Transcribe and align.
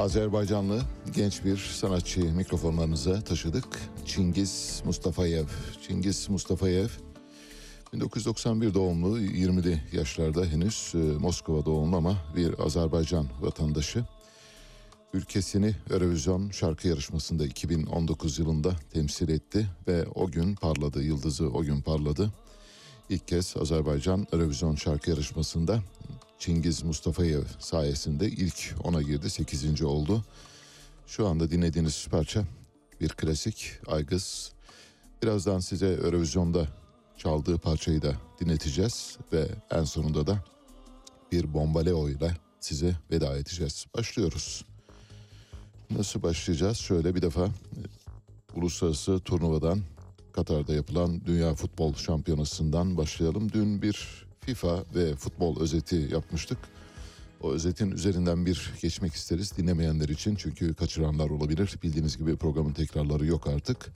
Azerbaycanlı 0.00 0.82
genç 1.14 1.44
bir 1.44 1.56
sanatçı 1.56 2.20
mikrofonlarınıza 2.20 3.20
taşıdık. 3.20 3.64
Çingiz 4.06 4.82
Mustafayev. 4.84 5.46
Çingiz 5.88 6.28
Mustafayev 6.28 6.88
1991 7.92 8.74
doğumlu 8.74 9.20
20'li 9.20 9.82
yaşlarda 9.92 10.44
henüz 10.44 10.92
e, 10.94 10.98
Moskova 10.98 11.64
doğumlu 11.64 11.96
ama 11.96 12.16
bir 12.36 12.64
Azerbaycan 12.66 13.26
vatandaşı. 13.40 14.04
Ülkesini 15.14 15.74
Eurovision 15.90 16.50
şarkı 16.50 16.88
yarışmasında 16.88 17.46
2019 17.46 18.38
yılında 18.38 18.76
temsil 18.92 19.28
etti 19.28 19.66
ve 19.88 20.06
o 20.14 20.30
gün 20.30 20.54
parladı, 20.54 21.02
yıldızı 21.02 21.48
o 21.48 21.62
gün 21.62 21.80
parladı. 21.80 22.32
İlk 23.08 23.28
kez 23.28 23.54
Azerbaycan 23.60 24.26
Eurovision 24.32 24.74
şarkı 24.74 25.10
yarışmasında 25.10 25.80
Çingiz 26.40 26.82
Mustafayev 26.82 27.42
sayesinde 27.58 28.28
ilk 28.28 28.74
ona 28.84 29.02
girdi 29.02 29.30
8. 29.30 29.82
oldu. 29.82 30.24
Şu 31.06 31.28
anda 31.28 31.50
dinlediğiniz 31.50 32.08
parça 32.10 32.44
bir 33.00 33.08
klasik 33.08 33.72
Aygız 33.86 34.52
Birazdan 35.22 35.58
size 35.58 35.86
Eurovision'da 35.86 36.68
çaldığı 37.16 37.58
parçayı 37.58 38.02
da 38.02 38.14
dinleteceğiz 38.40 39.18
ve 39.32 39.48
en 39.70 39.84
sonunda 39.84 40.26
da 40.26 40.44
bir 41.32 41.54
bombaleo 41.54 42.08
ile 42.08 42.36
size 42.60 42.96
veda 43.10 43.36
edeceğiz. 43.36 43.86
Başlıyoruz. 43.96 44.64
Nasıl 45.90 46.22
başlayacağız? 46.22 46.78
Şöyle 46.78 47.14
bir 47.14 47.22
defa 47.22 47.46
e, 47.46 47.50
uluslararası 48.54 49.20
turnuvadan 49.20 49.80
Katar'da 50.32 50.74
yapılan 50.74 51.20
Dünya 51.26 51.54
Futbol 51.54 51.94
Şampiyonası'ndan 51.94 52.96
başlayalım. 52.96 53.52
Dün 53.52 53.82
bir 53.82 54.29
FIFA 54.40 54.84
ve 54.94 55.16
futbol 55.16 55.60
özeti 55.60 56.08
yapmıştık. 56.12 56.58
O 57.42 57.52
özetin 57.52 57.90
üzerinden 57.90 58.46
bir 58.46 58.72
geçmek 58.82 59.14
isteriz 59.14 59.56
dinlemeyenler 59.56 60.08
için 60.08 60.36
çünkü 60.36 60.74
kaçıranlar 60.74 61.30
olabilir. 61.30 61.78
Bildiğiniz 61.82 62.18
gibi 62.18 62.36
programın 62.36 62.72
tekrarları 62.72 63.26
yok 63.26 63.46
artık. 63.46 63.92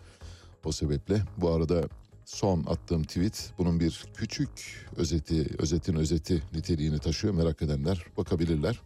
O 0.64 0.73
sebeple 0.73 1.23
bu 1.37 1.50
arada 1.50 1.88
son 2.25 2.64
attığım 2.67 3.02
tweet 3.02 3.52
bunun 3.58 3.81
bir 3.81 4.05
küçük 4.14 4.87
özeti, 4.96 5.46
özetin 5.58 5.94
özeti 5.94 6.43
niteliğini 6.55 6.99
taşıyor. 6.99 7.35
Merak 7.35 7.62
edenler 7.62 8.06
bakabilirler. 8.17 8.81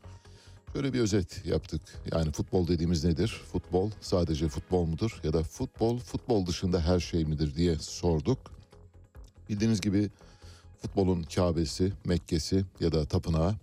Şöyle 0.72 0.92
bir 0.92 1.00
özet 1.00 1.46
yaptık. 1.46 1.82
Yani 2.12 2.32
futbol 2.32 2.68
dediğimiz 2.68 3.04
nedir? 3.04 3.40
Futbol 3.52 3.90
sadece 4.00 4.48
futbol 4.48 4.84
mudur? 4.84 5.20
Ya 5.24 5.32
da 5.32 5.42
futbol 5.42 5.98
futbol 5.98 6.46
dışında 6.46 6.80
her 6.80 7.00
şey 7.00 7.24
midir 7.24 7.54
diye 7.54 7.76
sorduk. 7.78 8.38
Bildiğiniz 9.48 9.80
gibi 9.80 10.10
futbolun 10.82 11.22
Kabe'si, 11.22 11.92
Mekke'si 12.04 12.64
ya 12.80 12.92
da 12.92 13.04
tapınağı 13.04 13.54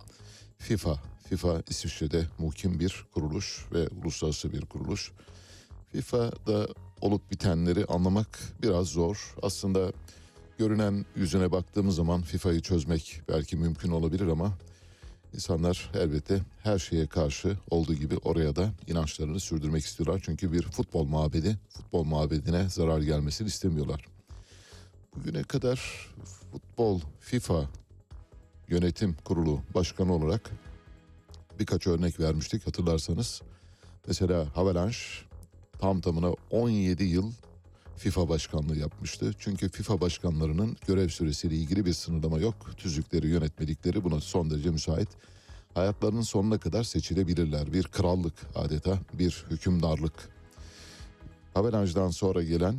FIFA. 0.58 0.98
FIFA 1.28 1.62
İsviçre'de 1.68 2.26
muhkim 2.38 2.80
bir 2.80 3.06
kuruluş 3.14 3.66
ve 3.72 3.88
uluslararası 3.88 4.52
bir 4.52 4.66
kuruluş. 4.66 5.12
FIFA'da 5.92 6.68
olup 7.00 7.30
bitenleri 7.30 7.84
anlamak 7.84 8.38
biraz 8.62 8.86
zor. 8.86 9.34
Aslında 9.42 9.92
görünen 10.58 11.06
yüzüne 11.16 11.52
baktığımız 11.52 11.96
zaman 11.96 12.22
FIFA'yı 12.22 12.60
çözmek 12.60 13.20
belki 13.28 13.56
mümkün 13.56 13.90
olabilir 13.90 14.26
ama 14.26 14.58
insanlar 15.34 15.90
elbette 15.94 16.40
her 16.62 16.78
şeye 16.78 17.06
karşı 17.06 17.56
olduğu 17.70 17.94
gibi 17.94 18.16
oraya 18.16 18.56
da 18.56 18.72
inançlarını 18.86 19.40
sürdürmek 19.40 19.84
istiyorlar. 19.84 20.22
Çünkü 20.24 20.52
bir 20.52 20.62
futbol 20.62 21.04
mabedi, 21.04 21.58
futbol 21.68 22.04
mabedine 22.04 22.68
zarar 22.68 23.00
gelmesini 23.00 23.48
istemiyorlar. 23.48 24.04
Bugüne 25.16 25.42
kadar 25.42 26.10
futbol 26.52 27.00
FIFA 27.20 27.70
yönetim 28.68 29.16
kurulu 29.24 29.60
başkanı 29.74 30.14
olarak 30.14 30.50
birkaç 31.58 31.86
örnek 31.86 32.20
vermiştik 32.20 32.66
hatırlarsanız. 32.66 33.42
Mesela 34.06 34.46
Avalanche 34.56 34.98
tam 35.78 36.00
tamına 36.00 36.34
17 36.50 37.04
yıl 37.04 37.32
FIFA 37.96 38.28
başkanlığı 38.28 38.76
yapmıştı. 38.76 39.32
Çünkü 39.38 39.68
FIFA 39.68 40.00
başkanlarının 40.00 40.76
görev 40.86 41.08
süresiyle 41.08 41.54
ilgili 41.54 41.86
bir 41.86 41.92
sınırlama 41.92 42.38
yok. 42.38 42.76
Tüzükleri, 42.76 43.28
yönetmelikleri 43.28 44.04
buna 44.04 44.20
son 44.20 44.50
derece 44.50 44.70
müsait. 44.70 45.08
Hayatlarının 45.74 46.22
sonuna 46.22 46.58
kadar 46.58 46.84
seçilebilirler. 46.84 47.72
Bir 47.72 47.82
krallık 47.82 48.34
adeta, 48.54 48.98
bir 49.12 49.44
hükümdarlık. 49.50 50.28
Avalanche'dan 51.54 52.10
sonra 52.10 52.42
gelen 52.42 52.76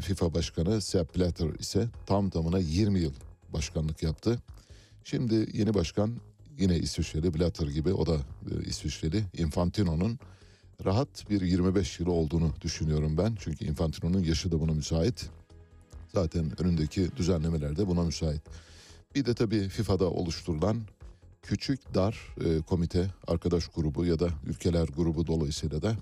FIFA 0.00 0.34
başkanı 0.34 0.80
Sepp 0.80 1.16
Blatter 1.16 1.48
ise 1.58 1.88
tam 2.06 2.30
tamına 2.30 2.58
20 2.58 3.00
yıl 3.00 3.12
başkanlık 3.52 4.02
yaptı. 4.02 4.38
Şimdi 5.04 5.48
yeni 5.52 5.74
başkan 5.74 6.16
yine 6.58 6.78
İsviçreli 6.78 7.34
Blatter 7.34 7.66
gibi 7.66 7.92
o 7.92 8.06
da 8.06 8.14
e, 8.14 8.64
İsviçreli 8.64 9.24
Infantino'nun 9.38 10.18
rahat 10.84 11.30
bir 11.30 11.40
25 11.40 12.00
yılı 12.00 12.12
olduğunu 12.12 12.52
düşünüyorum 12.60 13.18
ben. 13.18 13.36
Çünkü 13.40 13.64
Infantino'nun 13.64 14.22
yaşı 14.22 14.52
da 14.52 14.60
buna 14.60 14.72
müsait. 14.72 15.30
Zaten 16.14 16.62
önündeki 16.62 17.16
düzenlemeler 17.16 17.76
de 17.76 17.86
buna 17.86 18.02
müsait. 18.02 18.42
Bir 19.14 19.24
de 19.24 19.34
tabii 19.34 19.68
FIFA'da 19.68 20.10
oluşturulan 20.10 20.82
küçük 21.42 21.94
dar 21.94 22.34
e, 22.44 22.62
komite, 22.62 23.10
arkadaş 23.26 23.68
grubu 23.68 24.04
ya 24.04 24.18
da 24.18 24.28
ülkeler 24.46 24.88
grubu 24.88 25.26
dolayısıyla 25.26 25.82
da 25.82 25.96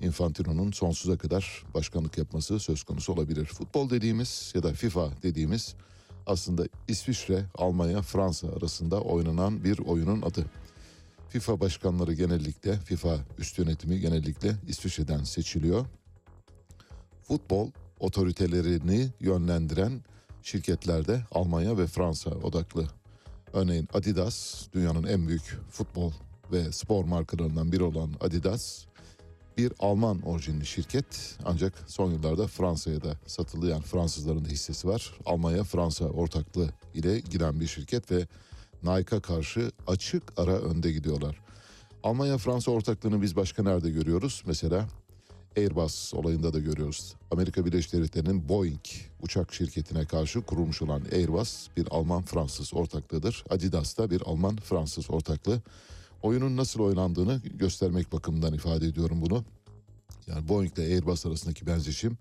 Infantino'nun 0.00 0.72
sonsuza 0.72 1.18
kadar 1.18 1.64
başkanlık 1.74 2.18
yapması 2.18 2.60
söz 2.60 2.82
konusu 2.82 3.12
olabilir. 3.12 3.44
Futbol 3.44 3.90
dediğimiz 3.90 4.52
ya 4.54 4.62
da 4.62 4.72
FIFA 4.72 5.10
dediğimiz 5.22 5.74
aslında 6.26 6.64
İsviçre, 6.88 7.44
Almanya, 7.54 8.02
Fransa 8.02 8.48
arasında 8.48 9.00
oynanan 9.00 9.64
bir 9.64 9.78
oyunun 9.78 10.22
adı. 10.22 10.46
FIFA 11.28 11.60
başkanları 11.60 12.12
genellikle, 12.12 12.76
FIFA 12.76 13.18
üst 13.38 13.58
yönetimi 13.58 14.00
genellikle 14.00 14.56
İsviçre'den 14.68 15.24
seçiliyor. 15.24 15.86
Futbol 17.22 17.70
otoritelerini 18.00 19.08
yönlendiren 19.20 20.00
şirketlerde 20.42 21.24
Almanya 21.32 21.78
ve 21.78 21.86
Fransa 21.86 22.30
odaklı. 22.30 22.86
Örneğin 23.52 23.88
Adidas 23.94 24.66
dünyanın 24.72 25.04
en 25.06 25.28
büyük 25.28 25.58
futbol 25.70 26.12
ve 26.52 26.72
spor 26.72 27.04
markalarından 27.04 27.72
biri 27.72 27.82
olan 27.82 28.14
Adidas 28.20 28.84
bir 29.56 29.72
Alman 29.78 30.20
orijinli 30.22 30.66
şirket 30.66 31.38
ancak 31.44 31.84
son 31.86 32.10
yıllarda 32.10 32.46
Fransa'ya 32.46 33.02
da 33.02 33.16
satıldı 33.26 33.68
yani 33.68 33.82
Fransızların 33.82 34.44
da 34.44 34.48
hissesi 34.48 34.88
var. 34.88 35.14
Almanya 35.26 35.64
Fransa 35.64 36.04
ortaklığı 36.04 36.68
ile 36.94 37.20
giren 37.20 37.60
bir 37.60 37.66
şirket 37.66 38.10
ve 38.12 38.26
Nike'a 38.82 39.20
karşı 39.20 39.70
açık 39.86 40.22
ara 40.36 40.58
önde 40.58 40.92
gidiyorlar. 40.92 41.40
Almanya 42.02 42.38
Fransa 42.38 42.70
ortaklığını 42.70 43.22
biz 43.22 43.36
başka 43.36 43.62
nerede 43.62 43.90
görüyoruz? 43.90 44.42
Mesela 44.46 44.88
Airbus 45.56 46.14
olayında 46.14 46.52
da 46.52 46.58
görüyoruz. 46.58 47.14
Amerika 47.30 47.66
Birleşik 47.66 47.92
Devletleri'nin 47.92 48.48
Boeing 48.48 48.84
uçak 49.22 49.54
şirketine 49.54 50.04
karşı 50.04 50.42
kurulmuş 50.42 50.82
olan 50.82 51.02
Airbus 51.12 51.68
bir 51.76 51.86
Alman-Fransız 51.90 52.74
ortaklığıdır. 52.74 53.44
Adidas 53.50 53.98
da 53.98 54.10
bir 54.10 54.20
Alman-Fransız 54.20 55.10
ortaklığı. 55.10 55.62
Oyunun 56.22 56.56
nasıl 56.56 56.80
oynandığını 56.80 57.40
göstermek 57.44 58.12
bakımından 58.12 58.54
ifade 58.54 58.86
ediyorum 58.86 59.22
bunu. 59.22 59.44
Yani 60.26 60.48
Boeing 60.48 60.78
ile 60.78 60.94
Airbus 60.94 61.26
arasındaki 61.26 61.66
benzeşim 61.66 62.18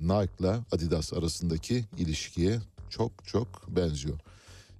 Nike 0.00 0.32
ile 0.40 0.56
Adidas 0.72 1.12
arasındaki 1.12 1.84
ilişkiye 1.98 2.60
çok 2.90 3.26
çok 3.26 3.76
benziyor. 3.76 4.18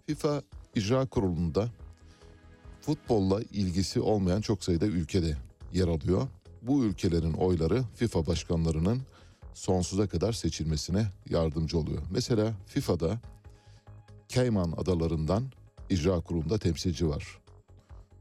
FIFA 0.07 0.43
İcra 0.75 1.07
Kurulu'nda 1.07 1.69
futbolla 2.81 3.43
ilgisi 3.43 4.01
olmayan 4.01 4.41
çok 4.41 4.65
sayıda 4.65 4.87
ülkede 4.87 5.37
yer 5.73 5.89
alıyor. 5.89 6.29
Bu 6.63 6.85
ülkelerin 6.85 7.33
oyları 7.33 7.83
FIFA 7.95 8.27
başkanlarının 8.27 9.03
sonsuza 9.55 10.07
kadar 10.07 10.33
seçilmesine 10.33 11.07
yardımcı 11.31 11.79
oluyor. 11.79 12.03
Mesela 12.11 12.55
FIFA'da 12.67 13.21
Cayman 14.29 14.73
adalarından 14.77 15.45
icra 15.91 16.21
kurulunda 16.21 16.59
temsilci 16.59 17.09
var. 17.09 17.39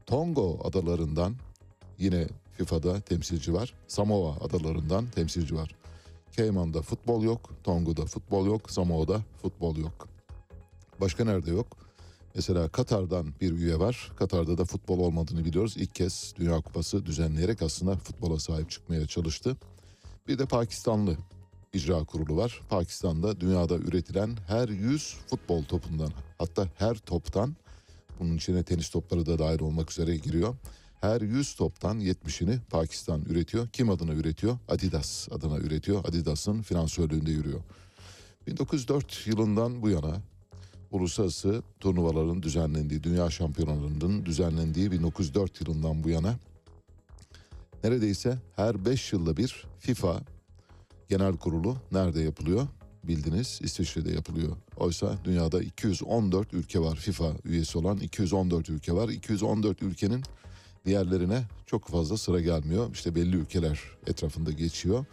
Tongo 0.06 0.58
adalarından 0.64 1.34
yine 1.98 2.28
FIFA'da 2.52 3.00
temsilci 3.00 3.54
var. 3.54 3.74
Samoa 3.88 4.36
adalarından 4.40 5.06
temsilci 5.06 5.54
var. 5.54 5.74
Cayman'da 6.36 6.82
futbol 6.82 7.22
yok, 7.22 7.50
Tongo'da 7.64 8.06
futbol 8.06 8.46
yok, 8.46 8.70
Samoa'da 8.70 9.20
futbol 9.42 9.76
yok. 9.76 10.08
Başka 11.00 11.24
nerede 11.24 11.50
yok? 11.50 11.76
Mesela 12.34 12.68
Katar'dan 12.68 13.26
bir 13.40 13.52
üye 13.52 13.78
var. 13.78 14.12
Katar'da 14.16 14.58
da 14.58 14.64
futbol 14.64 14.98
olmadığını 14.98 15.44
biliyoruz. 15.44 15.74
İlk 15.76 15.94
kez 15.94 16.34
Dünya 16.36 16.60
Kupası 16.60 17.06
düzenleyerek 17.06 17.62
aslında 17.62 17.96
futbola 17.96 18.38
sahip 18.38 18.70
çıkmaya 18.70 19.06
çalıştı. 19.06 19.56
Bir 20.28 20.38
de 20.38 20.46
Pakistanlı 20.46 21.16
icra 21.72 22.04
kurulu 22.04 22.36
var. 22.36 22.60
Pakistan'da 22.68 23.40
dünyada 23.40 23.76
üretilen 23.76 24.36
her 24.46 24.68
100 24.68 25.16
futbol 25.26 25.64
topundan 25.64 26.10
hatta 26.38 26.68
her 26.78 26.94
toptan 26.94 27.56
bunun 28.20 28.36
içine 28.36 28.62
tenis 28.62 28.88
topları 28.88 29.26
da 29.26 29.38
dahil 29.38 29.60
olmak 29.60 29.90
üzere 29.90 30.16
giriyor. 30.16 30.54
Her 31.00 31.20
100 31.20 31.54
toptan 31.54 32.00
70'ini 32.00 32.58
Pakistan 32.70 33.22
üretiyor. 33.22 33.68
Kim 33.68 33.90
adına 33.90 34.12
üretiyor? 34.12 34.58
Adidas 34.68 35.28
adına 35.32 35.58
üretiyor. 35.58 36.04
Adidas'ın 36.04 36.62
finansörlüğünde 36.62 37.30
yürüyor. 37.30 37.60
1904 38.46 39.26
yılından 39.26 39.82
bu 39.82 39.88
yana 39.88 40.20
uluslararası 40.90 41.62
turnuvaların 41.80 42.42
düzenlendiği, 42.42 43.02
dünya 43.02 43.30
şampiyonalarının 43.30 44.26
düzenlendiği 44.26 44.92
1904 44.92 45.60
yılından 45.60 46.04
bu 46.04 46.08
yana 46.08 46.34
neredeyse 47.84 48.38
her 48.56 48.84
5 48.84 49.12
yılda 49.12 49.36
bir 49.36 49.66
FIFA 49.78 50.20
Genel 51.08 51.36
Kurulu 51.36 51.76
nerede 51.92 52.20
yapılıyor? 52.20 52.66
Bildiniz 53.08 53.60
İsviçre'de 53.62 54.10
yapılıyor. 54.10 54.56
Oysa 54.76 55.18
dünyada 55.24 55.62
214 55.62 56.54
ülke 56.54 56.80
var 56.80 56.96
FIFA 56.96 57.32
üyesi 57.44 57.78
olan 57.78 57.98
214 57.98 58.70
ülke 58.70 58.92
var. 58.92 59.08
214 59.08 59.82
ülkenin 59.82 60.22
diğerlerine 60.86 61.42
çok 61.66 61.88
fazla 61.88 62.16
sıra 62.16 62.40
gelmiyor. 62.40 62.90
İşte 62.92 63.14
belli 63.14 63.36
ülkeler 63.36 63.80
etrafında 64.06 64.52
geçiyor 64.52 65.04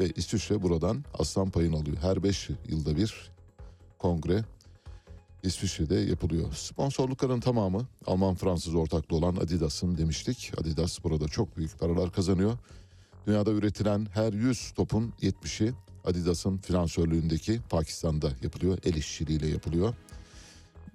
ve 0.00 0.10
İsviçre 0.16 0.62
buradan 0.62 1.04
aslan 1.18 1.50
payını 1.50 1.76
alıyor. 1.76 1.96
Her 2.00 2.22
5 2.22 2.50
yılda 2.68 2.96
bir 2.96 3.30
kongre 3.98 4.44
İsviçre'de 5.42 5.94
yapılıyor. 5.94 6.52
Sponsorlukların 6.52 7.40
tamamı 7.40 7.88
Alman-Fransız 8.06 8.74
ortaklı 8.74 9.16
olan 9.16 9.36
Adidas'ın 9.36 9.98
demiştik. 9.98 10.52
Adidas 10.60 11.04
burada 11.04 11.28
çok 11.28 11.56
büyük 11.56 11.78
paralar 11.78 12.12
kazanıyor. 12.12 12.58
Dünyada 13.26 13.50
üretilen 13.50 14.06
her 14.14 14.32
100 14.32 14.70
topun 14.70 15.12
70'i 15.22 15.72
Adidas'ın 16.04 16.58
finansörlüğündeki 16.58 17.60
Pakistan'da 17.70 18.30
yapılıyor. 18.42 18.78
El 18.84 18.94
işçiliğiyle 18.94 19.46
yapılıyor. 19.46 19.94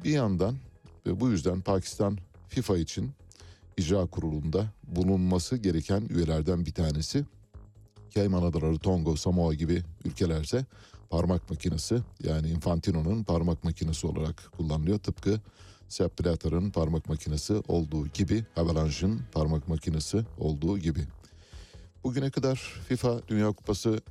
Bir 0.03 0.11
yandan 0.11 0.55
ve 1.05 1.19
bu 1.19 1.29
yüzden 1.29 1.61
Pakistan 1.61 2.17
FIFA 2.47 2.77
için 2.77 3.11
icra 3.77 4.05
kurulunda 4.05 4.65
bulunması 4.83 5.57
gereken 5.57 6.07
üyelerden 6.09 6.65
bir 6.65 6.73
tanesi. 6.73 7.25
Cayman 8.09 8.43
Adaları, 8.43 8.77
Tonga, 8.77 9.17
Samoa 9.17 9.53
gibi 9.53 9.83
ülkelerse 10.05 10.65
parmak 11.09 11.49
makinesi 11.49 11.99
yani 12.23 12.49
Infantino'nun 12.49 13.23
parmak 13.23 13.63
makinesi 13.63 14.07
olarak 14.07 14.51
kullanılıyor. 14.57 14.99
Tıpkı 14.99 15.39
Sepp 15.89 16.19
Blatter'ın 16.19 16.71
parmak 16.71 17.09
makinesi 17.09 17.53
olduğu 17.67 18.07
gibi, 18.07 18.45
Avalanche'ın 18.55 19.21
parmak 19.31 19.67
makinesi 19.67 20.25
olduğu 20.37 20.77
gibi. 20.77 21.01
Bugüne 22.03 22.29
kadar 22.29 22.55
FIFA 22.87 23.21
Dünya 23.27 23.51
Kupası 23.51 24.01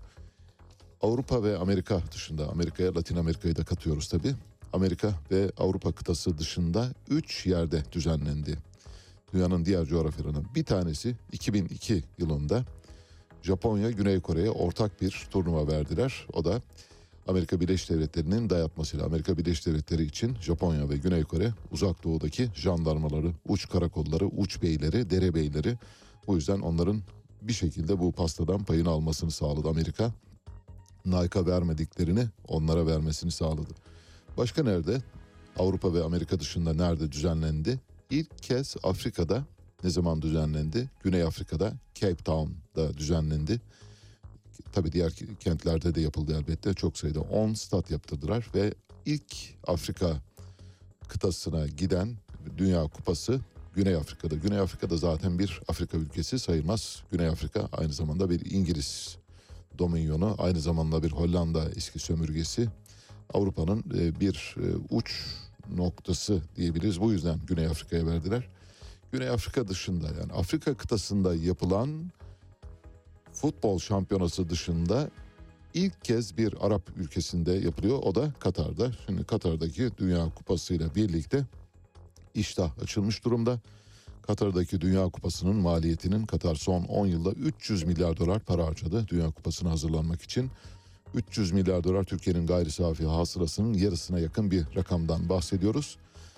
Avrupa 1.04 1.42
ve 1.42 1.58
Amerika 1.58 2.02
dışında, 2.12 2.48
Amerika'ya 2.48 2.94
Latin 2.94 3.16
Amerika'yı 3.16 3.56
da 3.56 3.64
katıyoruz 3.64 4.08
tabi. 4.08 4.34
Amerika 4.72 5.12
ve 5.30 5.50
Avrupa 5.58 5.92
kıtası 5.92 6.38
dışında 6.38 6.88
3 7.08 7.46
yerde 7.46 7.82
düzenlendi. 7.92 8.58
Dünyanın 9.32 9.64
diğer 9.64 9.84
coğrafyalarının 9.84 10.46
bir 10.54 10.64
tanesi 10.64 11.16
2002 11.32 12.02
yılında 12.18 12.64
Japonya 13.42 13.90
Güney 13.90 14.20
Kore'ye 14.20 14.50
ortak 14.50 15.02
bir 15.02 15.26
turnuva 15.30 15.68
verdiler. 15.68 16.26
O 16.32 16.44
da 16.44 16.62
Amerika 17.26 17.60
Birleşik 17.60 17.90
Devletleri'nin 17.90 18.50
dayatmasıyla 18.50 19.06
Amerika 19.06 19.38
Birleşik 19.38 19.66
Devletleri 19.66 20.02
için 20.04 20.36
Japonya 20.40 20.90
ve 20.90 20.96
Güney 20.96 21.24
Kore 21.24 21.52
uzak 21.72 22.04
doğudaki 22.04 22.48
jandarmaları, 22.54 23.32
uç 23.48 23.68
karakolları, 23.68 24.26
uç 24.26 24.62
beyleri, 24.62 25.10
derebeyleri 25.10 25.78
bu 26.26 26.34
yüzden 26.34 26.60
onların 26.60 27.02
bir 27.42 27.52
şekilde 27.52 28.00
bu 28.00 28.12
pastadan 28.12 28.64
payını 28.64 28.88
almasını 28.88 29.30
sağladı 29.30 29.68
Amerika. 29.68 30.12
Nike'a 31.04 31.46
vermediklerini 31.46 32.28
onlara 32.48 32.86
vermesini 32.86 33.30
sağladı. 33.30 33.74
Başka 34.36 34.62
nerede? 34.62 35.02
Avrupa 35.58 35.94
ve 35.94 36.04
Amerika 36.04 36.40
dışında 36.40 36.74
nerede 36.74 37.12
düzenlendi? 37.12 37.80
İlk 38.10 38.42
kez 38.42 38.76
Afrika'da 38.82 39.44
ne 39.84 39.90
zaman 39.90 40.22
düzenlendi? 40.22 40.90
Güney 41.02 41.22
Afrika'da 41.22 41.72
Cape 41.94 42.24
Town'da 42.24 42.96
düzenlendi. 42.96 43.60
Tabii 44.72 44.92
diğer 44.92 45.12
kentlerde 45.40 45.94
de 45.94 46.00
yapıldı 46.00 46.36
elbette. 46.38 46.74
Çok 46.74 46.98
sayıda 46.98 47.20
10 47.20 47.54
stat 47.54 47.90
yaptırdılar 47.90 48.46
ve 48.54 48.74
ilk 49.06 49.34
Afrika 49.66 50.16
kıtasına 51.08 51.66
giden 51.66 52.16
Dünya 52.58 52.82
Kupası 52.82 53.40
Güney 53.74 53.94
Afrika'da. 53.94 54.34
Güney 54.34 54.58
Afrika'da 54.58 54.96
zaten 54.96 55.38
bir 55.38 55.60
Afrika 55.68 55.96
ülkesi 55.96 56.38
sayılmaz. 56.38 57.02
Güney 57.12 57.26
Afrika 57.26 57.68
aynı 57.72 57.92
zamanda 57.92 58.30
bir 58.30 58.50
İngiliz 58.50 59.18
dominyonu, 59.78 60.34
aynı 60.38 60.60
zamanda 60.60 61.02
bir 61.02 61.10
Hollanda 61.10 61.70
eski 61.76 61.98
sömürgesi. 61.98 62.68
Avrupa'nın 63.34 63.84
e, 63.98 64.20
bir 64.20 64.56
e, 64.58 64.66
uç 64.90 65.26
noktası 65.76 66.42
diyebiliriz. 66.56 67.00
Bu 67.00 67.12
yüzden 67.12 67.40
Güney 67.46 67.66
Afrika'ya 67.66 68.06
verdiler. 68.06 68.48
Güney 69.12 69.28
Afrika 69.28 69.68
dışında 69.68 70.06
yani 70.20 70.32
Afrika 70.32 70.74
kıtasında 70.74 71.34
yapılan 71.34 72.10
futbol 73.32 73.78
şampiyonası 73.78 74.48
dışında 74.48 75.10
ilk 75.74 76.04
kez 76.04 76.36
bir 76.36 76.54
Arap 76.60 76.82
ülkesinde 76.96 77.52
yapılıyor. 77.52 77.98
O 78.02 78.14
da 78.14 78.32
Katar'da. 78.40 78.92
Şimdi 79.06 79.24
Katar'daki 79.24 79.90
Dünya 79.98 80.34
Kupası 80.34 80.74
ile 80.74 80.94
birlikte 80.94 81.46
iştah 82.34 82.78
açılmış 82.82 83.24
durumda. 83.24 83.60
Katar'daki 84.26 84.80
Dünya 84.80 85.08
Kupası'nın 85.08 85.56
maliyetinin 85.56 86.26
Katar 86.26 86.54
son 86.54 86.84
10 86.84 87.06
yılda 87.06 87.30
300 87.30 87.84
milyar 87.84 88.16
dolar 88.16 88.40
para 88.40 88.66
harcadı 88.66 89.06
Dünya 89.08 89.30
Kupası'na 89.30 89.70
hazırlanmak 89.70 90.22
için. 90.22 90.50
300 91.14 91.52
milyar 91.52 91.84
dolar 91.84 92.04
Türkiye'nin 92.04 92.46
gayri 92.46 92.70
safi 92.70 93.04
hasılasının 93.04 93.74
yarısına 93.74 94.18
yakın 94.18 94.50
bir 94.50 94.64
rakamdan 94.76 95.28
bahsediyoruz. 95.28 95.96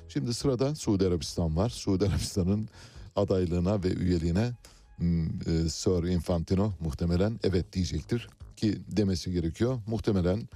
Şimdi 0.09 0.35
sırada 0.35 0.75
Suudi 0.75 1.07
Arabistan 1.07 1.57
var. 1.57 1.71
Suudi 1.71 2.07
Arabistan'ın 2.07 2.69
adaylığına 3.17 3.85
ve 3.85 3.89
üyeliğine 3.89 4.53
e, 5.01 5.69
Sir 5.69 6.09
Infantino 6.09 6.73
muhtemelen 6.81 7.41
evet 7.43 7.73
diyecektir 7.73 8.29
ki 8.57 8.79
demesi 8.89 9.33
gerekiyor. 9.33 9.79
Muhtemelen 9.87 10.49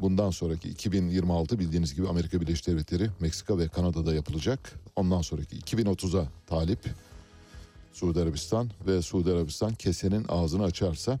bundan 0.00 0.30
sonraki 0.30 0.68
2026 0.68 1.58
bildiğiniz 1.58 1.94
gibi 1.94 2.08
Amerika 2.08 2.40
Birleşik 2.40 2.66
Devletleri, 2.66 3.10
Meksika 3.20 3.58
ve 3.58 3.68
Kanada'da 3.68 4.14
yapılacak. 4.14 4.72
Ondan 4.96 5.22
sonraki 5.22 5.56
2030'a 5.56 6.28
talip 6.46 6.78
Suudi 7.92 8.20
Arabistan 8.20 8.70
ve 8.86 9.02
Suudi 9.02 9.32
Arabistan 9.32 9.74
kesenin 9.74 10.24
ağzını 10.28 10.64
açarsa 10.64 11.18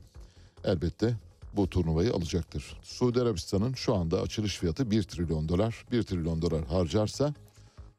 elbette 0.64 1.16
bu 1.56 1.70
turnuvayı 1.70 2.12
alacaktır. 2.12 2.76
Suudi 2.82 3.20
Arabistan'ın 3.20 3.74
şu 3.74 3.94
anda 3.94 4.20
açılış 4.20 4.58
fiyatı 4.58 4.90
1 4.90 5.02
trilyon 5.02 5.48
dolar. 5.48 5.84
1 5.92 6.02
trilyon 6.02 6.42
dolar 6.42 6.64
harcarsa 6.64 7.34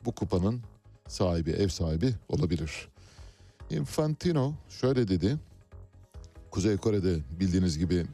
bu 0.06 0.12
kupanın 0.12 0.62
sahibi, 1.08 1.52
ev 1.52 1.68
sahibi 1.68 2.14
olabilir. 2.30 2.88
Infantino 3.70 4.54
şöyle 4.70 5.08
dedi. 5.08 5.38
Kuzey 6.52 6.78
Kore'de 6.78 7.20
bildiğiniz 7.40 7.78
gibi 7.78 8.06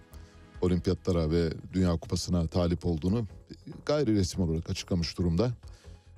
olimpiyatlara 0.61 1.31
ve 1.31 1.49
Dünya 1.73 1.97
Kupası'na 1.97 2.47
talip 2.47 2.85
olduğunu 2.85 3.27
gayri 3.85 4.15
resmi 4.15 4.43
olarak 4.43 4.69
açıklamış 4.69 5.17
durumda. 5.17 5.51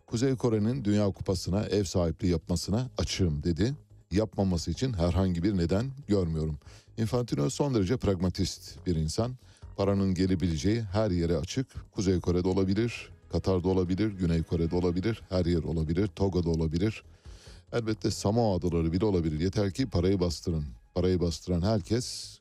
Kuzey 0.07 0.35
Kore'nin 0.35 0.85
Dünya 0.85 1.05
Kupası'na 1.11 1.63
ev 1.63 1.83
sahipliği 1.83 2.27
yapmasına 2.27 2.89
açığım 2.97 3.43
dedi. 3.43 3.73
Yapmaması 4.11 4.71
için 4.71 4.93
herhangi 4.93 5.43
bir 5.43 5.57
neden 5.57 5.91
görmüyorum. 6.07 6.57
Infantino 6.97 7.49
son 7.49 7.73
derece 7.75 7.97
pragmatist 7.97 8.87
bir 8.87 8.95
insan. 8.95 9.31
Paranın 9.77 10.13
gelebileceği 10.13 10.81
her 10.81 11.11
yere 11.11 11.37
açık. 11.37 11.67
Kuzey 11.91 12.19
Kore'de 12.19 12.47
olabilir, 12.47 13.09
Katar'da 13.31 13.67
olabilir, 13.69 14.07
Güney 14.07 14.43
Kore'de 14.43 14.75
olabilir, 14.75 15.21
her 15.29 15.45
yer 15.45 15.63
olabilir, 15.63 16.07
Toga'da 16.07 16.49
olabilir. 16.49 17.03
Elbette 17.73 18.11
Samoa 18.11 18.57
adaları 18.57 18.91
bile 18.91 19.05
olabilir. 19.05 19.39
Yeter 19.39 19.71
ki 19.71 19.89
parayı 19.89 20.19
bastırın. 20.19 20.65
Parayı 20.95 21.19
bastıran 21.21 21.61
herkes 21.61 22.39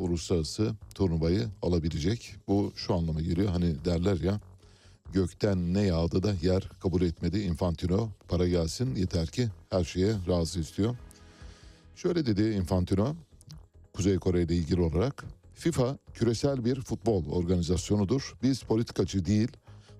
uluslararası 0.00 0.74
turnuvayı 0.94 1.48
alabilecek. 1.62 2.34
Bu 2.48 2.72
şu 2.76 2.94
anlama 2.94 3.20
geliyor. 3.20 3.48
Hani 3.48 3.84
derler 3.84 4.20
ya 4.20 4.40
gökten 5.12 5.74
ne 5.74 5.82
yağdı 5.82 6.22
da 6.22 6.34
yer 6.42 6.70
kabul 6.80 7.02
etmedi. 7.02 7.38
Infantino 7.38 8.08
para 8.28 8.48
gelsin 8.48 8.94
yeter 8.94 9.26
ki 9.26 9.48
her 9.70 9.84
şeye 9.84 10.14
razı 10.28 10.60
istiyor. 10.60 10.96
Şöyle 11.96 12.26
dedi 12.26 12.42
Infantino 12.42 13.16
Kuzey 13.92 14.18
Kore 14.18 14.42
ile 14.42 14.56
ilgili 14.56 14.80
olarak 14.80 15.24
FIFA 15.54 15.98
küresel 16.14 16.64
bir 16.64 16.80
futbol 16.80 17.26
organizasyonudur. 17.26 18.34
Biz 18.42 18.62
politikacı 18.62 19.24
değil, 19.24 19.48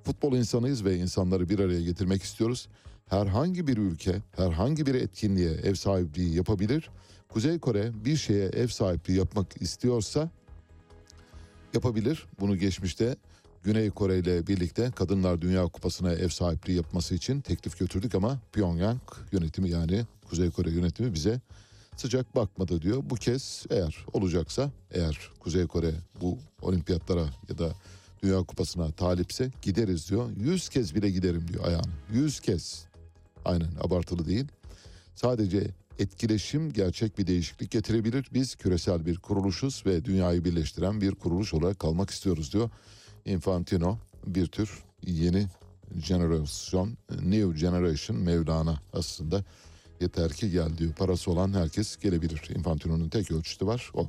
futbol 0.04 0.32
insanıyız 0.32 0.84
ve 0.84 0.96
insanları 0.96 1.48
bir 1.48 1.58
araya 1.58 1.80
getirmek 1.80 2.22
istiyoruz. 2.22 2.68
Herhangi 3.06 3.66
bir 3.66 3.76
ülke, 3.76 4.16
herhangi 4.36 4.86
bir 4.86 4.94
etkinliğe 4.94 5.50
ev 5.50 5.74
sahipliği 5.74 6.34
yapabilir. 6.34 6.90
Kuzey 7.32 7.58
Kore 7.58 8.04
bir 8.04 8.16
şeye 8.16 8.46
ev 8.46 8.68
sahipliği 8.68 9.18
yapmak 9.18 9.62
istiyorsa 9.62 10.30
yapabilir. 11.74 12.26
Bunu 12.40 12.56
geçmişte 12.56 13.16
Güney 13.62 13.90
Kore 13.90 14.18
ile 14.18 14.46
birlikte 14.46 14.90
Kadınlar 14.90 15.40
Dünya 15.40 15.62
Kupası'na 15.66 16.12
ev 16.12 16.28
sahipliği 16.28 16.76
yapması 16.76 17.14
için 17.14 17.40
teklif 17.40 17.78
götürdük 17.78 18.14
ama 18.14 18.38
Pyongyang 18.52 19.00
yönetimi 19.32 19.70
yani 19.70 20.04
Kuzey 20.28 20.50
Kore 20.50 20.70
yönetimi 20.70 21.14
bize 21.14 21.40
sıcak 21.96 22.36
bakmadı 22.36 22.82
diyor. 22.82 23.02
Bu 23.04 23.14
kez 23.14 23.66
eğer 23.70 24.06
olacaksa 24.12 24.70
eğer 24.90 25.30
Kuzey 25.40 25.66
Kore 25.66 25.92
bu 26.20 26.38
olimpiyatlara 26.62 27.24
ya 27.48 27.58
da 27.58 27.74
Dünya 28.22 28.42
Kupası'na 28.42 28.90
talipse 28.90 29.50
gideriz 29.62 30.10
diyor. 30.10 30.30
Yüz 30.36 30.68
kez 30.68 30.94
bile 30.94 31.10
giderim 31.10 31.48
diyor 31.48 31.64
ayağını. 31.66 31.92
Yüz 32.12 32.40
kez. 32.40 32.86
Aynen 33.44 33.70
abartılı 33.80 34.26
değil. 34.26 34.46
Sadece 35.14 35.70
etkileşim 36.00 36.72
gerçek 36.72 37.18
bir 37.18 37.26
değişiklik 37.26 37.70
getirebilir. 37.70 38.26
Biz 38.34 38.54
küresel 38.54 39.06
bir 39.06 39.16
kuruluşuz 39.16 39.82
ve 39.86 40.04
dünyayı 40.04 40.44
birleştiren 40.44 41.00
bir 41.00 41.14
kuruluş 41.14 41.54
olarak 41.54 41.78
kalmak 41.78 42.10
istiyoruz 42.10 42.52
diyor. 42.52 42.70
Infantino 43.24 43.98
bir 44.26 44.46
tür 44.46 44.84
yeni 45.06 45.46
jenerasyon, 46.02 46.96
new 47.22 47.60
generation 47.60 48.18
Mevlana 48.18 48.80
aslında 48.92 49.44
yeter 50.00 50.32
ki 50.32 50.50
gel 50.50 50.78
diyor. 50.78 50.92
Parası 50.92 51.30
olan 51.30 51.52
herkes 51.52 51.96
gelebilir. 51.96 52.50
Infantino'nun 52.54 53.08
tek 53.08 53.30
ölçütü 53.30 53.66
var 53.66 53.90
o. 53.94 54.06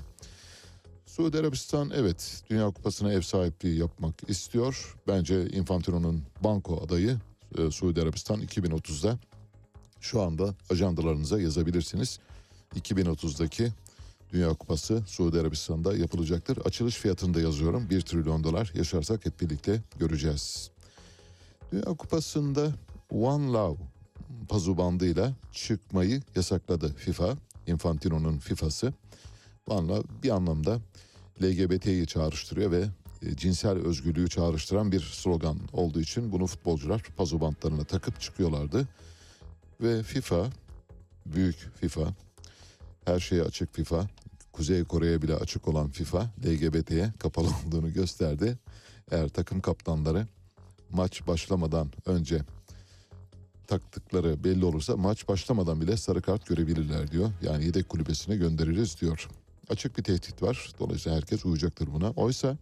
Suudi 1.05 1.37
Arabistan 1.37 1.91
evet 1.95 2.43
Dünya 2.49 2.65
Kupası'na 2.65 3.13
ev 3.13 3.21
sahipliği 3.21 3.79
yapmak 3.79 4.29
istiyor. 4.29 4.95
Bence 5.07 5.49
Infantino'nun 5.49 6.23
banko 6.43 6.81
adayı 6.85 7.17
e, 7.57 7.71
Suudi 7.71 8.01
Arabistan 8.01 8.41
2030'da 8.41 9.19
şu 10.01 10.21
anda 10.21 10.55
ajandalarınıza 10.69 11.41
yazabilirsiniz. 11.41 12.19
2030'daki 12.75 13.71
Dünya 14.33 14.53
Kupası 14.53 15.03
Suudi 15.07 15.39
Arabistan'da 15.39 15.97
yapılacaktır. 15.97 16.57
Açılış 16.57 16.95
fiyatını 16.95 17.33
da 17.33 17.41
yazıyorum. 17.41 17.89
1 17.89 18.01
trilyon 18.01 18.43
dolar 18.43 18.71
yaşarsak 18.75 19.25
hep 19.25 19.41
birlikte 19.41 19.81
göreceğiz. 19.99 20.71
Dünya 21.71 21.83
Kupası'nda 21.83 22.71
One 23.09 23.53
Love 23.53 23.77
pazu 24.49 24.77
bandıyla 24.77 25.33
çıkmayı 25.51 26.21
yasakladı 26.35 26.93
FIFA. 26.93 27.37
Infantino'nun 27.67 28.37
FIFA'sı. 28.37 28.93
One 29.67 29.87
Love 29.87 30.03
bir 30.23 30.29
anlamda 30.29 30.79
LGBT'yi 31.43 32.07
çağrıştırıyor 32.07 32.71
ve 32.71 32.85
e, 33.21 33.35
cinsel 33.35 33.77
özgürlüğü 33.77 34.29
çağrıştıran 34.29 34.91
bir 34.91 34.99
slogan 34.99 35.57
olduğu 35.73 36.01
için 36.01 36.31
bunu 36.31 36.47
futbolcular 36.47 37.03
pazo 37.17 37.41
bantlarına 37.41 37.83
takıp 37.83 38.21
çıkıyorlardı. 38.21 38.87
Ve 39.81 40.03
FIFA, 40.03 40.49
büyük 41.25 41.69
FIFA, 41.75 42.13
her 43.05 43.19
şeye 43.19 43.43
açık 43.43 43.75
FIFA, 43.75 44.07
Kuzey 44.51 44.83
Kore'ye 44.83 45.21
bile 45.21 45.35
açık 45.35 45.67
olan 45.67 45.89
FIFA, 45.89 46.29
LGBT'ye 46.45 47.13
kapalı 47.19 47.47
olduğunu 47.67 47.93
gösterdi. 47.93 48.57
Eğer 49.11 49.29
takım 49.29 49.61
kaptanları 49.61 50.27
maç 50.89 51.27
başlamadan 51.27 51.91
önce 52.05 52.41
taktıkları 53.67 54.43
belli 54.43 54.65
olursa 54.65 54.97
maç 54.97 55.27
başlamadan 55.27 55.81
bile 55.81 55.97
sarı 55.97 56.21
kart 56.21 56.45
görebilirler 56.45 57.11
diyor. 57.11 57.29
Yani 57.41 57.65
yedek 57.65 57.89
kulübesine 57.89 58.35
göndeririz 58.35 59.01
diyor. 59.01 59.27
Açık 59.69 59.97
bir 59.97 60.03
tehdit 60.03 60.41
var. 60.41 60.71
Dolayısıyla 60.79 61.17
herkes 61.17 61.45
uyacaktır 61.45 61.93
buna. 61.93 62.11
Oysa 62.11 62.57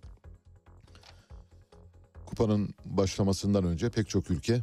kupanın 2.26 2.74
başlamasından 2.86 3.64
önce 3.64 3.90
pek 3.90 4.10
çok 4.10 4.32
ülke 4.32 4.62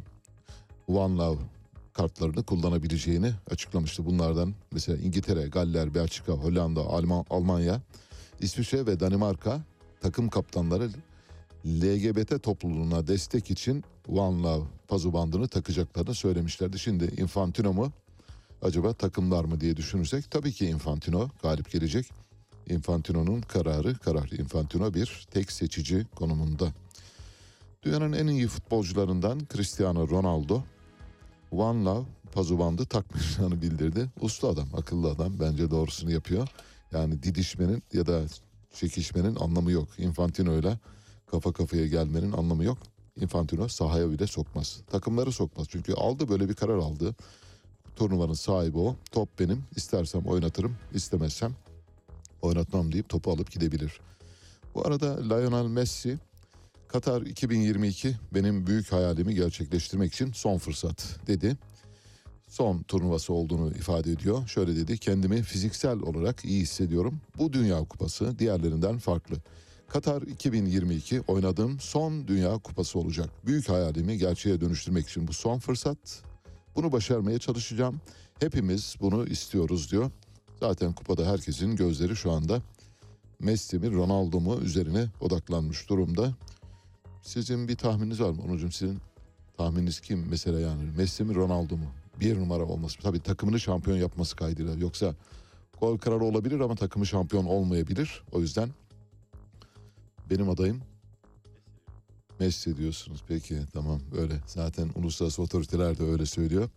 One 0.88 1.16
Love 1.16 1.55
kartlarını 1.96 2.42
kullanabileceğini 2.42 3.32
açıklamıştı. 3.50 4.06
Bunlardan 4.06 4.54
mesela 4.72 4.98
İngiltere, 4.98 5.48
Galler, 5.48 5.94
Belçika, 5.94 6.32
Hollanda, 6.32 6.80
Alman, 6.80 7.24
Almanya, 7.30 7.82
İsviçre 8.40 8.86
ve 8.86 9.00
Danimarka 9.00 9.60
takım 10.00 10.28
kaptanları 10.28 10.90
LGBT 11.66 12.42
topluluğuna 12.42 13.06
destek 13.06 13.50
için 13.50 13.84
One 14.08 14.42
Love 14.42 14.64
pazu 14.88 15.12
bandını 15.12 15.48
takacaklarını 15.48 16.14
söylemişlerdi. 16.14 16.78
Şimdi 16.78 17.04
Infantino 17.20 17.72
mu 17.72 17.92
acaba 18.62 18.92
takımlar 18.92 19.44
mı 19.44 19.60
diye 19.60 19.76
düşünürsek 19.76 20.30
tabii 20.30 20.52
ki 20.52 20.66
Infantino 20.66 21.28
galip 21.42 21.70
gelecek. 21.70 22.06
Infantino'nun 22.68 23.40
kararı 23.40 23.98
karar. 23.98 24.30
Infantino 24.30 24.94
bir 24.94 25.26
tek 25.30 25.52
seçici 25.52 26.06
konumunda. 26.14 26.72
Dünyanın 27.82 28.12
en 28.12 28.26
iyi 28.26 28.48
futbolcularından 28.48 29.40
Cristiano 29.52 30.08
Ronaldo 30.08 30.62
One 31.50 31.84
Love 31.84 32.04
pazu 32.32 32.58
bandı 32.58 32.86
takmayacağını 32.86 33.62
bildirdi. 33.62 34.10
Usta 34.20 34.48
adam, 34.48 34.68
akıllı 34.74 35.10
adam 35.10 35.32
bence 35.40 35.70
doğrusunu 35.70 36.12
yapıyor. 36.12 36.48
Yani 36.92 37.22
didişmenin 37.22 37.82
ya 37.92 38.06
da 38.06 38.22
çekişmenin 38.74 39.36
anlamı 39.36 39.70
yok. 39.70 39.88
Infantino'yla 39.98 40.78
kafa 41.26 41.52
kafaya 41.52 41.86
gelmenin 41.86 42.32
anlamı 42.32 42.64
yok. 42.64 42.78
Infantino 43.20 43.68
sahaya 43.68 44.10
bile 44.10 44.26
sokmaz. 44.26 44.80
Takımları 44.90 45.32
sokmaz. 45.32 45.66
Çünkü 45.70 45.94
aldı 45.94 46.28
böyle 46.28 46.48
bir 46.48 46.54
karar 46.54 46.76
aldı. 46.76 47.14
Turnuvanın 47.96 48.32
sahibi 48.32 48.78
o. 48.78 48.96
Top 49.12 49.38
benim. 49.38 49.64
İstersem 49.76 50.26
oynatırım. 50.26 50.76
istemezsem 50.94 51.52
oynatmam 52.42 52.92
deyip 52.92 53.08
topu 53.08 53.30
alıp 53.30 53.50
gidebilir. 53.50 54.00
Bu 54.74 54.86
arada 54.86 55.22
Lionel 55.22 55.66
Messi 55.66 56.18
Katar 56.88 57.22
2022 57.22 58.16
benim 58.34 58.66
büyük 58.66 58.92
hayalimi 58.92 59.34
gerçekleştirmek 59.34 60.14
için 60.14 60.32
son 60.32 60.58
fırsat 60.58 61.18
dedi. 61.26 61.56
Son 62.48 62.82
turnuvası 62.82 63.32
olduğunu 63.32 63.70
ifade 63.70 64.12
ediyor. 64.12 64.48
Şöyle 64.48 64.76
dedi 64.76 64.98
kendimi 64.98 65.42
fiziksel 65.42 65.98
olarak 65.98 66.44
iyi 66.44 66.60
hissediyorum. 66.60 67.20
Bu 67.38 67.52
Dünya 67.52 67.78
Kupası 67.78 68.38
diğerlerinden 68.38 68.98
farklı. 68.98 69.36
Katar 69.88 70.22
2022 70.22 71.20
oynadığım 71.20 71.80
son 71.80 72.28
Dünya 72.28 72.58
Kupası 72.58 72.98
olacak. 72.98 73.30
Büyük 73.46 73.68
hayalimi 73.68 74.18
gerçeğe 74.18 74.60
dönüştürmek 74.60 75.08
için 75.08 75.28
bu 75.28 75.32
son 75.32 75.58
fırsat. 75.58 76.22
Bunu 76.76 76.92
başarmaya 76.92 77.38
çalışacağım. 77.38 78.00
Hepimiz 78.40 78.94
bunu 79.00 79.26
istiyoruz 79.26 79.90
diyor. 79.92 80.10
Zaten 80.60 80.92
kupada 80.92 81.26
herkesin 81.32 81.76
gözleri 81.76 82.16
şu 82.16 82.32
anda 82.32 82.62
Messi 83.40 83.78
mi 83.78 83.92
Ronaldo 83.92 84.40
mu 84.40 84.58
üzerine 84.62 85.08
odaklanmış 85.20 85.88
durumda. 85.88 86.34
Sizin 87.26 87.68
bir 87.68 87.76
tahmininiz 87.76 88.20
var 88.20 88.30
mı 88.30 88.42
Onurcuğum? 88.42 88.72
Sizin 88.72 88.98
tahmininiz 89.56 90.00
kim 90.00 90.26
mesela 90.30 90.60
yani? 90.60 90.82
Messi 90.96 91.24
mi 91.24 91.34
Ronaldo 91.34 91.76
mu? 91.76 91.86
Bir 92.20 92.38
numara 92.38 92.64
olması. 92.64 92.98
Tabii 92.98 93.20
takımını 93.20 93.60
şampiyon 93.60 93.96
yapması 93.96 94.36
kaydıyla. 94.36 94.74
Yoksa 94.74 95.14
gol 95.80 95.98
kararı 95.98 96.24
olabilir 96.24 96.60
ama 96.60 96.74
takımı 96.74 97.06
şampiyon 97.06 97.44
olmayabilir. 97.44 98.22
O 98.32 98.40
yüzden 98.40 98.68
benim 100.30 100.50
adayım 100.50 100.80
Messi 102.40 102.76
diyorsunuz. 102.76 103.22
Peki 103.28 103.58
tamam 103.72 104.00
öyle. 104.18 104.34
Zaten 104.46 104.90
uluslararası 104.94 105.42
otoriteler 105.42 105.98
de 105.98 106.02
öyle 106.02 106.26
söylüyor. 106.26 106.68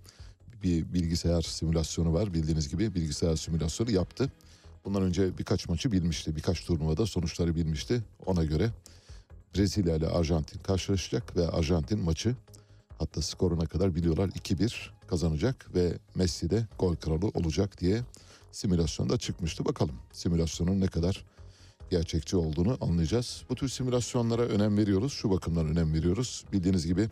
Bir 0.64 0.94
bilgisayar 0.94 1.42
simülasyonu 1.42 2.14
var 2.14 2.34
bildiğiniz 2.34 2.70
gibi 2.70 2.96
bilgisayar 2.96 3.36
simülasyonu 3.36 3.92
yaptı. 3.92 4.32
Bundan 4.86 5.04
önce 5.04 5.38
birkaç 5.38 5.70
maçı 5.70 5.92
bilmişti. 5.92 6.36
Birkaç 6.36 6.66
turnuvada 6.66 7.06
sonuçları 7.06 7.56
bilmişti. 7.56 8.04
Ona 8.26 8.44
göre 8.44 8.72
Brezilya 9.56 9.96
ile 9.96 10.08
Arjantin 10.08 10.60
karşılaşacak 10.60 11.38
ve 11.38 11.50
Arjantin 11.50 12.00
maçı 12.00 12.36
hatta 13.00 13.22
skoruna 13.22 13.66
kadar 13.66 13.96
biliyorlar 13.96 14.30
2-1 14.30 14.90
kazanacak 15.08 15.76
ve 15.76 15.98
Messi 16.16 16.50
de 16.50 16.68
gol 16.80 16.96
kralı 16.96 17.28
olacak 17.28 17.82
diye 17.82 18.02
simülasyonda 18.52 19.18
çıkmıştı. 19.18 19.66
Bakalım 19.66 19.96
simülasyonun 20.12 20.82
ne 20.82 20.88
kadar 20.88 21.26
gerçekçi 21.90 22.38
olduğunu 22.38 22.78
anlayacağız. 22.82 23.44
Bu 23.50 23.56
tür 23.56 23.70
simülasyonlara 23.70 24.42
önem 24.42 24.78
veriyoruz. 24.78 25.14
Şu 25.14 25.30
bakımdan 25.30 25.68
önem 25.68 25.94
veriyoruz. 25.94 26.46
Bildiğiniz 26.54 26.88
gibi 26.88 27.10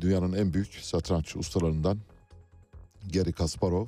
dünyanın 0.00 0.32
en 0.32 0.54
büyük 0.54 0.74
satranç 0.74 1.36
ustalarından 1.36 1.98
Gary 3.12 3.32
Kasparov 3.32 3.86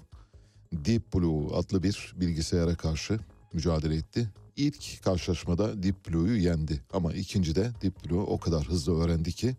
Deep 0.72 1.14
Blue 1.14 1.56
adlı 1.56 1.82
bir 1.82 2.14
bilgisayara 2.16 2.74
karşı 2.74 3.20
mücadele 3.52 3.96
etti. 3.96 4.28
İlk 4.56 5.02
karşılaşmada 5.04 5.82
Deep 5.82 6.08
Blue'yu 6.08 6.36
yendi 6.36 6.80
ama 6.92 7.12
ikincide 7.12 7.72
Deep 7.82 8.04
Blue 8.04 8.20
o 8.20 8.38
kadar 8.38 8.64
hızlı 8.64 9.00
öğrendi 9.04 9.32
ki 9.32 9.56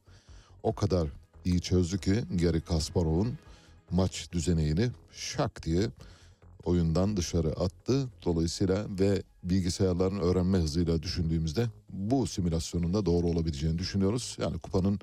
o 0.63 0.75
kadar 0.75 1.07
iyi 1.45 1.61
çözdü 1.61 1.97
ki 1.97 2.23
Gary 2.31 2.61
Kasparov'un 2.61 3.37
maç 3.91 4.31
düzeneğini 4.31 4.89
şak 5.11 5.65
diye 5.65 5.89
oyundan 6.63 7.17
dışarı 7.17 7.49
attı. 7.49 8.07
Dolayısıyla 8.25 8.85
ve 8.99 9.23
bilgisayarların 9.43 10.19
öğrenme 10.19 10.57
hızıyla 10.57 11.03
düşündüğümüzde 11.03 11.67
bu 11.89 12.27
simülasyonun 12.27 12.93
da 12.93 13.05
doğru 13.05 13.27
olabileceğini 13.27 13.77
düşünüyoruz. 13.77 14.37
Yani 14.41 14.57
kupanın 14.59 14.99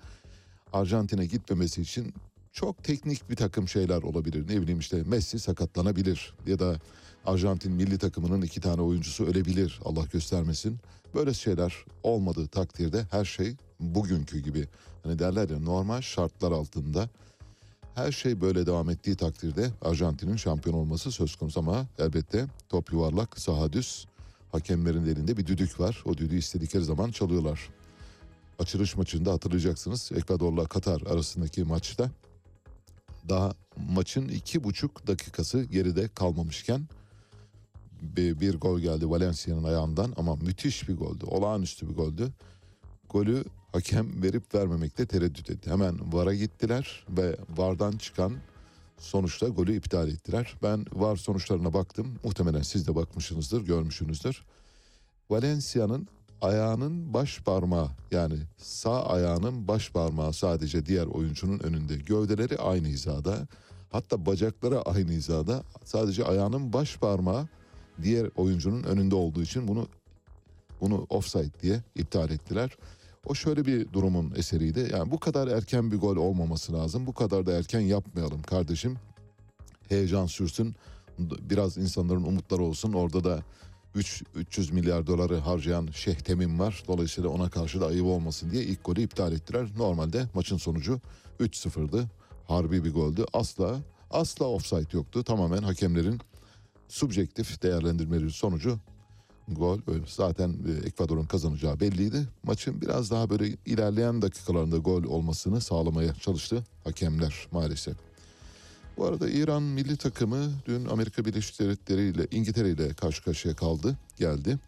Arjantin'e 0.73 1.27
gitmemesi 1.27 1.83
için 1.83 2.15
çok 2.53 2.85
teknik 2.85 3.31
bir 3.31 3.37
takım 3.37 3.69
şeyler 3.69 4.03
olabilir. 4.03 4.49
Ne 4.49 4.63
bileyim 4.63 4.79
işte 4.79 5.03
Messi 5.07 5.39
sakatlanabilir 5.39 6.35
ya 6.47 6.59
da 6.59 6.77
Arjantin 7.27 7.73
milli 7.73 7.99
takımının 7.99 8.43
iki 8.43 8.61
tane 8.61 8.83
oyuncusu 8.83 9.25
ölebilir 9.25 9.81
Allah 9.85 10.05
göstermesin. 10.13 10.79
Böyle 11.15 11.35
şeyler 11.35 11.85
olmadığı 12.03 12.47
takdirde 12.47 13.07
her 13.11 13.25
şey 13.25 13.57
bugünkü 13.81 14.39
gibi. 14.39 14.69
Hani 15.03 15.19
derler 15.19 15.49
ya 15.49 15.59
normal 15.59 16.01
şartlar 16.01 16.53
altında 16.53 17.09
her 17.95 18.13
şey 18.13 18.41
böyle 18.41 18.67
devam 18.67 18.91
ettiği 18.91 19.17
takdirde 19.17 19.71
Arjantin'in 19.83 20.37
şampiyon 20.37 20.77
olması 20.77 21.13
söz 21.13 21.37
konusu 21.37 21.61
ama 21.61 21.87
elbette 21.99 22.47
top 22.69 22.93
yuvarlak, 22.93 23.41
saha 23.41 23.73
düz. 23.73 24.07
Hakemlerin 24.53 25.07
elinde 25.07 25.37
bir 25.37 25.47
düdük 25.47 25.81
var. 25.81 26.03
O 26.05 26.17
düdüğü 26.17 26.39
istedikleri 26.39 26.85
zaman 26.85 27.11
çalıyorlar. 27.11 27.69
Açılış 28.59 28.97
maçında 28.97 29.33
hatırlayacaksınız 29.33 30.13
Ekvador'la 30.15 30.67
Katar 30.67 31.03
arasındaki 31.03 31.65
maçta 31.65 32.11
daha 33.29 33.53
maçın 33.89 34.29
iki 34.29 34.65
buçuk 34.65 35.07
dakikası 35.07 35.63
geride 35.63 36.09
kalmamışken 36.09 36.89
bir, 38.03 38.41
bir 38.41 38.61
gol 38.61 38.81
geldi 38.81 39.11
Valencia'nın 39.11 39.65
ayağından 39.65 40.13
ama 40.17 40.37
müthiş 40.37 40.89
bir 40.89 40.97
goldü. 40.97 41.25
Olağanüstü 41.27 41.89
bir 41.89 41.95
goldü. 41.95 42.29
Golü 43.11 43.45
hakem 43.73 44.23
verip 44.23 44.55
vermemekte 44.55 45.07
tereddüt 45.07 45.51
etti. 45.51 45.71
Hemen 45.71 46.13
VAR'a 46.13 46.35
gittiler 46.35 47.07
ve 47.09 47.37
VAR'dan 47.57 47.93
çıkan 47.93 48.33
sonuçta 48.99 49.49
golü 49.49 49.77
iptal 49.77 50.09
ettiler. 50.09 50.55
Ben 50.63 50.85
VAR 50.93 51.17
sonuçlarına 51.17 51.73
baktım. 51.75 52.19
Muhtemelen 52.25 52.63
siz 52.63 52.89
de 52.89 52.95
bakmışsınızdır, 52.95 53.65
görmüşsünüzdür. 53.65 54.45
Valencia'nın 55.31 56.09
ayağının 56.41 57.15
baş 57.15 57.41
parmağı 57.41 57.89
yani 58.11 58.35
sağ 58.57 59.07
ayağının 59.07 59.69
baş 59.69 59.91
parmağı 59.91 60.33
sadece 60.33 60.87
diğer 60.87 61.07
oyuncunun 61.07 61.59
önünde. 61.59 61.97
Gövdeleri 61.97 62.59
aynı 62.59 62.87
hizada. 62.87 63.49
Hatta 63.91 64.27
bacakları 64.27 64.83
aynı 64.83 65.11
hizada. 65.11 65.63
Sadece 65.85 66.25
ayağının 66.25 66.73
baş 66.73 66.97
parmağı 66.97 67.49
diğer 68.03 68.31
oyuncunun 68.37 68.83
önünde 68.83 69.15
olduğu 69.15 69.43
için 69.43 69.69
bunu 69.69 69.89
bunu 70.81 71.07
offside 71.11 71.61
diye 71.63 71.83
iptal 71.95 72.31
ettiler. 72.31 72.77
O 73.27 73.35
şöyle 73.35 73.65
bir 73.65 73.93
durumun 73.93 74.33
eseriydi. 74.37 74.89
Yani 74.93 75.11
bu 75.11 75.21
kadar 75.21 75.49
erken 75.49 75.93
bir 75.93 75.99
gol 75.99 76.17
olmaması 76.17 76.73
lazım. 76.73 77.07
Bu 77.07 77.15
kadar 77.15 77.47
da 77.47 77.53
erken 77.53 77.81
yapmayalım 77.81 78.43
kardeşim. 78.43 78.97
Heyecan 79.89 80.27
sürsün. 80.27 80.75
Biraz 81.19 81.77
insanların 81.77 82.25
umutları 82.25 82.63
olsun. 82.63 82.93
Orada 82.93 83.25
da 83.25 83.43
3 83.95 84.23
300 84.35 84.71
milyar 84.71 85.07
doları 85.07 85.39
harcayan 85.39 85.87
Şeyh 85.87 86.15
Temim 86.17 86.59
var. 86.59 86.83
Dolayısıyla 86.89 87.31
ona 87.31 87.51
karşı 87.51 87.81
da 87.81 87.87
ayıp 87.87 88.05
olmasın 88.05 88.51
diye 88.51 88.65
ilk 88.65 88.85
golü 88.85 89.03
iptal 89.03 89.33
ettiler. 89.33 89.69
Normalde 89.77 90.27
maçın 90.35 90.57
sonucu 90.57 91.01
3-0'dı. 91.41 92.11
Harbi 92.49 92.85
bir 92.85 92.95
goldü. 92.95 93.25
Asla 93.33 93.81
asla 94.11 94.47
offside 94.47 94.97
yoktu. 94.97 95.25
Tamamen 95.25 95.63
hakemlerin 95.63 96.21
subjektif 96.93 97.63
değerlendirmeleri 97.63 98.31
sonucu 98.31 98.79
gol. 99.49 99.79
Zaten 100.07 100.51
e, 100.51 100.87
Ekvador'un 100.87 101.27
kazanacağı 101.27 101.81
belliydi. 101.81 102.29
Maçın 102.43 102.81
biraz 102.81 103.11
daha 103.11 103.31
böyle 103.31 103.49
ilerleyen 103.67 104.23
dakikalarında 104.23 104.77
gol 104.77 105.05
olmasını 105.05 105.61
sağlamaya 105.61 106.15
çalıştı 106.15 106.65
hakemler 106.85 107.35
maalesef. 107.53 107.97
Bu 108.97 109.05
arada 109.05 109.31
İran 109.31 109.63
milli 109.63 109.97
takımı 109.97 110.53
dün 110.67 110.87
Amerika 110.87 111.25
Birleşik 111.25 111.61
Devletleri 111.61 112.03
ile 112.03 112.27
İngiltere 112.31 112.71
ile 112.71 112.95
karşı 112.95 113.25
karşıya 113.25 113.57
kaldı, 113.57 113.97
geldi 114.17 114.59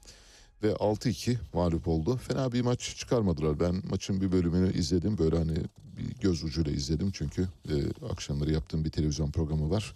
ve 0.62 0.72
6-2 0.72 1.36
mağlup 1.54 1.88
oldu. 1.88 2.16
Fena 2.16 2.52
bir 2.52 2.60
maç 2.60 2.96
çıkarmadılar. 2.96 3.60
Ben 3.60 3.82
maçın 3.90 4.20
bir 4.20 4.32
bölümünü 4.32 4.72
izledim. 4.78 5.18
Böyle 5.18 5.38
hani 5.38 5.56
bir 5.96 6.20
göz 6.20 6.44
ucuyla 6.44 6.72
izledim 6.72 7.10
çünkü 7.10 7.48
e, 7.68 8.06
akşamları 8.10 8.52
yaptığım 8.52 8.84
bir 8.84 8.90
televizyon 8.90 9.30
programı 9.30 9.70
var. 9.70 9.94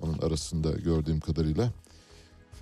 Onun 0.00 0.18
arasında 0.18 0.70
gördüğüm 0.70 1.20
kadarıyla 1.20 1.72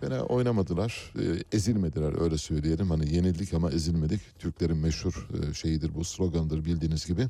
fena 0.00 0.22
oynamadılar. 0.22 1.12
E, 1.18 1.56
ezilmediler 1.56 2.20
öyle 2.20 2.38
söyleyelim. 2.38 2.90
Hani 2.90 3.14
yenildik 3.14 3.54
ama 3.54 3.70
ezilmedik. 3.70 4.20
Türklerin 4.38 4.76
meşhur 4.76 5.28
e, 5.50 5.54
şeyidir 5.54 5.94
bu 5.94 6.04
slogandır 6.04 6.64
bildiğiniz 6.64 7.06
gibi. 7.06 7.28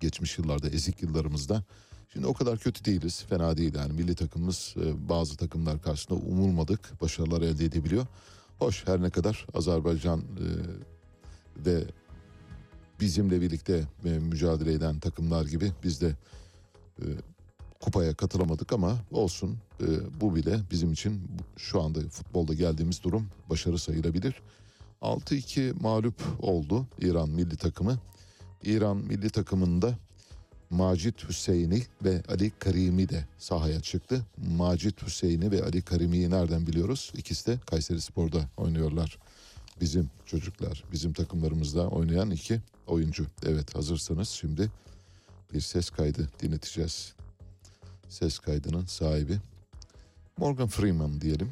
Geçmiş 0.00 0.38
yıllarda 0.38 0.68
ezik 0.68 1.02
yıllarımızda 1.02 1.64
Şimdi 2.12 2.26
o 2.26 2.34
kadar 2.34 2.58
kötü 2.58 2.84
değiliz. 2.84 3.24
Fena 3.28 3.56
değil 3.56 3.74
yani. 3.74 3.92
Milli 3.92 4.14
takımımız 4.14 4.74
e, 4.76 5.08
bazı 5.08 5.36
takımlar 5.36 5.82
karşısında 5.82 6.18
umulmadık 6.18 7.00
başarılar 7.00 7.42
elde 7.42 7.64
edebiliyor. 7.64 8.06
Hoş 8.58 8.86
her 8.86 9.02
ne 9.02 9.10
kadar 9.10 9.46
Azerbaycan 9.54 10.20
e, 10.20 10.46
ve 11.66 11.84
bizimle 13.00 13.40
birlikte 13.40 13.84
mücadele 14.04 14.72
eden 14.72 15.00
takımlar 15.00 15.44
gibi 15.46 15.72
biz 15.84 16.00
de 16.00 16.16
kupaya 17.80 18.14
katılamadık 18.14 18.72
ama 18.72 18.96
olsun 19.10 19.58
e, 19.80 19.86
bu 20.20 20.36
bile 20.36 20.60
bizim 20.70 20.92
için 20.92 21.20
şu 21.56 21.82
anda 21.82 22.00
futbolda 22.00 22.54
geldiğimiz 22.54 23.02
durum 23.02 23.28
başarı 23.50 23.78
sayılabilir. 23.78 24.34
6-2 25.02 25.80
mağlup 25.80 26.22
oldu 26.40 26.86
İran 27.00 27.30
milli 27.30 27.56
takımı. 27.56 27.98
İran 28.64 28.96
milli 28.96 29.30
takımında 29.30 29.98
Macit 30.70 31.28
Hüseyin'i 31.28 31.82
ve 32.04 32.22
Ali 32.28 32.50
Karimi 32.50 33.08
de 33.08 33.24
sahaya 33.38 33.80
çıktı. 33.80 34.26
Macit 34.56 35.02
Hüseyin'i 35.06 35.50
ve 35.50 35.64
Ali 35.64 35.82
Karimi'yi 35.82 36.30
nereden 36.30 36.66
biliyoruz? 36.66 37.12
İkisi 37.16 37.46
de 37.46 37.58
Kayseri 37.66 38.00
Spor'da 38.00 38.48
oynuyorlar. 38.56 39.18
Bizim 39.80 40.10
çocuklar, 40.26 40.84
bizim 40.92 41.12
takımlarımızda 41.12 41.88
oynayan 41.88 42.30
iki 42.30 42.60
oyuncu. 42.86 43.26
Evet 43.46 43.74
hazırsanız 43.76 44.28
şimdi 44.28 44.70
bir 45.54 45.60
ses 45.60 45.90
kaydı 45.90 46.28
dinleteceğiz. 46.42 47.14
Ses 48.09 48.39
kaydının 48.39 48.85
sahibi 48.85 49.37
Morgan 50.37 50.67
Freeman 50.67 51.21
diyelim. 51.21 51.51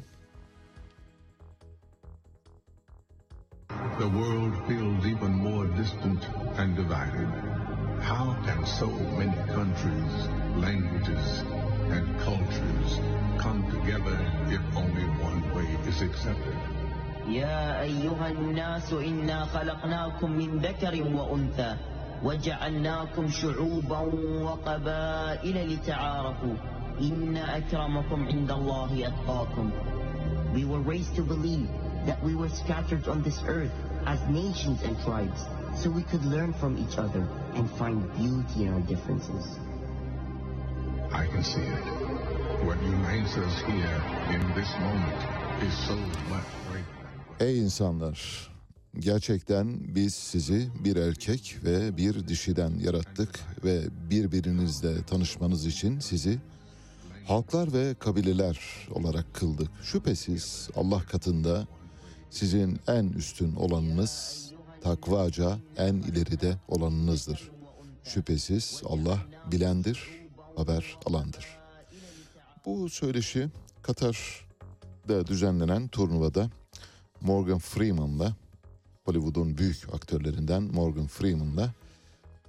The 3.98 4.08
world 4.08 4.54
feels 4.68 5.06
even 5.06 5.30
more 5.32 5.66
distant 5.76 6.22
and 6.58 6.76
divided. 6.76 7.28
How 8.02 8.36
can 8.46 8.64
so 8.66 8.86
many 9.18 9.36
countries, 9.54 10.14
languages, 10.60 11.26
and 11.94 12.04
cultures 12.20 12.90
come 13.38 13.62
together 13.70 14.18
if 14.50 14.62
only 14.76 15.06
one 15.22 15.42
way 15.54 15.68
is 15.88 16.02
accepted? 16.02 16.58
يا 17.28 17.80
أيها 17.82 18.28
الناس 18.28 18.92
إنا 18.92 19.44
خلقناكم 19.44 20.30
من 20.30 20.58
ذكر 20.58 21.02
وأنثى 21.16 21.76
وجعلناكم 22.23 23.29
شعوبا 23.29 23.99
وقبائل 24.43 25.73
لتعارفوا 25.73 26.55
إن 27.01 27.37
أكرمكم 27.37 28.27
عند 28.27 28.51
الله 28.51 29.07
أتقاكم 29.07 29.71
We 30.53 30.65
were 30.65 30.81
raised 30.81 31.15
to 31.15 31.21
believe 31.21 31.69
that 32.05 32.21
we 32.23 32.35
were 32.35 32.49
scattered 32.49 33.07
on 33.07 33.21
this 33.21 33.39
earth 33.47 33.71
as 34.05 34.19
nations 34.27 34.81
and 34.83 34.99
tribes 35.05 35.45
so 35.75 35.89
we 35.89 36.03
could 36.03 36.25
learn 36.25 36.53
from 36.53 36.77
each 36.77 36.97
other 36.97 37.27
and 37.53 37.69
find 37.71 38.01
beauty 38.17 38.65
in 38.65 38.73
our 38.73 38.81
differences. 38.81 39.59
I 41.11 41.27
can 41.27 41.43
see 41.43 41.61
it. 41.61 41.83
What 42.65 42.81
unites 42.81 43.37
us 43.37 43.61
here 43.61 44.01
in 44.35 44.41
this 44.53 44.71
moment 44.79 45.21
is 45.63 45.73
so 45.87 45.95
much 46.33 46.49
greater. 46.67 46.85
Ey 47.39 47.59
insanlar! 47.59 48.17
Gerçekten 48.97 49.95
biz 49.95 50.13
sizi 50.13 50.69
bir 50.83 50.95
erkek 50.95 51.57
ve 51.63 51.97
bir 51.97 52.27
dişiden 52.27 52.79
yarattık 52.79 53.39
ve 53.63 53.81
birbirinizle 54.09 55.03
tanışmanız 55.03 55.65
için 55.65 55.99
sizi 55.99 56.39
halklar 57.27 57.73
ve 57.73 57.95
kabileler 57.99 58.59
olarak 58.91 59.33
kıldık. 59.33 59.69
Şüphesiz 59.83 60.69
Allah 60.75 60.99
katında 60.99 61.67
sizin 62.29 62.79
en 62.87 63.07
üstün 63.07 63.55
olanınız, 63.55 64.45
takvaca 64.81 65.57
en 65.77 65.95
ileride 65.95 66.57
olanınızdır. 66.67 67.51
Şüphesiz 68.03 68.81
Allah 68.85 69.19
bilendir, 69.51 70.09
haber 70.55 70.97
alandır. 71.05 71.47
Bu 72.65 72.89
söyleşi 72.89 73.47
Katar'da 73.81 75.27
düzenlenen 75.27 75.87
turnuvada 75.87 76.49
Morgan 77.21 77.59
Freeman'la 77.59 78.35
Hollywood'un 79.09 79.57
büyük 79.57 79.93
aktörlerinden 79.93 80.63
Morgan 80.63 81.07
Freeman'la 81.07 81.73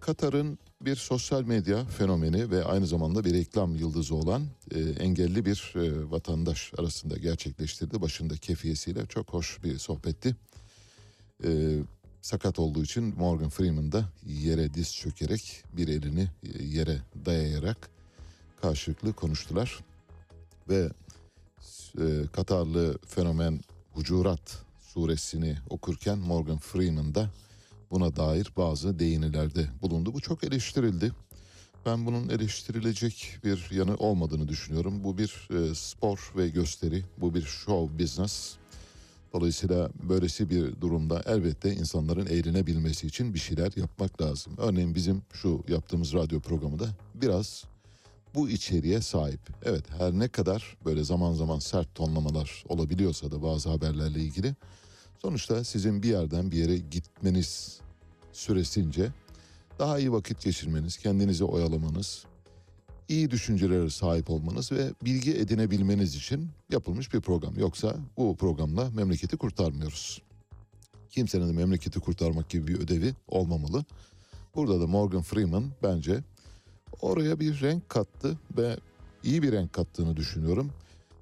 Katar'ın 0.00 0.58
bir 0.80 0.96
sosyal 0.96 1.42
medya 1.42 1.84
fenomeni 1.84 2.50
ve 2.50 2.64
aynı 2.64 2.86
zamanda 2.86 3.24
bir 3.24 3.34
reklam 3.34 3.76
yıldızı 3.76 4.14
olan 4.14 4.42
e, 4.70 4.80
engelli 4.80 5.44
bir 5.46 5.72
e, 5.76 6.10
vatandaş 6.10 6.72
arasında 6.78 7.16
gerçekleştirdi. 7.16 8.00
Başında 8.00 8.36
kefiyesiyle 8.36 9.06
çok 9.06 9.28
hoş 9.28 9.64
bir 9.64 9.78
sohbetti. 9.78 10.36
E, 11.44 11.78
sakat 12.22 12.58
olduğu 12.58 12.82
için 12.82 13.14
Morgan 13.18 13.48
Freeman 13.48 13.92
da 13.92 14.04
yere 14.26 14.74
diz 14.74 14.94
çökerek 14.94 15.64
bir 15.72 15.88
elini 15.88 16.28
e, 16.42 16.64
yere 16.64 16.98
dayayarak 17.26 17.90
karşılıklı 18.62 19.12
konuştular. 19.12 19.78
Ve 20.68 20.90
e, 21.98 22.04
Katarlı 22.32 22.98
fenomen 23.06 23.60
Hucurat 23.92 24.69
suresini 25.00 25.56
okurken 25.70 26.18
Morgan 26.18 26.58
Freeman 26.58 27.14
da 27.14 27.30
buna 27.90 28.16
dair 28.16 28.52
bazı 28.56 28.98
değinilerde 28.98 29.66
bulundu. 29.82 30.14
Bu 30.14 30.20
çok 30.20 30.44
eleştirildi. 30.44 31.12
Ben 31.86 32.06
bunun 32.06 32.28
eleştirilecek 32.28 33.38
bir 33.44 33.70
yanı 33.70 33.96
olmadığını 33.96 34.48
düşünüyorum. 34.48 35.04
Bu 35.04 35.18
bir 35.18 35.48
e, 35.50 35.74
spor 35.74 36.32
ve 36.36 36.48
gösteri, 36.48 37.04
bu 37.18 37.34
bir 37.34 37.42
show 37.42 37.98
business. 37.98 38.56
Dolayısıyla 39.32 39.90
böylesi 40.08 40.50
bir 40.50 40.80
durumda 40.80 41.22
elbette 41.26 41.74
insanların 41.74 42.26
eğlenebilmesi 42.26 43.06
için 43.06 43.34
bir 43.34 43.38
şeyler 43.38 43.72
yapmak 43.76 44.22
lazım. 44.22 44.52
Örneğin 44.58 44.94
bizim 44.94 45.22
şu 45.32 45.64
yaptığımız 45.68 46.14
radyo 46.14 46.40
programı 46.40 46.78
da 46.78 46.88
biraz 47.14 47.64
bu 48.34 48.48
içeriğe 48.48 49.00
sahip. 49.00 49.40
Evet 49.64 49.84
her 49.98 50.12
ne 50.12 50.28
kadar 50.28 50.76
böyle 50.84 51.04
zaman 51.04 51.32
zaman 51.32 51.58
sert 51.58 51.94
tonlamalar 51.94 52.64
olabiliyorsa 52.68 53.30
da 53.30 53.42
bazı 53.42 53.70
haberlerle 53.70 54.20
ilgili 54.20 54.54
sonuçta 55.22 55.64
sizin 55.64 56.02
bir 56.02 56.08
yerden 56.08 56.50
bir 56.50 56.56
yere 56.56 56.78
gitmeniz 56.78 57.80
süresince 58.32 59.12
daha 59.78 59.98
iyi 59.98 60.12
vakit 60.12 60.42
geçirmeniz, 60.42 60.96
kendinizi 60.96 61.44
oyalamanız, 61.44 62.24
iyi 63.08 63.30
düşüncelere 63.30 63.90
sahip 63.90 64.30
olmanız 64.30 64.72
ve 64.72 64.90
bilgi 65.04 65.34
edinebilmeniz 65.34 66.16
için 66.16 66.48
yapılmış 66.70 67.14
bir 67.14 67.20
program. 67.20 67.58
Yoksa 67.58 67.96
bu 68.16 68.36
programla 68.36 68.90
memleketi 68.90 69.36
kurtarmıyoruz. 69.36 70.22
Kimsenin 71.10 71.48
de 71.48 71.52
memleketi 71.52 72.00
kurtarmak 72.00 72.48
gibi 72.48 72.66
bir 72.66 72.80
ödevi 72.80 73.14
olmamalı. 73.28 73.84
Burada 74.54 74.80
da 74.80 74.86
Morgan 74.86 75.22
Freeman 75.22 75.64
bence 75.82 76.24
oraya 77.00 77.40
bir 77.40 77.60
renk 77.60 77.88
kattı 77.88 78.38
ve 78.56 78.76
iyi 79.24 79.42
bir 79.42 79.52
renk 79.52 79.72
kattığını 79.72 80.16
düşünüyorum. 80.16 80.70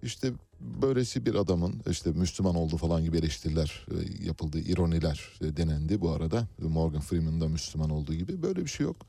İşte 0.02 0.32
böylesi 0.60 1.26
bir 1.26 1.34
adamın 1.34 1.82
işte 1.90 2.10
Müslüman 2.10 2.54
oldu 2.54 2.76
falan 2.76 3.04
gibi 3.04 3.18
eleştiriler 3.18 3.86
e, 3.90 4.24
yapıldı, 4.26 4.58
ironiler 4.58 5.38
e, 5.40 5.56
denendi 5.56 6.00
bu 6.00 6.10
arada. 6.10 6.48
Morgan 6.58 7.00
Freeman 7.00 7.40
da 7.40 7.48
Müslüman 7.48 7.90
olduğu 7.90 8.14
gibi 8.14 8.42
böyle 8.42 8.64
bir 8.64 8.70
şey 8.70 8.86
yok. 8.86 9.06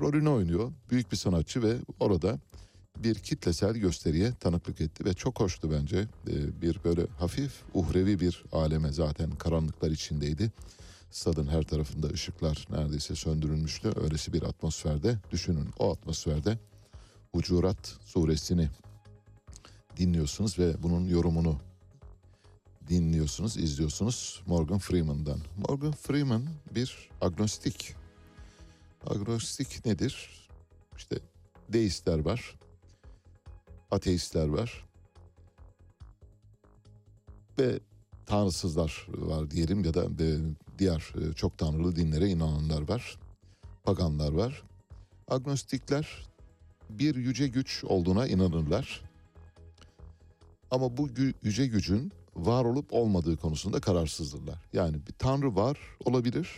Rolünü 0.00 0.28
oynuyor, 0.28 0.72
büyük 0.90 1.12
bir 1.12 1.16
sanatçı 1.16 1.62
ve 1.62 1.76
orada 2.00 2.38
bir 2.98 3.14
kitlesel 3.14 3.74
gösteriye 3.74 4.34
tanıklık 4.34 4.80
etti 4.80 5.04
ve 5.04 5.14
çok 5.14 5.40
hoştu 5.40 5.70
bence. 5.70 5.98
E, 6.28 6.62
Bir 6.62 6.80
böyle 6.84 7.06
hafif 7.18 7.52
uhrevi 7.74 8.20
bir 8.20 8.44
aleme 8.52 8.92
zaten 8.92 9.30
karanlıklar 9.30 9.90
içindeydi. 9.90 10.52
Stadın 11.10 11.46
her 11.46 11.62
tarafında 11.62 12.06
ışıklar 12.06 12.66
neredeyse 12.70 13.14
söndürülmüştü. 13.14 13.92
Öylesi 14.02 14.32
bir 14.32 14.42
atmosferde 14.42 15.18
düşünün 15.30 15.68
o 15.78 15.92
atmosferde 15.92 16.58
Hucurat 17.32 17.96
suresini 18.04 18.68
dinliyorsunuz 19.98 20.58
ve 20.58 20.82
bunun 20.82 21.08
yorumunu 21.08 21.58
dinliyorsunuz, 22.88 23.56
izliyorsunuz 23.56 24.42
Morgan 24.46 24.78
Freeman'dan. 24.78 25.40
Morgan 25.68 25.92
Freeman 25.92 26.42
bir 26.74 27.10
agnostik. 27.20 27.94
Agnostik 29.06 29.86
nedir? 29.86 30.48
İşte 30.96 31.18
deistler 31.68 32.18
var, 32.18 32.58
ateistler 33.90 34.48
var 34.48 34.88
ve 37.58 37.80
tanrısızlar 38.26 39.06
var 39.08 39.50
diyelim 39.50 39.84
ya 39.84 39.94
da 39.94 40.04
e, 40.04 40.38
diğer 40.78 41.12
e, 41.20 41.34
çok 41.34 41.58
tanrılı 41.58 41.96
dinlere 41.96 42.28
inananlar 42.28 42.88
var. 42.88 43.18
Paganlar 43.84 44.32
var. 44.32 44.62
Agnostikler 45.28 46.26
bir 46.90 47.14
yüce 47.16 47.48
güç 47.48 47.84
olduğuna 47.84 48.26
inanırlar. 48.26 49.07
Ama 50.70 50.96
bu 50.96 51.08
yüce 51.42 51.66
gücün 51.66 52.12
var 52.36 52.64
olup 52.64 52.92
olmadığı 52.92 53.36
konusunda 53.36 53.80
kararsızdırlar. 53.80 54.58
Yani 54.72 54.96
bir 55.06 55.12
tanrı 55.12 55.56
var 55.56 55.78
olabilir, 56.04 56.48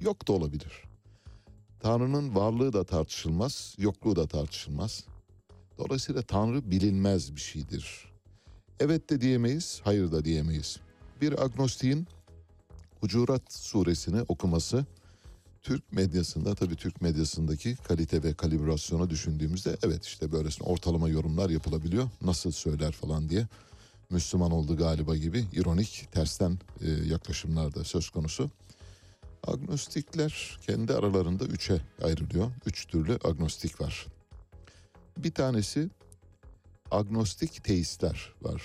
yok 0.00 0.28
da 0.28 0.32
olabilir. 0.32 0.82
Tanrı'nın 1.80 2.34
varlığı 2.34 2.72
da 2.72 2.84
tartışılmaz, 2.84 3.74
yokluğu 3.78 4.16
da 4.16 4.26
tartışılmaz. 4.26 5.04
Dolayısıyla 5.78 6.22
Tanrı 6.22 6.70
bilinmez 6.70 7.36
bir 7.36 7.40
şeydir. 7.40 8.12
Evet 8.80 9.10
de 9.10 9.20
diyemeyiz, 9.20 9.80
hayır 9.84 10.12
da 10.12 10.24
diyemeyiz. 10.24 10.80
Bir 11.20 11.44
agnostiğin 11.44 12.06
Hucurat 13.00 13.52
suresini 13.52 14.22
okuması 14.22 14.86
Türk 15.62 15.92
medyasında 15.92 16.54
tabii 16.54 16.76
Türk 16.76 17.00
medyasındaki 17.00 17.76
kalite 17.76 18.22
ve 18.22 18.34
kalibrasyonu 18.34 19.10
düşündüğümüzde 19.10 19.76
evet 19.82 20.04
işte 20.04 20.32
böylesine 20.32 20.68
ortalama 20.68 21.08
yorumlar 21.08 21.50
yapılabiliyor. 21.50 22.08
Nasıl 22.22 22.50
söyler 22.50 22.92
falan 22.92 23.28
diye 23.28 23.46
Müslüman 24.10 24.50
oldu 24.50 24.76
galiba 24.76 25.16
gibi 25.16 25.46
ironik 25.52 26.08
tersten 26.12 26.58
e, 26.80 26.90
yaklaşımlar 26.90 27.74
da 27.74 27.84
söz 27.84 28.10
konusu. 28.10 28.50
Agnostikler 29.46 30.58
kendi 30.66 30.94
aralarında 30.94 31.44
üçe 31.44 31.80
ayrılıyor. 32.02 32.50
Üç 32.66 32.86
türlü 32.86 33.18
agnostik 33.24 33.80
var. 33.80 34.06
Bir 35.18 35.30
tanesi 35.30 35.90
agnostik 36.90 37.64
teistler 37.64 38.32
var. 38.42 38.62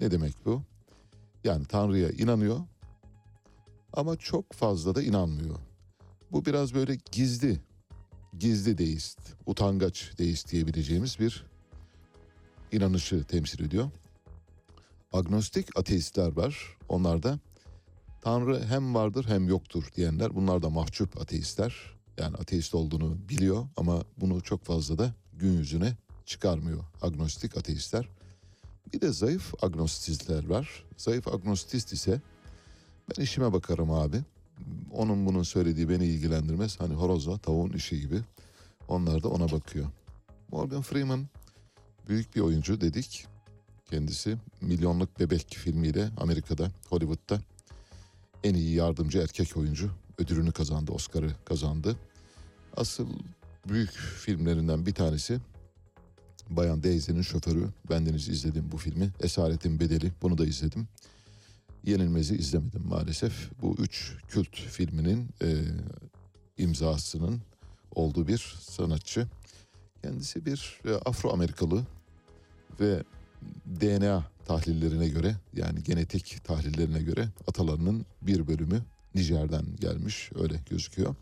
Ne 0.00 0.10
demek 0.10 0.34
bu? 0.44 0.62
Yani 1.44 1.64
Tanrı'ya 1.64 2.10
inanıyor 2.10 2.60
ama 3.92 4.16
çok 4.16 4.52
fazla 4.52 4.94
da 4.94 5.02
inanmıyor. 5.02 5.56
Bu 6.32 6.44
biraz 6.44 6.74
böyle 6.74 6.98
gizli, 7.12 7.60
gizli 8.38 8.78
deist, 8.78 9.18
utangaç 9.46 10.12
deist 10.18 10.52
diyebileceğimiz 10.52 11.18
bir 11.20 11.46
inanışı 12.72 13.24
temsil 13.24 13.64
ediyor. 13.64 13.90
Agnostik 15.12 15.78
ateistler 15.78 16.36
var. 16.36 16.76
Onlar 16.88 17.22
da 17.22 17.38
Tanrı 18.20 18.64
hem 18.64 18.94
vardır 18.94 19.24
hem 19.28 19.48
yoktur 19.48 19.84
diyenler. 19.96 20.34
Bunlar 20.34 20.62
da 20.62 20.70
mahcup 20.70 21.20
ateistler. 21.20 21.96
Yani 22.18 22.36
ateist 22.36 22.74
olduğunu 22.74 23.28
biliyor 23.28 23.66
ama 23.76 24.02
bunu 24.16 24.40
çok 24.42 24.64
fazla 24.64 24.98
da 24.98 25.14
gün 25.32 25.52
yüzüne 25.52 25.96
çıkarmıyor 26.26 26.84
agnostik 27.02 27.56
ateistler. 27.56 28.08
Bir 28.92 29.00
de 29.00 29.12
zayıf 29.12 29.54
agnostistler 29.64 30.48
var. 30.48 30.84
Zayıf 30.96 31.28
agnostist 31.28 31.92
ise 31.92 32.20
ben 33.10 33.22
işime 33.22 33.52
bakarım 33.52 33.90
abi. 33.90 34.22
Onun 34.92 35.26
bunun 35.26 35.42
söylediği 35.42 35.88
beni 35.88 36.06
ilgilendirmez. 36.06 36.80
Hani 36.80 36.94
horozla 36.94 37.38
tavuğun 37.38 37.70
işi 37.70 38.00
gibi. 38.00 38.20
Onlar 38.88 39.22
da 39.22 39.28
ona 39.28 39.50
bakıyor. 39.50 39.86
Morgan 40.52 40.82
Freeman 40.82 41.26
büyük 42.08 42.36
bir 42.36 42.40
oyuncu 42.40 42.80
dedik. 42.80 43.26
Kendisi 43.90 44.36
Milyonluk 44.60 45.20
Bebek 45.20 45.54
filmiyle 45.54 46.10
Amerika'da, 46.16 46.70
Hollywood'da 46.88 47.40
en 48.44 48.54
iyi 48.54 48.74
yardımcı 48.74 49.18
erkek 49.18 49.56
oyuncu 49.56 49.90
ödülünü 50.18 50.52
kazandı, 50.52 50.92
Oscar'ı 50.92 51.30
kazandı. 51.44 51.96
Asıl 52.76 53.08
büyük 53.68 53.90
filmlerinden 53.90 54.86
bir 54.86 54.94
tanesi 54.94 55.40
Bayan 56.50 56.82
Daisy'nin 56.82 57.22
şoförü. 57.22 57.68
Bendeniz 57.90 58.28
izledim 58.28 58.72
bu 58.72 58.76
filmi. 58.76 59.10
Esaretin 59.20 59.80
Bedeli. 59.80 60.12
Bunu 60.22 60.38
da 60.38 60.46
izledim. 60.46 60.88
Yenilmez'i 61.86 62.36
izlemedim 62.36 62.82
maalesef. 62.88 63.50
Bu 63.62 63.76
üç 63.78 64.12
kült 64.28 64.56
filminin 64.56 65.28
e, 65.42 65.48
imzasının 66.58 67.40
olduğu 67.94 68.28
bir 68.28 68.56
sanatçı. 68.60 69.26
Kendisi 70.02 70.46
bir 70.46 70.80
e, 70.84 70.94
Afro-Amerikalı 70.94 71.82
ve 72.80 73.02
DNA 73.80 74.24
tahlillerine 74.46 75.08
göre 75.08 75.36
yani 75.54 75.82
genetik 75.82 76.44
tahlillerine 76.44 77.02
göre 77.02 77.28
atalarının 77.48 78.06
bir 78.22 78.46
bölümü 78.46 78.82
Nijer'den 79.14 79.64
gelmiş 79.80 80.30
öyle 80.34 80.60
gözüküyor. 80.70 81.14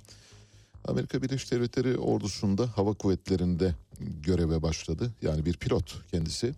Amerika 0.84 1.22
Birleşik 1.22 1.50
Devletleri 1.52 1.98
ordusunda 1.98 2.68
hava 2.76 2.92
kuvvetlerinde 2.92 3.74
göreve 4.22 4.62
başladı. 4.62 5.12
Yani 5.22 5.44
bir 5.44 5.54
pilot 5.54 6.10
kendisi. 6.10 6.54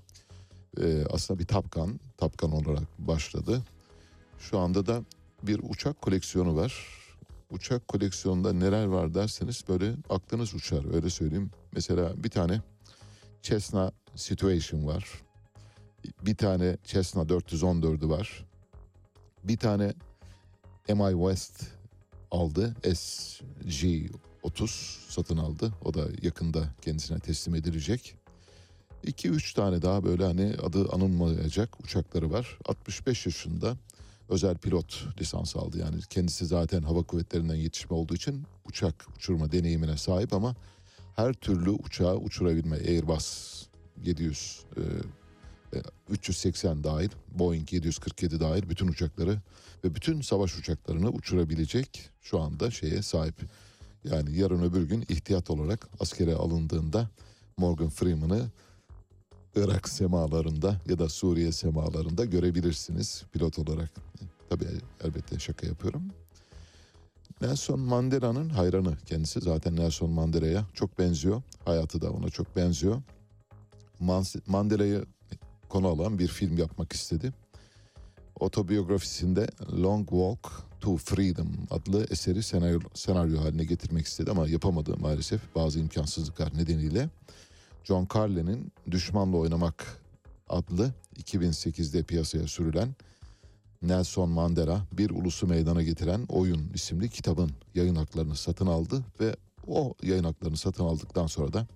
Ee, 0.81 1.05
aslında 1.11 1.41
bir 1.41 1.47
tapkan, 1.47 2.01
tapkan 2.17 2.53
olarak 2.53 2.83
başladı. 2.99 3.63
Şu 4.39 4.59
anda 4.59 4.87
da 4.87 5.05
bir 5.43 5.61
uçak 5.63 6.03
koleksiyonu 6.03 6.57
var. 6.57 6.97
Uçak 7.51 7.89
koleksiyonunda 7.89 8.53
neler 8.53 8.87
var 8.87 9.15
derseniz 9.15 9.65
böyle 9.69 9.95
aklınız 10.11 10.55
uçar 10.55 10.95
öyle 10.95 11.11
söyleyeyim. 11.11 11.51
Mesela 11.73 12.25
bir 12.25 12.31
tane 12.31 12.61
Cessna 13.43 13.93
Situation 14.15 14.87
var. 14.87 15.23
Bir 16.23 16.35
tane 16.35 16.77
Cessna 16.85 17.23
414'ü 17.23 18.09
var. 18.09 18.47
Bir 19.45 19.57
tane 19.57 19.95
MI 20.89 21.13
West 21.13 21.63
aldı. 22.31 22.77
SG-30 22.83 24.69
satın 25.09 25.37
aldı. 25.37 25.73
O 25.85 25.95
da 25.95 26.07
yakında 26.23 26.75
kendisine 26.83 27.21
teslim 27.21 27.55
edilecek. 27.55 28.17
2-3 29.05 29.55
tane 29.55 29.83
daha 29.83 30.05
böyle 30.05 30.25
hani 30.25 30.55
adı 30.63 30.89
anılmayacak 30.93 31.81
uçakları 31.81 32.31
var. 32.31 32.59
65 32.67 33.27
yaşında 33.27 33.77
özel 34.29 34.57
pilot 34.57 35.07
lisans 35.21 35.57
aldı. 35.57 35.79
Yani 35.79 35.97
kendisi 36.11 36.47
zaten 36.47 36.83
hava 36.83 37.03
kuvvetlerinden 37.03 37.55
yetişme 37.55 37.97
olduğu 37.97 38.15
için 38.15 38.45
uçak 38.65 39.07
uçurma 39.17 39.53
deneyimine 39.53 39.97
sahip 39.97 40.33
ama 40.33 40.55
her 41.17 41.33
türlü 41.33 41.71
uçağı 41.71 42.17
uçurabilme 42.17 42.77
Airbus 42.77 43.63
700 44.05 44.65
e, 44.77 44.83
380 46.11 46.85
dahil, 46.85 47.11
Boeing 47.39 47.73
747 47.73 48.41
dahil 48.41 48.69
bütün 48.69 48.89
uçakları 48.89 49.41
ve 49.85 49.95
bütün 49.95 50.21
savaş 50.21 50.59
uçaklarını 50.59 51.11
uçurabilecek 51.11 52.11
şu 52.23 52.41
anda 52.41 52.71
şeye 52.71 53.03
sahip. 53.03 53.35
Yani 54.05 54.39
yarın 54.39 54.63
öbür 54.63 54.83
gün 54.83 55.05
ihtiyat 55.09 55.51
olarak 55.51 55.89
askere 56.01 56.35
alındığında 56.35 57.11
Morgan 57.57 57.89
Freeman'ı 57.89 58.51
Irak 59.57 59.89
semalarında 59.89 60.81
ya 60.89 60.99
da 60.99 61.09
Suriye 61.09 61.53
semalarında 61.53 62.25
görebilirsiniz 62.25 63.25
pilot 63.33 63.59
olarak. 63.59 63.91
Tabii 64.51 64.67
elbette 65.05 65.39
şaka 65.39 65.67
yapıyorum. 65.67 66.03
Nelson 67.41 67.81
Mandela'nın 67.81 68.49
hayranı 68.49 68.97
kendisi. 69.07 69.41
Zaten 69.41 69.77
Nelson 69.77 70.11
Mandela'ya 70.11 70.67
çok 70.75 70.99
benziyor. 70.99 71.43
Hayatı 71.65 72.01
da 72.01 72.11
ona 72.13 72.29
çok 72.29 72.57
benziyor. 72.57 73.03
Mandela'yı 74.47 75.05
konu 75.69 75.89
alan 75.89 76.19
bir 76.19 76.29
film 76.29 76.59
yapmak 76.59 76.93
istedi. 76.93 77.33
Otobiyografisinde 78.41 79.47
Long 79.83 80.09
Walk 80.09 80.53
to 80.81 80.97
Freedom 80.97 81.49
adlı 81.71 82.07
eseri 82.11 82.43
senaryo, 82.43 82.81
senaryo 82.95 83.41
haline 83.41 83.65
getirmek 83.65 84.07
istedi 84.07 84.31
ama 84.31 84.49
yapamadı 84.49 84.97
maalesef 84.97 85.41
bazı 85.55 85.81
imkansızlıklar 85.81 86.59
nedeniyle. 86.59 87.09
John 87.87 88.09
Carlin'in 88.15 88.73
Düşmanla 88.91 89.37
Oynamak 89.37 90.01
adlı 90.49 90.95
2008'de 91.17 92.03
piyasaya 92.03 92.47
sürülen 92.47 92.95
Nelson 93.83 94.29
Mandela 94.31 94.87
Bir 94.93 95.11
Ulusu 95.11 95.47
Meydana 95.47 95.83
Getiren 95.83 96.27
Oyun 96.29 96.71
isimli 96.75 97.09
kitabın 97.09 97.51
yayın 97.75 97.95
haklarını 97.95 98.37
satın 98.37 98.67
aldı 98.67 99.05
ve 99.21 99.37
o 99.67 99.95
yayın 100.03 100.25
haklarını 100.25 100.57
satın 100.57 100.85
aldıktan 100.85 101.27
sonra 101.27 101.53
da 101.53 101.67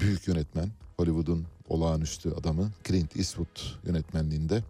büyük 0.00 0.28
yönetmen 0.28 0.70
Hollywood'un 0.96 1.46
olağanüstü 1.68 2.30
adamı 2.30 2.70
Clint 2.84 3.16
Eastwood 3.16 3.60
yönetmenliğinde 3.86 4.62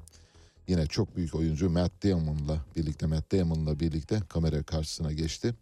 yine 0.68 0.86
çok 0.86 1.16
büyük 1.16 1.34
oyuncu 1.34 1.70
Matt 1.70 2.04
Damon'la 2.04 2.64
birlikte 2.76 3.06
Matt 3.06 3.32
Damon'la 3.32 3.80
birlikte 3.80 4.20
kamera 4.28 4.62
karşısına 4.62 5.12
geçti. 5.12 5.54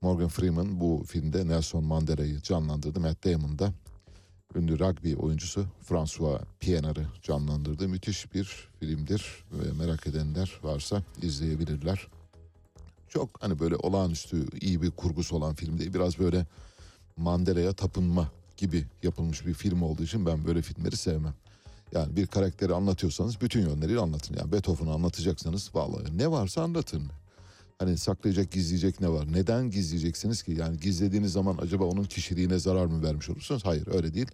Morgan 0.00 0.28
Freeman 0.28 0.80
bu 0.80 1.04
filmde 1.06 1.48
Nelson 1.48 1.84
Mandela'yı 1.84 2.40
canlandırdı. 2.40 3.00
Matt 3.00 3.24
Damon 3.24 3.58
da 3.58 3.72
ünlü 4.54 4.78
rugby 4.78 5.14
oyuncusu 5.14 5.66
François 5.82 6.40
Pienaar'ı 6.60 7.06
canlandırdı. 7.22 7.88
Müthiş 7.88 8.34
bir 8.34 8.68
filmdir 8.80 9.44
ve 9.52 9.84
merak 9.84 10.06
edenler 10.06 10.52
varsa 10.62 11.02
izleyebilirler. 11.22 12.06
Çok 13.08 13.42
hani 13.42 13.58
böyle 13.58 13.76
olağanüstü 13.76 14.46
iyi 14.60 14.82
bir 14.82 14.90
kurgusu 14.90 15.36
olan 15.36 15.54
film 15.54 15.78
değil. 15.78 15.94
Biraz 15.94 16.18
böyle 16.18 16.46
Mandela'ya 17.16 17.72
tapınma 17.72 18.28
gibi 18.56 18.86
yapılmış 19.02 19.46
bir 19.46 19.54
film 19.54 19.82
olduğu 19.82 20.02
için 20.02 20.26
ben 20.26 20.44
böyle 20.46 20.62
filmleri 20.62 20.96
sevmem. 20.96 21.34
Yani 21.92 22.16
bir 22.16 22.26
karakteri 22.26 22.74
anlatıyorsanız 22.74 23.40
bütün 23.40 23.60
yönleriyle 23.60 24.00
anlatın. 24.00 24.36
Yani 24.38 24.52
Beethoven'ı 24.52 24.92
anlatacaksanız 24.92 25.70
vallahi 25.74 26.18
ne 26.18 26.30
varsa 26.30 26.62
anlatın. 26.62 27.02
Hani 27.78 27.98
saklayacak, 27.98 28.50
gizleyecek 28.50 29.00
ne 29.00 29.08
var? 29.08 29.32
Neden 29.32 29.70
gizleyeceksiniz 29.70 30.42
ki? 30.42 30.52
Yani 30.52 30.80
gizlediğiniz 30.80 31.32
zaman 31.32 31.58
acaba 31.60 31.84
onun 31.84 32.04
kişiliğine 32.04 32.58
zarar 32.58 32.86
mı 32.86 33.02
vermiş 33.02 33.30
olursunuz? 33.30 33.64
Hayır 33.64 33.86
öyle 33.86 34.14
değil. 34.14 34.28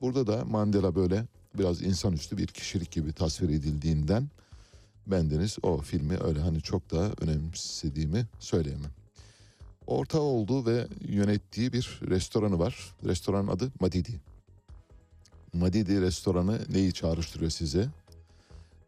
Burada 0.00 0.26
da 0.26 0.44
Mandela 0.44 0.94
böyle 0.94 1.24
biraz 1.58 1.82
insanüstü 1.82 2.38
bir 2.38 2.46
kişilik 2.46 2.90
gibi 2.90 3.12
tasvir 3.12 3.48
edildiğinden 3.48 4.28
Bendeniz 5.06 5.56
o 5.62 5.80
filmi 5.80 6.18
öyle 6.20 6.40
hani 6.40 6.60
çok 6.60 6.90
daha 6.90 7.10
önemsediğimi 7.20 8.26
söyleyemem. 8.38 8.90
Orta 9.86 10.20
olduğu 10.20 10.66
ve 10.66 10.86
yönettiği 11.08 11.72
bir 11.72 12.00
restoranı 12.08 12.58
var. 12.58 12.94
Restoranın 13.04 13.48
adı 13.48 13.72
Madidi. 13.80 14.20
Madidi 15.52 16.00
restoranı 16.00 16.60
neyi 16.72 16.92
çağrıştırıyor 16.92 17.50
size? 17.50 17.88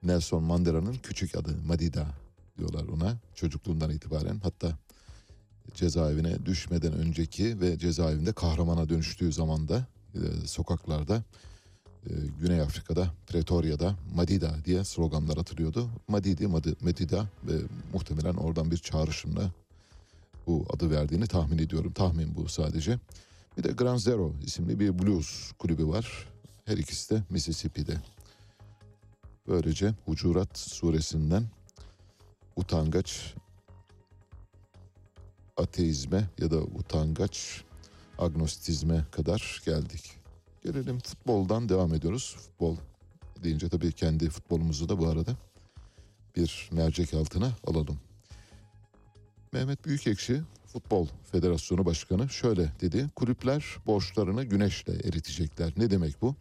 Nelson 0.03 0.43
Mandela'nın 0.43 0.95
küçük 1.03 1.37
adı 1.37 1.57
Madida 1.67 2.07
diyorlar 2.63 2.89
ona 2.89 3.17
çocukluğundan 3.35 3.91
itibaren. 3.91 4.41
Hatta 4.43 4.79
cezaevine 5.75 6.47
düşmeden 6.47 6.93
önceki 6.93 7.61
ve 7.61 7.79
cezaevinde 7.79 8.33
kahramana 8.33 8.89
dönüştüğü 8.89 9.33
zamanda 9.33 9.87
e, 10.15 10.47
sokaklarda 10.47 11.23
e, 12.07 12.11
Güney 12.41 12.61
Afrika'da 12.61 13.11
Pretoria'da 13.27 13.97
Madida 14.15 14.55
diye 14.65 14.85
sloganlar 14.85 15.37
atılıyordu. 15.37 15.91
Madidi, 16.09 16.47
Madi, 16.47 16.75
Madida 16.81 17.27
ve 17.45 17.53
muhtemelen 17.93 18.35
oradan 18.35 18.71
bir 18.71 18.77
çağrışımla 18.77 19.51
bu 20.47 20.67
adı 20.75 20.91
verdiğini 20.91 21.27
tahmin 21.27 21.59
ediyorum. 21.59 21.93
Tahmin 21.93 22.35
bu 22.35 22.49
sadece. 22.49 22.99
Bir 23.59 23.65
de 23.65 23.73
Grand 23.73 23.99
Zero 23.99 24.33
isimli 24.45 24.81
bir 24.81 24.99
blues 24.99 25.53
kulübü 25.59 25.87
var. 25.87 26.29
Her 26.65 26.77
ikisi 26.77 27.15
de 27.15 27.23
Mississippi'de. 27.31 27.97
Böylece 29.49 29.95
Hucurat 30.05 30.59
suresinden 30.59 31.45
utangaç 32.57 33.35
ateizme 35.57 36.31
ya 36.39 36.51
da 36.51 36.57
utangaç 36.57 37.65
agnostizme 38.19 39.05
kadar 39.11 39.63
geldik. 39.65 40.11
Gelelim 40.65 40.99
futboldan 40.99 41.69
devam 41.69 41.95
ediyoruz. 41.95 42.37
Futbol 42.39 42.77
deyince 43.45 43.69
tabii 43.69 43.93
kendi 43.93 44.29
futbolumuzu 44.29 44.89
da 44.89 44.99
bu 44.99 45.09
arada 45.09 45.37
bir 46.37 46.69
mercek 46.73 47.15
altına 47.15 47.53
alalım. 47.67 47.99
Mehmet 49.53 49.85
Büyükekşi 49.85 50.43
Futbol 50.67 51.07
Federasyonu 51.33 51.85
Başkanı 51.85 52.29
şöyle 52.29 52.73
dedi. 52.81 53.11
Kulüpler 53.17 53.65
borçlarını 53.87 54.45
güneşle 54.45 54.93
eritecekler. 54.93 55.73
Ne 55.77 55.91
demek 55.91 56.23
bu? 56.23 56.35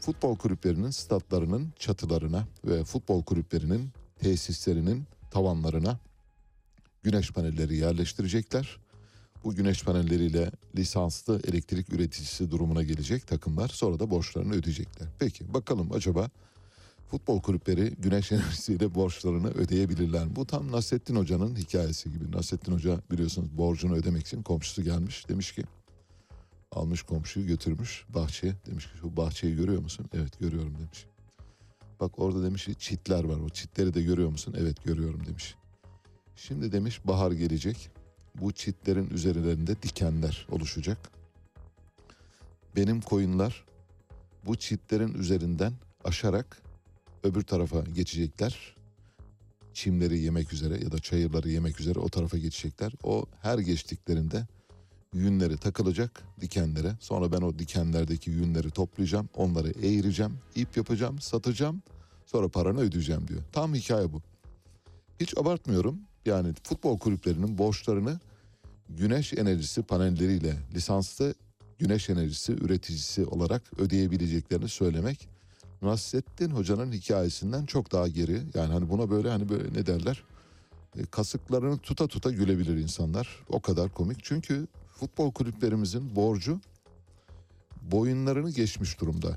Futbol 0.00 0.36
kulüplerinin 0.36 0.90
statlarının 0.90 1.72
çatılarına 1.78 2.46
ve 2.64 2.84
futbol 2.84 3.22
kulüplerinin 3.22 3.90
tesislerinin 4.18 5.04
tavanlarına 5.30 5.98
güneş 7.02 7.30
panelleri 7.30 7.76
yerleştirecekler. 7.76 8.78
Bu 9.44 9.54
güneş 9.54 9.84
panelleriyle 9.84 10.50
lisanslı 10.76 11.40
elektrik 11.48 11.92
üreticisi 11.92 12.50
durumuna 12.50 12.82
gelecek 12.82 13.26
takımlar 13.26 13.68
sonra 13.68 14.00
da 14.00 14.10
borçlarını 14.10 14.54
ödeyecekler. 14.54 15.08
Peki 15.18 15.54
bakalım 15.54 15.92
acaba 15.92 16.30
futbol 17.10 17.42
kulüpleri 17.42 17.90
güneş 17.98 18.32
enerjisiyle 18.32 18.94
borçlarını 18.94 19.48
ödeyebilirler 19.48 20.26
mi? 20.26 20.36
Bu 20.36 20.46
tam 20.46 20.72
Nasrettin 20.72 21.16
Hoca'nın 21.16 21.56
hikayesi 21.56 22.12
gibi. 22.12 22.32
Nasrettin 22.32 22.72
Hoca 22.72 23.00
biliyorsunuz 23.10 23.58
borcunu 23.58 23.94
ödemek 23.94 24.22
için 24.22 24.42
komşusu 24.42 24.82
gelmiş. 24.82 25.28
Demiş 25.28 25.52
ki 25.52 25.64
almış 26.72 27.02
komşuyu 27.02 27.46
götürmüş 27.46 28.04
bahçeye. 28.08 28.54
Demiş 28.66 28.84
ki 28.84 28.92
şu 29.00 29.16
bahçeyi 29.16 29.56
görüyor 29.56 29.82
musun? 29.82 30.06
Evet 30.14 30.40
görüyorum 30.40 30.74
demiş. 30.78 31.06
Bak 32.00 32.18
orada 32.18 32.42
demiş 32.42 32.68
çitler 32.78 33.24
var. 33.24 33.38
O 33.40 33.48
çitleri 33.48 33.94
de 33.94 34.02
görüyor 34.02 34.30
musun? 34.30 34.54
Evet 34.58 34.84
görüyorum 34.84 35.26
demiş. 35.26 35.54
Şimdi 36.36 36.72
demiş 36.72 37.06
bahar 37.06 37.32
gelecek. 37.32 37.90
Bu 38.34 38.52
çitlerin 38.52 39.10
üzerlerinde 39.10 39.82
dikenler 39.82 40.46
oluşacak. 40.50 41.10
Benim 42.76 43.00
koyunlar 43.00 43.64
bu 44.46 44.56
çitlerin 44.56 45.14
üzerinden 45.14 45.72
aşarak 46.04 46.62
öbür 47.22 47.42
tarafa 47.42 47.80
geçecekler. 47.80 48.76
Çimleri 49.74 50.18
yemek 50.18 50.52
üzere 50.52 50.84
ya 50.84 50.92
da 50.92 50.98
çayırları 50.98 51.48
yemek 51.48 51.80
üzere 51.80 51.98
o 51.98 52.08
tarafa 52.08 52.38
geçecekler. 52.38 52.92
O 53.02 53.26
her 53.42 53.58
geçtiklerinde 53.58 54.46
yünleri 55.14 55.56
takılacak 55.56 56.22
dikenlere. 56.40 56.96
Sonra 57.00 57.32
ben 57.32 57.40
o 57.42 57.58
dikenlerdeki 57.58 58.30
yünleri 58.30 58.70
toplayacağım. 58.70 59.28
Onları 59.36 59.70
eğireceğim, 59.70 60.32
ip 60.54 60.76
yapacağım, 60.76 61.20
satacağım. 61.20 61.82
Sonra 62.26 62.48
paranı 62.48 62.80
ödeyeceğim 62.80 63.28
diyor. 63.28 63.42
Tam 63.52 63.74
hikaye 63.74 64.12
bu. 64.12 64.22
Hiç 65.20 65.38
abartmıyorum. 65.38 65.98
Yani 66.26 66.54
futbol 66.64 66.98
kulüplerinin 66.98 67.58
borçlarını 67.58 68.20
güneş 68.88 69.32
enerjisi 69.32 69.82
panelleriyle 69.82 70.56
lisanslı 70.74 71.34
güneş 71.78 72.10
enerjisi 72.10 72.52
üreticisi 72.52 73.24
olarak 73.24 73.80
ödeyebileceklerini 73.80 74.68
söylemek 74.68 75.28
Nasrettin 75.82 76.50
Hoca'nın 76.50 76.92
hikayesinden 76.92 77.66
çok 77.66 77.92
daha 77.92 78.08
geri. 78.08 78.42
Yani 78.54 78.72
hani 78.72 78.90
buna 78.90 79.10
böyle 79.10 79.30
hani 79.30 79.48
böyle 79.48 79.72
ne 79.72 79.86
derler? 79.86 80.22
E, 80.98 81.04
kasıklarını 81.04 81.78
tuta 81.78 82.06
tuta 82.06 82.30
gülebilir 82.30 82.76
insanlar. 82.76 83.28
O 83.48 83.60
kadar 83.60 83.94
komik. 83.94 84.24
Çünkü 84.24 84.66
futbol 84.98 85.32
kulüplerimizin 85.32 86.16
borcu 86.16 86.60
boyunlarını 87.82 88.50
geçmiş 88.50 89.00
durumda. 89.00 89.36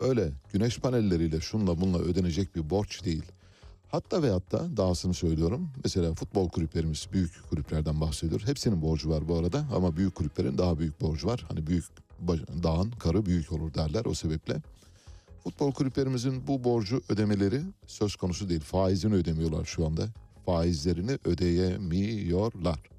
Öyle 0.00 0.32
güneş 0.52 0.78
panelleriyle 0.78 1.40
şunla 1.40 1.80
bunla 1.80 1.98
ödenecek 1.98 2.56
bir 2.56 2.70
borç 2.70 3.04
değil. 3.04 3.24
Hatta 3.88 4.22
ve 4.22 4.30
hatta 4.30 4.76
dahasını 4.76 5.14
söylüyorum. 5.14 5.70
Mesela 5.84 6.14
futbol 6.14 6.48
kulüplerimiz 6.48 7.08
büyük 7.12 7.50
kulüplerden 7.50 8.00
bahsediyor. 8.00 8.42
Hepsinin 8.46 8.82
borcu 8.82 9.10
var 9.10 9.28
bu 9.28 9.36
arada 9.36 9.66
ama 9.74 9.96
büyük 9.96 10.14
kulüplerin 10.14 10.58
daha 10.58 10.78
büyük 10.78 11.00
borcu 11.00 11.26
var. 11.26 11.44
Hani 11.48 11.66
büyük 11.66 11.84
dağın 12.62 12.90
karı 12.90 13.26
büyük 13.26 13.52
olur 13.52 13.74
derler 13.74 14.04
o 14.04 14.14
sebeple. 14.14 14.62
Futbol 15.44 15.72
kulüplerimizin 15.72 16.46
bu 16.46 16.64
borcu 16.64 17.02
ödemeleri 17.08 17.62
söz 17.86 18.16
konusu 18.16 18.48
değil. 18.48 18.60
Faizini 18.60 19.14
ödemiyorlar 19.14 19.64
şu 19.64 19.86
anda. 19.86 20.08
Faizlerini 20.46 21.18
ödeyemiyorlar. 21.24 22.93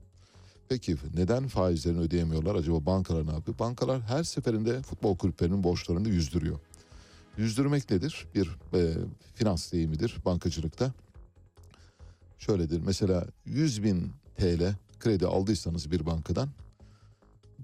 Peki 0.69 0.95
neden 1.15 1.47
faizlerini 1.47 1.99
ödeyemiyorlar? 1.99 2.55
Acaba 2.55 2.85
bankalar 2.85 3.27
ne 3.27 3.31
yapıyor? 3.31 3.59
Bankalar 3.59 4.01
her 4.01 4.23
seferinde 4.23 4.81
futbol 4.81 5.17
kulüplerinin 5.17 5.63
borçlarını 5.63 6.09
yüzdürüyor. 6.09 6.59
Yüzdürmek 7.37 7.91
nedir? 7.91 8.27
Bir 8.35 8.57
e, 8.73 8.93
finans 9.35 9.71
deyimidir 9.71 10.17
bankacılıkta. 10.25 10.93
Şöyledir 12.39 12.81
mesela 12.85 13.25
100 13.45 13.83
bin 13.83 14.11
TL 14.37 14.75
kredi 14.99 15.27
aldıysanız 15.27 15.91
bir 15.91 16.05
bankadan 16.05 16.49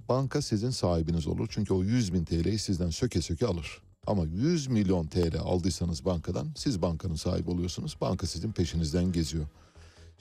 banka 0.09 0.41
sizin 0.41 0.69
sahibiniz 0.69 1.27
olur. 1.27 1.47
Çünkü 1.51 1.73
o 1.73 1.83
100 1.83 2.13
bin 2.13 2.25
TL'yi 2.25 2.59
sizden 2.59 2.89
söke 2.89 3.21
söke 3.21 3.45
alır. 3.45 3.81
Ama 4.07 4.25
100 4.25 4.67
milyon 4.67 5.07
TL 5.07 5.39
aldıysanız 5.39 6.05
bankadan 6.05 6.47
siz 6.55 6.81
bankanın 6.81 7.15
sahibi 7.15 7.51
oluyorsunuz. 7.51 7.97
Banka 8.01 8.27
sizin 8.27 8.51
peşinizden 8.51 9.11
geziyor. 9.11 9.45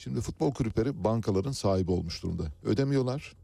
Şimdi 0.02 0.20
futbol 0.20 0.52
kulüpleri 0.52 1.04
bankaların 1.04 1.52
sahibi 1.52 1.90
olmuş 1.90 2.22
durumda. 2.22 2.42
Ödemiyorlar. 2.64 3.36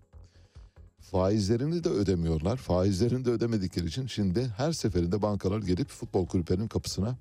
Faizlerini 1.01 1.85
de 1.85 1.88
ödemiyorlar. 1.88 2.57
Faizlerini 2.57 3.25
de 3.25 3.31
ödemedikleri 3.31 3.87
için 3.87 4.07
şimdi 4.07 4.49
her 4.57 4.73
seferinde 4.73 5.23
bankalar 5.23 5.62
gelip 5.62 5.88
futbol 5.88 6.27
kulüplerinin 6.27 6.69
kapısına 6.69 7.16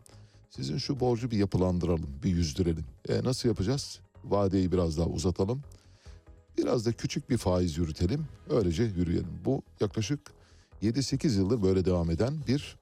sizin 0.50 0.78
şu 0.78 1.00
borcu 1.00 1.32
bir 1.32 1.38
yapılandıralım, 1.38 2.10
bir 2.24 2.30
yüzdürelim. 2.30 2.86
E 3.10 3.24
nasıl 3.24 3.50
yapacağız? 3.50 4.00
Vadeyi 4.24 4.72
biraz 4.72 4.98
daha 4.98 5.08
uzatalım. 5.08 5.62
Biraz 6.58 6.86
da 6.86 6.92
küçük 6.92 7.30
bir 7.30 7.38
faiz 7.38 7.78
yürütelim. 7.78 8.26
Öylece 8.50 8.84
yürüyelim. 8.84 9.40
Bu 9.46 9.62
yaklaşık 9.80 10.20
7-8 10.82 11.38
yıldır 11.38 11.64
böyle 11.64 11.86
devam 11.86 12.12
eden 12.12 12.34
bir 12.48 12.78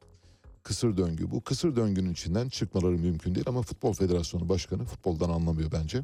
kısır 0.64 0.98
döngü. 0.98 1.32
Bu 1.32 1.42
kısır 1.42 1.76
döngünün 1.76 2.14
içinden 2.14 2.50
çıkmaları 2.50 2.98
mümkün 2.98 3.36
değil 3.36 3.46
ama 3.50 3.62
Futbol 3.62 3.94
Federasyonu 3.94 4.50
Başkanı 4.50 4.86
futboldan 4.86 5.30
anlamıyor 5.30 5.72
bence. 5.72 6.04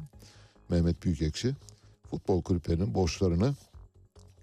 Mehmet 0.70 1.02
Büyükekşi 1.02 1.54
futbol 2.10 2.42
kulüplerinin 2.42 2.94
borçlarını 2.94 3.54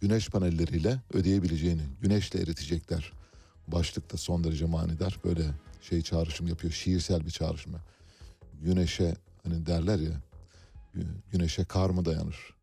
güneş 0.01 0.29
panelleriyle 0.29 1.01
ödeyebileceğini, 1.13 1.81
güneşle 2.01 2.41
eritecekler. 2.41 3.11
Başlıkta 3.67 4.17
son 4.17 4.43
derece 4.43 4.65
manidar 4.65 5.19
böyle 5.23 5.43
şey 5.81 6.01
çağrışım 6.01 6.47
yapıyor, 6.47 6.73
şiirsel 6.73 7.25
bir 7.25 7.31
çağrışım. 7.31 7.75
Güneşe 8.61 9.15
hani 9.43 9.65
derler 9.65 9.99
ya, 9.99 10.21
gü- 10.95 11.31
güneşe 11.31 11.65
kar 11.65 11.89
mı 11.89 12.05
dayanır? 12.05 12.53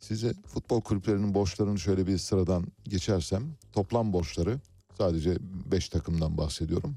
Size 0.00 0.34
futbol 0.46 0.80
kulüplerinin 0.80 1.34
borçlarını 1.34 1.78
şöyle 1.78 2.06
bir 2.06 2.18
sıradan 2.18 2.66
geçersem, 2.84 3.42
toplam 3.72 4.12
borçları 4.12 4.60
sadece 4.98 5.36
5 5.72 5.88
takımdan 5.88 6.38
bahsediyorum. 6.38 6.96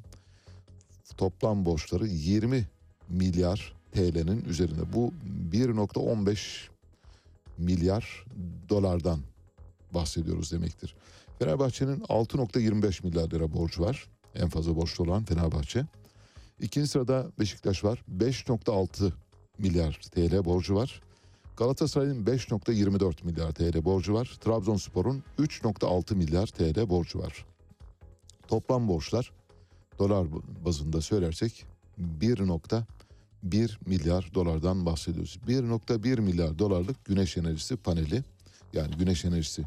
Toplam 1.17 1.65
borçları 1.65 2.07
20 2.07 2.67
milyar 3.09 3.80
TL'nin 3.91 4.45
üzerinde. 4.45 4.93
Bu 4.93 5.13
1.15 5.51 6.67
milyar 7.57 8.25
dolardan 8.69 9.19
bahsediyoruz 9.93 10.51
demektir. 10.51 10.95
Fenerbahçe'nin 11.39 11.99
6.25 11.99 13.05
milyar 13.05 13.31
lira 13.31 13.53
borcu 13.53 13.83
var. 13.83 14.07
En 14.35 14.49
fazla 14.49 14.75
borçlu 14.75 15.03
olan 15.03 15.23
Fenerbahçe. 15.23 15.85
İkinci 16.59 16.87
sırada 16.87 17.27
Beşiktaş 17.39 17.83
var. 17.83 18.03
5.6 18.17 19.11
milyar 19.57 19.99
TL 20.11 20.45
borcu 20.45 20.75
var. 20.75 21.01
Galatasaray'ın 21.57 22.25
5.24 22.25 23.25
milyar 23.25 23.51
TL 23.51 23.85
borcu 23.85 24.13
var. 24.13 24.37
Trabzonspor'un 24.41 25.23
3.6 25.39 26.15
milyar 26.15 26.47
TL 26.47 26.89
borcu 26.89 27.19
var. 27.19 27.45
Toplam 28.47 28.87
borçlar 28.87 29.31
dolar 29.99 30.27
bazında 30.65 31.01
söylersek 31.01 31.65
1.1 33.47 33.77
milyar 33.85 34.29
dolardan 34.33 34.85
bahsediyoruz. 34.85 35.39
1.1 35.47 36.21
milyar 36.21 36.59
dolarlık 36.59 37.05
güneş 37.05 37.37
enerjisi 37.37 37.77
paneli 37.77 38.23
yani 38.73 38.95
güneş 38.97 39.25
enerjisi 39.25 39.63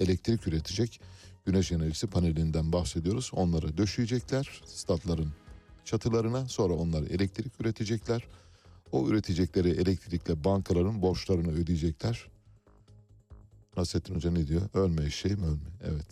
elektrik 0.00 0.46
üretecek 0.46 1.00
güneş 1.48 1.72
enerjisi 1.72 2.06
panelinden 2.06 2.72
bahsediyoruz. 2.72 3.30
Onları 3.34 3.78
döşeyecekler 3.78 4.62
statların 4.66 5.32
çatılarına 5.84 6.48
sonra 6.48 6.74
onlar 6.74 7.02
elektrik 7.02 7.60
üretecekler. 7.60 8.24
O 8.92 9.08
üretecekleri 9.08 9.70
elektrikle 9.70 10.44
bankaların 10.44 11.02
borçlarını 11.02 11.52
ödeyecekler. 11.52 12.26
Nasrettin 13.76 14.14
Hoca 14.14 14.30
ne 14.30 14.48
diyor? 14.48 14.62
Ölme 14.74 15.04
eşeğim 15.04 15.42
ölme. 15.42 15.70
Evet 15.84 16.06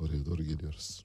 oraya 0.00 0.26
doğru 0.26 0.42
geliyoruz. 0.42 1.04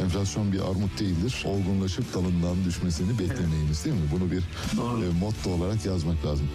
Enflasyon 0.00 0.52
bir 0.52 0.60
armut 0.60 1.00
değildir. 1.00 1.44
Olgunlaşıp 1.46 2.14
dalından 2.14 2.64
düşmesini 2.64 3.18
beklemeyiniz 3.18 3.84
değil 3.84 3.96
mi? 3.96 4.02
Bunu 4.12 4.30
bir 4.30 4.40
e, 4.40 5.12
motto 5.20 5.50
olarak 5.50 5.86
yazmak 5.86 6.26
lazım. 6.26 6.48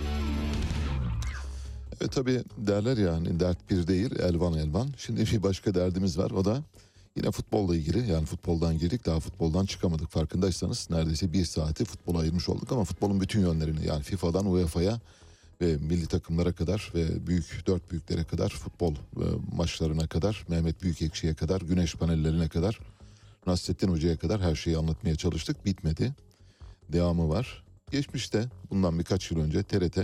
Evet 2.01 2.11
tabii 2.11 2.43
derler 2.57 2.97
ya 2.97 3.13
hani 3.13 3.39
dert 3.39 3.69
bir 3.69 3.87
değil 3.87 4.19
elvan 4.19 4.53
elvan. 4.53 4.87
Şimdi 4.97 5.21
bir 5.21 5.43
başka 5.43 5.75
derdimiz 5.75 6.17
var 6.17 6.31
o 6.31 6.45
da 6.45 6.63
yine 7.15 7.31
futbolla 7.31 7.75
ilgili. 7.75 8.11
Yani 8.11 8.25
futboldan 8.25 8.77
girdik 8.77 9.05
daha 9.05 9.19
futboldan 9.19 9.65
çıkamadık 9.65 10.09
farkındaysanız. 10.09 10.87
Neredeyse 10.89 11.33
bir 11.33 11.45
saati 11.45 11.85
futbola 11.85 12.19
ayırmış 12.19 12.49
olduk 12.49 12.71
ama 12.71 12.83
futbolun 12.83 13.21
bütün 13.21 13.41
yönlerini 13.41 13.87
yani 13.87 14.03
FIFA'dan 14.03 14.51
UEFA'ya 14.51 14.99
ve 15.61 15.77
milli 15.77 16.07
takımlara 16.07 16.53
kadar 16.53 16.91
ve 16.95 17.27
büyük 17.27 17.63
dört 17.67 17.91
büyüklere 17.91 18.23
kadar 18.23 18.49
futbol 18.49 18.93
e, 18.93 19.25
maçlarına 19.55 20.07
kadar 20.07 20.45
Mehmet 20.47 20.81
Büyükekşi'ye 20.81 21.33
kadar 21.33 21.61
güneş 21.61 21.95
panellerine 21.95 22.47
kadar 22.49 22.79
Nasrettin 23.47 23.87
Hoca'ya 23.87 24.17
kadar 24.17 24.41
her 24.41 24.55
şeyi 24.55 24.77
anlatmaya 24.77 25.15
çalıştık. 25.15 25.65
Bitmedi. 25.65 26.15
Devamı 26.89 27.29
var. 27.29 27.63
Geçmişte 27.91 28.45
bundan 28.69 28.99
birkaç 28.99 29.31
yıl 29.31 29.39
önce 29.39 29.63
TRT 29.63 29.97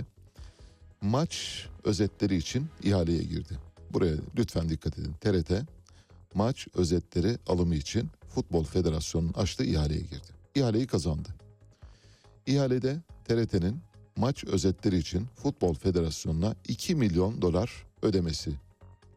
maç 1.01 1.65
özetleri 1.83 2.35
için 2.35 2.67
ihaleye 2.83 3.23
girdi. 3.23 3.57
Buraya 3.93 4.15
lütfen 4.37 4.69
dikkat 4.69 4.99
edin. 4.99 5.13
TRT 5.21 5.51
maç 6.33 6.67
özetleri 6.73 7.37
alımı 7.47 7.75
için 7.75 8.09
Futbol 8.35 8.63
Federasyonu'nun 8.63 9.33
açtığı 9.33 9.63
ihaleye 9.63 10.01
girdi. 10.01 10.27
İhaleyi 10.55 10.87
kazandı. 10.87 11.29
İhalede 12.45 13.01
TRT'nin 13.25 13.79
maç 14.15 14.43
özetleri 14.43 14.97
için 14.97 15.27
Futbol 15.35 15.73
Federasyonu'na 15.73 16.55
2 16.67 16.95
milyon 16.95 17.41
dolar 17.41 17.85
ödemesi 18.01 18.51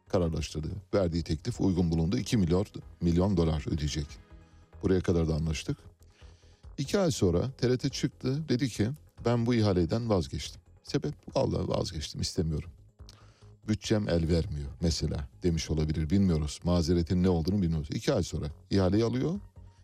kararlaştırdı. 0.09 0.69
Verdiği 0.95 1.23
teklif 1.23 1.61
uygun 1.61 1.91
bulundu. 1.91 2.19
2 2.19 2.37
milyon, 2.37 2.67
milyon 3.01 3.37
dolar 3.37 3.65
ödeyecek. 3.67 4.07
Buraya 4.83 5.01
kadar 5.01 5.29
da 5.29 5.35
anlaştık. 5.35 5.77
İki 6.79 6.99
ay 6.99 7.11
sonra 7.11 7.51
TRT 7.51 7.93
çıktı 7.93 8.49
dedi 8.49 8.69
ki 8.69 8.89
ben 9.25 9.47
bu 9.47 9.55
ihaleden 9.55 10.11
vazgeçtim. 10.11 10.61
Sebep 10.83 11.15
vallahi 11.37 11.69
vazgeçtim 11.69 12.21
istemiyorum. 12.21 12.71
Bütçem 13.69 14.09
el 14.09 14.29
vermiyor 14.29 14.69
mesela 14.81 15.29
demiş 15.43 15.71
olabilir 15.71 16.11
bilmiyoruz. 16.11 16.61
Mazeretin 16.65 17.23
ne 17.23 17.29
olduğunu 17.29 17.63
bilmiyoruz. 17.63 17.89
İki 17.91 18.13
ay 18.13 18.23
sonra 18.23 18.47
ihaleyi 18.71 19.05
alıyor. 19.05 19.41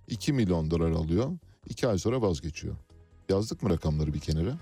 2 0.09 0.33
milyon 0.33 0.71
dolar 0.71 0.91
alıyor. 0.91 1.33
İki 1.69 1.89
ay 1.89 1.99
sonra 1.99 2.23
vazgeçiyor. 2.23 2.77
Yazdık 3.29 3.63
mı 3.63 3.71
rakamları 3.71 4.15
bir 4.15 4.21
kenara? 4.21 4.59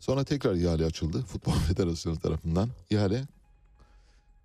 Sonra 0.00 0.24
tekrar 0.24 0.54
ihale 0.54 0.84
açıldı 0.84 1.22
Futbol 1.22 1.52
Federasyonu 1.68 2.18
tarafından. 2.18 2.68
İhale 2.90 3.24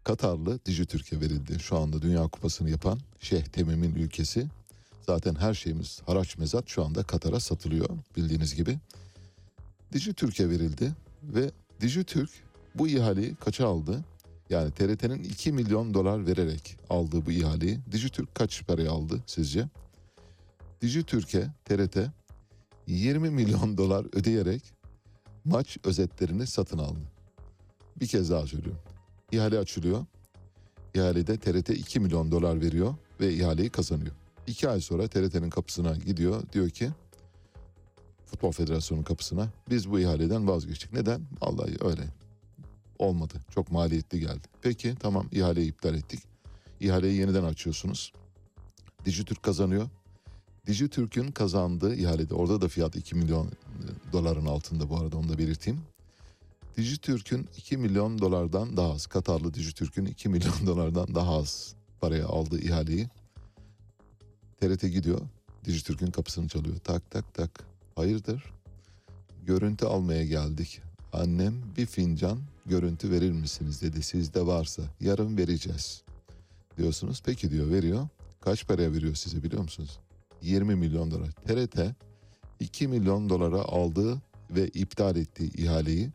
Katarlı 0.04 0.60
Dijitürk'e 0.66 1.22
verildi. 1.22 1.60
Şu 1.60 1.78
anda 1.78 2.02
Dünya 2.02 2.28
Kupası'nı 2.28 2.70
yapan 2.70 3.00
Şeyh 3.20 3.44
Temim'in 3.44 3.96
ülkesi. 3.96 4.48
Zaten 5.08 5.36
her 5.36 5.54
şeyimiz 5.54 6.02
haraç 6.06 6.38
mezat 6.38 6.68
şu 6.68 6.86
anda 6.86 7.04
Katar'a 7.04 7.40
satılıyor 7.40 7.90
bildiğiniz 8.18 8.56
gibi. 8.56 8.78
Dijitürk'e 9.94 10.50
verildi 10.50 10.92
ve 11.24 11.52
Dijitürk 11.82 12.30
bu 12.76 12.88
ihaleyi 12.88 13.36
kaça 13.36 13.68
aldı? 13.68 14.04
Yani 14.50 14.72
TRT'nin 14.72 15.24
2 15.24 15.52
milyon 15.52 15.94
dolar 15.94 16.28
vererek 16.28 16.78
aldığı 16.90 17.26
bu 17.26 17.32
ihaleyi 17.32 17.80
Dijitürk 17.92 18.36
kaç 18.36 18.66
paraya 18.68 18.92
aldı 18.92 19.24
sizce? 19.26 19.68
Dijitürk'e 20.82 21.48
TRT 21.66 21.98
20 22.88 23.30
milyon 23.30 23.78
dolar 23.78 24.06
ödeyerek 24.14 24.62
maç 25.46 25.78
özetlerini 25.84 26.48
satın 26.48 26.78
aldı. 26.78 27.00
Bir 28.00 28.08
kez 28.08 28.30
daha 28.30 28.48
söylüyorum. 28.48 28.82
İhale 29.32 29.60
açılıyor. 29.60 30.06
İhalede 30.96 31.38
TRT 31.38 31.70
2 31.70 32.00
milyon 32.00 32.32
dolar 32.32 32.62
veriyor 32.62 32.96
ve 33.20 33.34
ihaleyi 33.34 33.70
kazanıyor. 33.70 34.12
İki 34.48 34.70
ay 34.70 34.82
sonra 34.82 35.08
TRT'nin 35.08 35.50
kapısına 35.50 35.96
gidiyor. 35.96 36.44
Diyor 36.54 36.70
ki 36.70 36.92
Futbol 38.26 38.52
Federasyonu'nun 38.52 39.04
kapısına 39.04 39.50
biz 39.70 39.92
bu 39.92 40.00
ihaleden 40.00 40.48
vazgeçtik. 40.48 40.94
Neden? 40.94 41.22
Vallahi 41.42 41.76
öyle. 41.82 42.04
Olmadı. 43.00 43.34
Çok 43.50 43.72
maliyetli 43.72 44.20
geldi. 44.20 44.48
Peki 44.62 44.96
tamam 45.00 45.28
ihaleyi 45.32 45.70
iptal 45.70 45.96
ettik. 45.96 46.20
İhaleyi 46.80 47.20
yeniden 47.20 47.44
açıyorsunuz. 47.44 48.14
Dijitürk 49.06 49.44
kazanıyor. 49.44 49.90
Dijitürk'ün 50.68 51.32
kazandığı 51.32 51.96
ihalede 51.96 52.34
orada 52.34 52.62
da 52.62 52.68
fiyat 52.68 52.96
2 52.96 53.16
milyon 53.16 53.50
doların 54.14 54.46
altında 54.46 54.90
bu 54.90 54.98
arada 54.98 55.18
onu 55.18 55.30
da 55.30 55.38
belirteyim. 55.38 55.82
Dijitürk'ün 56.78 57.50
2 57.58 57.78
milyon 57.78 58.20
dolardan 58.20 58.78
daha 58.78 58.92
az, 58.92 59.08
Katarlı 59.08 59.54
Dijitürk'ün 59.54 60.06
2 60.06 60.30
milyon 60.30 60.54
dolardan 60.66 61.16
daha 61.16 61.38
az 61.38 61.76
paraya 62.02 62.28
aldığı 62.28 62.60
ihaleyi 62.60 63.10
TRT 64.62 64.82
gidiyor. 64.82 65.22
Dijitürk'ün 65.66 66.12
kapısını 66.12 66.48
çalıyor. 66.48 66.76
Tak 66.84 67.12
tak 67.12 67.34
tak. 67.34 67.64
Hayırdır? 67.96 68.54
Görüntü 69.46 69.86
almaya 69.86 70.26
geldik. 70.26 70.82
Annem 71.14 71.54
bir 71.78 71.86
fincan 71.86 72.40
görüntü 72.66 73.12
verir 73.12 73.32
misiniz 73.32 73.82
dedi. 73.82 74.04
Sizde 74.04 74.48
varsa 74.48 74.82
yarın 75.00 75.38
vereceğiz. 75.38 76.04
Diyorsunuz 76.78 77.22
peki 77.26 77.52
diyor 77.52 77.70
veriyor. 77.70 78.08
Kaç 78.42 78.68
paraya 78.68 78.94
veriyor 78.94 79.16
size 79.16 79.44
biliyor 79.44 79.62
musunuz? 79.62 80.00
20 80.42 80.76
milyon 80.76 81.12
dolar. 81.12 81.32
TRT 81.32 81.80
2 82.60 82.88
milyon 82.88 83.30
dolara 83.30 83.62
aldığı 83.62 84.22
ve 84.52 84.68
iptal 84.68 85.16
ettiği 85.16 85.54
ihaleyi 85.54 86.10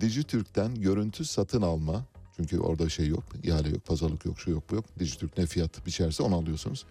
Dijitürk'ten 0.00 0.74
görüntü 0.74 1.24
satın 1.24 1.62
alma 1.62 2.04
çünkü 2.36 2.58
orada 2.58 2.88
şey 2.88 3.06
yok, 3.06 3.24
ihale 3.42 3.68
yok, 3.68 3.84
pazarlık 3.86 4.24
yok, 4.24 4.38
şu 4.40 4.50
yok, 4.50 4.70
bu 4.70 4.74
yok. 4.74 4.84
Dijitürk 4.98 5.38
ne 5.38 5.46
fiyat 5.46 5.86
biçerse 5.86 6.22
onu 6.22 6.36
alıyorsunuz. 6.36 6.86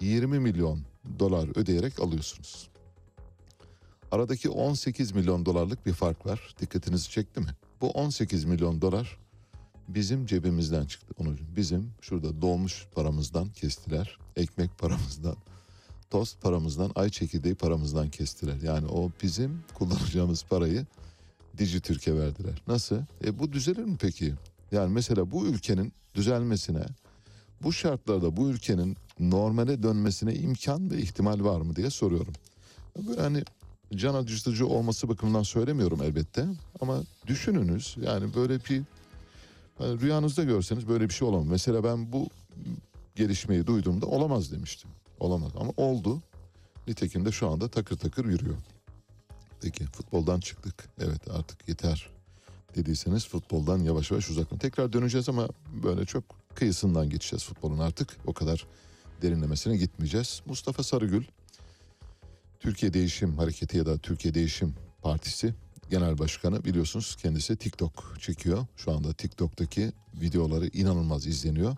20 0.00 0.38
milyon 0.38 0.80
dolar 1.18 1.58
ödeyerek 1.58 2.00
alıyorsunuz. 2.00 2.68
Aradaki 4.12 4.48
18 4.50 5.12
milyon 5.12 5.46
dolarlık 5.46 5.86
bir 5.86 5.92
fark 5.92 6.26
var. 6.26 6.54
Dikkatinizi 6.60 7.10
çekti 7.10 7.40
mi? 7.40 7.50
Bu 7.80 7.90
18 7.90 8.44
milyon 8.44 8.80
dolar 8.80 9.18
bizim 9.88 10.26
cebimizden 10.26 10.84
çıktı. 10.84 11.14
Onu 11.18 11.36
bizim 11.56 11.90
şurada 12.00 12.42
dolmuş 12.42 12.86
paramızdan 12.94 13.48
kestiler. 13.48 14.18
Ekmek 14.36 14.78
paramızdan, 14.78 15.36
tost 16.10 16.42
paramızdan, 16.42 16.92
ay 16.94 17.10
çekirdeği 17.10 17.54
paramızdan 17.54 18.10
kestiler. 18.10 18.56
Yani 18.62 18.86
o 18.86 19.10
bizim 19.22 19.62
kullanacağımız 19.74 20.42
parayı 20.42 20.86
Dijitürk'e 21.58 22.14
verdiler. 22.14 22.62
Nasıl? 22.66 22.96
E 23.24 23.38
bu 23.38 23.52
düzelir 23.52 23.84
mi 23.84 23.96
peki? 24.00 24.34
Yani 24.72 24.92
mesela 24.92 25.30
bu 25.30 25.46
ülkenin 25.46 25.92
düzelmesine, 26.14 26.82
bu 27.62 27.72
şartlarda 27.72 28.36
bu 28.36 28.50
ülkenin 28.50 28.96
normale 29.20 29.82
dönmesine 29.82 30.34
imkan 30.34 30.90
ve 30.90 30.98
ihtimal 30.98 31.44
var 31.44 31.60
mı 31.60 31.76
diye 31.76 31.90
soruyorum. 31.90 32.32
Böyle 33.08 33.20
hani 33.20 33.42
can 33.94 34.14
acıtıcı 34.14 34.66
olması 34.66 35.08
bakımından 35.08 35.42
söylemiyorum 35.42 36.02
elbette 36.02 36.46
ama 36.80 37.02
düşününüz 37.26 37.96
yani 38.02 38.34
böyle 38.34 38.58
bir 38.64 38.82
hani 39.78 40.00
rüyanızda 40.00 40.44
görseniz 40.44 40.88
böyle 40.88 41.08
bir 41.08 41.14
şey 41.14 41.28
olamaz. 41.28 41.46
Mesela 41.46 41.84
ben 41.84 42.12
bu 42.12 42.28
gelişmeyi 43.16 43.66
duyduğumda 43.66 44.06
olamaz 44.06 44.52
demiştim. 44.52 44.90
Olamaz 45.20 45.52
ama 45.60 45.72
oldu. 45.76 46.22
Nitekim 46.88 47.24
de 47.24 47.32
şu 47.32 47.48
anda 47.48 47.68
takır 47.68 47.96
takır 47.96 48.24
yürüyor. 48.24 48.56
Peki 49.62 49.84
futboldan 49.86 50.40
çıktık. 50.40 50.88
Evet 51.00 51.30
artık 51.30 51.68
yeter 51.68 52.10
dediyseniz 52.76 53.28
futboldan 53.28 53.78
yavaş 53.78 54.10
yavaş 54.10 54.30
uzaklan. 54.30 54.58
Tekrar 54.58 54.92
döneceğiz 54.92 55.28
ama 55.28 55.48
böyle 55.82 56.06
çok 56.06 56.24
kıyısından 56.54 57.10
geçeceğiz 57.10 57.44
futbolun 57.44 57.78
artık. 57.78 58.16
O 58.26 58.32
kadar 58.32 58.66
derinlemesine 59.22 59.76
gitmeyeceğiz. 59.76 60.42
Mustafa 60.46 60.82
Sarıgül 60.82 61.24
Türkiye 62.60 62.92
Değişim 62.92 63.38
Hareketi 63.38 63.78
ya 63.78 63.86
da 63.86 63.98
Türkiye 63.98 64.34
Değişim 64.34 64.74
Partisi 65.02 65.54
Genel 65.90 66.18
Başkanı 66.18 66.64
biliyorsunuz 66.64 67.16
kendisi 67.16 67.56
TikTok 67.56 68.16
çekiyor. 68.20 68.66
Şu 68.76 68.92
anda 68.92 69.12
TikTok'taki 69.12 69.92
videoları 70.14 70.66
inanılmaz 70.66 71.26
izleniyor. 71.26 71.76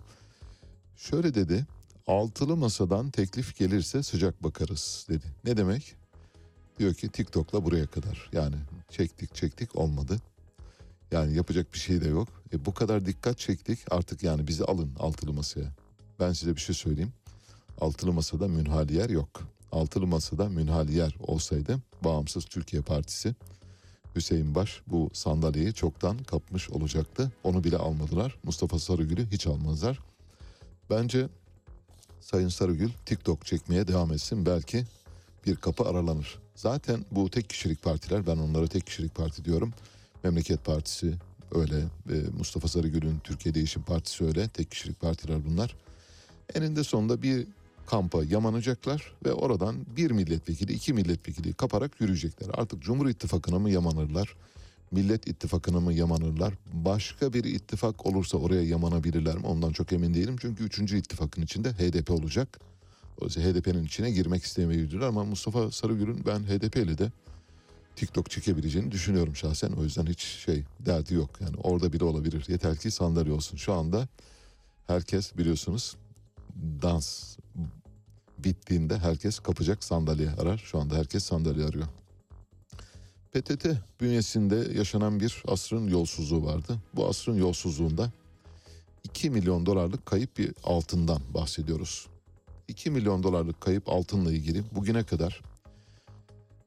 Şöyle 0.97 1.33
dedi. 1.33 1.65
Altılı 2.07 2.57
masadan 2.57 3.11
teklif 3.11 3.57
gelirse 3.57 4.03
sıcak 4.03 4.43
bakarız 4.43 5.05
dedi. 5.09 5.25
Ne 5.43 5.57
demek? 5.57 5.95
Diyor 6.79 6.93
ki 6.93 7.09
TikTok'la 7.09 7.65
buraya 7.65 7.87
kadar. 7.87 8.29
Yani 8.33 8.55
çektik 8.89 9.35
çektik 9.35 9.75
olmadı. 9.75 10.17
Yani 11.11 11.35
yapacak 11.35 11.73
bir 11.73 11.79
şey 11.79 12.01
de 12.01 12.07
yok. 12.07 12.27
E 12.53 12.65
bu 12.65 12.73
kadar 12.73 13.05
dikkat 13.05 13.37
çektik 13.37 13.79
artık 13.91 14.23
yani 14.23 14.47
bizi 14.47 14.63
alın 14.63 14.91
altılı 14.99 15.33
masaya. 15.33 15.67
Ben 16.19 16.33
size 16.33 16.55
bir 16.55 16.61
şey 16.61 16.75
söyleyeyim. 16.75 17.13
Altılı 17.81 18.13
masada 18.13 18.47
münhali 18.47 18.95
yer 18.95 19.09
yok. 19.09 19.41
Altılı 19.71 20.07
masada 20.07 20.49
münhali 20.49 20.93
yer 20.93 21.15
olsaydı 21.19 21.79
Bağımsız 22.03 22.45
Türkiye 22.45 22.81
Partisi 22.81 23.35
Hüseyin 24.15 24.55
Baş 24.55 24.81
bu 24.87 25.09
sandalyeyi 25.13 25.73
çoktan 25.73 26.17
kapmış 26.17 26.69
olacaktı. 26.69 27.31
Onu 27.43 27.63
bile 27.63 27.77
almadılar. 27.77 28.37
Mustafa 28.43 28.79
Sarıgül'ü 28.79 29.31
hiç 29.31 29.47
almazlar. 29.47 29.99
Bence 30.89 31.27
Sayın 32.19 32.49
Sarıgül 32.49 32.89
TikTok 33.05 33.45
çekmeye 33.45 33.87
devam 33.87 34.13
etsin. 34.13 34.45
Belki 34.45 34.83
bir 35.45 35.55
kapı 35.55 35.83
aralanır. 35.83 36.39
Zaten 36.55 37.05
bu 37.11 37.29
tek 37.29 37.49
kişilik 37.49 37.81
partiler 37.83 38.27
ben 38.27 38.37
onlara 38.37 38.67
tek 38.67 38.85
kişilik 38.85 39.15
parti 39.15 39.45
diyorum. 39.45 39.73
Memleket 40.23 40.65
Partisi 40.65 41.13
öyle. 41.51 41.77
e, 42.09 42.15
Mustafa 42.37 42.67
Sarıgül'ün 42.67 43.19
Türkiye 43.23 43.55
Değişim 43.55 43.83
Partisi 43.83 44.25
öyle. 44.25 44.47
Tek 44.47 44.71
kişilik 44.71 44.99
partiler 44.99 45.45
bunlar. 45.45 45.75
Eninde 46.55 46.83
sonunda 46.83 47.21
bir 47.21 47.47
kampa 47.87 48.23
yamanacaklar 48.23 49.13
ve 49.25 49.33
oradan 49.33 49.75
bir 49.97 50.11
milletvekili, 50.11 50.73
iki 50.73 50.93
milletvekili 50.93 51.53
kaparak 51.53 52.01
yürüyecekler. 52.01 52.49
Artık 52.53 52.81
Cumhur 52.81 53.09
İttifakı'na 53.09 53.59
mı 53.59 53.69
yamanırlar? 53.69 54.35
Millet 54.91 55.27
İttifakı'na 55.27 55.79
mı 55.79 55.93
yamanırlar? 55.93 56.53
Başka 56.73 57.33
bir 57.33 57.43
ittifak 57.43 58.05
olursa 58.05 58.37
oraya 58.37 58.63
yamanabilirler 58.63 59.37
mi? 59.37 59.45
Ondan 59.45 59.71
çok 59.71 59.93
emin 59.93 60.13
değilim. 60.13 60.35
Çünkü 60.41 60.63
üçüncü 60.63 60.97
ittifakın 60.97 61.41
içinde 61.41 61.71
HDP 61.71 62.11
olacak. 62.11 62.59
HDP'nin 63.21 63.83
içine 63.83 64.11
girmek 64.11 64.43
istemeyebilirler 64.43 65.07
ama 65.07 65.23
Mustafa 65.23 65.71
Sarıgül'ün 65.71 66.25
ben 66.25 66.39
HDP 66.39 66.75
ile 66.75 66.97
de 66.97 67.11
TikTok 67.95 68.29
çekebileceğini 68.29 68.91
düşünüyorum 68.91 69.35
şahsen. 69.35 69.71
O 69.71 69.83
yüzden 69.83 70.05
hiç 70.05 70.19
şey 70.19 70.63
derdi 70.79 71.13
yok. 71.13 71.29
Yani 71.41 71.55
orada 71.63 71.93
bile 71.93 72.03
olabilir. 72.03 72.45
Yeter 72.47 72.77
ki 72.77 72.91
sandalye 72.91 73.33
olsun. 73.33 73.57
Şu 73.57 73.73
anda 73.73 74.07
herkes 74.87 75.37
biliyorsunuz 75.37 75.95
dans 76.81 77.37
bittiğinde 78.37 78.97
herkes 78.97 79.39
kapacak 79.39 79.83
sandalye 79.83 80.29
arar. 80.29 80.57
Şu 80.57 80.79
anda 80.79 80.95
herkes 80.95 81.23
sandalye 81.23 81.65
arıyor. 81.65 81.87
PTT 83.33 83.67
bünyesinde 84.01 84.77
yaşanan 84.77 85.19
bir 85.19 85.43
asrın 85.47 85.87
yolsuzluğu 85.87 86.45
vardı. 86.45 86.77
Bu 86.95 87.07
asrın 87.07 87.37
yolsuzluğunda 87.37 88.11
2 89.03 89.29
milyon 89.29 89.65
dolarlık 89.65 90.05
kayıp 90.05 90.37
bir 90.37 90.53
altından 90.63 91.21
bahsediyoruz. 91.33 92.07
2 92.67 92.91
milyon 92.91 93.23
dolarlık 93.23 93.61
kayıp 93.61 93.89
altınla 93.89 94.31
ilgili 94.31 94.63
bugüne 94.71 95.03
kadar 95.03 95.41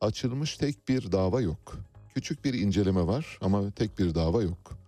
açılmış 0.01 0.57
tek 0.57 0.89
bir 0.89 1.13
dava 1.13 1.41
yok. 1.41 1.79
Küçük 2.15 2.45
bir 2.45 2.55
inceleme 2.55 3.07
var 3.07 3.39
ama 3.41 3.71
tek 3.71 3.99
bir 3.99 4.15
dava 4.15 4.43
yok. 4.43 4.79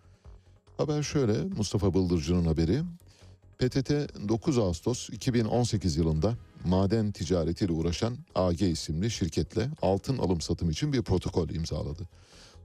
Haber 0.76 1.02
şöyle 1.02 1.44
Mustafa 1.44 1.94
Bıldırcı'nın 1.94 2.44
haberi. 2.44 2.82
PTT 3.58 3.90
9 4.28 4.58
Ağustos 4.58 5.10
2018 5.10 5.96
yılında 5.96 6.34
maden 6.64 7.12
ticaretiyle 7.12 7.72
uğraşan 7.72 8.16
AG 8.34 8.62
isimli 8.62 9.10
şirketle 9.10 9.70
altın 9.82 10.18
alım 10.18 10.40
satım 10.40 10.70
için 10.70 10.92
bir 10.92 11.02
protokol 11.02 11.48
imzaladı. 11.48 12.08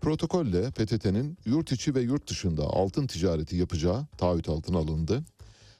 Protokolle 0.02 0.72
PTT'nin 0.72 1.38
yurt 1.46 1.72
içi 1.72 1.96
ve 1.96 2.02
yurt 2.02 2.30
dışında 2.30 2.64
altın 2.64 3.08
ticareti 3.08 3.56
yapacağı 3.56 4.06
taahhüt 4.18 4.50
altına 4.50 4.78
alındı. 4.78 5.24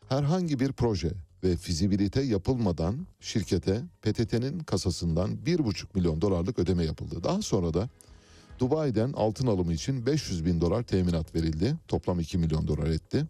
Herhangi 0.10 0.60
bir 0.60 0.72
proje 0.72 1.12
ve 1.44 1.58
fizibilite 1.58 2.22
yapılmadan 2.22 3.08
şirkete 3.20 3.82
PTT'nin 4.02 4.60
kasasından 4.60 5.32
1,5 5.46 5.86
milyon 5.94 6.22
dolarlık 6.22 6.60
ödeme 6.60 6.86
yapıldı. 6.86 7.24
Daha 7.24 7.42
sonra 7.42 7.74
da 7.74 7.90
Dubai'den 8.60 9.14
altın 9.14 9.48
alımı 9.48 9.74
için 9.74 10.06
500 10.06 10.46
bin 10.46 10.62
dolar 10.62 10.84
teminat 10.84 11.36
verildi. 11.36 11.76
Toplam 11.88 12.20
2 12.20 12.38
milyon 12.38 12.68
dolar 12.68 12.88
etti. 12.88 13.26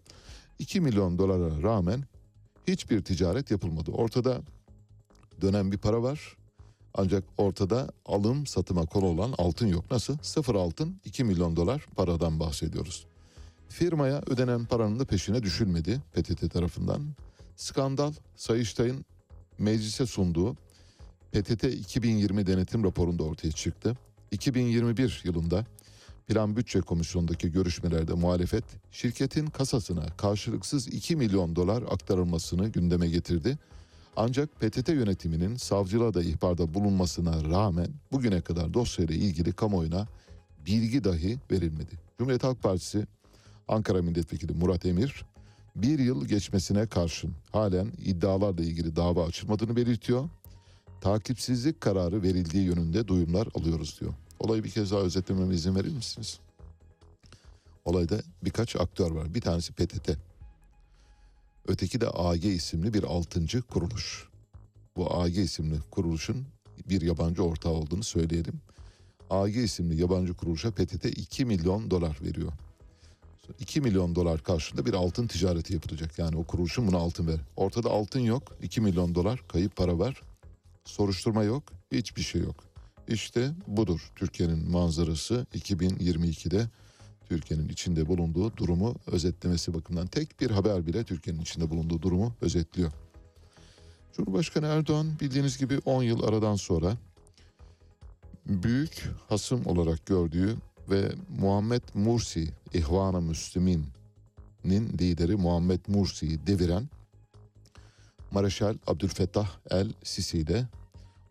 2 0.59 0.81
milyon 0.81 1.17
dolara 1.17 1.61
rağmen 1.61 2.03
hiçbir 2.67 3.01
ticaret 3.01 3.51
yapılmadı. 3.51 3.91
Ortada 3.91 4.41
dönen 5.41 5.71
bir 5.71 5.77
para 5.77 6.03
var. 6.03 6.37
Ancak 6.93 7.23
ortada 7.37 7.91
alım 8.05 8.47
satıma 8.47 8.85
konu 8.85 9.05
olan 9.05 9.33
altın 9.37 9.67
yok. 9.67 9.91
Nasıl? 9.91 10.17
Sıfır 10.21 10.55
altın 10.55 10.99
2 11.05 11.23
milyon 11.23 11.55
dolar 11.55 11.85
paradan 11.95 12.39
bahsediyoruz. 12.39 13.05
Firmaya 13.69 14.21
ödenen 14.27 14.65
paranın 14.65 14.99
da 14.99 15.05
peşine 15.05 15.43
düşülmedi 15.43 16.01
PTT 16.13 16.53
tarafından. 16.53 17.01
Skandal 17.55 18.13
Sayıştay'ın 18.35 19.05
meclise 19.59 20.05
sunduğu 20.05 20.55
PTT 21.31 21.63
2020 21.63 22.47
denetim 22.47 22.83
raporunda 22.83 23.23
ortaya 23.23 23.51
çıktı. 23.51 23.97
2021 24.31 25.21
yılında 25.23 25.65
Plan 26.27 26.55
Bütçe 26.55 26.81
Komisyonu'ndaki 26.81 27.51
görüşmelerde 27.51 28.13
muhalefet 28.13 28.63
şirketin 28.91 29.45
kasasına 29.45 30.05
karşılıksız 30.17 30.87
2 30.87 31.15
milyon 31.15 31.55
dolar 31.55 31.81
aktarılmasını 31.83 32.67
gündeme 32.67 33.07
getirdi. 33.07 33.57
Ancak 34.15 34.59
PTT 34.59 34.89
yönetiminin 34.89 35.55
savcılığa 35.55 36.13
da 36.13 36.23
ihbarda 36.23 36.73
bulunmasına 36.73 37.43
rağmen 37.43 37.87
bugüne 38.11 38.41
kadar 38.41 38.73
dosyayla 38.73 39.15
ilgili 39.15 39.53
kamuoyuna 39.53 40.07
bilgi 40.65 41.03
dahi 41.03 41.39
verilmedi. 41.51 41.99
Cumhuriyet 42.17 42.43
Halk 42.43 42.63
Partisi 42.63 43.07
Ankara 43.67 44.01
Milletvekili 44.01 44.53
Murat 44.53 44.85
Emir 44.85 45.25
bir 45.75 45.99
yıl 45.99 46.25
geçmesine 46.25 46.87
karşın 46.87 47.33
halen 47.51 47.91
iddialarla 47.97 48.63
ilgili 48.63 48.95
dava 48.95 49.25
açılmadığını 49.25 49.75
belirtiyor. 49.75 50.29
Takipsizlik 51.01 51.81
kararı 51.81 52.23
verildiği 52.23 52.65
yönünde 52.65 53.07
duyumlar 53.07 53.47
alıyoruz 53.55 53.97
diyor. 53.99 54.13
Olayı 54.39 54.63
bir 54.63 54.69
kez 54.69 54.91
daha 54.91 54.99
özetlememe 54.99 55.55
izin 55.55 55.75
verir 55.75 55.95
misiniz? 55.95 56.39
Olayda 57.85 58.21
birkaç 58.43 58.75
aktör 58.75 59.11
var. 59.11 59.33
Bir 59.33 59.41
tanesi 59.41 59.73
PTT. 59.73 60.17
Öteki 61.67 62.01
de 62.01 62.09
AG 62.09 62.45
isimli 62.45 62.93
bir 62.93 63.03
altıncı 63.03 63.61
kuruluş. 63.61 64.29
Bu 64.95 65.13
AG 65.17 65.37
isimli 65.37 65.79
kuruluşun 65.91 66.45
bir 66.89 67.01
yabancı 67.01 67.43
ortağı 67.43 67.71
olduğunu 67.71 68.03
söyleyelim. 68.03 68.61
AG 69.29 69.57
isimli 69.57 70.01
yabancı 70.01 70.33
kuruluşa 70.33 70.71
PTT 70.71 71.05
2 71.05 71.45
milyon 71.45 71.91
dolar 71.91 72.17
veriyor. 72.21 72.51
2 73.59 73.81
milyon 73.81 74.15
dolar 74.15 74.43
karşılığında 74.43 74.85
bir 74.85 74.93
altın 74.93 75.27
ticareti 75.27 75.73
yapılacak. 75.73 76.19
Yani 76.19 76.37
o 76.37 76.43
kuruluşun 76.43 76.87
buna 76.87 76.97
altın 76.97 77.27
ver. 77.27 77.39
Ortada 77.55 77.89
altın 77.89 78.19
yok. 78.19 78.57
2 78.61 78.81
milyon 78.81 79.15
dolar 79.15 79.43
kayıp 79.47 79.75
para 79.75 79.99
var. 79.99 80.21
Soruşturma 80.85 81.43
yok. 81.43 81.63
Hiçbir 81.91 82.21
şey 82.21 82.41
yok. 82.41 82.63
İşte 83.07 83.51
budur 83.67 84.11
Türkiye'nin 84.15 84.71
manzarası 84.71 85.45
2022'de 85.55 86.67
Türkiye'nin 87.29 87.69
içinde 87.69 88.07
bulunduğu 88.07 88.57
durumu 88.57 88.95
özetlemesi 89.07 89.73
bakımından 89.73 90.07
tek 90.07 90.39
bir 90.41 90.51
haber 90.51 90.85
bile 90.85 91.03
Türkiye'nin 91.03 91.41
içinde 91.41 91.69
bulunduğu 91.69 92.01
durumu 92.01 92.33
özetliyor. 92.41 92.91
Cumhurbaşkanı 94.13 94.65
Erdoğan 94.65 95.19
bildiğiniz 95.19 95.57
gibi 95.57 95.79
10 95.85 96.03
yıl 96.03 96.23
aradan 96.23 96.55
sonra 96.55 96.97
büyük 98.45 99.09
hasım 99.29 99.65
olarak 99.65 100.05
gördüğü 100.05 100.57
ve 100.89 101.11
Muhammed 101.39 101.81
Mursi, 101.93 102.47
İhvan-ı 102.73 103.21
Müslümin'in 103.21 104.97
lideri 105.01 105.35
Muhammed 105.35 105.79
Mursi'yi 105.87 106.47
deviren 106.47 106.89
Mareşal 108.31 108.75
Abdülfettah 108.87 109.49
El 109.69 109.93
Sisi 110.03 110.37
ile 110.37 110.67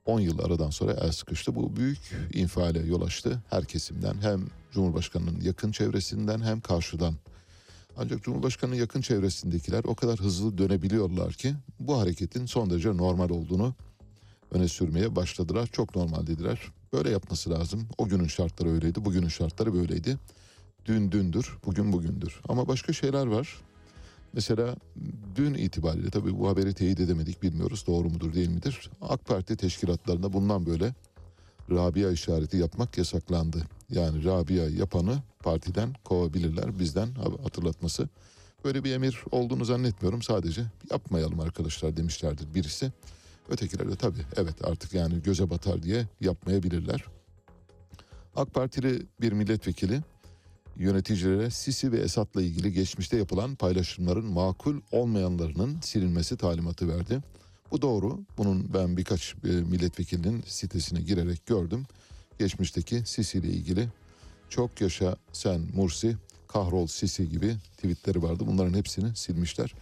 10 0.06 0.20
yıl 0.20 0.38
aradan 0.38 0.70
sonra 0.70 0.92
el 0.92 1.12
sıkıştı. 1.12 1.54
Bu 1.54 1.76
büyük 1.76 1.98
infiale 2.32 2.86
yol 2.86 3.02
açtı 3.02 3.42
her 3.50 3.64
kesimden 3.64 4.14
hem 4.22 4.46
Cumhurbaşkanı'nın 4.72 5.40
yakın 5.40 5.72
çevresinden 5.72 6.40
hem 6.40 6.60
karşıdan. 6.60 7.14
Ancak 7.96 8.22
Cumhurbaşkanı'nın 8.22 8.76
yakın 8.76 9.00
çevresindekiler 9.00 9.84
o 9.84 9.94
kadar 9.94 10.18
hızlı 10.18 10.58
dönebiliyorlar 10.58 11.32
ki 11.32 11.54
bu 11.80 12.00
hareketin 12.00 12.46
son 12.46 12.70
derece 12.70 12.96
normal 12.96 13.30
olduğunu 13.30 13.74
öne 14.50 14.68
sürmeye 14.68 15.16
başladılar. 15.16 15.68
Çok 15.72 15.96
normal 15.96 16.26
dediler. 16.26 16.72
Böyle 16.92 17.10
yapması 17.10 17.50
lazım. 17.50 17.88
O 17.98 18.08
günün 18.08 18.26
şartları 18.26 18.68
öyleydi, 18.68 19.04
bugünün 19.04 19.28
şartları 19.28 19.74
böyleydi. 19.74 20.18
Dün 20.86 21.12
dündür, 21.12 21.56
bugün 21.66 21.92
bugündür. 21.92 22.40
Ama 22.48 22.68
başka 22.68 22.92
şeyler 22.92 23.26
var. 23.26 23.56
Mesela 24.32 24.76
dün 25.36 25.54
itibariyle 25.54 26.10
tabii 26.10 26.38
bu 26.38 26.48
haberi 26.48 26.74
teyit 26.74 27.00
edemedik 27.00 27.42
bilmiyoruz 27.42 27.84
doğru 27.86 28.08
mudur 28.08 28.34
değil 28.34 28.48
midir. 28.48 28.90
AK 29.00 29.24
Parti 29.24 29.56
teşkilatlarında 29.56 30.32
bundan 30.32 30.66
böyle 30.66 30.94
Rabia 31.70 32.10
işareti 32.10 32.56
yapmak 32.56 32.98
yasaklandı. 32.98 33.62
Yani 33.90 34.24
Rabia 34.24 34.64
yapanı 34.64 35.18
partiden 35.42 35.94
kovabilirler 36.04 36.78
bizden 36.78 37.08
hatırlatması. 37.42 38.08
Böyle 38.64 38.84
bir 38.84 38.92
emir 38.92 39.18
olduğunu 39.30 39.64
zannetmiyorum 39.64 40.22
sadece 40.22 40.62
yapmayalım 40.90 41.40
arkadaşlar 41.40 41.96
demişlerdir 41.96 42.54
birisi. 42.54 42.92
Ötekiler 43.48 43.88
de 43.88 43.96
tabii 43.96 44.22
evet 44.36 44.64
artık 44.64 44.94
yani 44.94 45.22
göze 45.22 45.50
batar 45.50 45.82
diye 45.82 46.06
yapmayabilirler. 46.20 47.04
AK 48.36 48.54
Partili 48.54 49.06
bir 49.20 49.32
milletvekili 49.32 50.00
yöneticilere 50.76 51.50
Sisi 51.50 51.92
ve 51.92 51.98
Esad'la 51.98 52.42
ilgili 52.42 52.72
geçmişte 52.72 53.16
yapılan 53.16 53.54
paylaşımların 53.54 54.24
makul 54.24 54.80
olmayanlarının 54.92 55.80
silinmesi 55.80 56.36
talimatı 56.36 56.88
verdi. 56.88 57.20
Bu 57.70 57.82
doğru. 57.82 58.20
Bunun 58.38 58.74
ben 58.74 58.96
birkaç 58.96 59.34
e, 59.44 59.48
milletvekilinin 59.48 60.42
sitesine 60.46 61.00
girerek 61.00 61.46
gördüm. 61.46 61.86
Geçmişteki 62.38 63.02
Sisi 63.06 63.38
ile 63.38 63.48
ilgili 63.48 63.88
çok 64.48 64.80
yaşa 64.80 65.16
sen 65.32 65.60
Mursi, 65.74 66.16
kahrol 66.48 66.86
Sisi 66.86 67.28
gibi 67.28 67.56
tweetleri 67.76 68.22
vardı. 68.22 68.44
Bunların 68.46 68.74
hepsini 68.74 69.16
silmişler. 69.16 69.74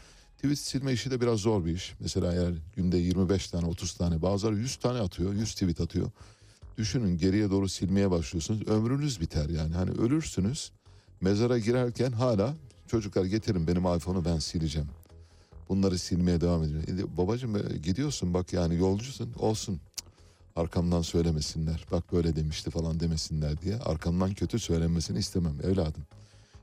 Tweet 0.43 0.59
silme 0.59 0.93
işi 0.93 1.11
de 1.11 1.21
biraz 1.21 1.41
zor 1.41 1.65
bir 1.65 1.75
iş. 1.75 1.95
Mesela 2.01 2.33
eğer 2.33 2.55
günde 2.77 2.97
25 2.97 3.49
tane 3.49 3.67
30 3.67 3.93
tane 3.93 4.23
bazıları 4.23 4.57
100 4.57 4.77
tane 4.77 4.99
atıyor 4.99 5.33
100 5.35 5.55
tweet 5.55 5.81
atıyor. 5.81 6.11
Düşünün 6.79 7.19
geriye 7.19 7.51
doğru 7.51 7.69
silmeye 7.69 8.11
başlıyorsunuz. 8.11 8.69
Ömrünüz 8.69 9.21
biter 9.21 9.49
yani. 9.49 9.75
Hani 9.75 9.91
ölürsünüz. 9.91 10.73
Mezara 11.21 11.59
girerken 11.59 12.13
hala 12.13 12.55
çocuklar 12.87 13.25
getirin 13.25 13.67
benim 13.67 13.97
iPhone'u 13.97 14.25
ben 14.25 14.39
sileceğim. 14.39 14.89
Bunları 15.69 15.99
silmeye 15.99 16.41
devam 16.41 16.63
ediyor. 16.63 16.83
E, 16.83 17.17
babacığım 17.17 17.57
e, 17.57 17.61
gidiyorsun 17.83 18.35
bak 18.35 18.53
yani 18.53 18.77
yolcusun 18.77 19.33
olsun. 19.39 19.81
Arkamdan 20.57 21.03
söylemesinler. 21.03 21.87
Bak 21.93 22.13
böyle 22.13 22.37
demişti 22.37 22.71
falan 22.71 23.01
demesinler 23.01 23.63
diye. 23.63 23.77
Arkamdan 23.77 24.35
kötü 24.35 24.59
söylenmesini 24.59 25.19
istemem 25.19 25.55
evladım. 25.63 26.03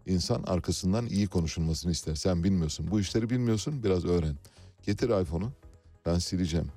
İnsan 0.07 0.43
arkasından 0.43 1.05
iyi 1.05 1.27
konuşulmasını 1.27 1.91
ister. 1.91 2.15
Sen 2.15 2.43
bilmiyorsun. 2.43 2.91
Bu 2.91 2.99
işleri 2.99 3.29
bilmiyorsun 3.29 3.83
biraz 3.83 4.05
öğren. 4.05 4.35
Getir 4.85 5.21
iPhone'u 5.21 5.51
ben 6.05 6.19
sileceğim 6.19 6.67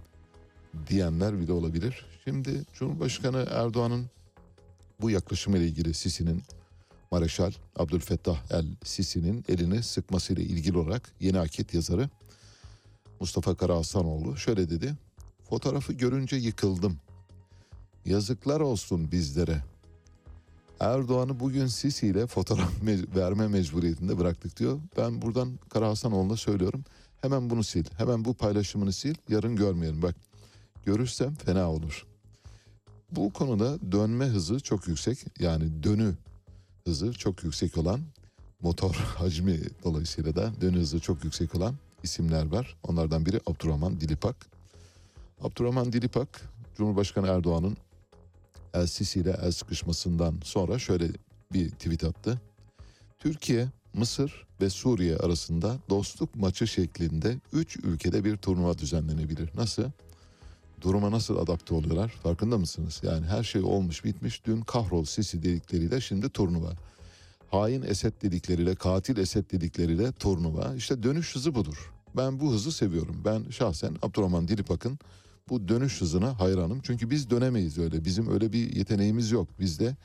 diyenler 0.89 1.41
bile 1.41 1.53
olabilir. 1.53 2.07
Şimdi 2.24 2.64
Cumhurbaşkanı 2.74 3.47
Erdoğan'ın 3.51 4.11
bu 5.01 5.11
yaklaşımıyla 5.11 5.66
ilgili 5.66 5.95
Sisi'nin 5.95 6.43
Mareşal 7.11 7.53
Abdülfettah 7.76 8.51
El 8.51 8.66
Sisi'nin 8.85 9.45
elini 9.49 9.83
sıkmasıyla 9.83 10.43
ilgili 10.43 10.78
olarak 10.78 11.12
Yeni 11.20 11.39
Akit 11.39 11.74
yazarı 11.74 12.11
Mustafa 13.20 13.55
Kara 13.55 13.76
Hasanoğlu 13.76 14.37
şöyle 14.37 14.70
dedi. 14.70 14.95
Fotoğrafı 15.51 15.93
görünce 15.93 16.37
yıkıldım. 16.37 16.97
Yazıklar 18.05 18.61
olsun 18.61 19.12
bizlere. 19.12 19.62
Erdoğan'ı 20.81 21.41
bugün 21.41 21.66
Sisi 21.66 22.07
ile 22.07 22.26
fotoğraf 22.26 22.83
me- 22.85 23.16
verme 23.16 23.49
mecburiyetinde 23.49 24.18
bıraktık 24.18 24.59
diyor. 24.59 24.81
Ben 24.97 25.22
buradan 25.22 25.59
Kara 25.68 25.89
Hasanoğlu'na 25.89 26.37
söylüyorum. 26.37 26.85
Hemen 27.20 27.51
bunu 27.51 27.64
sil. 27.70 27.87
Hemen 27.97 28.24
bu 28.24 28.35
paylaşımını 28.35 28.93
sil. 29.01 29.16
Yarın 29.28 29.57
görmeyelim. 29.57 30.03
Bak 30.03 30.14
görürsem 30.85 31.35
fena 31.35 31.70
olur. 31.70 32.07
Bu 33.11 33.33
konuda 33.33 33.93
dönme 33.93 34.24
hızı 34.24 34.61
çok 34.61 34.89
yüksek. 34.89 35.18
Yani 35.41 35.83
dönü 35.83 36.14
hızı 36.85 37.12
çok 37.12 37.45
yüksek 37.45 37.76
olan 37.78 38.01
motor 38.62 38.95
hacmi 39.18 39.61
dolayısıyla 39.85 40.37
da 40.37 40.53
dönü 40.61 40.78
hızı 40.78 41.01
çok 41.01 41.24
yüksek 41.24 41.55
olan 41.55 41.74
isimler 42.03 42.47
var. 42.47 42.76
Onlardan 42.83 43.26
biri 43.26 43.41
Abdurrahman 43.47 44.01
Dilipak. 44.01 44.47
Abdurrahman 45.41 45.93
Dilipak 45.93 46.41
Cumhurbaşkanı 46.76 47.26
Erdoğan'ın 47.26 47.76
El 48.75 48.87
Sisi 48.87 49.21
ile 49.21 49.37
el 49.43 49.53
sıkışmasından 49.53 50.41
sonra 50.45 50.79
şöyle 50.79 51.09
bir 51.53 51.71
tweet 51.71 52.05
attı. 52.05 52.41
Türkiye, 53.18 53.68
Mısır 53.95 54.47
ve 54.61 54.71
Suriye 54.71 55.16
arasında 55.16 55.77
dostluk 55.89 56.37
maçı 56.37 56.66
şeklinde 56.66 57.37
3 57.53 57.77
ülkede 57.77 58.25
bir 58.25 58.37
turnuva 58.37 58.79
düzenlenebilir. 58.79 59.51
Nasıl? 59.55 59.85
Duruma 60.81 61.11
nasıl 61.11 61.37
adapte 61.37 61.75
oluyorlar 61.75 62.09
farkında 62.09 62.59
mısınız? 62.59 63.01
Yani 63.03 63.27
her 63.27 63.45
şey 63.45 63.62
olmuş 63.62 64.05
bitmiş 64.05 64.45
dün 64.47 64.61
kahrol 64.61 65.05
Sisi 65.05 65.43
dedikleriyle 65.43 66.01
şimdi 66.01 66.29
turnuva. 66.29 66.73
Hain 67.51 67.83
Esed 67.83 68.12
dedikleriyle 68.23 68.75
katil 68.75 69.16
Esed 69.16 69.51
dedikleriyle 69.51 70.12
turnuva. 70.12 70.75
İşte 70.75 71.03
dönüş 71.03 71.35
hızı 71.35 71.55
budur. 71.55 71.93
Ben 72.16 72.41
bu 72.41 72.53
hızı 72.53 72.73
seviyorum. 72.73 73.23
Ben 73.25 73.51
şahsen 73.51 73.97
Abdurrahman 74.03 74.49
Dilipak'ın 74.49 74.99
bu 75.51 75.68
dönüş 75.68 76.01
hızına 76.01 76.40
hayranım. 76.40 76.80
Çünkü 76.82 77.11
biz 77.11 77.30
dönemeyiz 77.30 77.78
öyle. 77.78 78.05
Bizim 78.05 78.30
öyle 78.30 78.53
bir 78.53 78.76
yeteneğimiz 78.76 79.30
yok. 79.30 79.48
Bizde 79.61 79.96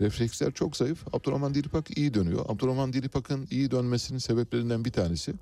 refleksler 0.00 0.52
çok 0.52 0.76
zayıf. 0.76 1.14
Abdurrahman 1.14 1.54
Dilipak 1.54 1.98
iyi 1.98 2.14
dönüyor. 2.14 2.44
Abdurrahman 2.48 2.92
Dilipak'ın 2.92 3.46
iyi 3.50 3.70
dönmesinin 3.70 4.18
sebeplerinden 4.18 4.84
bir 4.84 4.92
tanesi 4.92 5.34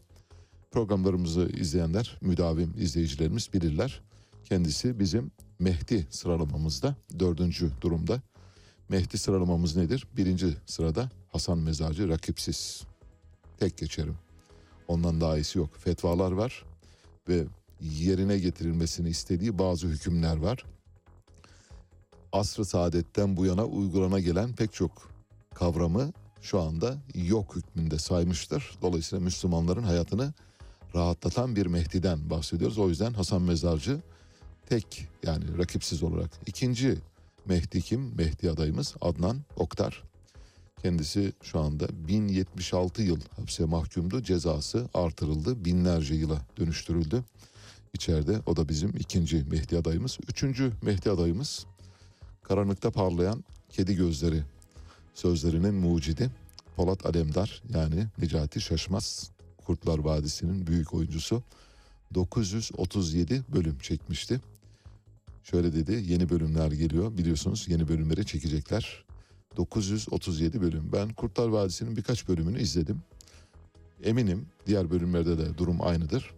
programlarımızı 0.70 1.50
izleyenler, 1.56 2.18
müdavim 2.20 2.74
izleyicilerimiz 2.78 3.52
bilirler. 3.52 4.00
Kendisi 4.44 4.98
bizim 5.00 5.30
Mehdi 5.58 6.06
sıralamamızda 6.10 6.96
dördüncü 7.18 7.70
durumda. 7.80 8.22
Mehdi 8.88 9.18
sıralamamız 9.18 9.76
nedir? 9.76 10.06
Birinci 10.16 10.56
sırada 10.66 11.10
Hasan 11.32 11.58
Mezarcı 11.58 12.08
rakipsiz. 12.08 12.82
Tek 13.58 13.78
geçerim. 13.78 14.14
Ondan 14.88 15.20
daha 15.20 15.36
iyisi 15.36 15.58
yok. 15.58 15.70
Fetvalar 15.78 16.32
var 16.32 16.64
ve 17.28 17.44
yerine 17.84 18.38
getirilmesini 18.38 19.08
istediği 19.08 19.58
bazı 19.58 19.86
hükümler 19.86 20.36
var. 20.36 20.64
Asr-ı 22.32 22.64
saadetten 22.64 23.36
bu 23.36 23.46
yana 23.46 23.64
uygulana 23.64 24.20
gelen 24.20 24.52
pek 24.52 24.72
çok 24.72 25.10
kavramı 25.54 26.12
şu 26.42 26.60
anda 26.60 26.96
yok 27.14 27.56
hükmünde 27.56 27.98
saymıştır. 27.98 28.78
Dolayısıyla 28.82 29.24
Müslümanların 29.24 29.82
hayatını 29.82 30.32
rahatlatan 30.94 31.56
bir 31.56 31.66
Mehdi'den 31.66 32.30
bahsediyoruz. 32.30 32.78
O 32.78 32.88
yüzden 32.88 33.12
Hasan 33.12 33.42
Mezarcı 33.42 34.00
tek 34.66 35.08
yani 35.26 35.58
rakipsiz 35.58 36.02
olarak. 36.02 36.30
İkinci 36.46 36.98
Mehdi 37.46 37.82
kim? 37.82 38.14
Mehdi 38.14 38.50
adayımız 38.50 38.94
Adnan 39.00 39.40
Oktar. 39.56 40.02
Kendisi 40.82 41.32
şu 41.42 41.60
anda 41.60 41.86
1076 42.08 43.02
yıl 43.02 43.20
hapse 43.36 43.64
mahkumdu. 43.64 44.22
Cezası 44.22 44.88
artırıldı. 44.94 45.64
Binlerce 45.64 46.14
yıla 46.14 46.38
dönüştürüldü. 46.58 47.24
İçeride 47.94 48.40
o 48.46 48.56
da 48.56 48.68
bizim 48.68 48.92
ikinci 48.98 49.44
Mehdi 49.50 49.78
adayımız. 49.78 50.18
Üçüncü 50.28 50.72
Mehdi 50.82 51.10
adayımız 51.10 51.66
karanlıkta 52.42 52.90
parlayan 52.90 53.44
kedi 53.68 53.96
gözleri 53.96 54.42
sözlerinin 55.14 55.74
mucidi 55.74 56.30
Polat 56.76 57.06
Alemdar 57.06 57.62
yani 57.74 58.06
Necati 58.18 58.60
Şaşmaz 58.60 59.30
Kurtlar 59.66 59.98
Vadisi'nin 59.98 60.66
büyük 60.66 60.94
oyuncusu 60.94 61.42
937 62.14 63.44
bölüm 63.54 63.78
çekmişti. 63.78 64.40
Şöyle 65.42 65.72
dedi 65.72 66.04
yeni 66.12 66.28
bölümler 66.28 66.72
geliyor 66.72 67.18
biliyorsunuz 67.18 67.66
yeni 67.68 67.88
bölümleri 67.88 68.26
çekecekler. 68.26 69.04
937 69.56 70.60
bölüm. 70.60 70.92
Ben 70.92 71.08
Kurtlar 71.08 71.48
Vadisi'nin 71.48 71.96
birkaç 71.96 72.28
bölümünü 72.28 72.60
izledim. 72.60 73.02
Eminim 74.02 74.46
diğer 74.66 74.90
bölümlerde 74.90 75.38
de 75.38 75.58
durum 75.58 75.82
aynıdır. 75.82 76.34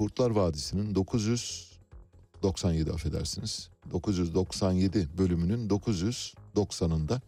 Kurtlar 0.00 0.30
Vadisi'nin 0.30 0.94
997 0.94 2.92
affedersiniz. 2.92 3.68
997 3.92 5.08
bölümünün 5.18 5.68
990'ında 5.68 7.20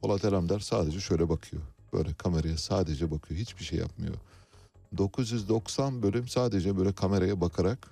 Polat 0.00 0.24
Alemdar 0.24 0.60
sadece 0.60 1.00
şöyle 1.00 1.28
bakıyor. 1.28 1.62
Böyle 1.92 2.14
kameraya 2.14 2.56
sadece 2.56 3.10
bakıyor. 3.10 3.40
Hiçbir 3.40 3.64
şey 3.64 3.78
yapmıyor. 3.78 4.14
990 4.96 6.02
bölüm 6.02 6.28
sadece 6.28 6.78
böyle 6.78 6.92
kameraya 6.92 7.40
bakarak 7.40 7.90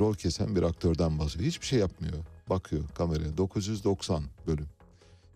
rol 0.00 0.14
kesen 0.14 0.56
bir 0.56 0.62
aktörden 0.62 1.18
bahsediyor. 1.18 1.48
Hiçbir 1.48 1.66
şey 1.66 1.78
yapmıyor. 1.78 2.18
Bakıyor 2.50 2.84
kameraya. 2.94 3.36
990 3.36 4.24
bölüm. 4.46 4.68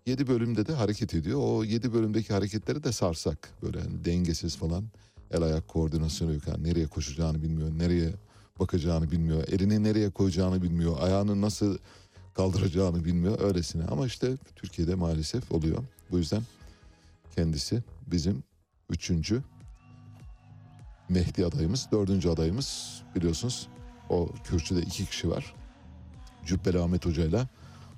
7 0.06 0.26
bölümde 0.26 0.66
de 0.66 0.72
hareket 0.72 1.14
ediyor. 1.14 1.40
O 1.42 1.64
7 1.64 1.92
bölümdeki 1.92 2.32
hareketleri 2.32 2.84
de 2.84 2.92
sarsak. 2.92 3.50
Böyle 3.62 3.80
hani 3.80 4.04
dengesiz 4.04 4.56
falan. 4.56 4.84
El 5.32 5.42
ayak 5.42 5.68
koordinasyonu 5.68 6.34
yok. 6.34 6.42
Yani 6.48 6.64
nereye 6.64 6.86
koşacağını 6.86 7.42
bilmiyor. 7.42 7.70
Nereye 7.78 8.10
bakacağını 8.60 9.10
bilmiyor. 9.10 9.48
Elini 9.48 9.84
nereye 9.84 10.10
koyacağını 10.10 10.62
bilmiyor. 10.62 10.96
Ayağını 11.00 11.40
nasıl 11.40 11.78
kaldıracağını 12.34 13.04
bilmiyor. 13.04 13.40
Öylesine. 13.40 13.84
Ama 13.84 14.06
işte 14.06 14.36
Türkiye'de 14.56 14.94
maalesef 14.94 15.52
oluyor. 15.52 15.78
Bu 16.10 16.18
yüzden 16.18 16.42
kendisi 17.36 17.82
bizim 18.06 18.42
üçüncü 18.90 19.42
Mehdi 21.08 21.46
adayımız. 21.46 21.88
Dördüncü 21.92 22.28
adayımız 22.28 23.02
biliyorsunuz 23.16 23.68
o 24.08 24.28
kürsüde 24.44 24.80
iki 24.80 25.06
kişi 25.06 25.30
var. 25.30 25.54
Cübbeli 26.46 26.78
Ahmet 26.78 27.06
Hoca 27.06 27.24
ile 27.24 27.48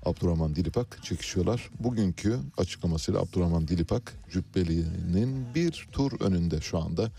Abdurrahman 0.05 0.57
Dilipak 0.57 1.00
çekişiyorlar. 1.05 1.70
Bugünkü 1.80 2.38
açıklamasıyla 2.59 3.20
Abdurrahman 3.20 3.68
Dilipak 3.68 4.14
Cübbeli'nin 4.32 5.55
bir 5.55 5.88
tur 5.92 6.20
önünde 6.20 6.61
şu 6.61 6.78
anda. 6.78 7.11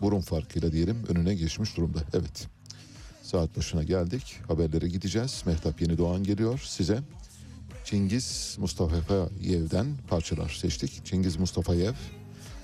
Burun 0.00 0.20
farkıyla 0.20 0.72
diyelim 0.72 1.04
önüne 1.08 1.34
geçmiş 1.34 1.76
durumda. 1.76 1.98
Evet 2.14 2.48
saat 3.22 3.56
başına 3.56 3.82
geldik. 3.82 4.36
Haberlere 4.48 4.88
gideceğiz. 4.88 5.42
Mehtap 5.46 5.82
Yeni 5.82 5.98
Doğan 5.98 6.24
geliyor 6.24 6.62
size. 6.66 6.98
Cengiz 7.84 8.56
Mustafa'yev'den 8.58 9.86
parçalar 10.08 10.48
seçtik. 10.48 11.04
Cengiz 11.04 11.36
Mustafayev 11.36 11.94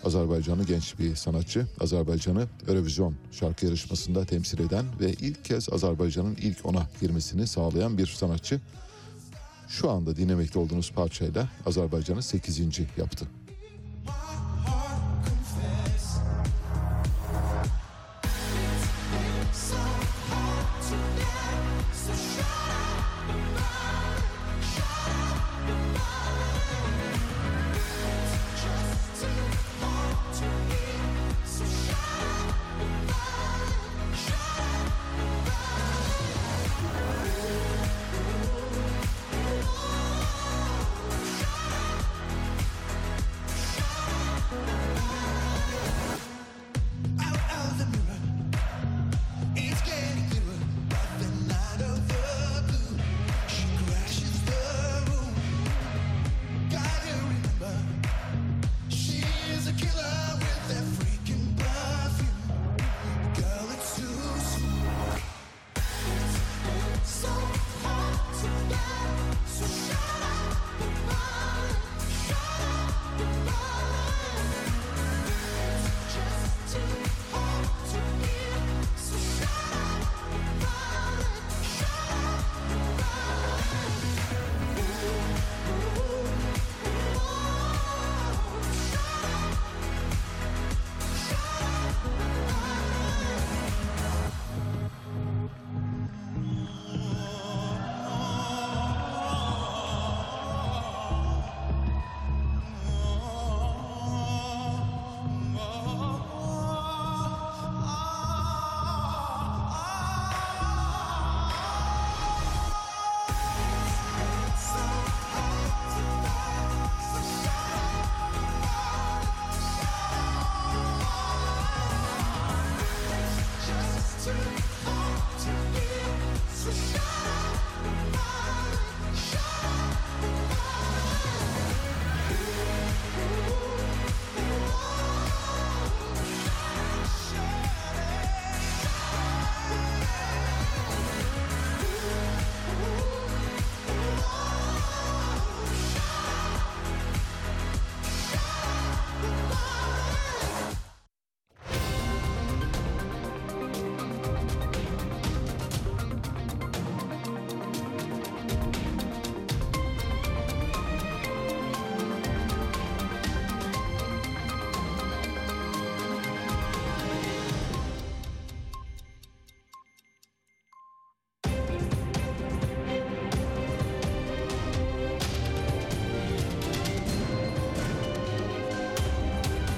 Azerbaycanlı 0.05 0.65
genç 0.65 0.99
bir 0.99 1.17
sanatçı. 1.17 1.67
Azerbaycan'ı 1.81 2.47
Eurovision 2.69 3.15
şarkı 3.33 3.67
yarışmasında 3.67 4.25
temsil 4.25 4.59
eden 4.59 4.87
ve 5.01 5.13
ilk 5.13 5.45
kez 5.45 5.73
Azerbaycan'ın 5.73 6.37
ilk 6.37 6.67
ona 6.67 6.87
girmesini 7.01 7.47
sağlayan 7.47 7.99
bir 7.99 8.07
sanatçı. 8.07 8.61
Şu 9.73 9.91
anda 9.91 10.17
dinlemekte 10.17 10.59
olduğunuz 10.59 10.91
parçayla 10.93 11.49
Azerbaycan'ı 11.67 12.23
8. 12.23 12.61
yaptı. 12.97 13.27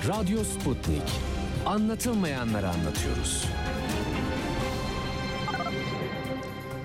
Radyo 0.09 0.45
Sputnik. 0.45 1.03
Anlatılmayanları 1.67 2.69
anlatıyoruz. 2.69 3.45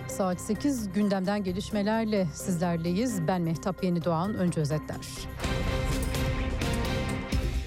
Saat 0.07 0.41
8 0.41 0.93
gündemden 0.93 1.43
gelişmelerle 1.43 2.27
sizlerleyiz. 2.33 3.27
Ben 3.27 3.41
Mehtap 3.41 3.83
Yeni 3.83 4.03
Doğan. 4.03 4.35
Önce 4.35 4.61
özetler. 4.61 4.97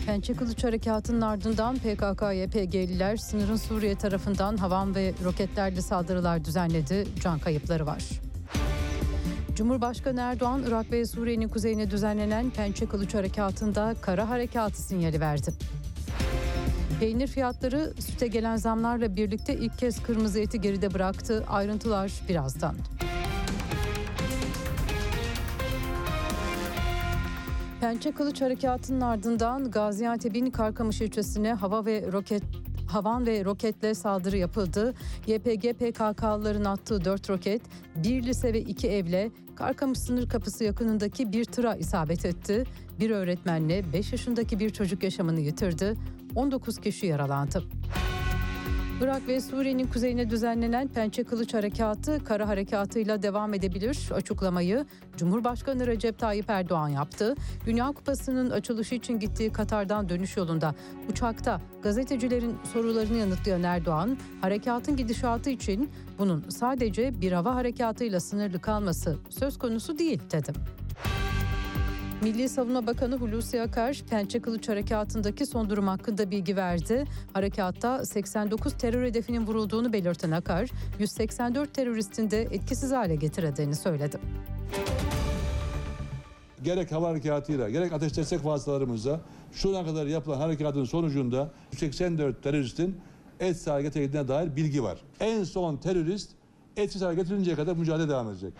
Pençe 0.06 0.34
Kılıç 0.34 0.64
Harekatı'nın 0.64 1.20
ardından 1.20 1.76
PKK-YPG'liler 1.76 3.16
sınırın 3.16 3.56
Suriye 3.56 3.94
tarafından 3.94 4.56
havan 4.56 4.94
ve 4.94 5.14
roketlerle 5.24 5.82
saldırılar 5.82 6.44
düzenledi. 6.44 7.06
Can 7.20 7.38
kayıpları 7.38 7.86
var. 7.86 8.02
Cumhurbaşkanı 9.56 10.20
Erdoğan, 10.20 10.62
Irak 10.68 10.92
ve 10.92 11.06
Suriye'nin 11.06 11.48
kuzeyine 11.48 11.90
düzenlenen 11.90 12.50
Pençe 12.50 12.86
Kılıç 12.86 13.14
Harekatı'nda 13.14 13.94
kara 14.00 14.28
harekatı 14.28 14.82
sinyali 14.82 15.20
verdi. 15.20 15.50
Peynir 17.00 17.26
fiyatları 17.26 17.92
süte 17.98 18.26
gelen 18.26 18.56
zamlarla 18.56 19.16
birlikte 19.16 19.54
ilk 19.54 19.78
kez 19.78 20.02
kırmızı 20.02 20.40
eti 20.40 20.60
geride 20.60 20.94
bıraktı. 20.94 21.44
Ayrıntılar 21.48 22.12
birazdan. 22.28 22.74
Pençe 27.80 28.12
Kılıç 28.12 28.40
Harekatı'nın 28.40 29.00
ardından 29.00 29.70
Gaziantep'in 29.70 30.50
Karkamış 30.50 31.00
ilçesine 31.00 31.52
hava 31.54 31.84
ve 31.84 32.12
roket 32.12 32.42
havan 32.94 33.26
ve 33.26 33.44
roketle 33.44 33.94
saldırı 33.94 34.36
yapıldı. 34.36 34.94
YPG 35.26 35.72
PKK'lıların 35.72 36.64
attığı 36.64 37.04
4 37.04 37.30
roket 37.30 37.62
bir 37.96 38.22
lise 38.22 38.52
ve 38.52 38.60
2 38.60 38.88
evle 38.88 39.30
Karkamış 39.54 39.98
sınır 39.98 40.28
kapısı 40.28 40.64
yakınındaki 40.64 41.32
bir 41.32 41.44
tıra 41.44 41.74
isabet 41.74 42.24
etti. 42.24 42.64
Bir 43.00 43.10
öğretmenle 43.10 43.92
5 43.92 44.12
yaşındaki 44.12 44.58
bir 44.58 44.70
çocuk 44.70 45.02
yaşamını 45.02 45.40
yitirdi. 45.40 45.94
19 46.34 46.78
kişi 46.78 47.06
yaralandı. 47.06 47.62
Irak 49.02 49.28
ve 49.28 49.40
Suriye'nin 49.40 49.86
kuzeyine 49.86 50.30
düzenlenen 50.30 50.88
Pençe 50.88 51.24
Kılıç 51.24 51.54
Harekatı 51.54 52.24
kara 52.24 52.48
harekatıyla 52.48 53.22
devam 53.22 53.54
edebilir 53.54 53.98
açıklamayı 54.14 54.86
Cumhurbaşkanı 55.16 55.86
Recep 55.86 56.18
Tayyip 56.18 56.50
Erdoğan 56.50 56.88
yaptı. 56.88 57.34
Dünya 57.66 57.86
Kupası'nın 57.86 58.50
açılışı 58.50 58.94
için 58.94 59.18
gittiği 59.18 59.52
Katar'dan 59.52 60.08
dönüş 60.08 60.36
yolunda 60.36 60.74
uçakta 61.10 61.60
gazetecilerin 61.82 62.56
sorularını 62.72 63.16
yanıtlayan 63.16 63.62
Erdoğan, 63.62 64.18
harekatın 64.40 64.96
gidişatı 64.96 65.50
için 65.50 65.90
bunun 66.18 66.44
sadece 66.48 67.20
bir 67.20 67.32
hava 67.32 67.54
harekatıyla 67.54 68.20
sınırlı 68.20 68.60
kalması 68.60 69.16
söz 69.30 69.58
konusu 69.58 69.98
değil 69.98 70.20
dedi. 70.32 70.52
Milli 72.22 72.48
Savunma 72.48 72.86
Bakanı 72.86 73.16
Hulusi 73.16 73.62
Akar, 73.62 74.02
Pençe 74.10 74.42
Kılıç 74.42 74.68
Harekatı'ndaki 74.68 75.46
son 75.46 75.70
durum 75.70 75.88
hakkında 75.88 76.30
bilgi 76.30 76.56
verdi. 76.56 77.04
Harekatta 77.32 78.06
89 78.06 78.72
terör 78.72 79.04
hedefinin 79.04 79.46
vurulduğunu 79.46 79.92
belirten 79.92 80.30
Akar, 80.30 80.70
184 80.98 81.74
teröristin 81.74 82.30
de 82.30 82.42
etkisiz 82.42 82.92
hale 82.92 83.14
getirildiğini 83.14 83.74
söyledi. 83.74 84.18
Gerek 86.62 86.92
hava 86.92 87.08
harekatıyla 87.08 87.70
gerek 87.70 87.92
ateş 87.92 88.16
destek 88.16 88.44
vasıtalarımızla 88.44 89.20
şu 89.52 89.76
ana 89.76 89.86
kadar 89.86 90.06
yapılan 90.06 90.38
harekatın 90.38 90.84
sonucunda 90.84 91.50
184 91.72 92.42
teröristin 92.42 93.00
etkisiz 93.40 93.66
hale 93.66 93.82
getirildiğine 93.82 94.28
dair 94.28 94.56
bilgi 94.56 94.82
var. 94.82 94.98
En 95.20 95.44
son 95.44 95.76
terörist 95.76 96.30
etkisiz 96.76 97.02
hale 97.02 97.14
getirilinceye 97.14 97.56
kadar 97.56 97.76
mücadele 97.76 98.08
devam 98.08 98.30
edecek. 98.30 98.52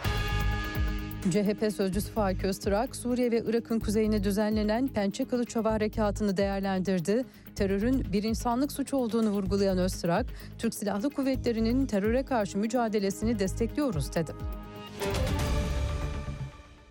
CHP 1.31 1.73
sözcüsü 1.73 2.13
Faik 2.13 2.45
Öztürk, 2.45 2.97
Suriye 2.97 3.31
ve 3.31 3.43
Irak'ın 3.47 3.79
kuzeyine 3.79 4.25
düzenlenen 4.25 4.89
Pençe 4.89 5.25
Kılıç 5.25 5.57
Hava 5.57 5.73
Harekatı'nı 5.73 6.37
değerlendirdi. 6.37 7.25
Terörün 7.55 8.07
bir 8.13 8.23
insanlık 8.23 8.73
suçu 8.73 8.97
olduğunu 8.97 9.31
vurgulayan 9.31 9.79
Öztürk, 9.79 10.27
Türk 10.59 10.75
Silahlı 10.75 11.11
Kuvvetleri'nin 11.11 11.87
teröre 11.87 12.25
karşı 12.25 12.59
mücadelesini 12.59 13.39
destekliyoruz 13.39 14.15
dedi. 14.15 14.33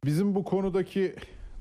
Bizim 0.05 0.35
bu 0.35 0.43
konudaki 0.43 1.15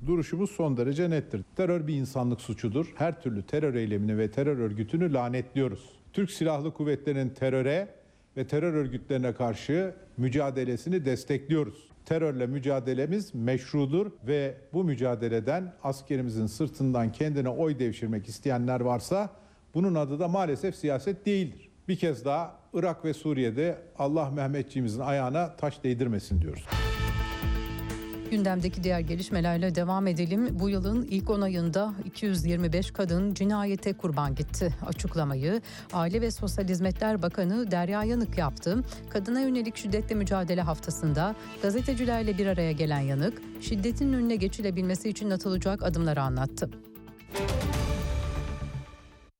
duruşumuz 0.06 0.50
son 0.50 0.76
derece 0.76 1.10
nettir. 1.10 1.40
Terör 1.56 1.86
bir 1.86 1.94
insanlık 1.94 2.40
suçudur. 2.40 2.92
Her 2.96 3.22
türlü 3.22 3.42
terör 3.42 3.74
eylemini 3.74 4.18
ve 4.18 4.30
terör 4.30 4.58
örgütünü 4.58 5.12
lanetliyoruz. 5.12 5.90
Türk 6.12 6.30
Silahlı 6.30 6.74
Kuvvetleri'nin 6.74 7.28
teröre 7.28 7.88
ve 8.36 8.46
terör 8.46 8.74
örgütlerine 8.74 9.32
karşı 9.32 9.94
mücadelesini 10.16 11.04
destekliyoruz. 11.04 11.89
Terörle 12.10 12.46
mücadelemiz 12.46 13.34
meşrudur 13.34 14.10
ve 14.26 14.54
bu 14.72 14.84
mücadeleden 14.84 15.72
askerimizin 15.82 16.46
sırtından 16.46 17.12
kendine 17.12 17.48
oy 17.48 17.78
devşirmek 17.78 18.28
isteyenler 18.28 18.80
varsa 18.80 19.30
bunun 19.74 19.94
adı 19.94 20.20
da 20.20 20.28
maalesef 20.28 20.76
siyaset 20.76 21.26
değildir. 21.26 21.68
Bir 21.88 21.96
kez 21.96 22.24
daha 22.24 22.56
Irak 22.74 23.04
ve 23.04 23.14
Suriye'de 23.14 23.78
Allah 23.98 24.30
Mehmetçiğimizin 24.30 25.00
ayağına 25.00 25.56
taş 25.56 25.84
değdirmesin 25.84 26.42
diyoruz. 26.42 26.64
Gündemdeki 28.30 28.84
diğer 28.84 29.00
gelişmelerle 29.00 29.74
devam 29.74 30.06
edelim. 30.06 30.48
Bu 30.60 30.68
yılın 30.68 31.06
ilk 31.10 31.30
10 31.30 31.40
ayında 31.40 31.94
225 32.04 32.90
kadın 32.90 33.34
cinayete 33.34 33.92
kurban 33.92 34.34
gitti. 34.34 34.74
Açıklamayı 34.86 35.60
Aile 35.92 36.20
ve 36.20 36.30
Sosyal 36.30 36.68
Hizmetler 36.68 37.22
Bakanı 37.22 37.70
Derya 37.70 38.04
Yanık 38.04 38.38
yaptı. 38.38 38.78
Kadına 39.10 39.40
yönelik 39.40 39.76
şiddetle 39.76 40.14
mücadele 40.14 40.62
haftasında 40.62 41.34
gazetecilerle 41.62 42.38
bir 42.38 42.46
araya 42.46 42.72
gelen 42.72 43.00
Yanık, 43.00 43.42
şiddetin 43.60 44.12
önüne 44.12 44.36
geçilebilmesi 44.36 45.08
için 45.08 45.30
atılacak 45.30 45.82
adımları 45.82 46.22
anlattı. 46.22 46.70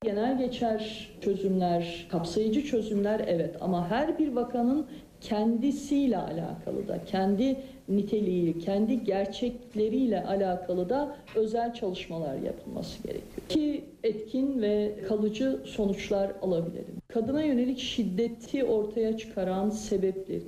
Genel 0.05 0.39
geçer 0.39 1.11
çözümler, 1.21 2.09
kapsayıcı 2.11 2.65
çözümler 2.65 3.21
evet 3.27 3.57
ama 3.61 3.91
her 3.91 4.19
bir 4.19 4.33
vakanın 4.33 4.87
kendisiyle 5.21 6.19
alakalı 6.19 6.89
da, 6.89 7.05
kendi 7.05 7.57
niteliği, 7.91 8.59
kendi 8.59 9.05
gerçekleriyle 9.05 10.25
alakalı 10.25 10.89
da 10.89 11.17
özel 11.35 11.75
çalışmalar 11.75 12.35
yapılması 12.35 13.03
gerekiyor. 13.03 13.49
Ki 13.49 13.85
etkin 14.05 14.63
ve 14.63 14.95
kalıcı 15.09 15.61
sonuçlar 15.65 16.33
alabilelim. 16.43 16.95
Kadına 17.09 17.43
yönelik 17.43 17.79
şiddeti 17.79 18.65
ortaya 18.65 19.17
çıkaran 19.17 19.71
sebepleri, 19.71 20.43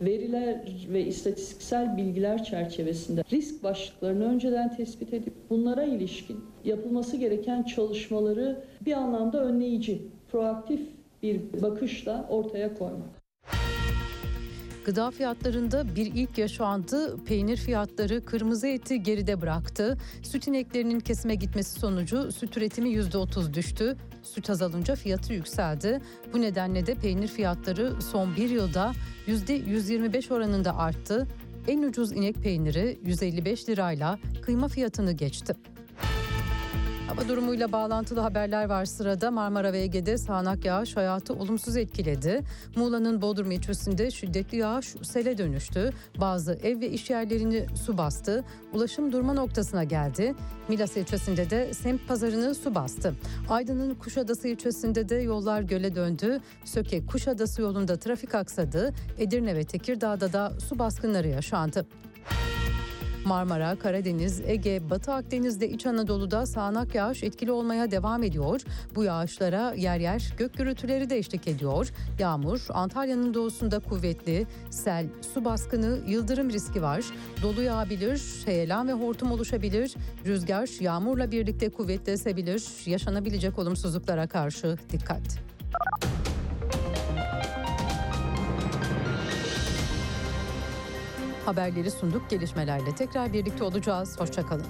veriler 0.00 0.60
ve 0.92 1.06
istatistiksel 1.06 1.96
bilgiler 1.96 2.44
çerçevesinde 2.44 3.24
risk 3.32 3.62
başlıklarını 3.62 4.24
önceden 4.24 4.76
tespit 4.76 5.14
edip 5.14 5.34
bunlara 5.50 5.84
ilişkin 5.84 6.44
yapılması 6.64 7.16
gereken 7.16 7.62
çalışmaları 7.62 8.64
bir 8.80 8.92
anlamda 8.92 9.44
önleyici, 9.44 10.02
proaktif 10.32 10.80
bir 11.22 11.40
bakışla 11.62 12.26
ortaya 12.30 12.74
koymak. 12.74 13.19
Gıda 14.84 15.10
fiyatlarında 15.10 15.96
bir 15.96 16.06
ilk 16.06 16.38
yaşandı. 16.38 17.24
Peynir 17.24 17.56
fiyatları 17.56 18.24
kırmızı 18.24 18.66
eti 18.66 19.02
geride 19.02 19.40
bıraktı. 19.40 19.98
Süt 20.22 20.48
ineklerinin 20.48 21.00
kesime 21.00 21.34
gitmesi 21.34 21.80
sonucu 21.80 22.32
süt 22.32 22.56
üretimi 22.56 22.88
%30 22.88 23.54
düştü. 23.54 23.96
Süt 24.22 24.50
azalınca 24.50 24.94
fiyatı 24.94 25.32
yükseldi. 25.32 26.00
Bu 26.32 26.40
nedenle 26.40 26.86
de 26.86 26.94
peynir 26.94 27.28
fiyatları 27.28 28.02
son 28.02 28.36
bir 28.36 28.50
yılda 28.50 28.92
%125 29.26 30.34
oranında 30.34 30.76
arttı. 30.76 31.26
En 31.68 31.82
ucuz 31.82 32.12
inek 32.12 32.34
peyniri 32.36 32.98
155 33.04 33.68
lirayla 33.68 34.18
kıyma 34.42 34.68
fiyatını 34.68 35.12
geçti. 35.12 35.54
Hava 37.10 37.28
durumuyla 37.28 37.72
bağlantılı 37.72 38.20
haberler 38.20 38.64
var 38.64 38.84
sırada. 38.84 39.30
Marmara 39.30 39.72
ve 39.72 39.78
Ege'de 39.78 40.18
sağanak 40.18 40.64
yağış 40.64 40.96
hayatı 40.96 41.34
olumsuz 41.34 41.76
etkiledi. 41.76 42.40
Muğla'nın 42.76 43.22
Bodrum 43.22 43.50
ilçesinde 43.50 44.10
şiddetli 44.10 44.58
yağış 44.58 44.86
sele 45.02 45.38
dönüştü. 45.38 45.90
Bazı 46.20 46.52
ev 46.52 46.80
ve 46.80 46.90
iş 46.90 47.10
yerlerini 47.10 47.66
su 47.84 47.98
bastı. 47.98 48.44
Ulaşım 48.72 49.12
durma 49.12 49.32
noktasına 49.32 49.84
geldi. 49.84 50.34
Milas 50.68 50.96
ilçesinde 50.96 51.50
de 51.50 51.74
semt 51.74 52.08
pazarını 52.08 52.54
su 52.54 52.74
bastı. 52.74 53.14
Aydın'ın 53.48 53.94
Kuşadası 53.94 54.48
ilçesinde 54.48 55.08
de 55.08 55.14
yollar 55.14 55.62
göle 55.62 55.94
döndü. 55.94 56.40
Söke 56.64 57.06
Kuşadası 57.06 57.62
yolunda 57.62 57.96
trafik 57.96 58.34
aksadı. 58.34 58.94
Edirne 59.18 59.56
ve 59.56 59.64
Tekirdağ'da 59.64 60.32
da 60.32 60.52
su 60.60 60.78
baskınları 60.78 61.28
yaşandı. 61.28 61.86
Marmara, 63.24 63.76
Karadeniz, 63.76 64.40
Ege, 64.46 64.90
Batı 64.90 65.12
Akdeniz'de 65.12 65.68
İç 65.68 65.86
Anadolu'da 65.86 66.46
sağanak 66.46 66.94
yağış 66.94 67.22
etkili 67.22 67.52
olmaya 67.52 67.90
devam 67.90 68.22
ediyor. 68.22 68.60
Bu 68.94 69.04
yağışlara 69.04 69.74
yer 69.74 70.00
yer 70.00 70.32
gök 70.38 70.54
gürültüleri 70.54 71.10
de 71.10 71.18
eşlik 71.18 71.48
ediyor. 71.48 71.88
Yağmur 72.18 72.60
Antalya'nın 72.68 73.34
doğusunda 73.34 73.78
kuvvetli, 73.78 74.46
sel, 74.70 75.06
su 75.34 75.44
baskını, 75.44 75.98
yıldırım 76.06 76.50
riski 76.50 76.82
var. 76.82 77.04
Dolu 77.42 77.62
yağabilir, 77.62 78.22
heyelan 78.44 78.88
ve 78.88 78.92
hortum 78.92 79.32
oluşabilir. 79.32 79.94
Rüzgar 80.26 80.80
yağmurla 80.80 81.30
birlikte 81.30 81.68
kuvvetli 81.68 82.12
esebilir. 82.12 82.64
Yaşanabilecek 82.86 83.58
olumsuzluklara 83.58 84.26
karşı 84.26 84.78
dikkat. 84.92 85.40
Haberleri 91.46 91.90
sunduk 91.90 92.30
gelişmelerle 92.30 92.94
tekrar 92.94 93.32
birlikte 93.32 93.64
olacağız. 93.64 94.20
Hoşçakalın. 94.20 94.66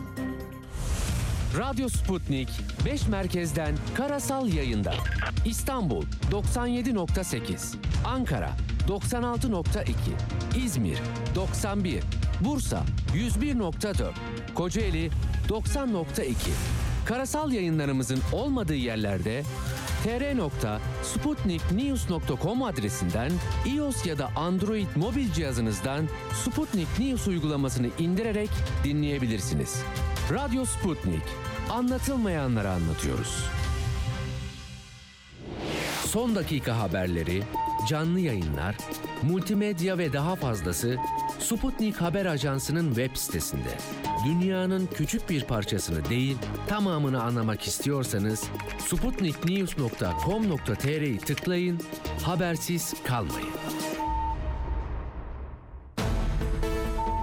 Radyo 1.58 1.88
Sputnik 1.88 2.48
5 2.86 3.08
merkezden 3.08 3.74
karasal 3.94 4.48
yayında. 4.48 4.94
İstanbul 5.44 6.04
97.8, 6.30 7.74
Ankara 8.06 8.50
96.2, 8.88 9.90
İzmir 10.64 10.98
91, 11.34 12.02
Bursa 12.40 12.82
101.4, 13.14 14.10
Kocaeli 14.54 15.10
90.2. 15.48 16.34
Karasal 17.10 17.52
yayınlarımızın 17.52 18.20
olmadığı 18.32 18.74
yerlerde 18.74 19.42
tr.sputniknews.com 20.04 22.62
adresinden 22.62 23.32
iOS 23.66 24.06
ya 24.06 24.18
da 24.18 24.30
Android 24.36 24.86
mobil 24.96 25.32
cihazınızdan 25.32 26.08
Sputnik 26.44 26.98
News 26.98 27.28
uygulamasını 27.28 27.86
indirerek 27.98 28.50
dinleyebilirsiniz. 28.84 29.82
Radyo 30.32 30.64
Sputnik. 30.64 31.22
Anlatılmayanları 31.70 32.70
anlatıyoruz. 32.70 33.44
Son 36.06 36.34
dakika 36.34 36.78
haberleri, 36.78 37.42
canlı 37.88 38.20
yayınlar, 38.20 38.76
multimedya 39.22 39.98
ve 39.98 40.12
daha 40.12 40.36
fazlası 40.36 40.96
Sputnik 41.38 41.96
Haber 41.96 42.26
Ajansı'nın 42.26 42.94
web 42.94 43.16
sitesinde. 43.16 43.70
Dünyanın 44.24 44.88
küçük 44.94 45.30
bir 45.30 45.44
parçasını 45.44 46.08
değil, 46.08 46.36
tamamını 46.68 47.22
anlamak 47.22 47.66
istiyorsanız 47.66 48.44
sputniknews.com.tr'yi 48.78 51.18
tıklayın, 51.18 51.80
habersiz 52.24 52.94
kalmayın. 53.04 53.48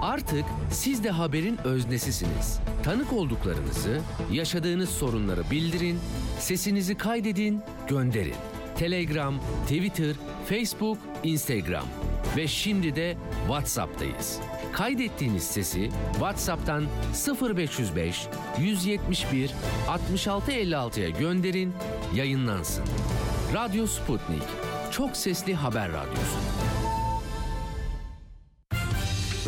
Artık 0.02 0.44
siz 0.70 1.04
de 1.04 1.10
haberin 1.10 1.58
öznesisiniz. 1.64 2.60
Tanık 2.82 3.12
olduklarınızı, 3.12 4.00
yaşadığınız 4.32 4.88
sorunları 4.88 5.42
bildirin, 5.50 5.98
sesinizi 6.38 6.94
kaydedin, 6.94 7.60
gönderin. 7.88 8.34
Telegram, 8.78 9.40
Twitter, 9.62 10.14
Facebook, 10.48 10.98
Instagram 11.22 11.84
ve 12.36 12.48
şimdi 12.48 12.96
de 12.96 13.16
WhatsApp'tayız. 13.46 14.40
Kaydettiğiniz 14.72 15.42
sesi 15.42 15.90
WhatsApp'tan 16.12 16.84
0505 17.58 18.26
171 18.58 19.50
6656'ya 19.88 21.08
gönderin, 21.08 21.72
yayınlansın. 22.14 22.84
Radyo 23.54 23.86
Sputnik. 23.86 24.42
Çok 24.90 25.16
sesli 25.16 25.54
haber 25.54 25.88
radyosu. 25.88 26.38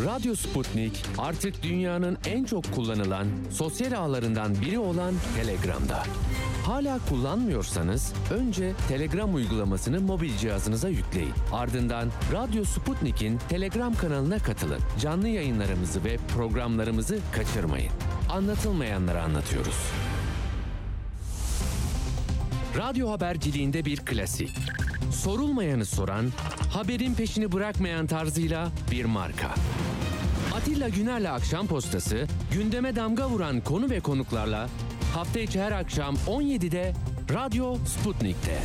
Radyo 0.05 0.35
Sputnik 0.35 1.03
artık 1.17 1.63
dünyanın 1.63 2.17
en 2.25 2.43
çok 2.43 2.71
kullanılan 2.75 3.27
sosyal 3.51 3.91
ağlarından 3.91 4.61
biri 4.61 4.79
olan 4.79 5.13
Telegram'da. 5.35 6.03
Hala 6.65 6.99
kullanmıyorsanız 7.09 8.13
önce 8.31 8.73
Telegram 8.87 9.35
uygulamasını 9.35 10.01
mobil 10.01 10.37
cihazınıza 10.37 10.89
yükleyin. 10.89 11.33
Ardından 11.51 12.09
Radyo 12.33 12.63
Sputnik'in 12.63 13.39
Telegram 13.49 13.95
kanalına 13.95 14.39
katılın. 14.39 14.79
Canlı 14.99 15.27
yayınlarımızı 15.27 16.03
ve 16.03 16.17
programlarımızı 16.35 17.19
kaçırmayın. 17.31 17.91
Anlatılmayanları 18.29 19.21
anlatıyoruz. 19.21 19.75
Radyo 22.77 23.11
haberciliğinde 23.11 23.85
bir 23.85 23.97
klasik. 23.97 24.49
Sorulmayanı 25.11 25.85
soran, 25.85 26.25
haberin 26.73 27.13
peşini 27.13 27.51
bırakmayan 27.51 28.07
tarzıyla 28.07 28.69
bir 28.91 29.05
marka. 29.05 29.55
Atilla 30.55 30.89
Güner'le 30.89 31.31
Akşam 31.31 31.67
Postası, 31.67 32.27
gündeme 32.53 32.95
damga 32.95 33.29
vuran 33.29 33.61
konu 33.61 33.89
ve 33.89 33.99
konuklarla 33.99 34.69
hafta 35.13 35.39
içi 35.39 35.61
her 35.61 35.71
akşam 35.71 36.15
17'de 36.27 36.93
Radyo 37.33 37.75
Sputnik'te. 37.85 38.59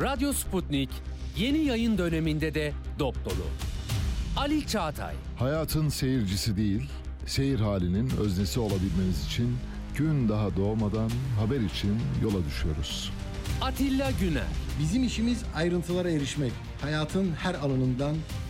Radyo 0.00 0.32
Sputnik 0.32 0.90
Yeni 1.36 1.58
yayın 1.58 1.98
döneminde 1.98 2.54
de 2.54 2.72
dop 2.98 3.24
dolu. 3.24 3.46
Ali 4.36 4.66
Çağatay, 4.66 5.14
Hayatın 5.38 5.88
seyircisi 5.88 6.56
değil, 6.56 6.90
seyir 7.26 7.60
halinin 7.60 8.10
öznesi 8.10 8.60
olabilmeniz 8.60 9.26
için 9.26 9.56
gün 9.96 10.28
daha 10.28 10.56
doğmadan 10.56 11.10
haber 11.40 11.60
için 11.60 11.96
yola 12.22 12.44
düşüyoruz. 12.46 13.12
Atilla 13.60 14.10
Güner, 14.20 14.44
Bizim 14.80 15.04
işimiz 15.04 15.42
ayrıntılara 15.54 16.10
erişmek. 16.10 16.52
Hayatın 16.80 17.32
her 17.34 17.54
alanından, 17.54 18.16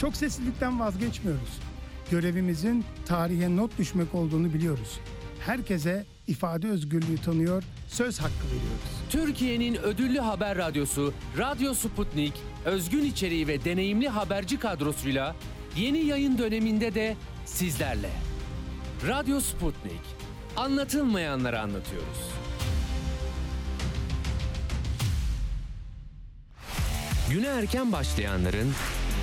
Çok 0.00 0.16
seslilikten 0.16 0.80
vazgeçmiyoruz. 0.80 1.58
Görevimizin 2.10 2.84
tarihe 3.06 3.56
not 3.56 3.78
düşmek 3.78 4.14
olduğunu 4.14 4.54
biliyoruz. 4.54 5.00
Herkese 5.46 6.06
ifade 6.26 6.68
özgürlüğü 6.68 7.16
tanıyor, 7.24 7.62
söz 7.88 8.18
hakkı 8.18 8.46
veriyoruz. 8.46 8.98
Türkiye'nin 9.10 9.74
ödüllü 9.74 10.18
haber 10.18 10.58
radyosu 10.58 11.12
Radyo 11.38 11.74
Sputnik, 11.74 12.32
özgün 12.64 13.04
içeriği 13.04 13.48
ve 13.48 13.64
deneyimli 13.64 14.08
haberci 14.08 14.58
kadrosuyla 14.58 15.36
yeni 15.76 15.98
yayın 15.98 16.38
döneminde 16.38 16.94
de 16.94 17.16
sizlerle. 17.44 18.10
Radyo 19.08 19.40
Sputnik, 19.40 20.02
anlatılmayanları 20.56 21.60
anlatıyoruz. 21.60 22.18
Güne 27.30 27.46
erken 27.46 27.92
başlayanların, 27.92 28.72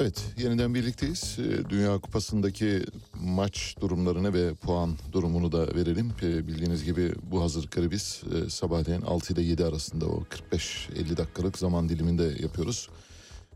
Evet, 0.00 0.24
yeniden 0.38 0.74
birlikteyiz. 0.74 1.38
Ee, 1.38 1.70
Dünya 1.70 1.98
Kupası'ndaki 1.98 2.82
maç 3.22 3.76
durumlarını 3.80 4.34
ve 4.34 4.54
puan 4.54 4.96
durumunu 5.12 5.52
da 5.52 5.74
verelim. 5.74 6.12
Ee, 6.22 6.46
Bildiğiniz 6.46 6.84
gibi 6.84 7.12
bu 7.22 7.42
hazırlıkları 7.42 7.90
biz 7.90 8.22
e, 8.34 8.50
sabahleyin 8.50 9.02
6 9.02 9.32
ile 9.32 9.42
7 9.42 9.64
arasında 9.64 10.06
o 10.06 10.22
45-50 10.52 11.16
dakikalık 11.16 11.58
zaman 11.58 11.88
diliminde 11.88 12.22
yapıyoruz. 12.42 12.88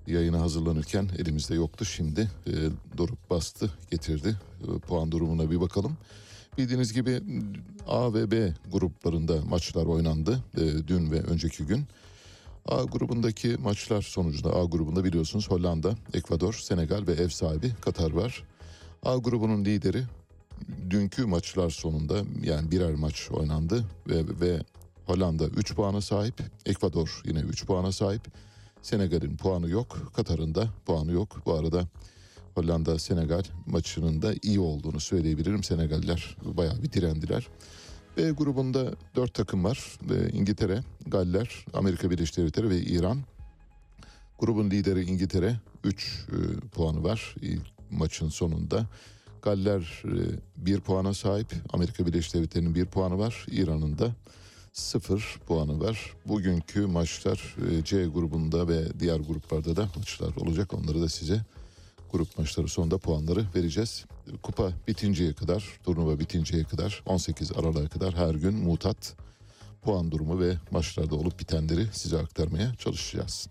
Yayına 0.07 0.41
hazırlanırken 0.41 1.09
elimizde 1.19 1.55
yoktu. 1.55 1.85
Şimdi 1.85 2.31
e, 2.47 2.53
Doruk 2.99 3.31
bastı, 3.31 3.71
getirdi. 3.91 4.37
E, 4.63 4.79
Puan 4.79 5.13
durumuna 5.13 5.51
bir 5.51 5.61
bakalım. 5.61 5.97
Bildiğiniz 6.59 6.93
gibi 6.93 7.21
A 7.87 8.15
ve 8.15 8.31
B 8.31 8.55
gruplarında 8.73 9.43
maçlar 9.49 9.87
oynandı 9.87 10.45
e, 10.57 10.89
dün 10.89 11.11
ve 11.11 11.21
önceki 11.21 11.65
gün. 11.67 11.85
A 12.69 12.83
grubundaki 12.83 13.57
maçlar 13.63 14.03
sonucunda 14.03 14.57
A 14.57 14.65
grubunda 14.65 15.05
biliyorsunuz 15.05 15.51
Hollanda, 15.51 15.95
Ekvador, 16.15 16.53
Senegal 16.53 17.07
ve 17.07 17.13
ev 17.13 17.29
sahibi 17.29 17.73
Katar 17.81 18.11
var. 18.11 18.45
A 19.03 19.17
grubunun 19.17 19.65
lideri 19.65 20.05
dünkü 20.91 21.27
maçlar 21.27 21.71
sonunda 21.71 22.23
yani 22.43 22.71
birer 22.71 22.95
maç 22.95 23.31
oynandı 23.31 23.85
ve, 24.09 24.41
ve 24.41 24.63
Hollanda 25.07 25.47
3 25.47 25.75
puana 25.75 26.01
sahip, 26.01 26.43
Ekvador 26.67 27.23
yine 27.25 27.41
3 27.41 27.67
puana 27.67 27.93
sahip. 27.93 28.23
Senegal'in 28.83 29.37
puanı 29.37 29.71
yok, 29.71 30.13
Katar'ın 30.17 30.55
da 30.55 30.69
puanı 30.87 31.13
yok. 31.13 31.43
Bu 31.47 31.55
arada 31.55 31.87
Hollanda 32.55 32.99
Senegal 32.99 33.43
maçının 33.67 34.23
da 34.23 34.35
iyi 34.43 34.61
olduğunu 34.61 35.01
söyleyebilirim. 35.01 35.65
Senegaller 35.65 36.37
bayağı 36.45 36.83
bir 36.83 36.93
direndiler. 36.93 37.49
B 38.17 38.31
grubunda 38.31 38.95
dört 39.17 39.35
takım 39.35 39.65
var. 39.65 39.99
Ee, 40.11 40.31
İngiltere, 40.31 40.81
Galler, 41.07 41.65
Amerika 41.75 42.11
Birleşik 42.11 42.37
Devletleri 42.37 42.71
ve 42.71 42.81
İran. 42.81 43.19
Grubun 44.39 44.71
lideri 44.71 45.05
İngiltere 45.05 45.57
3 45.85 46.27
puanı 46.73 47.05
var 47.05 47.35
ilk 47.41 47.63
maçın 47.91 48.29
sonunda. 48.29 48.87
Galler 49.43 50.03
1 50.57 50.81
puana 50.81 51.15
sahip. 51.15 51.55
Amerika 51.73 52.07
Birleşik 52.07 52.35
Devletleri'nin 52.35 52.75
1 52.75 52.87
puanı 52.87 53.19
var. 53.19 53.47
İran'ın 53.51 53.99
da 53.99 54.15
0 54.73 55.41
puanı 55.47 55.81
var. 55.81 56.15
Bugünkü 56.27 56.87
maçlar 56.87 57.57
e, 57.71 57.85
C 57.85 58.07
grubunda 58.07 58.69
ve 58.69 59.01
diğer 59.01 59.21
gruplarda 59.21 59.77
da 59.77 59.89
maçlar 59.97 60.37
olacak. 60.37 60.75
Onları 60.75 61.03
da 61.03 61.09
size 61.09 61.41
grup 62.15 62.39
maçları 62.39 62.69
sonunda 62.69 62.99
puanları 62.99 63.45
vereceğiz. 63.55 64.05
Kupa 64.43 64.73
bitinceye 64.89 65.33
kadar, 65.33 65.65
turnuva 65.85 66.19
bitinceye 66.19 66.65
kadar 66.65 67.03
18 67.07 67.53
Aralık'a 67.53 67.89
kadar 67.89 68.15
her 68.15 68.35
gün 68.35 68.55
mutat 68.55 69.17
puan 69.83 70.11
durumu 70.11 70.41
ve 70.41 70.57
maçlarda 70.71 71.17
olup 71.17 71.41
bitenleri 71.41 71.87
size 71.93 72.19
aktarmaya 72.19 72.75
çalışacağız. 72.75 73.49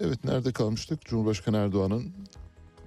Evet 0.00 0.24
nerede 0.24 0.52
kalmıştık? 0.52 1.04
Cumhurbaşkanı 1.04 1.56
Erdoğan'ın 1.56 2.12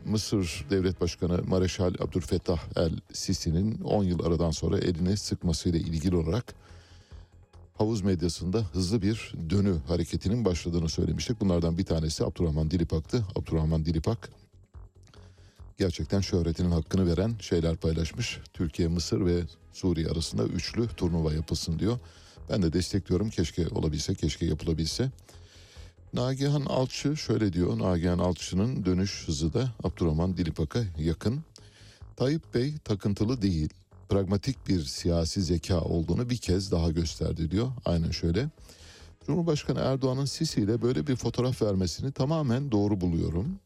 Mısır 0.06 0.66
Devlet 0.70 1.02
Başkanı 1.02 1.44
Mareşal 1.44 1.94
Abdülfettah 1.94 2.60
El 2.76 2.92
Sisi'nin 3.14 3.82
10 3.82 4.04
yıl 4.04 4.26
aradan 4.26 4.52
sonra 4.52 4.78
elini 4.78 5.18
sıkmasıyla 5.18 5.80
ilgili 5.80 6.16
olarak 6.16 6.56
havuz 7.74 8.02
medyasında 8.02 8.60
hızlı 8.60 9.02
bir 9.02 9.34
dönü 9.50 9.76
hareketinin 9.88 10.46
başladığını 10.46 10.90
söylemiştik. 10.90 11.42
Bunlardan 11.42 11.78
bir 11.78 11.86
tanesi 11.86 12.26
Abdurrahman 12.26 12.72
Dilipak'tı. 12.72 13.26
Abdurrahman 13.36 13.86
Dilipak 13.86 14.30
gerçekten 15.78 16.22
şöhretinin 16.22 16.72
hakkını 16.72 17.08
veren 17.08 17.36
şeyler 17.40 17.76
paylaşmış. 17.76 18.40
Türkiye, 18.54 18.88
Mısır 18.88 19.26
ve 19.26 19.42
Suriye 19.74 20.08
arasında 20.08 20.44
üçlü 20.44 20.88
turnuva 20.88 21.34
yapılsın 21.34 21.80
diyor. 21.80 22.00
Ben 22.50 22.62
de 22.62 22.74
destekliyorum. 22.74 23.30
Keşke 23.30 23.68
olabilse, 23.68 24.16
keşke 24.16 24.46
yapılabilse. 24.46 25.12
Nagihan 26.14 26.62
Alçı 26.62 27.18
şöyle 27.18 27.54
diyor. 27.54 27.80
Nagihan 27.80 28.20
Alçı'nın 28.20 28.86
dönüş 28.86 29.24
hızı 29.28 29.54
da 29.54 29.72
Abdurrahman 29.84 30.38
Dilipak'a 30.38 30.84
yakın. 31.00 31.44
Tayyip 32.16 32.54
Bey 32.54 32.74
takıntılı 32.84 33.42
değil, 33.42 33.70
pragmatik 34.10 34.68
bir 34.68 34.84
siyasi 34.84 35.42
zeka 35.42 35.82
olduğunu 35.82 36.30
bir 36.30 36.38
kez 36.38 36.72
daha 36.72 36.92
gösterdi 36.92 37.52
diyor. 37.52 37.72
Aynen 37.86 38.12
şöyle. 38.12 38.50
Cumhurbaşkanı 39.28 39.80
Erdoğan'ın 39.80 40.26
Sisi 40.26 40.62
ile 40.62 40.82
böyle 40.82 41.08
bir 41.08 41.16
fotoğraf 41.16 41.62
vermesini 41.62 42.12
tamamen 42.12 42.72
doğru 42.72 43.02
buluyorum. 43.02 43.60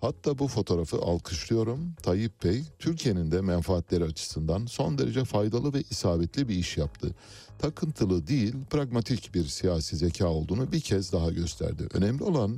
Hatta 0.00 0.38
bu 0.38 0.48
fotoğrafı 0.48 0.96
alkışlıyorum. 0.96 1.92
Tayyip 2.02 2.44
Bey 2.44 2.62
Türkiye'nin 2.78 3.30
de 3.30 3.40
menfaatleri 3.40 4.04
açısından 4.04 4.66
son 4.66 4.98
derece 4.98 5.24
faydalı 5.24 5.74
ve 5.74 5.82
isabetli 5.90 6.48
bir 6.48 6.54
iş 6.54 6.76
yaptı. 6.76 7.14
Takıntılı 7.58 8.26
değil, 8.26 8.54
pragmatik 8.70 9.34
bir 9.34 9.44
siyasi 9.44 9.96
zeka 9.96 10.26
olduğunu 10.26 10.72
bir 10.72 10.80
kez 10.80 11.12
daha 11.12 11.30
gösterdi. 11.30 11.88
Önemli 11.94 12.24
olan 12.24 12.56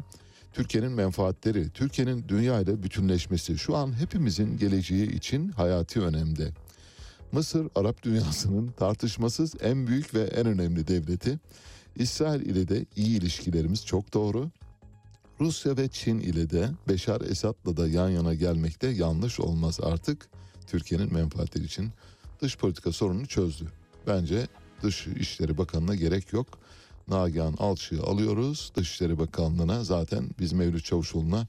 Türkiye'nin 0.53 0.93
menfaatleri, 0.93 1.71
Türkiye'nin 1.71 2.29
dünya 2.29 2.61
ile 2.61 2.83
bütünleşmesi 2.83 3.59
şu 3.59 3.77
an 3.77 4.01
hepimizin 4.01 4.57
geleceği 4.57 5.13
için 5.13 5.49
hayati 5.49 6.01
önemde. 6.01 6.51
Mısır 7.33 7.69
Arap 7.75 8.03
dünyasının 8.03 8.69
tartışmasız 8.69 9.55
en 9.61 9.87
büyük 9.87 10.15
ve 10.15 10.23
en 10.23 10.47
önemli 10.47 10.89
devleti. 10.89 11.39
İsrail 11.97 12.41
ile 12.41 12.69
de 12.69 12.87
iyi 12.97 13.19
ilişkilerimiz 13.19 13.87
çok 13.87 14.15
doğru. 14.15 14.51
Rusya 15.41 15.77
ve 15.77 15.89
Çin 15.89 16.21
ile 16.21 16.51
de 16.51 16.71
Beşar 16.89 17.21
Esad'la 17.21 17.77
da 17.77 17.89
yan 17.89 18.09
yana 18.09 18.35
gelmekte 18.35 18.89
yanlış 18.89 19.41
olmaz 19.41 19.79
artık. 19.83 20.29
Türkiye'nin 20.67 21.15
menfaatleri 21.15 21.65
için 21.65 21.91
dış 22.43 22.57
politika 22.57 22.93
sorununu 22.93 23.27
çözdü. 23.27 23.65
Bence 24.07 24.47
Dış 24.83 25.07
İşleri 25.07 25.59
Bakanı'na 25.59 25.95
gerek 25.95 26.33
yok. 26.33 26.47
Nagihan 27.09 27.55
Alçı'yı 27.59 28.03
alıyoruz. 28.03 28.73
Dışişleri 28.77 29.19
Bakanlığı'na 29.19 29.85
zaten 29.85 30.31
biz 30.39 30.53
Mevlüt 30.53 30.85
Çavuşoğlu'na 30.85 31.47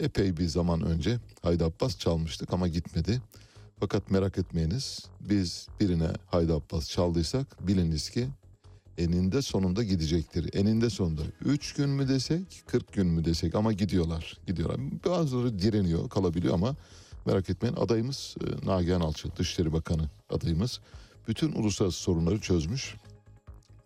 epey 0.00 0.36
bir 0.36 0.48
zaman 0.48 0.82
önce 0.82 1.18
Haydi 1.42 1.64
Abbas 1.64 1.98
çalmıştık 1.98 2.52
ama 2.52 2.68
gitmedi. 2.68 3.22
Fakat 3.80 4.10
merak 4.10 4.38
etmeyiniz 4.38 5.06
biz 5.20 5.68
birine 5.80 6.08
Haydi 6.26 6.52
Abbas 6.52 6.90
çaldıysak 6.90 7.68
biliniz 7.68 8.10
ki 8.10 8.28
eninde 9.00 9.42
sonunda 9.42 9.82
gidecektir. 9.82 10.54
Eninde 10.54 10.90
sonunda 10.90 11.22
3 11.44 11.72
gün 11.72 11.90
mü 11.90 12.08
desek 12.08 12.62
40 12.66 12.92
gün 12.92 13.06
mü 13.06 13.24
desek 13.24 13.54
ama 13.54 13.72
gidiyorlar. 13.72 14.36
Gidiyorlar. 14.46 14.80
Bazıları 15.06 15.58
direniyor 15.58 16.08
kalabiliyor 16.08 16.54
ama 16.54 16.76
merak 17.26 17.50
etmeyin 17.50 17.76
adayımız 17.76 18.36
e, 18.40 18.66
Nagihan 18.66 19.00
Alçı 19.00 19.28
Dışişleri 19.36 19.72
Bakanı 19.72 20.10
adayımız. 20.30 20.80
Bütün 21.28 21.52
uluslararası 21.52 21.98
sorunları 21.98 22.40
çözmüş. 22.40 22.94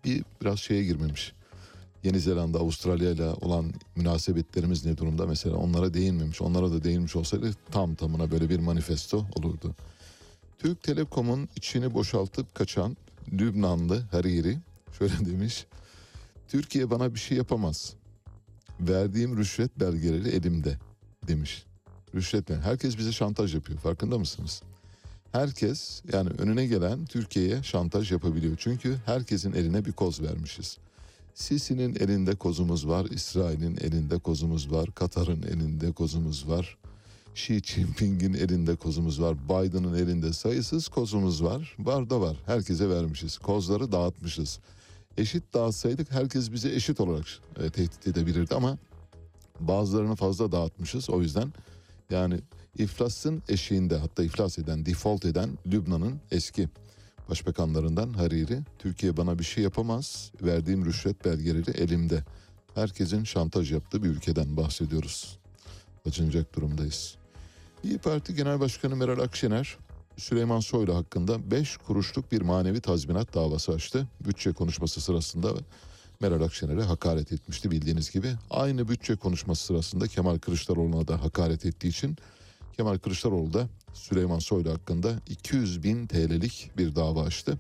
Bir 0.05 0.25
biraz 0.43 0.59
şeye 0.59 0.85
girmemiş. 0.85 1.33
Yeni 2.05 2.21
Zelanda, 2.21 2.59
Avustralya 2.59 3.11
ile 3.11 3.29
olan 3.29 3.73
münasebetlerimiz 3.97 4.85
ne 4.87 4.97
durumda? 4.97 5.27
Mesela 5.27 5.57
onlara 5.57 5.95
değinmemiş. 5.95 6.43
Onlara 6.43 6.71
da 6.71 6.85
değinmiş 6.85 7.17
olsaydı 7.17 7.55
tam 7.71 7.95
tamına 7.95 8.31
böyle 8.31 8.51
bir 8.51 8.59
manifesto 8.59 9.27
olurdu. 9.37 9.75
Türk 10.59 10.83
Telekom'un 10.83 11.49
içini 11.57 11.95
boşaltıp 11.95 12.55
kaçan 12.55 12.97
Lübnanlı 13.33 14.03
Hariri 14.11 14.59
şöyle 14.99 15.27
demiş. 15.27 15.67
Türkiye 16.49 16.91
bana 16.91 17.15
bir 17.15 17.21
şey 17.21 17.39
yapamaz. 17.39 17.95
Verdiğim 18.81 19.37
rüşvet 19.37 19.81
belgeleri 19.81 20.29
elimde 20.29 20.79
demiş. 21.29 21.65
Rüşvet 22.15 22.51
mi? 22.51 22.57
Herkes 22.57 22.99
bize 22.99 23.13
şantaj 23.13 23.55
yapıyor. 23.55 23.79
Farkında 23.79 24.19
mısınız? 24.19 24.63
Herkes 25.33 26.03
yani 26.13 26.31
önüne 26.39 26.67
gelen 26.67 27.05
Türkiye'ye 27.05 27.63
şantaj 27.63 28.13
yapabiliyor. 28.13 28.57
Çünkü 28.59 28.97
herkesin 29.07 29.53
eline 29.53 29.85
bir 29.85 29.93
koz 29.93 30.23
vermişiz. 30.23 30.79
Sisi'nin 31.35 31.95
elinde 31.95 32.35
kozumuz 32.35 32.89
var, 32.89 33.05
İsrail'in 33.05 33.77
elinde 33.77 34.19
kozumuz 34.19 34.73
var, 34.73 34.95
Katar'ın 34.95 35.43
elinde 35.43 35.93
kozumuz 35.93 36.49
var. 36.49 36.77
Xi 37.35 37.63
Jinping'in 37.65 38.35
elinde 38.35 38.77
kozumuz 38.77 39.21
var, 39.21 39.37
Biden'ın 39.49 39.95
elinde 39.95 40.33
sayısız 40.33 40.89
kozumuz 40.89 41.45
var. 41.45 41.77
Var 41.79 42.11
da 42.11 42.21
var, 42.21 42.37
herkese 42.47 42.89
vermişiz. 42.89 43.39
Kozları 43.39 43.93
dağıtmışız. 43.93 44.59
Eşit 45.19 45.55
dağıtsaydık 45.55 46.13
herkes 46.13 46.53
bizi 46.53 46.73
eşit 46.73 47.01
olarak 47.01 47.27
e, 47.57 47.71
tehdit 47.71 48.07
edebilirdi 48.07 48.55
ama 48.55 48.79
bazılarını 49.61 50.17
fazla 50.17 50.53
dağıtmışız. 50.53 51.11
O 51.11 51.23
yüzden 51.23 51.53
yani 52.11 52.41
iflasın 52.79 53.43
eşiğinde 53.49 53.97
hatta 53.97 54.23
iflas 54.23 54.59
eden, 54.59 54.87
default 54.87 55.25
eden 55.25 55.51
Lübnan'ın 55.67 56.21
eski 56.31 56.69
başbakanlarından 57.31 58.13
Hariri, 58.13 58.61
Türkiye 58.79 59.17
bana 59.17 59.39
bir 59.39 59.45
şey 59.45 59.65
yapamaz, 59.65 60.33
verdiğim 60.43 60.87
rüşvet 60.87 61.25
belgeleri 61.25 61.71
elimde. 61.71 62.25
Herkesin 62.75 63.25
şantaj 63.25 63.73
yaptığı 63.73 64.03
bir 64.03 64.09
ülkeden 64.09 64.57
bahsediyoruz. 64.57 65.39
Acınacak 66.07 66.57
durumdayız. 66.57 67.17
İyi 67.85 67.99
Parti 67.99 68.35
Genel 68.35 68.61
Başkanı 68.61 68.97
Meral 68.97 69.19
Akşener, 69.19 69.77
Süleyman 70.17 70.61
Soylu 70.61 70.97
hakkında 70.97 71.51
5 71.51 71.77
kuruşluk 71.77 72.33
bir 72.33 72.43
manevi 72.43 72.81
tazminat 72.81 73.35
davası 73.35 73.73
açtı. 73.73 74.09
Bütçe 74.21 74.53
konuşması 74.53 75.01
sırasında 75.01 75.55
Meral 76.21 76.43
Akşener'e 76.43 76.83
hakaret 76.83 77.33
etmişti 77.33 77.71
bildiğiniz 77.71 78.11
gibi. 78.11 78.29
Aynı 78.51 78.89
bütçe 78.89 79.17
konuşması 79.17 79.65
sırasında 79.65 80.07
Kemal 80.07 80.39
Kılıçdaroğlu'na 80.39 81.09
da 81.09 81.23
hakaret 81.23 81.67
ettiği 81.67 81.89
için 81.89 82.17
Kemal 82.77 82.99
Kılıçdaroğlu 82.99 83.53
da 83.53 83.69
Süleyman 83.95 84.39
Soylu 84.39 84.71
hakkında 84.71 85.13
200 85.29 85.83
bin 85.83 86.07
TL'lik 86.07 86.71
bir 86.79 86.95
dava 86.95 87.23
açtı. 87.23 87.59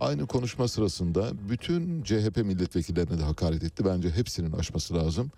Aynı 0.00 0.26
konuşma 0.26 0.68
sırasında 0.68 1.32
bütün 1.48 2.02
CHP 2.02 2.36
milletvekillerine 2.36 3.18
de 3.18 3.22
hakaret 3.22 3.64
etti. 3.64 3.84
Bence 3.84 4.10
hepsinin 4.10 4.52
aşması 4.52 4.94
lazım. 4.94 5.30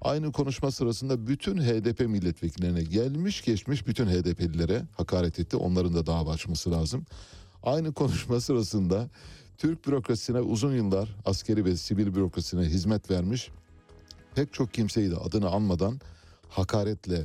Aynı 0.00 0.32
konuşma 0.32 0.70
sırasında 0.70 1.26
bütün 1.26 1.58
HDP 1.58 2.00
milletvekillerine 2.00 2.82
gelmiş 2.82 3.44
geçmiş 3.44 3.86
bütün 3.86 4.06
HDP'lilere 4.06 4.82
hakaret 4.96 5.38
etti. 5.38 5.56
Onların 5.56 5.94
da 5.94 6.06
dava 6.06 6.32
açması 6.32 6.70
lazım. 6.70 7.06
Aynı 7.62 7.92
konuşma 7.92 8.40
sırasında 8.40 9.08
Türk 9.58 9.86
bürokrasisine 9.86 10.40
uzun 10.40 10.76
yıllar 10.76 11.16
askeri 11.24 11.64
ve 11.64 11.76
sivil 11.76 12.14
bürokrasisine 12.14 12.62
hizmet 12.62 13.10
vermiş 13.10 13.50
pek 14.34 14.52
çok 14.52 14.74
kimseyi 14.74 15.10
de 15.10 15.16
adını 15.16 15.50
anmadan 15.50 16.00
hakaretle 16.48 17.24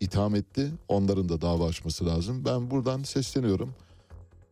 itham 0.00 0.34
etti. 0.34 0.70
Onların 0.88 1.28
da 1.28 1.40
dava 1.40 1.66
açması 1.68 2.06
lazım. 2.06 2.44
Ben 2.44 2.70
buradan 2.70 3.02
sesleniyorum. 3.02 3.74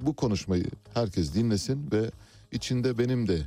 Bu 0.00 0.16
konuşmayı 0.16 0.64
herkes 0.94 1.34
dinlesin 1.34 1.88
ve 1.92 2.10
içinde 2.52 2.98
benim 2.98 3.28
de 3.28 3.42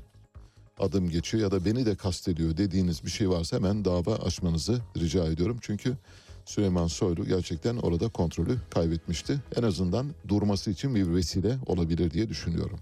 adım 0.79 1.09
geçiyor 1.09 1.43
ya 1.43 1.51
da 1.51 1.65
beni 1.65 1.85
de 1.85 1.95
kastediyor 1.95 2.57
dediğiniz 2.57 3.05
bir 3.05 3.09
şey 3.11 3.29
varsa 3.29 3.57
hemen 3.57 3.85
dava 3.85 4.15
açmanızı 4.15 4.81
rica 4.97 5.25
ediyorum. 5.25 5.57
Çünkü 5.61 5.97
Süleyman 6.45 6.87
Soylu 6.87 7.25
gerçekten 7.25 7.77
orada 7.77 8.09
kontrolü 8.09 8.57
kaybetmişti. 8.69 9.39
En 9.55 9.63
azından 9.63 10.11
durması 10.27 10.71
için 10.71 10.95
bir 10.95 11.13
vesile 11.13 11.57
olabilir 11.65 12.11
diye 12.11 12.29
düşünüyorum. 12.29 12.79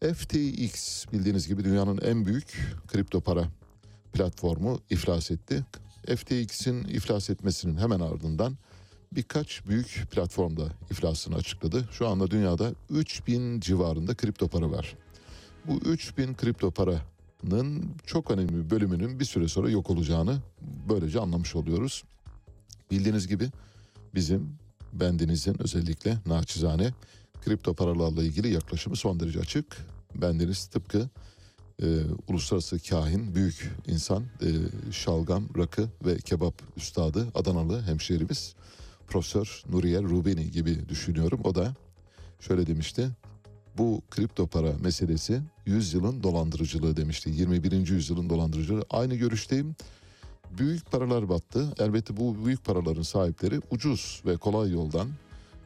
FTX 0.00 1.04
bildiğiniz 1.12 1.48
gibi 1.48 1.64
dünyanın 1.64 1.98
en 1.98 2.26
büyük 2.26 2.76
kripto 2.88 3.20
para 3.20 3.44
platformu 4.12 4.80
iflas 4.90 5.30
etti. 5.30 5.64
FTX'in 6.16 6.84
iflas 6.84 7.30
etmesinin 7.30 7.76
hemen 7.76 8.00
ardından 8.00 8.56
birkaç 9.12 9.66
büyük 9.66 10.06
platformda 10.10 10.68
iflasını 10.90 11.36
açıkladı. 11.36 11.88
Şu 11.92 12.08
anda 12.08 12.30
dünyada 12.30 12.72
3000 12.90 13.60
civarında 13.60 14.14
kripto 14.14 14.48
para 14.48 14.70
var. 14.70 14.96
Bu 15.66 15.76
3000 15.76 16.34
kripto 16.34 16.70
paranın 16.70 17.84
çok 18.06 18.30
önemli 18.30 18.64
bir 18.64 18.70
bölümünün 18.70 19.20
bir 19.20 19.24
süre 19.24 19.48
sonra 19.48 19.70
yok 19.70 19.90
olacağını 19.90 20.38
böylece 20.88 21.20
anlamış 21.20 21.56
oluyoruz. 21.56 22.04
Bildiğiniz 22.90 23.28
gibi 23.28 23.50
bizim 24.14 24.58
bendinizin 24.92 25.62
özellikle 25.62 26.18
naçizane 26.26 26.92
kripto 27.44 27.74
paralarla 27.74 28.22
ilgili 28.22 28.52
yaklaşımı 28.52 28.96
son 28.96 29.20
derece 29.20 29.40
açık. 29.40 29.76
Bendeniz 30.14 30.66
tıpkı 30.66 31.08
e, 31.82 31.86
uluslararası 32.28 32.78
kahin, 32.78 33.34
büyük 33.34 33.72
insan, 33.86 34.22
e, 34.22 34.48
şalgam, 34.92 35.48
rakı 35.58 35.88
ve 36.04 36.16
kebap 36.16 36.62
üstadı 36.76 37.26
Adanalı 37.34 37.82
hemşehrimiz 37.82 38.54
Profesör 39.08 39.62
Nuriye 39.70 40.02
Rubini 40.02 40.50
gibi 40.50 40.88
düşünüyorum. 40.88 41.40
O 41.44 41.54
da 41.54 41.74
şöyle 42.40 42.66
demişti. 42.66 43.10
Bu 43.78 44.02
kripto 44.10 44.46
para 44.46 44.72
meselesi 44.82 45.40
100 45.66 45.94
yılın 45.94 46.22
dolandırıcılığı 46.22 46.96
demişti. 46.96 47.30
21. 47.30 47.88
yüzyılın 47.88 48.30
dolandırıcılığı. 48.30 48.84
Aynı 48.90 49.14
görüşteyim. 49.14 49.76
Büyük 50.58 50.90
paralar 50.90 51.28
battı. 51.28 51.74
Elbette 51.78 52.16
bu 52.16 52.44
büyük 52.44 52.64
paraların 52.64 53.02
sahipleri 53.02 53.60
ucuz 53.70 54.22
ve 54.26 54.36
kolay 54.36 54.70
yoldan 54.72 55.08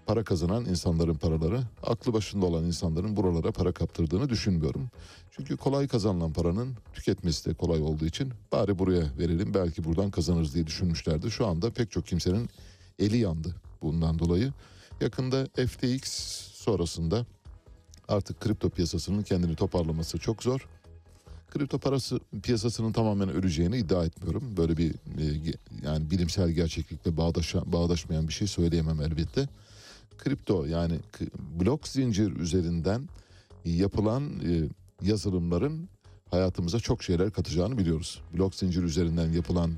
para 0.07 0.25
kazanan 0.25 0.65
insanların 0.65 1.15
paraları, 1.15 1.61
aklı 1.83 2.13
başında 2.13 2.47
olan 2.47 2.65
insanların 2.65 3.17
buralara 3.17 3.53
para 3.53 3.73
kaptırdığını 3.73 4.29
düşünmüyorum. 4.29 4.91
Çünkü 5.31 5.57
kolay 5.57 5.89
kazanılan 5.89 6.33
paranın 6.33 6.75
tüketmesi 6.95 7.51
de 7.51 7.55
kolay 7.55 7.83
olduğu 7.83 8.07
için 8.07 8.33
bari 8.53 8.79
buraya 8.79 9.19
verelim 9.19 9.55
belki 9.55 9.85
buradan 9.85 10.11
kazanırız 10.11 10.55
diye 10.55 10.67
düşünmüşlerdi. 10.67 11.31
Şu 11.31 11.47
anda 11.47 11.71
pek 11.71 11.91
çok 11.91 12.07
kimsenin 12.07 12.49
eli 12.99 13.17
yandı 13.17 13.55
bundan 13.83 14.19
dolayı. 14.19 14.53
Yakında 15.01 15.47
FTX 15.67 16.03
sonrasında 16.53 17.27
artık 18.13 18.41
kripto 18.41 18.71
piyasasının 18.71 19.23
kendini 19.23 19.57
toparlaması 19.57 20.19
çok 20.19 20.43
zor. 20.43 20.69
Kripto 21.51 21.79
parası 21.79 22.21
piyasasının 22.43 22.93
tamamen 22.93 23.29
öleceğini 23.29 23.79
iddia 23.79 24.05
etmiyorum. 24.05 24.55
Böyle 24.57 24.77
bir 24.77 24.91
e, 24.91 25.55
yani 25.85 26.11
bilimsel 26.11 26.51
gerçeklikle 26.51 27.17
bağdaşa, 27.17 27.73
bağdaşmayan 27.73 28.29
bir 28.29 28.33
şey 28.33 28.49
söyleyemem 28.49 29.01
elbette 29.01 29.49
kripto 30.19 30.65
yani 30.65 30.95
blok 31.61 31.89
zincir 31.89 32.37
üzerinden 32.37 33.09
yapılan 33.65 34.23
e, 34.25 34.69
yazılımların 35.03 35.89
hayatımıza 36.31 36.81
çok 36.81 37.03
şeyler 37.03 37.31
katacağını 37.31 37.79
biliyoruz. 37.79 38.21
Blok 38.35 38.55
zincir 38.55 38.83
üzerinden 38.83 39.33
yapılan 39.33 39.73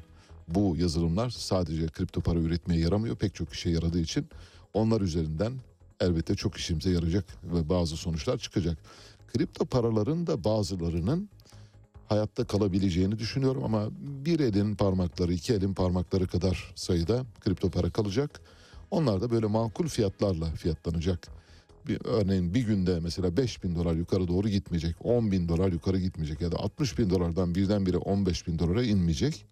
bu 0.48 0.77
yazılımlar 0.78 1.31
sadece 1.31 1.86
kripto 1.86 2.20
para 2.20 2.39
üretmeye 2.39 2.81
yaramıyor. 2.81 3.16
Pek 3.16 3.35
çok 3.35 3.52
işe 3.52 3.70
yaradığı 3.70 4.01
için 4.01 4.27
onlar 4.74 5.01
üzerinden 5.01 5.52
elbette 6.01 6.35
çok 6.35 6.57
işimize 6.57 6.91
yarayacak 6.91 7.25
ve 7.45 7.69
bazı 7.69 7.97
sonuçlar 7.97 8.39
çıkacak. 8.39 8.79
Kripto 9.33 9.65
paraların 9.65 10.27
da 10.27 10.45
bazılarının 10.45 11.29
hayatta 12.09 12.45
kalabileceğini 12.45 13.19
düşünüyorum 13.19 13.65
ama 13.65 13.89
bir 14.01 14.41
elin 14.41 14.75
parmakları, 14.75 15.33
iki 15.33 15.55
elin 15.55 15.75
parmakları 15.75 16.27
kadar 16.27 16.73
sayıda 16.75 17.25
kripto 17.41 17.71
para 17.71 17.91
kalacak. 17.91 18.41
Onlar 18.91 19.21
da 19.21 19.31
böyle 19.31 19.47
makul 19.47 19.89
fiyatlarla 19.89 20.47
fiyatlanacak. 20.47 21.29
Bir, 21.87 22.01
örneğin 22.05 22.55
bir 22.55 22.61
günde 22.61 23.01
mesela 23.01 23.37
5 23.37 23.65
bin 23.65 23.75
dolar 23.75 23.95
yukarı 23.95 24.29
doğru 24.29 24.49
gitmeyecek. 24.49 24.97
10 25.01 25.33
bin 25.33 25.49
dolar 25.49 25.73
yukarı 25.73 25.99
gitmeyecek 25.99 26.41
ya 26.41 26.53
da 26.53 26.57
60 26.57 26.99
bin 26.99 27.11
dolardan 27.11 27.55
birdenbire 27.55 27.97
15 27.97 28.47
bin 28.47 28.59
dolara 28.59 28.83
inmeyecek. 28.83 29.47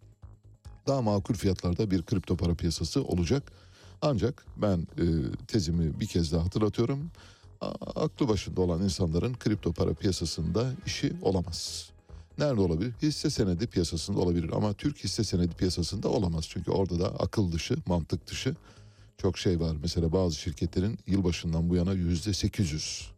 Daha 0.87 1.03
makul 1.03 1.35
fiyatlarda 1.35 1.91
bir 1.91 2.03
kripto 2.03 2.37
para 2.37 2.55
piyasası 2.55 3.05
olacak. 3.05 3.53
Ancak 4.03 4.45
ben 4.57 4.79
e, 4.79 5.05
tezimi 5.47 6.01
bir 6.01 6.07
kez 6.07 6.33
daha 6.33 6.45
hatırlatıyorum. 6.45 7.11
A, 7.61 7.67
aklı 8.05 8.29
başında 8.29 8.61
olan 8.61 8.83
insanların 8.83 9.35
kripto 9.35 9.73
para 9.73 9.95
piyasasında 9.95 10.73
işi 10.87 11.13
olamaz. 11.23 11.91
Nerede 12.39 12.61
olabilir? 12.61 12.93
Hisse 13.03 13.31
senedi 13.31 13.67
piyasasında 13.67 14.21
olabilir 14.21 14.51
ama 14.53 14.73
Türk 14.73 15.05
hisse 15.05 15.25
senedi 15.25 15.55
piyasasında 15.55 16.09
olamaz. 16.09 16.45
Çünkü 16.49 16.71
orada 16.71 17.01
da 17.01 17.09
akıl 17.09 17.53
dışı, 17.53 17.77
mantık 17.87 18.27
dışı 18.27 18.55
çok 19.19 19.39
şey 19.39 19.61
var. 19.61 19.77
Mesela 19.83 20.13
bazı 20.13 20.37
şirketlerin 20.37 20.99
yılbaşından 21.07 21.71
bu 21.71 21.77
yana 21.77 21.93
yüzde 21.93 22.33
800 22.33 23.11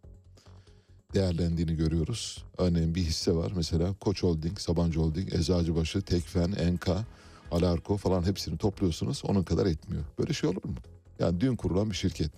değerlendiğini 1.15 1.77
görüyoruz. 1.77 2.45
Örneğin 2.59 2.95
bir 2.95 3.03
hisse 3.03 3.33
var 3.33 3.53
mesela 3.57 3.95
Koç 4.01 4.23
Holding, 4.23 4.59
Sabancı 4.59 5.01
Holding, 5.01 5.35
Eczacıbaşı, 5.35 6.03
Tekfen, 6.03 6.53
Enka, 6.53 7.05
Alarko 7.51 7.97
falan 7.97 8.23
hepsini 8.23 8.59
topluyorsunuz 8.59 9.23
onun 9.25 9.43
kadar 9.43 9.67
etmiyor. 9.67 10.05
Böyle 10.19 10.33
şey 10.33 10.51
olur 10.51 10.65
mu? 10.65 10.75
Yani 11.19 11.41
dün 11.41 11.57
kurulan 11.57 11.91
bir 11.91 11.97
şirket. 11.97 12.31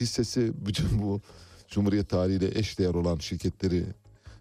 Hissesi 0.00 0.52
bütün 0.66 1.02
bu 1.02 1.20
Cumhuriyet 1.68 2.08
tarihiyle 2.08 2.58
eş 2.58 2.78
değer 2.78 2.94
olan 2.94 3.18
şirketleri 3.18 3.84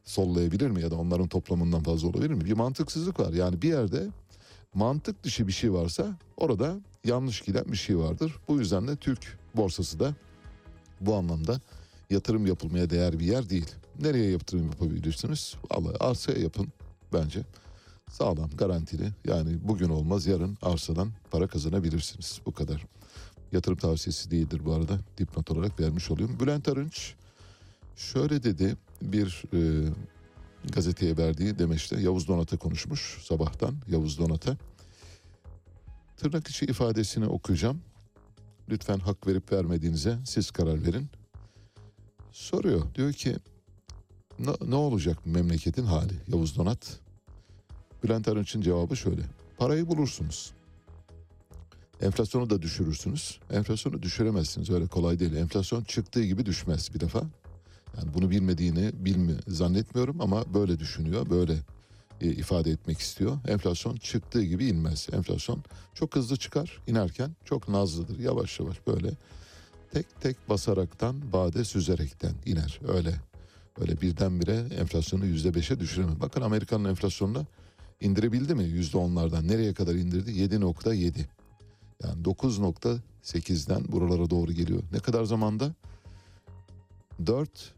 sollayabilir 0.04 0.70
mi 0.70 0.82
ya 0.82 0.92
da 0.92 0.96
onların 0.96 1.28
toplamından 1.28 1.84
fazla 1.84 2.08
olabilir 2.08 2.30
mi? 2.30 2.46
Bir 2.46 2.54
mantıksızlık 2.54 3.20
var. 3.20 3.34
Yani 3.34 3.62
bir 3.62 3.70
yerde 3.70 4.08
mantık 4.74 5.24
dışı 5.24 5.48
bir 5.48 5.52
şey 5.52 5.74
varsa 5.74 6.18
orada 6.38 6.80
yanlış 7.06 7.42
giden 7.42 7.66
bir 7.66 7.78
şey 7.78 7.98
vardır. 7.98 8.36
Bu 8.48 8.60
yüzden 8.60 8.88
de 8.88 8.96
Türk 8.96 9.38
borsası 9.56 10.00
da 10.00 10.16
bu 11.02 11.16
anlamda 11.16 11.62
yatırım 12.10 12.48
yapılmaya 12.48 12.90
değer 12.90 13.20
bir 13.20 13.26
yer 13.26 13.50
değil. 13.50 13.68
Nereye 14.00 14.32
yatırım 14.32 14.66
yapabilirsiniz? 14.66 15.56
Allah 15.70 15.90
arsaya 16.00 16.40
yapın 16.40 16.68
bence. 17.14 17.44
Sağlam, 18.10 18.50
garantili. 18.58 19.10
Yani 19.26 19.58
bugün 19.64 19.90
olmaz 19.90 20.28
yarın 20.28 20.58
arsadan 20.62 21.12
para 21.32 21.48
kazanabilirsiniz. 21.48 22.42
Bu 22.46 22.52
kadar. 22.52 22.86
Yatırım 23.52 23.78
tavsiyesi 23.78 24.32
değildir 24.32 24.62
bu 24.66 24.74
arada. 24.74 25.00
Dipnot 25.18 25.52
olarak 25.52 25.80
vermiş 25.80 26.12
oluyorum. 26.12 26.40
Bülent 26.40 26.70
Arınç 26.70 27.14
şöyle 27.96 28.44
dedi 28.44 28.76
bir 29.02 29.44
e, 29.54 29.90
gazeteye 30.74 31.18
verdiği 31.18 31.60
demeçte 31.60 32.02
Yavuz 32.02 32.28
Donat'a 32.28 32.58
konuşmuş 32.58 33.18
sabahtan 33.24 33.76
Yavuz 33.88 34.20
Donat'a. 34.20 34.58
Tırnak 36.18 36.48
içi 36.48 36.66
ifadesini 36.66 37.26
okuyacağım. 37.26 37.82
Lütfen 38.70 39.00
hak 39.00 39.28
verip 39.28 39.52
vermediğinize 39.52 40.18
siz 40.26 40.52
karar 40.52 40.86
verin. 40.86 41.08
Soruyor 42.32 42.96
diyor 42.96 43.14
ki 43.14 43.36
ne, 44.68 44.76
olacak 44.76 45.26
memleketin 45.26 45.86
hali 45.86 46.14
Yavuz 46.28 46.58
Donat? 46.58 47.00
Bülent 48.04 48.28
Arınç'ın 48.28 48.62
cevabı 48.62 48.98
şöyle. 48.98 49.22
Parayı 49.58 49.88
bulursunuz. 49.88 50.54
Enflasyonu 52.02 52.50
da 52.50 52.62
düşürürsünüz. 52.62 53.40
Enflasyonu 53.52 54.02
düşüremezsiniz 54.02 54.70
öyle 54.70 54.88
kolay 54.88 55.20
değil. 55.20 55.34
Enflasyon 55.36 55.84
çıktığı 55.84 56.24
gibi 56.24 56.46
düşmez 56.46 56.94
bir 56.94 57.00
defa. 57.00 57.24
Yani 57.98 58.14
bunu 58.14 58.30
bilmediğini 58.30 58.92
bilmi 58.94 59.36
zannetmiyorum 59.48 60.22
ama 60.22 60.54
böyle 60.54 60.80
düşünüyor, 60.80 61.30
böyle 61.30 61.58
e, 62.22 62.28
ifade 62.28 62.72
etmek 62.72 63.00
istiyor. 63.00 63.38
Enflasyon 63.48 63.96
çıktığı 63.96 64.44
gibi 64.44 64.66
inmez. 64.66 65.08
Enflasyon 65.14 65.64
çok 65.94 66.16
hızlı 66.16 66.38
çıkar, 66.38 66.82
inerken 66.88 67.36
çok 67.46 67.70
nazlıdır. 67.70 68.20
Yavaş 68.20 68.60
yavaş 68.60 68.88
böyle 68.88 69.12
tek 69.92 70.22
tek 70.22 70.50
basaraktan, 70.50 71.34
bade 71.34 71.64
süzerekten 71.66 72.34
iner. 72.46 72.80
Öyle 72.88 73.16
öyle 73.82 74.02
birdenbire 74.02 74.56
enflasyonu 74.80 75.26
yüzde 75.26 75.56
beşe 75.56 75.80
düşüremez. 75.80 76.20
Bakın 76.20 76.42
Amerika'nın 76.42 76.90
enflasyonunu 76.90 77.46
indirebildi 78.02 78.56
mi 78.56 78.64
yüzde 78.64 78.98
onlardan? 78.98 79.48
Nereye 79.48 79.74
kadar 79.74 79.96
indirdi? 79.96 80.32
7.7. 80.32 81.26
Yani 82.04 82.24
9.8'den 82.24 83.92
buralara 83.92 84.30
doğru 84.30 84.52
geliyor. 84.52 84.84
Ne 84.92 85.00
kadar 85.00 85.24
zamanda? 85.24 85.74
4 87.26 87.74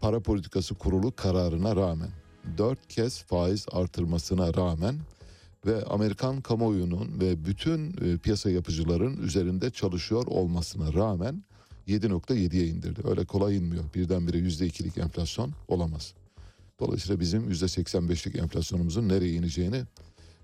para 0.00 0.20
politikası 0.20 0.74
kurulu 0.74 1.16
kararına 1.16 1.76
rağmen, 1.76 2.10
4 2.58 2.88
kez 2.88 3.22
faiz 3.22 3.66
artırmasına 3.72 4.54
rağmen 4.54 4.96
ve 5.66 5.84
Amerikan 5.84 6.40
kamuoyunun 6.40 7.20
ve 7.20 7.44
bütün 7.44 7.90
e, 7.90 8.18
piyasa 8.18 8.50
yapıcıların 8.50 9.22
üzerinde 9.22 9.70
çalışıyor 9.70 10.26
olmasına 10.26 10.92
rağmen 10.92 11.42
7.7'ye 11.88 12.66
indirdi. 12.66 13.00
Öyle 13.04 13.24
kolay 13.24 13.56
inmiyor. 13.56 13.84
Birdenbire 13.94 14.38
%2'lik 14.38 14.98
enflasyon 14.98 15.52
olamaz. 15.68 16.14
Dolayısıyla 16.80 17.20
bizim 17.20 17.50
%85'lik 17.50 18.36
enflasyonumuzun 18.36 19.08
nereye 19.08 19.32
ineceğini 19.32 19.82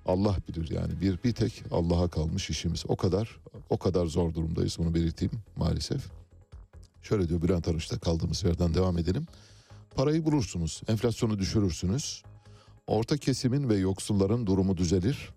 Allah 0.07 0.37
bilir 0.49 0.71
yani. 0.71 1.01
Bir 1.01 1.23
bir 1.25 1.33
tek 1.33 1.65
Allah'a 1.71 2.09
kalmış 2.09 2.51
işimiz. 2.51 2.85
O 2.89 2.97
kadar 2.97 3.41
o 3.71 3.79
kadar 3.79 4.07
zor 4.07 4.35
durumdayız 4.35 4.77
bunu 4.79 4.95
belirteyim 4.95 5.33
maalesef. 5.57 6.03
Şöyle 7.03 7.29
diyor 7.29 7.43
Bülent 7.43 7.69
Arınç'ta 7.69 7.99
kaldığımız 7.99 8.45
yerden 8.45 8.75
devam 8.75 8.99
edelim. 8.99 9.27
Parayı 9.95 10.25
bulursunuz, 10.25 10.83
enflasyonu 10.89 11.39
düşürürsünüz. 11.39 12.23
Orta 12.87 13.17
kesimin 13.17 13.69
ve 13.69 13.77
yoksulların 13.77 14.47
durumu 14.47 14.77
düzelir. 14.77 15.31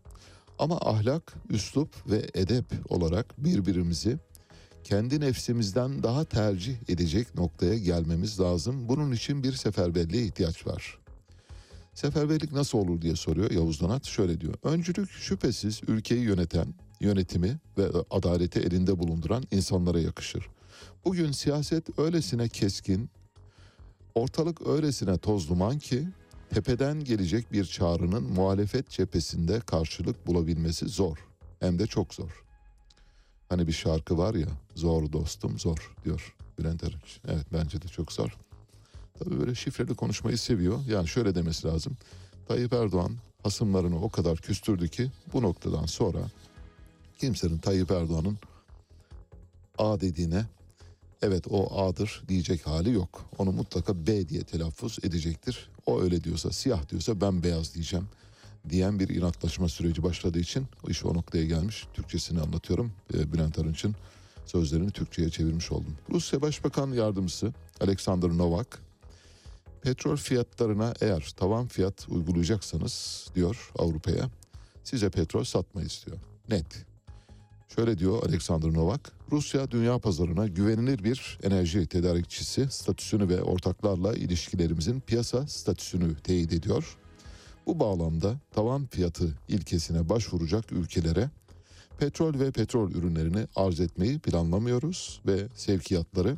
Ama 0.60 0.78
ahlak, 0.78 1.34
üslup 1.50 2.12
ve 2.12 2.30
edep 2.34 2.66
olarak 2.90 3.44
birbirimizi 3.44 4.18
kendi 4.84 5.20
nefsimizden 5.20 6.04
daha 6.04 6.24
tercih 6.24 6.76
edecek 6.90 7.36
noktaya 7.36 7.78
gelmemiz 7.78 8.40
lazım. 8.40 8.90
Bunun 8.90 9.12
için 9.12 9.44
bir 9.44 9.54
seferberliğe 9.54 10.26
ihtiyaç 10.26 10.68
var. 10.68 11.00
Seferberlik 11.94 12.52
nasıl 12.52 12.78
olur 12.78 13.02
diye 13.02 13.16
soruyor 13.16 13.52
Yavuz 13.52 13.82
Donat. 13.82 14.06
Şöyle 14.06 14.42
diyor. 14.42 14.54
Öncülük 14.64 15.10
şüphesiz 15.10 15.82
ülkeyi 15.88 16.22
yöneten, 16.22 16.74
yönetimi 17.00 17.60
ve 17.78 17.88
adaleti 18.10 18.60
elinde 18.60 19.00
bulunduran 19.00 19.44
insanlara 19.52 20.00
yakışır. 20.00 20.48
Bugün 21.06 21.32
siyaset 21.32 22.00
öylesine 22.00 22.50
keskin, 22.50 23.10
ortalık 24.16 24.68
öylesine 24.68 25.18
toz 25.18 25.50
duman 25.50 25.80
ki 25.80 26.08
tepeden 26.50 27.04
gelecek 27.04 27.52
bir 27.52 27.66
çağrının 27.66 28.24
muhalefet 28.24 28.90
cephesinde 28.90 29.60
karşılık 29.60 30.28
bulabilmesi 30.28 30.88
zor. 30.88 31.18
Hem 31.60 31.80
de 31.80 31.88
çok 31.88 32.14
zor. 32.14 32.51
Hani 33.52 33.68
bir 33.68 33.72
şarkı 33.72 34.18
var 34.18 34.36
ya 34.36 34.48
zor 34.76 35.12
dostum 35.12 35.60
zor 35.60 35.96
diyor 36.06 36.36
Bülent 36.60 36.84
Arınç. 36.84 37.20
Evet 37.28 37.46
bence 37.54 37.82
de 37.82 37.88
çok 37.88 38.12
zor. 38.12 38.38
Tabii 39.20 39.40
böyle 39.40 39.56
şifreli 39.56 39.96
konuşmayı 39.96 40.38
seviyor. 40.38 40.80
Yani 40.88 41.08
şöyle 41.08 41.36
demesi 41.36 41.68
lazım. 41.68 41.98
Tayyip 42.48 42.74
Erdoğan 42.74 43.12
hasımlarını 43.44 44.02
o 44.04 44.10
kadar 44.10 44.38
küstürdü 44.38 44.90
ki 44.90 45.12
bu 45.34 45.42
noktadan 45.42 45.86
sonra 45.86 46.20
kimsenin 47.20 47.58
Tayyip 47.58 47.92
Erdoğan'ın 47.92 48.38
A 49.78 50.02
dediğine 50.02 50.46
evet 51.22 51.48
o 51.50 51.82
A'dır 51.82 52.24
diyecek 52.28 52.68
hali 52.68 52.92
yok. 52.92 53.26
Onu 53.38 53.52
mutlaka 53.52 54.08
B 54.08 54.30
diye 54.30 54.44
telaffuz 54.44 54.98
edecektir. 55.04 55.70
O 55.86 56.02
öyle 56.02 56.24
diyorsa 56.24 56.52
siyah 56.52 56.90
diyorsa 56.90 57.22
ben 57.22 57.44
beyaz 57.44 57.74
diyeceğim 57.74 58.08
diyen 58.70 59.00
bir 59.00 59.10
inatlaşma 59.10 59.70
süreci 59.70 60.04
başladığı 60.04 60.40
için 60.40 60.68
iş 60.88 61.06
o 61.06 61.14
noktaya 61.14 61.46
gelmiş. 61.46 61.88
Türkçesini 61.94 62.42
anlatıyorum. 62.42 62.92
Ee, 63.14 63.34
Bülent 63.34 63.60
Arınç'ın 63.60 63.96
sözlerini 64.46 64.92
Türkçe'ye 64.92 65.30
çevirmiş 65.30 65.72
oldum. 65.72 65.98
Rusya 66.10 66.42
Başbakan 66.42 66.92
Yardımcısı 66.92 67.54
Alexander 67.82 68.30
Novak 68.30 68.80
petrol 69.82 70.18
fiyatlarına 70.18 70.94
eğer 71.02 71.34
tavan 71.38 71.68
fiyat 71.68 72.08
uygulayacaksanız 72.10 73.28
diyor 73.36 73.72
Avrupa'ya 73.80 74.30
size 74.84 75.10
petrol 75.10 75.44
satmayız 75.44 76.04
diyor. 76.06 76.18
Net. 76.50 76.86
Şöyle 77.76 77.98
diyor 77.98 78.24
Alexander 78.24 78.74
Novak, 78.74 79.12
Rusya 79.32 79.72
dünya 79.72 80.00
pazarına 80.00 80.48
güvenilir 80.48 81.04
bir 81.04 81.40
enerji 81.44 81.88
tedarikçisi 81.88 82.68
statüsünü 82.72 83.30
ve 83.30 83.42
ortaklarla 83.42 84.14
ilişkilerimizin 84.14 85.00
piyasa 85.00 85.48
statüsünü 85.48 86.16
teyit 86.16 86.54
ediyor. 86.54 86.98
Bu 87.66 87.80
bağlamda 87.80 88.36
tavan 88.52 88.86
fiyatı 88.86 89.34
ilkesine 89.48 90.10
başvuracak 90.10 90.72
ülkelere 90.72 91.30
petrol 92.00 92.40
ve 92.40 92.52
petrol 92.52 92.92
ürünlerini 92.92 93.48
arz 93.56 93.80
etmeyi 93.80 94.20
planlamıyoruz 94.20 95.22
ve 95.26 95.48
sevkiyatları 95.56 96.38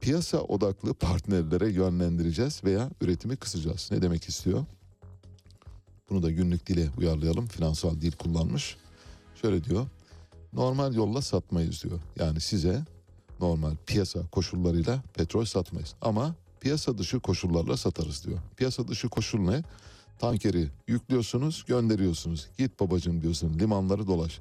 piyasa 0.00 0.38
odaklı 0.38 0.94
partnerlere 0.94 1.72
yönlendireceğiz 1.72 2.64
veya 2.64 2.90
üretimi 3.00 3.36
kısacağız. 3.36 3.88
Ne 3.92 4.02
demek 4.02 4.28
istiyor? 4.28 4.64
Bunu 6.10 6.22
da 6.22 6.30
günlük 6.30 6.66
dile 6.66 6.88
uyarlayalım. 6.98 7.46
Finansal 7.46 8.00
dil 8.00 8.12
kullanmış. 8.12 8.76
Şöyle 9.42 9.64
diyor. 9.64 9.86
Normal 10.52 10.94
yolla 10.94 11.22
satmayız 11.22 11.82
diyor. 11.82 12.00
Yani 12.18 12.40
size 12.40 12.84
normal 13.40 13.72
piyasa 13.86 14.26
koşullarıyla 14.26 15.02
petrol 15.14 15.44
satmayız. 15.44 15.94
Ama 16.00 16.34
piyasa 16.60 16.98
dışı 16.98 17.20
koşullarla 17.20 17.76
satarız 17.76 18.24
diyor. 18.26 18.38
Piyasa 18.56 18.88
dışı 18.88 19.08
koşul 19.08 19.38
ne? 19.38 19.62
Tankeri 20.18 20.68
yüklüyorsunuz, 20.88 21.64
gönderiyorsunuz. 21.66 22.48
Git 22.58 22.80
babacığım 22.80 23.22
diyorsun, 23.22 23.58
limanları 23.58 24.06
dolaş. 24.06 24.40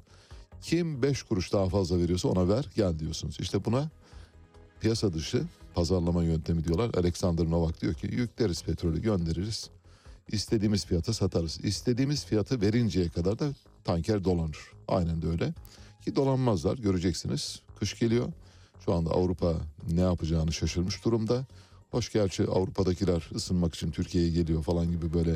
Kim 0.61 1.01
5 1.01 1.23
kuruş 1.23 1.53
daha 1.53 1.69
fazla 1.69 1.99
veriyorsa 1.99 2.27
ona 2.27 2.49
ver, 2.49 2.69
gel 2.75 2.99
diyorsunuz. 2.99 3.37
İşte 3.39 3.65
buna 3.65 3.89
piyasa 4.79 5.13
dışı 5.13 5.43
pazarlama 5.75 6.23
yöntemi 6.23 6.63
diyorlar. 6.63 6.91
Alexander 6.97 7.49
Novak 7.49 7.81
diyor 7.81 7.93
ki 7.93 8.07
yükleriz 8.07 8.63
petrolü 8.63 9.01
göndeririz. 9.01 9.69
İstediğimiz 10.31 10.85
fiyata 10.85 11.13
satarız. 11.13 11.59
İstediğimiz 11.63 12.25
fiyatı 12.25 12.61
verinceye 12.61 13.09
kadar 13.09 13.39
da 13.39 13.49
tanker 13.83 14.23
dolanır. 14.23 14.57
Aynen 14.87 15.21
de 15.21 15.27
öyle. 15.27 15.53
Ki 16.05 16.15
dolanmazlar 16.15 16.77
göreceksiniz. 16.77 17.61
Kış 17.79 17.99
geliyor. 17.99 18.27
Şu 18.85 18.93
anda 18.93 19.11
Avrupa 19.11 19.53
ne 19.91 20.01
yapacağını 20.01 20.53
şaşırmış 20.53 21.05
durumda. 21.05 21.45
Hoş 21.91 22.11
gerçi 22.11 22.43
Avrupa'dakiler 22.43 23.29
ısınmak 23.35 23.75
için 23.75 23.91
Türkiye'ye 23.91 24.29
geliyor 24.29 24.63
falan 24.63 24.91
gibi 24.91 25.13
böyle 25.13 25.35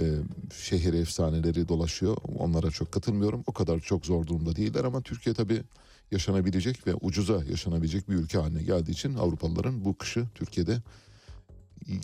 e, 0.00 0.14
şehir 0.62 0.94
efsaneleri 0.94 1.68
dolaşıyor. 1.68 2.16
Onlara 2.38 2.70
çok 2.70 2.92
katılmıyorum. 2.92 3.44
O 3.46 3.52
kadar 3.52 3.80
çok 3.80 4.06
zor 4.06 4.26
durumda 4.26 4.56
değiller 4.56 4.84
ama 4.84 5.00
Türkiye 5.00 5.34
tabii 5.34 5.62
yaşanabilecek 6.10 6.86
ve 6.86 6.94
ucuza 6.94 7.44
yaşanabilecek 7.50 8.08
bir 8.08 8.14
ülke 8.14 8.38
haline 8.38 8.62
geldiği 8.62 8.90
için 8.90 9.14
Avrupalıların 9.14 9.84
bu 9.84 9.98
kışı 9.98 10.26
Türkiye'de 10.34 10.82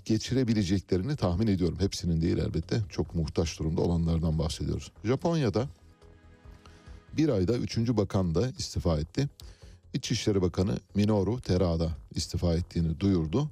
geçirebileceklerini 0.05 1.16
tahmin 1.16 1.47
ediyorum. 1.47 1.77
Hepsinin 1.81 2.23
değil 2.23 2.39
elbette 2.39 2.82
çok 2.89 3.15
muhtaç 3.15 3.59
durumda 3.59 3.81
olanlardan 3.81 4.39
bahsediyoruz. 4.39 4.93
Japonya'da 5.05 5.69
bir 7.16 7.28
ayda 7.28 7.56
üçüncü 7.56 7.97
bakan 7.97 8.35
da 8.35 8.48
istifa 8.59 8.98
etti. 8.98 9.28
İçişleri 9.94 10.43
Bakanı 10.43 10.78
Minoru 10.94 11.40
Terada 11.40 11.90
istifa 12.15 12.55
ettiğini 12.55 13.01
duyurdu. 13.01 13.51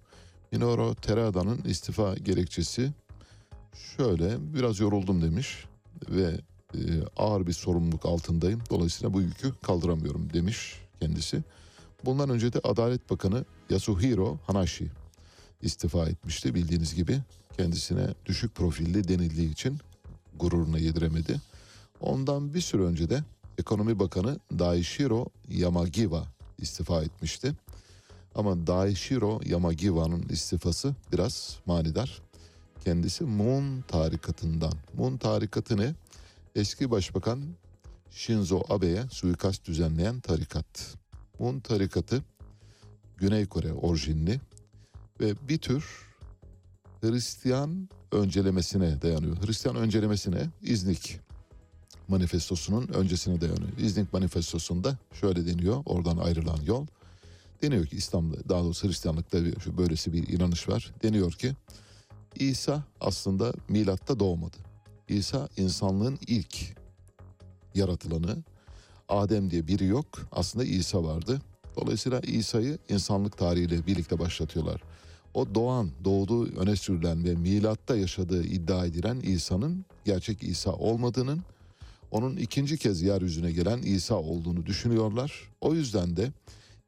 Minoru 0.53 0.95
Terada'nın 0.95 1.65
istifa 1.65 2.15
gerekçesi 2.15 2.93
şöyle 3.75 4.55
biraz 4.55 4.81
yoruldum 4.81 5.23
demiş 5.23 5.65
ve 6.11 6.41
e, 6.75 6.81
ağır 7.17 7.47
bir 7.47 7.53
sorumluluk 7.53 8.07
altındayım. 8.07 8.61
Dolayısıyla 8.71 9.15
bu 9.15 9.21
yükü 9.21 9.53
kaldıramıyorum 9.63 10.33
demiş 10.33 10.75
kendisi. 11.01 11.43
Bundan 12.05 12.31
önce 12.31 12.53
de 12.53 12.61
Adalet 12.65 13.11
Bakanı 13.11 13.45
Yasuhiro 13.71 14.39
Hanashi 14.47 14.91
istifa 15.63 16.07
etmişti 16.07 16.55
bildiğiniz 16.55 16.95
gibi. 16.95 17.21
Kendisine 17.57 18.07
düşük 18.27 18.55
profilli 18.55 19.09
denildiği 19.09 19.53
için 19.53 19.79
gururuna 20.39 20.79
yediremedi. 20.79 21.41
Ondan 22.01 22.55
bir 22.55 22.61
süre 22.61 22.83
önce 22.83 23.11
de 23.11 23.25
Ekonomi 23.59 23.99
Bakanı 23.99 24.39
Daishiro 24.59 25.27
Yamagiwa 25.49 26.25
istifa 26.59 27.03
etmişti. 27.03 27.53
Ama 28.35 28.67
Daishiro 28.67 29.41
Yamagiwa'nın 29.45 30.23
istifası 30.29 30.95
biraz 31.13 31.59
manidar. 31.67 32.23
Kendisi 32.85 33.25
Moon 33.25 33.85
tarikatından. 33.89 34.73
Moon 34.95 35.17
tarikatı 35.17 35.77
ne? 35.77 35.95
Eski 36.55 36.91
Başbakan 36.91 37.43
Shinzo 38.11 38.63
Abe'ye 38.69 39.05
suikast 39.11 39.65
düzenleyen 39.65 40.21
tarikat. 40.21 40.97
Moon 41.39 41.61
tarikatı 41.61 42.23
Güney 43.17 43.47
Kore 43.47 43.73
orijinli 43.73 44.41
ve 45.21 45.35
bir 45.49 45.59
tür 45.59 45.85
Hristiyan 47.01 47.89
öncelemesine 48.13 49.03
dayanıyor. 49.03 49.37
Hristiyan 49.47 49.77
öncelemesine 49.77 50.51
İznik 50.63 51.21
manifestosunun 52.09 52.89
öncesine 52.89 53.41
dayanıyor. 53.41 53.79
İznik 53.79 54.13
manifestosunda 54.13 54.99
şöyle 55.13 55.47
deniyor 55.47 55.83
oradan 55.87 56.17
ayrılan 56.17 56.59
yol. 56.67 56.87
Deniyor 57.63 57.87
ki 57.87 57.97
İslam'da 57.97 58.49
daha 58.49 58.63
doğrusu 58.63 58.89
Hristiyanlıkta 58.89 59.39
böylesi 59.79 60.13
bir 60.13 60.29
inanış 60.29 60.69
var. 60.69 60.93
Deniyor 61.03 61.33
ki 61.33 61.55
İsa 62.41 62.83
aslında 63.01 63.53
milatta 63.69 64.21
doğmadı. 64.21 64.57
İsa 65.09 65.49
insanlığın 65.57 66.19
ilk 66.27 66.77
yaratılanı. 67.75 68.43
Adem 69.09 69.51
diye 69.51 69.67
biri 69.67 69.87
yok. 69.87 70.07
Aslında 70.33 70.65
İsa 70.65 71.05
vardı. 71.05 71.41
Dolayısıyla 71.77 72.21
İsa'yı 72.21 72.79
insanlık 72.89 73.39
tarihiyle 73.39 73.87
birlikte 73.87 74.19
başlatıyorlar. 74.19 74.83
O 75.35 75.55
doğan, 75.55 75.91
doğduğu 76.05 76.57
öne 76.57 76.77
sürülen 76.77 77.25
ve 77.25 77.35
milatta 77.35 77.97
yaşadığı 77.97 78.45
iddia 78.45 78.87
edilen 78.87 79.21
İsa'nın 79.21 79.85
gerçek 80.05 80.43
İsa 80.43 80.73
olmadığının, 80.73 81.43
onun 82.11 82.37
ikinci 82.37 82.79
kez 82.79 83.03
yeryüzüne 83.03 83.53
gelen 83.53 83.79
İsa 83.79 84.15
olduğunu 84.15 84.67
düşünüyorlar. 84.67 85.51
O 85.61 85.75
yüzden 85.75 86.17
de 86.17 86.33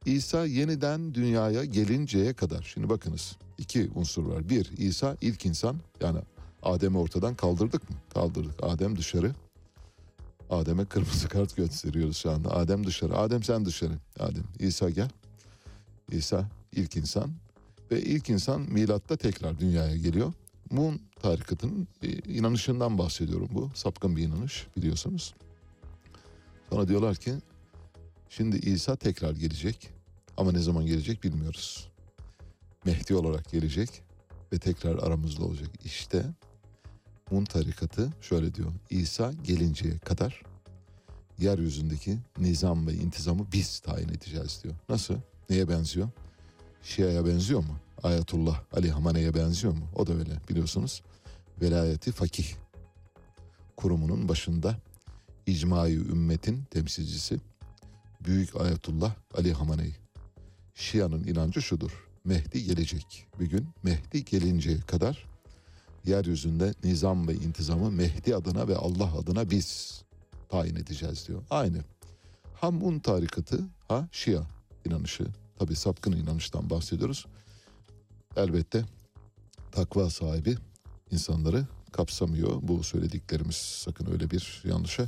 İsa 0.07 0.47
yeniden 0.47 1.15
dünyaya 1.15 1.65
gelinceye 1.65 2.33
kadar, 2.33 2.63
şimdi 2.63 2.89
bakınız 2.89 3.37
iki 3.59 3.91
unsur 3.95 4.27
var. 4.27 4.49
Bir, 4.49 4.73
İsa 4.77 5.17
ilk 5.21 5.47
insan 5.47 5.77
yani 6.01 6.19
Adem'i 6.63 6.99
ortadan 6.99 7.35
kaldırdık 7.35 7.91
mı? 7.91 7.97
Kaldırdık. 8.15 8.55
Adem 8.63 8.99
dışarı. 8.99 9.35
Adem'e 10.51 10.85
kırmızı 10.85 11.29
kart 11.29 11.57
gösteriyoruz 11.57 12.17
şu 12.17 12.31
anda. 12.31 12.57
Adem 12.57 12.87
dışarı. 12.87 13.17
Adem 13.17 13.43
sen 13.43 13.65
dışarı. 13.65 13.93
Adem. 14.19 14.45
İsa 14.59 14.91
gel. 14.91 15.11
İsa 16.13 16.49
ilk 16.73 16.97
insan. 16.97 17.31
Ve 17.91 18.03
ilk 18.03 18.31
insan 18.31 18.61
milatta 18.61 19.17
tekrar 19.17 19.59
dünyaya 19.59 19.97
geliyor. 19.97 20.33
Moon 20.71 21.01
tarikatının 21.23 21.89
e, 22.03 22.09
inanışından 22.09 22.99
bahsediyorum 22.99 23.49
bu. 23.53 23.71
Sapkın 23.75 24.17
bir 24.17 24.23
inanış 24.23 24.67
biliyorsunuz. 24.77 25.35
Sonra 26.71 26.89
diyorlar 26.89 27.17
ki 27.17 27.35
şimdi 28.29 28.57
İsa 28.57 28.97
tekrar 28.97 29.33
gelecek. 29.33 29.91
Ama 30.37 30.53
ne 30.53 30.59
zaman 30.59 30.87
gelecek 30.87 31.25
bilmiyoruz. 31.25 31.89
Mehdi 32.85 33.15
olarak 33.15 33.51
gelecek 33.51 34.03
ve 34.53 34.59
tekrar 34.59 34.99
aramızda 34.99 35.45
olacak. 35.45 35.71
İşte 35.85 36.25
Mun 37.31 37.45
tarikatı 37.45 38.11
şöyle 38.21 38.55
diyor. 38.55 38.73
İsa 38.91 39.33
gelinceye 39.33 39.99
kadar 39.99 40.43
yeryüzündeki 41.39 42.19
nizam 42.39 42.87
ve 42.87 42.95
intizamı 42.95 43.47
biz 43.53 43.81
tayin 43.81 44.09
edeceğiz 44.09 44.61
diyor. 44.65 44.75
Nasıl? 44.89 45.15
Neye 45.51 45.69
benziyor? 45.69 46.09
Şia'ya 46.83 47.27
benziyor 47.27 47.61
mu? 47.61 47.79
Ayetullah 48.03 48.61
Ali 48.73 48.91
Hamane'ye 48.91 49.35
benziyor 49.35 49.73
mu? 49.73 49.89
O 49.95 50.07
da 50.07 50.13
öyle 50.13 50.41
biliyorsunuz. 50.49 51.03
Velayeti 51.63 52.13
fakih 52.13 52.55
kurumunun 53.77 54.29
başında 54.29 54.79
icmai 55.47 55.95
ümmetin 55.95 56.65
temsilcisi 56.65 57.41
Büyük 58.25 58.57
Ayetullah 58.57 59.15
Ali 59.35 59.53
Hamaney. 59.53 59.93
Şia'nın 60.75 61.25
inancı 61.25 61.63
şudur. 61.63 62.09
Mehdi 62.25 62.65
gelecek. 62.65 63.27
Bir 63.41 63.47
gün 63.47 63.69
Mehdi 63.83 64.25
gelinceye 64.25 64.81
kadar 64.81 65.27
yeryüzünde 66.05 66.75
nizam 66.85 67.29
ve 67.29 67.35
intizamı 67.35 67.91
Mehdi 67.91 68.37
adına 68.37 68.69
ve 68.69 68.77
Allah 68.77 69.19
adına 69.19 69.51
biz 69.51 70.03
tayin 70.49 70.77
edeceğiz 70.77 71.29
diyor. 71.29 71.43
Aynı. 71.51 71.85
Hamun 72.55 72.99
tarikatı 72.99 73.61
ha 73.89 74.09
Şia 74.13 74.43
inanışı. 74.85 75.27
Tabi 75.59 75.77
sapkın 75.77 76.13
inanıştan 76.13 76.71
bahsediyoruz. 76.71 77.27
Elbette 78.37 78.85
takva 79.73 80.11
sahibi 80.11 80.57
insanları 81.11 81.67
kapsamıyor. 81.93 82.59
Bu 82.63 82.83
söylediklerimiz 82.83 83.57
sakın 83.57 84.13
öyle 84.13 84.31
bir 84.31 84.63
yanlışa 84.65 85.07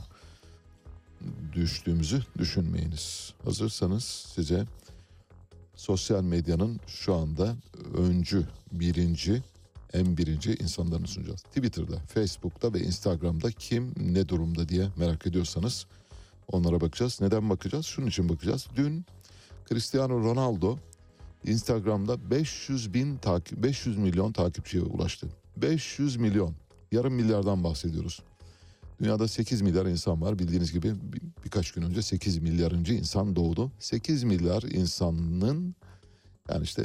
düştüğümüzü 1.52 2.22
düşünmeyiniz. 2.38 3.34
Hazırsanız 3.44 4.04
size 4.04 4.66
sosyal 5.76 6.22
medyanın 6.22 6.80
şu 6.86 7.14
anda 7.14 7.56
öncü, 7.94 8.46
birinci, 8.72 9.42
en 9.92 10.16
birinci 10.16 10.54
insanlarını 10.54 11.06
sunacağız. 11.06 11.42
Twitter'da, 11.42 11.96
Facebook'ta 11.98 12.74
ve 12.74 12.80
Instagram'da 12.80 13.50
kim 13.50 13.94
ne 13.96 14.28
durumda 14.28 14.68
diye 14.68 14.88
merak 14.96 15.26
ediyorsanız 15.26 15.86
onlara 16.48 16.80
bakacağız. 16.80 17.18
Neden 17.20 17.50
bakacağız? 17.50 17.86
Şunun 17.86 18.06
için 18.06 18.28
bakacağız. 18.28 18.66
Dün 18.76 19.04
Cristiano 19.68 20.24
Ronaldo 20.24 20.78
Instagram'da 21.46 22.30
500 22.30 22.94
bin 22.94 23.16
takip 23.16 23.62
500 23.62 23.98
milyon 23.98 24.32
takipçiye 24.32 24.82
ulaştı. 24.82 25.28
500 25.56 26.16
milyon. 26.16 26.54
Yarım 26.92 27.14
milyardan 27.14 27.64
bahsediyoruz. 27.64 28.22
Dünyada 29.00 29.28
8 29.28 29.62
milyar 29.62 29.86
insan 29.86 30.20
var. 30.20 30.38
Bildiğiniz 30.38 30.72
gibi 30.72 30.94
bir, 31.12 31.20
birkaç 31.44 31.72
gün 31.72 31.82
önce 31.82 32.02
8 32.02 32.38
milyarıncı 32.38 32.94
insan 32.94 33.36
doğdu. 33.36 33.70
8 33.78 34.24
milyar 34.24 34.62
insanın 34.62 35.74
yani 36.48 36.64
işte 36.64 36.84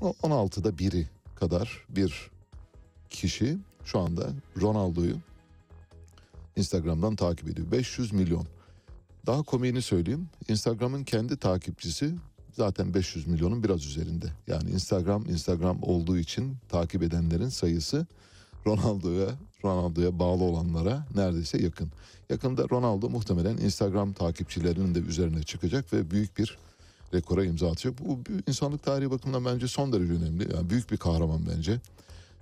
16'da 0.00 0.78
biri 0.78 1.08
kadar 1.34 1.84
bir 1.88 2.30
kişi 3.10 3.58
şu 3.84 3.98
anda 3.98 4.30
Ronaldo'yu 4.60 5.16
Instagram'dan 6.56 7.16
takip 7.16 7.48
ediyor. 7.48 7.72
500 7.72 8.12
milyon. 8.12 8.46
Daha 9.26 9.42
komiğini 9.42 9.82
söyleyeyim. 9.82 10.28
Instagram'ın 10.48 11.04
kendi 11.04 11.36
takipçisi 11.36 12.14
zaten 12.52 12.94
500 12.94 13.26
milyonun 13.26 13.64
biraz 13.64 13.86
üzerinde. 13.86 14.26
Yani 14.46 14.70
Instagram 14.70 15.26
Instagram 15.26 15.78
olduğu 15.82 16.18
için 16.18 16.56
takip 16.68 17.02
edenlerin 17.02 17.48
sayısı 17.48 18.06
Ronaldo'ya 18.66 19.28
Ronaldo'ya 19.64 20.18
bağlı 20.18 20.44
olanlara 20.44 21.06
neredeyse 21.14 21.62
yakın. 21.62 21.92
Yakında 22.30 22.68
Ronaldo 22.70 23.10
muhtemelen 23.10 23.56
Instagram 23.56 24.12
takipçilerinin 24.12 24.94
de 24.94 24.98
üzerine 24.98 25.42
çıkacak 25.42 25.92
ve 25.92 26.10
büyük 26.10 26.38
bir 26.38 26.58
rekora 27.14 27.44
imza 27.44 27.70
atacak. 27.70 27.94
Bu 27.98 28.18
insanlık 28.48 28.82
tarihi 28.82 29.10
bakımından 29.10 29.44
bence 29.44 29.68
son 29.68 29.92
derece 29.92 30.12
önemli. 30.12 30.54
Yani 30.54 30.70
büyük 30.70 30.90
bir 30.90 30.96
kahraman 30.96 31.46
bence. 31.56 31.80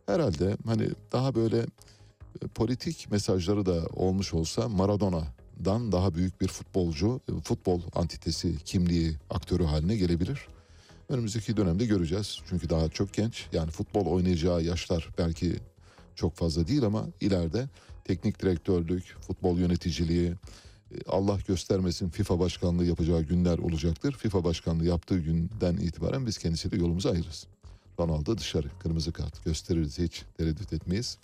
Herhalde 0.06 0.56
hani 0.66 0.88
daha 1.12 1.34
böyle 1.34 1.58
e, 2.42 2.46
politik 2.54 3.10
mesajları 3.10 3.66
da 3.66 3.86
olmuş 3.94 4.34
olsa 4.34 4.68
Maradona'dan 4.68 5.92
daha 5.92 6.14
büyük 6.14 6.40
bir 6.40 6.48
futbolcu, 6.48 7.20
e, 7.28 7.40
futbol 7.40 7.80
antitesi 7.94 8.58
kimliği 8.64 9.16
aktörü 9.30 9.64
haline 9.64 9.96
gelebilir. 9.96 10.40
Önümüzdeki 11.08 11.56
dönemde 11.56 11.86
göreceğiz. 11.86 12.38
Çünkü 12.48 12.70
daha 12.70 12.88
çok 12.88 13.14
genç. 13.14 13.46
Yani 13.52 13.70
futbol 13.70 14.06
oynayacağı 14.06 14.62
yaşlar 14.62 15.08
belki 15.18 15.56
çok 16.20 16.36
fazla 16.36 16.66
değil 16.66 16.84
ama 16.84 17.06
ileride 17.20 17.68
teknik 18.04 18.42
direktörlük, 18.42 19.16
futbol 19.20 19.58
yöneticiliği, 19.58 20.34
Allah 21.08 21.38
göstermesin 21.48 22.08
FIFA 22.08 22.40
başkanlığı 22.40 22.84
yapacağı 22.84 23.22
günler 23.22 23.58
olacaktır. 23.58 24.12
FIFA 24.12 24.44
başkanlığı 24.44 24.84
yaptığı 24.84 25.18
günden 25.18 25.76
itibaren 25.76 26.26
biz 26.26 26.38
kendisiyle 26.38 26.76
yolumuzu 26.76 27.08
ayırırız. 27.08 27.46
Ronaldo 28.00 28.38
dışarı 28.38 28.68
kırmızı 28.78 29.12
kart 29.12 29.44
gösteririz 29.44 29.98
hiç 29.98 30.22
tereddüt 30.38 30.72
etmeyiz. 30.72 31.18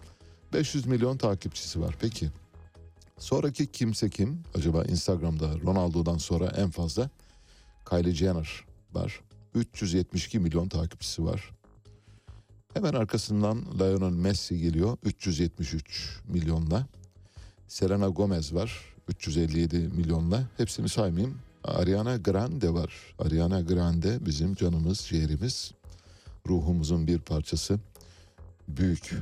500 0.52 0.86
milyon 0.86 1.16
takipçisi 1.16 1.80
var 1.80 1.96
peki. 2.00 2.30
Sonraki 3.18 3.66
kimse 3.66 4.10
kim? 4.10 4.42
Acaba 4.54 4.84
Instagram'da 4.84 5.50
Ronaldo'dan 5.64 6.18
sonra 6.18 6.46
en 6.46 6.70
fazla 6.70 7.10
Kylie 7.90 8.14
Jenner 8.14 8.64
var. 8.92 9.20
372 9.54 10.38
milyon 10.38 10.68
takipçisi 10.68 11.24
var. 11.24 11.50
Hemen 12.76 12.92
arkasından 12.92 13.64
Lionel 13.78 14.16
Messi 14.16 14.58
geliyor 14.58 14.96
373 15.04 16.20
milyonla. 16.28 16.86
Selena 17.68 18.08
Gomez 18.08 18.54
var 18.54 18.94
357 19.08 19.78
milyonla. 19.78 20.42
Hepsini 20.56 20.88
saymayayım. 20.88 21.38
Ariana 21.64 22.16
Grande 22.16 22.74
var. 22.74 23.14
Ariana 23.18 23.60
Grande 23.60 24.26
bizim 24.26 24.54
canımız, 24.54 24.98
ciğerimiz. 24.98 25.72
ruhumuzun 26.48 27.06
bir 27.06 27.18
parçası. 27.18 27.78
Büyük 28.68 29.14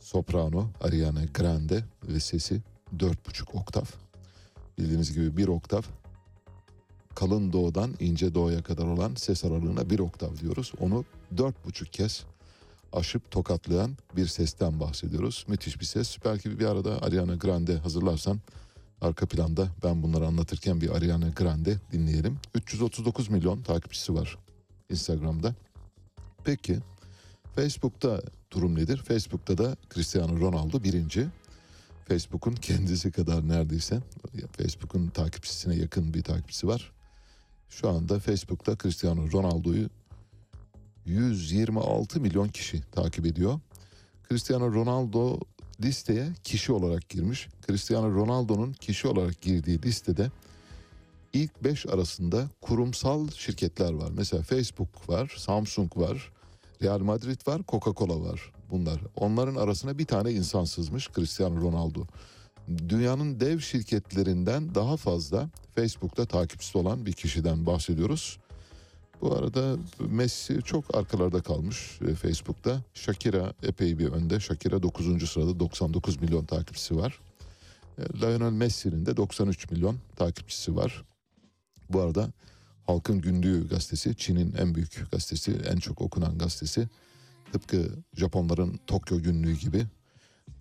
soprano 0.00 0.68
Ariana 0.80 1.24
Grande 1.24 1.84
ve 2.08 2.20
sesi 2.20 2.62
dört 2.98 3.28
buçuk 3.28 3.54
oktav. 3.54 3.84
Bildiğiniz 4.78 5.12
gibi 5.12 5.36
bir 5.36 5.48
oktav 5.48 5.82
kalın 7.16 7.52
doğudan 7.52 7.94
ince 8.00 8.34
doğuya 8.34 8.62
kadar 8.62 8.86
olan 8.86 9.14
ses 9.14 9.44
aralığına 9.44 9.90
bir 9.90 9.98
oktav 9.98 10.36
diyoruz. 10.36 10.72
Onu 10.80 11.04
dört 11.36 11.64
buçuk 11.64 11.92
kez 11.92 12.24
aşıp 12.92 13.30
tokatlayan 13.30 13.96
bir 14.16 14.26
sesten 14.26 14.80
bahsediyoruz. 14.80 15.44
Müthiş 15.48 15.80
bir 15.80 15.84
ses. 15.84 16.16
Belki 16.24 16.58
bir 16.58 16.64
arada 16.64 17.02
Ariana 17.02 17.34
Grande 17.34 17.76
hazırlarsan 17.76 18.40
arka 19.00 19.26
planda 19.26 19.68
ben 19.84 20.02
bunları 20.02 20.26
anlatırken 20.26 20.80
bir 20.80 20.90
Ariana 20.90 21.28
Grande 21.28 21.78
dinleyelim. 21.92 22.38
339 22.54 23.28
milyon 23.28 23.62
takipçisi 23.62 24.14
var 24.14 24.38
Instagram'da. 24.90 25.54
Peki 26.44 26.78
Facebook'ta 27.54 28.22
durum 28.50 28.74
nedir? 28.74 28.96
Facebook'ta 28.96 29.58
da 29.58 29.76
Cristiano 29.94 30.40
Ronaldo 30.40 30.82
birinci. 30.82 31.26
Facebook'un 32.08 32.54
kendisi 32.54 33.10
kadar 33.10 33.48
neredeyse 33.48 34.00
Facebook'un 34.52 35.08
takipçisine 35.08 35.74
yakın 35.74 36.14
bir 36.14 36.22
takipçisi 36.22 36.68
var. 36.68 36.92
Şu 37.68 37.88
anda 37.88 38.18
Facebook'ta 38.18 38.76
Cristiano 38.76 39.32
Ronaldo'yu 39.32 39.88
126 41.06 42.20
milyon 42.20 42.48
kişi 42.48 42.80
takip 42.92 43.26
ediyor. 43.26 43.60
Cristiano 44.28 44.72
Ronaldo 44.72 45.40
listeye 45.80 46.28
kişi 46.44 46.72
olarak 46.72 47.08
girmiş. 47.08 47.48
Cristiano 47.66 48.14
Ronaldo'nun 48.14 48.72
kişi 48.72 49.08
olarak 49.08 49.40
girdiği 49.40 49.82
listede 49.82 50.30
ilk 51.32 51.64
5 51.64 51.86
arasında 51.86 52.48
kurumsal 52.60 53.28
şirketler 53.30 53.92
var. 53.92 54.10
Mesela 54.16 54.42
Facebook 54.42 55.08
var, 55.08 55.34
Samsung 55.38 55.96
var, 55.96 56.32
Real 56.82 56.98
Madrid 56.98 57.46
var, 57.46 57.60
Coca-Cola 57.68 58.30
var. 58.30 58.52
Bunlar. 58.70 59.00
Onların 59.16 59.54
arasına 59.54 59.98
bir 59.98 60.04
tane 60.04 60.32
insan 60.32 60.64
sızmış 60.64 61.08
Cristiano 61.16 61.60
Ronaldo. 61.60 62.06
Dünyanın 62.88 63.40
dev 63.40 63.60
şirketlerinden 63.60 64.74
daha 64.74 64.96
fazla 64.96 65.50
Facebook'ta 65.74 66.26
takipçisi 66.26 66.78
olan 66.78 67.06
bir 67.06 67.12
kişiden 67.12 67.66
bahsediyoruz. 67.66 68.38
Bu 69.20 69.34
arada 69.34 69.76
Messi 70.08 70.62
çok 70.62 70.96
arkalarda 70.96 71.40
kalmış 71.40 71.98
e, 72.08 72.14
Facebook'ta. 72.14 72.82
Shakira 72.94 73.52
epey 73.62 73.98
bir 73.98 74.08
önde. 74.08 74.40
Shakira 74.40 74.82
9. 74.82 75.30
sırada 75.30 75.60
99 75.60 76.20
milyon 76.20 76.44
takipçisi 76.44 76.96
var. 76.96 77.20
E, 77.98 78.02
Lionel 78.20 78.52
Messi'nin 78.52 79.06
de 79.06 79.16
93 79.16 79.70
milyon 79.70 79.98
takipçisi 80.16 80.76
var. 80.76 81.04
Bu 81.90 82.00
arada 82.00 82.32
Halkın 82.86 83.20
Günlüğü 83.20 83.68
gazetesi, 83.68 84.16
Çin'in 84.16 84.54
en 84.58 84.74
büyük 84.74 85.10
gazetesi, 85.12 85.52
en 85.52 85.76
çok 85.76 86.00
okunan 86.00 86.38
gazetesi. 86.38 86.88
Tıpkı 87.52 87.88
Japonların 88.14 88.80
Tokyo 88.86 89.22
Günlüğü 89.22 89.54
gibi. 89.54 89.86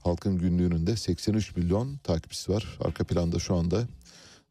Halkın 0.04 0.38
Günlüğü'nün 0.38 0.88
de 0.88 0.96
83 0.96 1.56
milyon 1.56 1.98
takipçisi 1.98 2.52
var. 2.52 2.78
Arka 2.82 3.04
planda 3.04 3.40
şu 3.40 3.56
anda 3.56 3.88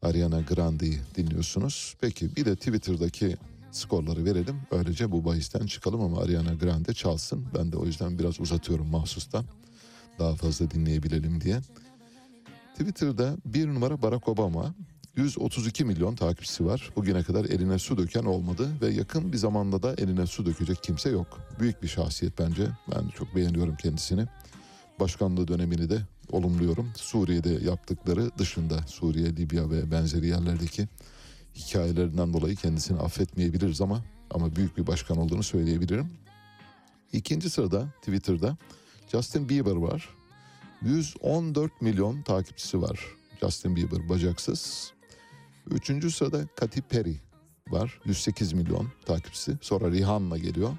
Ariana 0.01 0.41
Grande'yi 0.41 0.99
dinliyorsunuz. 1.15 1.95
Peki 2.01 2.35
bir 2.35 2.45
de 2.45 2.55
Twitter'daki 2.55 3.37
skorları 3.75 4.25
verelim. 4.25 4.55
Öylece 4.71 5.11
bu 5.11 5.25
bahisten 5.25 5.65
çıkalım 5.65 6.01
ama 6.01 6.21
Ariana 6.21 6.53
Grande 6.53 6.93
çalsın. 6.93 7.45
Ben 7.57 7.71
de 7.71 7.77
o 7.77 7.85
yüzden 7.85 8.19
biraz 8.19 8.39
uzatıyorum 8.39 8.87
mahsustan. 8.87 9.45
Daha 10.19 10.35
fazla 10.35 10.71
dinleyebilelim 10.71 11.41
diye. 11.41 11.61
Twitter'da 12.71 13.37
bir 13.45 13.67
numara 13.67 14.01
Barack 14.01 14.27
Obama 14.27 14.75
132 15.15 15.85
milyon 15.85 16.15
takipçisi 16.15 16.65
var. 16.65 16.91
Bugüne 16.95 17.23
kadar 17.23 17.45
eline 17.45 17.79
su 17.79 17.97
döken 17.97 18.23
olmadı 18.23 18.69
ve 18.81 18.87
yakın 18.87 19.33
bir 19.33 19.37
zamanda 19.37 19.83
da 19.83 19.93
eline 19.93 20.27
su 20.27 20.45
dökecek 20.45 20.83
kimse 20.83 21.09
yok. 21.09 21.39
Büyük 21.59 21.83
bir 21.83 21.87
şahsiyet 21.87 22.39
bence. 22.39 22.67
Ben 22.91 23.09
çok 23.09 23.35
beğeniyorum 23.35 23.75
kendisini. 23.75 24.25
Başkanlığı 24.99 25.47
dönemini 25.47 25.89
de 25.89 26.01
olumluyorum. 26.31 26.91
Suriye'de 26.95 27.49
yaptıkları 27.49 28.31
dışında 28.37 28.77
Suriye, 28.87 29.35
Libya 29.35 29.69
ve 29.69 29.91
benzeri 29.91 30.27
yerlerdeki 30.27 30.87
hikayelerinden 31.55 32.33
dolayı 32.33 32.55
kendisini 32.55 32.99
affetmeyebiliriz 32.99 33.81
ama 33.81 34.03
ama 34.31 34.55
büyük 34.55 34.77
bir 34.77 34.87
başkan 34.87 35.17
olduğunu 35.17 35.43
söyleyebilirim. 35.43 36.09
İkinci 37.13 37.49
sırada 37.49 37.87
Twitter'da 38.01 38.57
Justin 39.11 39.49
Bieber 39.49 39.75
var. 39.75 40.09
114 40.81 41.81
milyon 41.81 42.21
takipçisi 42.21 42.81
var. 42.81 42.99
Justin 43.41 43.75
Bieber 43.75 44.09
bacaksız. 44.09 44.91
Üçüncü 45.71 46.11
sırada 46.11 46.47
Katy 46.55 46.79
Perry 46.79 47.15
var. 47.69 47.99
108 48.05 48.53
milyon 48.53 48.87
takipçisi. 49.05 49.57
Sonra 49.61 49.91
Rihanna 49.91 50.37
geliyor. 50.37 50.77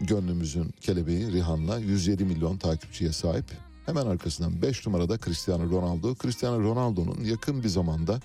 Gönlümüzün 0.00 0.74
kelebeği 0.80 1.32
Rihanna 1.32 1.78
107 1.78 2.24
milyon 2.24 2.56
takipçiye 2.56 3.12
sahip. 3.12 3.44
Hemen 3.86 4.06
arkasından 4.06 4.62
5 4.62 4.86
numarada 4.86 5.18
Cristiano 5.18 5.70
Ronaldo. 5.70 6.14
Cristiano 6.14 6.62
Ronaldo'nun 6.62 7.24
yakın 7.24 7.62
bir 7.62 7.68
zamanda 7.68 8.20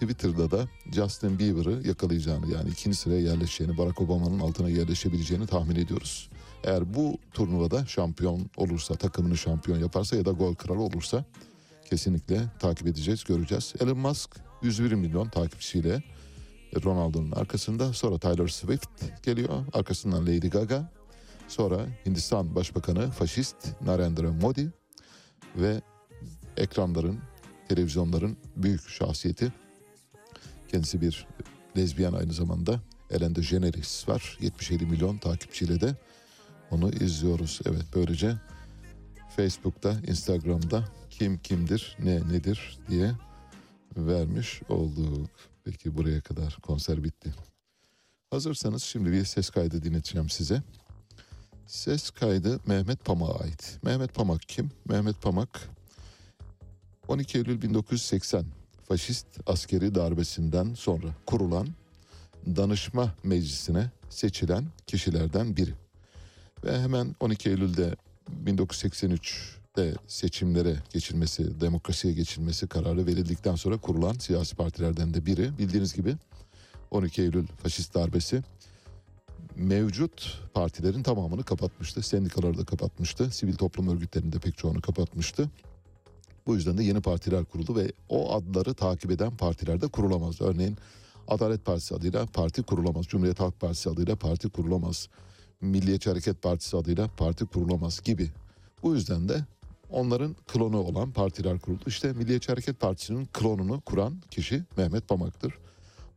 Twitter'da 0.00 0.50
da 0.50 0.68
Justin 0.92 1.38
Bieber'ı 1.38 1.88
yakalayacağını 1.88 2.52
yani 2.52 2.70
ikinci 2.70 2.96
sıraya 2.96 3.20
yerleşeceğini, 3.20 3.78
Barack 3.78 4.00
Obama'nın 4.00 4.40
altına 4.40 4.68
yerleşebileceğini 4.68 5.46
tahmin 5.46 5.76
ediyoruz. 5.76 6.30
Eğer 6.64 6.94
bu 6.94 7.18
turnuvada 7.34 7.86
şampiyon 7.86 8.50
olursa, 8.56 8.94
takımını 8.94 9.36
şampiyon 9.36 9.78
yaparsa 9.78 10.16
ya 10.16 10.24
da 10.24 10.30
gol 10.30 10.54
kralı 10.54 10.80
olursa 10.80 11.24
kesinlikle 11.90 12.40
takip 12.58 12.86
edeceğiz, 12.86 13.24
göreceğiz. 13.24 13.74
Elon 13.80 13.98
Musk 13.98 14.36
101 14.62 14.92
milyon 14.92 15.28
takipçisiyle 15.28 16.02
Ronaldo'nun 16.84 17.32
arkasında. 17.32 17.92
Sonra 17.92 18.18
Taylor 18.18 18.48
Swift 18.48 19.22
geliyor. 19.22 19.64
Arkasından 19.72 20.22
Lady 20.22 20.48
Gaga. 20.48 20.92
Sonra 21.48 21.86
Hindistan 22.06 22.54
Başbakanı 22.54 23.10
faşist 23.10 23.56
Narendra 23.80 24.32
Modi 24.32 24.72
ve 25.56 25.80
ekranların, 26.56 27.18
televizyonların 27.68 28.36
büyük 28.56 28.88
şahsiyeti. 28.88 29.52
Kendisi 30.70 31.00
bir 31.00 31.26
lezbiyen 31.76 32.12
aynı 32.12 32.32
zamanda. 32.32 32.80
Ellen 33.10 33.34
DeGeneres 33.34 34.08
var. 34.08 34.38
77 34.40 34.86
milyon 34.86 35.18
takipçiyle 35.18 35.80
de 35.80 35.96
onu 36.70 36.90
izliyoruz. 36.90 37.60
Evet 37.66 37.84
böylece 37.94 38.36
Facebook'ta, 39.36 40.00
Instagram'da 40.06 40.84
kim 41.10 41.38
kimdir, 41.38 41.96
ne 42.04 42.16
nedir 42.16 42.78
diye 42.88 43.12
vermiş 43.96 44.62
olduk. 44.68 45.30
Peki 45.64 45.96
buraya 45.96 46.20
kadar 46.20 46.58
konser 46.62 47.04
bitti. 47.04 47.34
Hazırsanız 48.30 48.82
şimdi 48.82 49.12
bir 49.12 49.24
ses 49.24 49.50
kaydı 49.50 49.82
dinleteceğim 49.82 50.30
size. 50.30 50.62
Ses 51.66 52.10
kaydı 52.10 52.60
Mehmet 52.66 53.04
Pamak'a 53.04 53.44
ait. 53.44 53.78
Mehmet 53.82 54.14
Pamak 54.14 54.40
kim? 54.48 54.70
Mehmet 54.88 55.22
Pamak 55.22 55.68
12 57.08 57.38
Eylül 57.38 57.62
1980 57.62 58.59
faşist 58.90 59.26
askeri 59.46 59.94
darbesinden 59.94 60.74
sonra 60.74 61.06
kurulan 61.26 61.68
danışma 62.46 63.14
meclisine 63.24 63.90
seçilen 64.08 64.64
kişilerden 64.86 65.56
biri. 65.56 65.70
Ve 66.64 66.80
hemen 66.80 67.16
12 67.20 67.48
Eylül'de 67.50 67.96
1983'te 68.44 69.94
seçimlere 70.06 70.76
geçilmesi, 70.92 71.60
demokrasiye 71.60 72.14
geçilmesi 72.14 72.68
kararı 72.68 73.06
verildikten 73.06 73.54
sonra 73.54 73.78
kurulan 73.78 74.12
siyasi 74.12 74.56
partilerden 74.56 75.14
de 75.14 75.26
biri. 75.26 75.58
Bildiğiniz 75.58 75.94
gibi 75.94 76.16
12 76.90 77.22
Eylül 77.22 77.46
faşist 77.46 77.94
darbesi 77.94 78.42
mevcut 79.56 80.40
partilerin 80.54 81.02
tamamını 81.02 81.42
kapatmıştı. 81.42 82.02
Sendikaları 82.02 82.58
da 82.58 82.64
kapatmıştı. 82.64 83.30
Sivil 83.30 83.54
toplum 83.54 83.88
örgütlerinin 83.88 84.32
de 84.32 84.38
pek 84.38 84.58
çoğunu 84.58 84.80
kapatmıştı. 84.80 85.50
Bu 86.46 86.54
yüzden 86.54 86.78
de 86.78 86.84
yeni 86.84 87.00
partiler 87.00 87.44
kuruldu 87.44 87.76
ve 87.76 87.92
o 88.08 88.34
adları 88.34 88.74
takip 88.74 89.10
eden 89.10 89.36
partiler 89.36 89.80
de 89.80 89.88
kurulamaz. 89.88 90.40
Örneğin 90.40 90.76
Adalet 91.28 91.64
Partisi 91.64 91.94
adıyla 91.94 92.26
parti 92.26 92.62
kurulamaz. 92.62 93.06
Cumhuriyet 93.06 93.40
Halk 93.40 93.60
Partisi 93.60 93.90
adıyla 93.90 94.16
parti 94.16 94.48
kurulamaz. 94.48 95.08
Milliyetçi 95.60 96.10
Hareket 96.10 96.42
Partisi 96.42 96.76
adıyla 96.76 97.08
parti 97.16 97.46
kurulamaz 97.46 98.00
gibi. 98.02 98.30
Bu 98.82 98.94
yüzden 98.94 99.28
de 99.28 99.44
onların 99.90 100.36
klonu 100.46 100.78
olan 100.78 101.10
partiler 101.10 101.58
kuruldu. 101.58 101.84
İşte 101.86 102.12
Milliyetçi 102.12 102.48
Hareket 102.48 102.80
Partisi'nin 102.80 103.26
klonunu 103.32 103.80
kuran 103.80 104.14
kişi 104.30 104.64
Mehmet 104.76 105.08
Pamak'tır. 105.08 105.54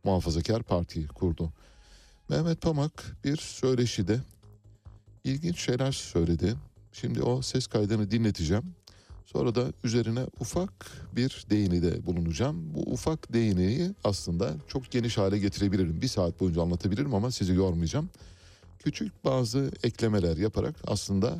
Muhafazakar 0.04 0.62
Parti'yi 0.62 1.06
kurdu. 1.06 1.52
Mehmet 2.28 2.60
Pamak 2.60 3.16
bir 3.24 3.36
söyleşide 3.36 4.20
ilginç 5.24 5.58
şeyler 5.58 5.92
söyledi. 5.92 6.54
Şimdi 6.92 7.22
o 7.22 7.42
ses 7.42 7.66
kaydını 7.66 8.10
dinleteceğim. 8.10 8.74
Sonra 9.24 9.54
da 9.54 9.64
üzerine 9.84 10.20
ufak 10.40 10.70
bir 11.16 11.46
değinide 11.50 12.06
bulunacağım. 12.06 12.56
Bu 12.74 12.80
ufak 12.92 13.32
değiniyi 13.32 13.90
aslında 14.04 14.50
çok 14.68 14.90
geniş 14.90 15.18
hale 15.18 15.38
getirebilirim. 15.38 16.02
Bir 16.02 16.06
saat 16.08 16.40
boyunca 16.40 16.62
anlatabilirim 16.62 17.14
ama 17.14 17.30
sizi 17.30 17.54
yormayacağım. 17.54 18.08
Küçük 18.78 19.24
bazı 19.24 19.70
eklemeler 19.84 20.36
yaparak 20.36 20.74
aslında 20.86 21.34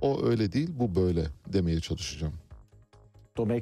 o 0.00 0.22
öyle 0.24 0.52
değil 0.52 0.70
bu 0.78 0.94
böyle 0.94 1.24
demeye 1.52 1.80
çalışacağım. 1.80 2.32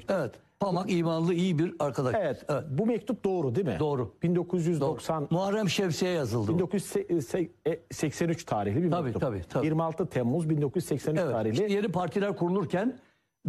Evet. 0.08 0.32
Pamak 0.60 0.90
imanlı 0.92 1.34
iyi 1.34 1.58
bir 1.58 1.74
arkadaş. 1.78 2.14
Evet, 2.20 2.44
Bu 2.70 2.86
mektup 2.86 3.24
doğru 3.24 3.54
değil 3.54 3.66
mi? 3.66 3.76
Doğru. 3.80 4.14
1990 4.22 5.28
Muharrem 5.30 5.68
Şemsi'ye 5.68 6.12
yazıldı. 6.12 6.52
bu. 6.52 6.58
1983 6.58 8.44
tarihli 8.44 8.82
bir 8.82 8.90
Tabii, 8.90 9.04
mektup. 9.04 9.20
tabii, 9.22 9.42
tabii. 9.48 9.66
26 9.66 10.06
Temmuz 10.06 10.50
1983 10.50 11.20
Evet, 11.22 11.32
tarihli. 11.32 11.52
işte 11.52 11.66
yeni 11.74 11.88
partiler 11.88 12.36
kurulurken 12.36 12.98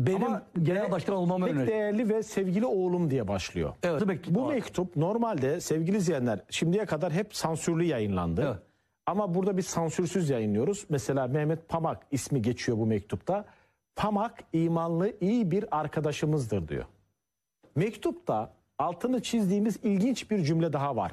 benim 0.07 0.23
Ama 0.27 0.43
genel 0.63 0.91
başkan 0.91 1.15
olmamı 1.15 1.45
pek 1.45 1.53
öneriyor. 1.55 1.67
değerli 1.77 2.09
ve 2.09 2.23
sevgili 2.23 2.65
oğlum 2.65 3.11
diye 3.11 3.27
başlıyor. 3.27 3.73
Evet, 3.83 4.05
mektup 4.05 4.35
Bu 4.35 4.45
var. 4.45 4.53
mektup 4.53 4.95
normalde 4.95 5.59
sevgili 5.61 5.97
izleyenler 5.97 6.39
şimdiye 6.49 6.85
kadar 6.85 7.13
hep 7.13 7.35
sansürlü 7.35 7.83
yayınlandı. 7.83 8.41
Evet. 8.47 8.59
Ama 9.05 9.33
burada 9.35 9.57
biz 9.57 9.65
sansürsüz 9.65 10.29
yayınlıyoruz. 10.29 10.85
Mesela 10.89 11.27
Mehmet 11.27 11.69
Pamak 11.69 12.05
ismi 12.11 12.41
geçiyor 12.41 12.77
bu 12.77 12.85
mektupta. 12.85 13.45
Pamak 13.95 14.43
imanlı 14.53 15.13
iyi 15.21 15.51
bir 15.51 15.79
arkadaşımızdır 15.79 16.67
diyor. 16.67 16.85
Mektupta 17.75 18.53
altını 18.79 19.21
çizdiğimiz 19.21 19.79
ilginç 19.83 20.31
bir 20.31 20.43
cümle 20.43 20.73
daha 20.73 20.95
var. 20.95 21.11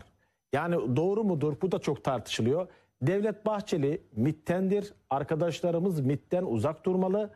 Yani 0.53 0.97
doğru 0.97 1.25
mudur? 1.25 1.55
Bu 1.63 1.73
da 1.73 1.79
çok 1.79 2.05
tartışılıyor. 2.05 2.69
Devlet 3.03 3.47
Bahçeli 3.47 4.03
MİT'tendir. 4.17 4.93
Arkadaşlarımız 5.11 6.01
MİT'ten 6.01 6.43
uzak 6.45 6.85
durmalı. 6.87 7.31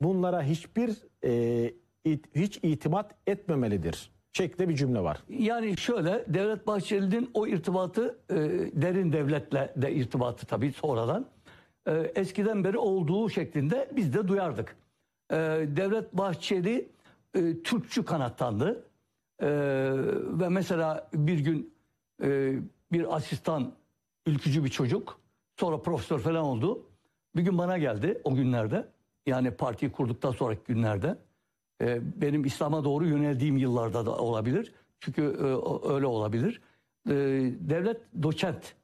Bunlara 0.00 0.42
hiçbir 0.42 0.96
e, 1.24 1.72
it- 2.04 2.36
hiç 2.36 2.58
itimat 2.62 3.14
etmemelidir. 3.26 4.10
Şeklinde 4.32 4.68
bir 4.68 4.74
cümle 4.74 5.00
var. 5.00 5.22
Yani 5.28 5.76
şöyle 5.76 6.24
Devlet 6.28 6.66
Bahçeli'nin 6.66 7.30
o 7.34 7.46
irtibatı 7.46 8.18
e, 8.30 8.34
derin 8.82 9.12
devletle 9.12 9.72
de 9.76 9.92
irtibatı 9.94 10.46
tabii 10.46 10.72
sonradan 10.72 11.26
e, 11.88 11.92
eskiden 12.14 12.64
beri 12.64 12.78
olduğu 12.78 13.30
şeklinde 13.30 13.88
biz 13.96 14.14
de 14.14 14.28
duyardık. 14.28 14.76
E, 15.30 15.36
Devlet 15.76 16.12
Bahçeli 16.12 16.88
e, 17.34 17.62
Türkçü 17.62 18.04
kanattandı 18.04 18.82
E, 19.42 19.48
ve 20.40 20.48
mesela 20.48 21.08
bir 21.14 21.38
gün 21.38 21.74
e, 22.22 22.58
bir 22.92 23.16
asistan 23.16 23.72
ülkücü 24.26 24.64
bir 24.64 24.68
çocuk 24.68 25.20
sonra 25.56 25.78
profesör 25.82 26.18
falan 26.18 26.44
oldu. 26.44 26.86
Bir 27.36 27.42
gün 27.42 27.58
bana 27.58 27.78
geldi 27.78 28.20
o 28.24 28.34
günlerde 28.34 28.88
yani 29.26 29.50
partiyi 29.50 29.92
kurduktan 29.92 30.32
sonraki 30.32 30.62
günlerde 30.66 31.18
e, 31.82 32.20
benim 32.20 32.44
İslam'a 32.44 32.84
doğru 32.84 33.06
yöneldiğim 33.06 33.56
yıllarda 33.56 34.06
da 34.06 34.16
olabilir. 34.16 34.72
Çünkü 35.00 35.22
e, 35.22 35.92
öyle 35.92 36.06
olabilir. 36.06 36.60
E, 37.08 37.12
devlet 37.60 38.00
doçent 38.22 38.74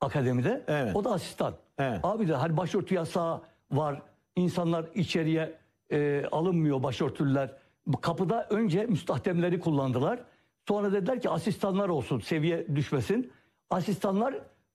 akademide. 0.00 0.64
O 0.94 1.04
da 1.04 1.10
asistan. 1.12 1.54
Abi 2.02 2.28
de 2.28 2.34
hani 2.34 2.56
başörtü 2.56 2.94
yasağı 2.94 3.40
var. 3.72 4.02
İnsanlar 4.36 4.86
içeriye 4.94 5.58
e, 5.90 6.24
alınmıyor 6.32 6.82
başörtüler. 6.82 7.56
Kapıda 8.00 8.46
önce 8.50 8.86
müstahdemleri 8.86 9.60
kullandılar. 9.60 10.20
Sonra 10.68 10.92
dediler 10.92 11.20
ki 11.20 11.30
asistanlar 11.30 11.88
olsun 11.88 12.20
seviye 12.20 12.76
düşmesin. 12.76 13.32
Asistanlar 13.70 14.34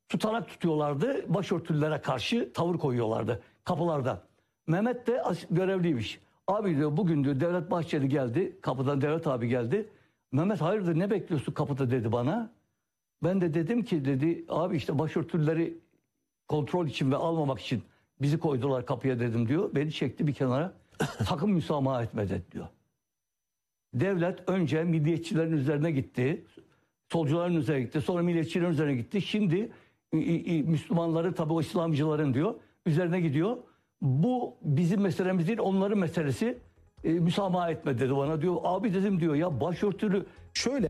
tutanak 0.10 0.48
tutuyorlardı. 0.48 1.34
Başörtülülere 1.34 2.02
karşı 2.02 2.54
tavır 2.54 2.78
koyuyorlardı 2.78 3.42
kapılarda. 3.64 4.22
Mehmet 4.68 5.08
de 5.08 5.24
görevliymiş. 5.52 6.20
Abi 6.48 6.76
diyor 6.78 6.98
bugün 6.98 7.24
diyor 7.24 7.40
Devlet 7.40 7.72
Bahçeli 7.72 8.10
geldi. 8.10 8.58
Kapıdan 8.62 9.02
Devlet 9.02 9.28
abi 9.28 9.48
geldi. 9.48 9.90
Mehmet 10.32 10.62
hayırdır 10.62 11.00
ne 11.00 11.10
bekliyorsun 11.12 11.54
kapıda 11.54 11.92
dedi 11.92 12.12
bana. 12.12 12.52
Ben 13.24 13.42
de 13.42 13.54
dedim 13.54 13.84
ki 13.84 14.06
dedi 14.06 14.46
abi 14.50 14.78
işte 14.78 15.00
başörtüleri 15.00 15.78
kontrol 16.48 16.88
için 16.88 17.12
ve 17.12 17.16
almamak 17.16 17.60
için 17.60 17.84
bizi 18.22 18.40
koydular 18.40 18.86
kapıya 18.86 19.20
dedim 19.20 19.48
diyor. 19.48 19.70
Beni 19.76 19.92
çekti 19.92 20.28
bir 20.28 20.34
kenara. 20.34 20.74
Sakın 21.30 21.50
müsamaha 21.50 22.04
etme 22.04 22.30
dedi 22.30 22.44
diyor. 22.52 22.68
Devlet 23.94 24.50
önce 24.50 24.84
milliyetçilerin 24.84 25.52
üzerine 25.52 25.92
gitti. 25.92 26.46
Solcuların 27.12 27.56
üzerine 27.56 27.82
gitti. 27.84 28.02
Sonra 28.02 28.24
milliyetçilerin 28.24 28.72
üzerine 28.72 28.96
gitti. 28.96 29.22
Şimdi 29.22 29.72
i- 30.14 30.18
i- 30.58 30.64
Müslümanların 30.64 31.34
tabii 31.34 31.54
o 31.54 31.62
İslamcıların 31.62 32.34
diyor 32.34 32.56
üzerine 32.86 33.22
gidiyor. 33.22 33.58
Bu 34.06 34.56
bizim 34.62 35.02
meselemiz 35.02 35.48
değil 35.48 35.60
onların 35.60 35.98
meselesi. 35.98 36.58
E, 37.04 37.10
müsamaha 37.10 37.72
etme 37.72 38.00
dedi 38.00 38.16
bana 38.16 38.42
diyor. 38.42 38.56
Abi 38.64 38.94
dedim 38.94 39.20
diyor 39.20 39.36
ya 39.36 39.62
başörtülü 39.62 40.26
şöyle 40.54 40.90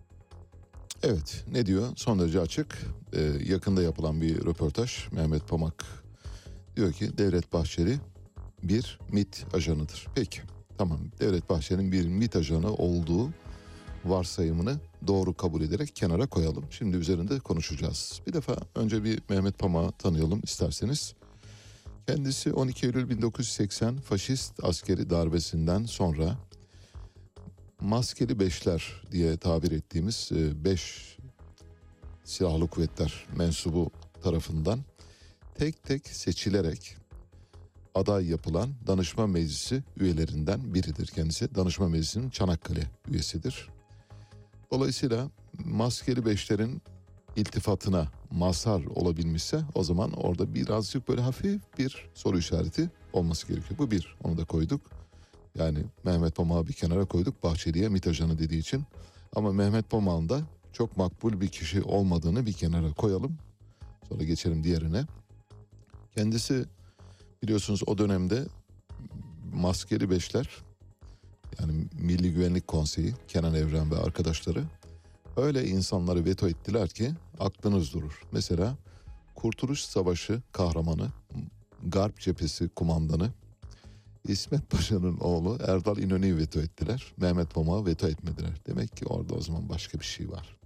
Evet 1.04 1.46
ne 1.52 1.66
diyor 1.66 1.88
son 1.96 2.20
derece 2.20 2.40
açık 2.40 2.78
Ee, 3.14 3.22
yakında 3.46 3.82
yapılan 3.82 4.22
bir 4.22 4.46
röportaj 4.46 5.12
Mehmet 5.12 5.48
Pamak 5.48 5.86
diyor 6.76 6.94
ki 6.94 7.18
Devlet 7.18 7.54
Bahçeli 7.54 7.98
bir 8.64 9.00
MIT 9.12 9.46
ajanıdır. 9.54 10.08
Peki 10.16 10.42
tamam 10.78 11.00
Devlet 11.20 11.50
Bahçeli'nin 11.50 11.92
bir 11.92 12.08
MIT 12.08 12.36
ajanı 12.36 12.74
olduğu 12.74 13.30
varsayımını 14.06 14.76
doğru 15.08 15.34
kabul 15.34 15.62
ederek 15.62 15.96
kenara 15.96 16.28
koyalım. 16.28 16.64
Şimdi 16.70 16.98
üzerinde 16.98 17.40
konuşacağız. 17.40 18.22
Bir 18.28 18.34
defa 18.34 18.56
önce 18.76 19.04
bir 19.04 19.22
Mehmet 19.30 19.60
Pamak'ı 19.60 19.98
tanıyalım 19.98 20.42
isterseniz. 20.44 21.16
Kendisi 22.08 22.54
12 22.54 22.86
Eylül 22.86 23.10
1980 23.10 23.98
faşist 23.98 24.64
askeri 24.64 25.10
darbesinden 25.10 25.86
sonra 25.86 26.38
maskeli 27.82 28.40
beşler 28.40 29.02
diye 29.12 29.38
tabir 29.38 29.72
ettiğimiz 29.72 30.30
e, 30.32 30.66
beş 30.66 31.16
silahlı 32.24 32.68
kuvvetler 32.68 33.26
mensubu 33.36 33.92
tarafından 34.24 34.80
tek 35.56 35.84
tek 35.84 36.08
seçilerek 36.08 36.96
aday 37.96 38.30
yapılan 38.30 38.74
danışma 38.88 39.28
meclisi 39.28 39.84
üyelerinden 39.98 40.74
biridir 40.74 41.08
kendisi. 41.08 41.56
Danışma 41.56 41.90
meclisinin 41.90 42.30
Çanakkale 42.30 42.84
üyesidir. 43.08 43.70
Dolayısıyla 44.72 45.30
maskeli 45.66 46.26
beşlerin 46.26 46.82
iltifatına 47.36 48.12
mazhar 48.36 48.86
olabilmişse 48.86 49.62
o 49.76 49.84
zaman 49.84 50.12
orada 50.12 50.54
birazcık 50.54 51.08
böyle 51.08 51.22
hafif 51.22 51.62
bir 51.78 52.10
soru 52.14 52.38
işareti 52.38 52.90
olması 53.14 53.48
gerekiyor. 53.48 53.80
Bu 53.80 53.92
bir 53.92 54.16
onu 54.24 54.38
da 54.38 54.46
koyduk. 54.46 54.82
Yani 55.56 55.80
Mehmet 56.04 56.36
Pamak'ı 56.36 56.68
bir 56.68 56.74
kenara 56.74 57.06
koyduk 57.06 57.44
Bahçeli'ye 57.44 57.90
MİT 57.90 58.08
ajanı 58.08 58.40
dediği 58.40 58.60
için. 58.60 58.84
Ama 59.36 59.52
Mehmet 59.52 59.90
Pamak'ın 59.90 60.30
da 60.30 60.42
çok 60.74 60.98
makbul 60.98 61.42
bir 61.42 61.48
kişi 61.48 61.82
olmadığını 61.82 62.46
bir 62.46 62.54
kenara 62.54 62.94
koyalım. 62.94 63.38
Sonra 64.10 64.24
geçelim 64.24 64.64
diğerine. 64.64 65.06
Kendisi 66.16 66.66
biliyorsunuz 67.44 67.82
o 67.88 67.98
dönemde 67.98 68.46
maskeli 69.54 70.10
beşler 70.10 70.50
yani 71.60 71.88
Milli 71.94 72.34
Güvenlik 72.34 72.68
Konseyi 72.68 73.14
Kenan 73.28 73.56
Evren 73.56 73.92
ve 73.92 73.98
arkadaşları 73.98 74.64
öyle 75.38 75.68
insanları 75.68 76.26
veto 76.26 76.48
ettiler 76.48 76.90
ki 76.90 77.12
aklınız 77.40 77.94
durur. 77.94 78.22
Mesela 78.32 78.78
Kurtuluş 79.36 79.82
Savaşı 79.82 80.42
kahramanı, 80.52 81.08
Garp 81.84 82.20
Cephesi 82.20 82.70
kumandanı 82.70 83.30
İsmet 84.28 84.70
Paşa'nın 84.70 85.18
oğlu 85.18 85.58
Erdal 85.68 85.98
İnönü'yü 85.98 86.38
veto 86.38 86.60
ettiler. 86.60 87.14
Mehmet 87.18 87.54
Pamak'ı 87.54 87.86
veto 87.86 88.08
etmediler. 88.08 88.62
Demek 88.68 88.98
ki 88.98 89.06
orada 89.06 89.34
o 89.34 89.42
zaman 89.42 89.70
başka 89.70 90.00
bir 90.00 90.06
şey 90.06 90.32
var. 90.32 90.58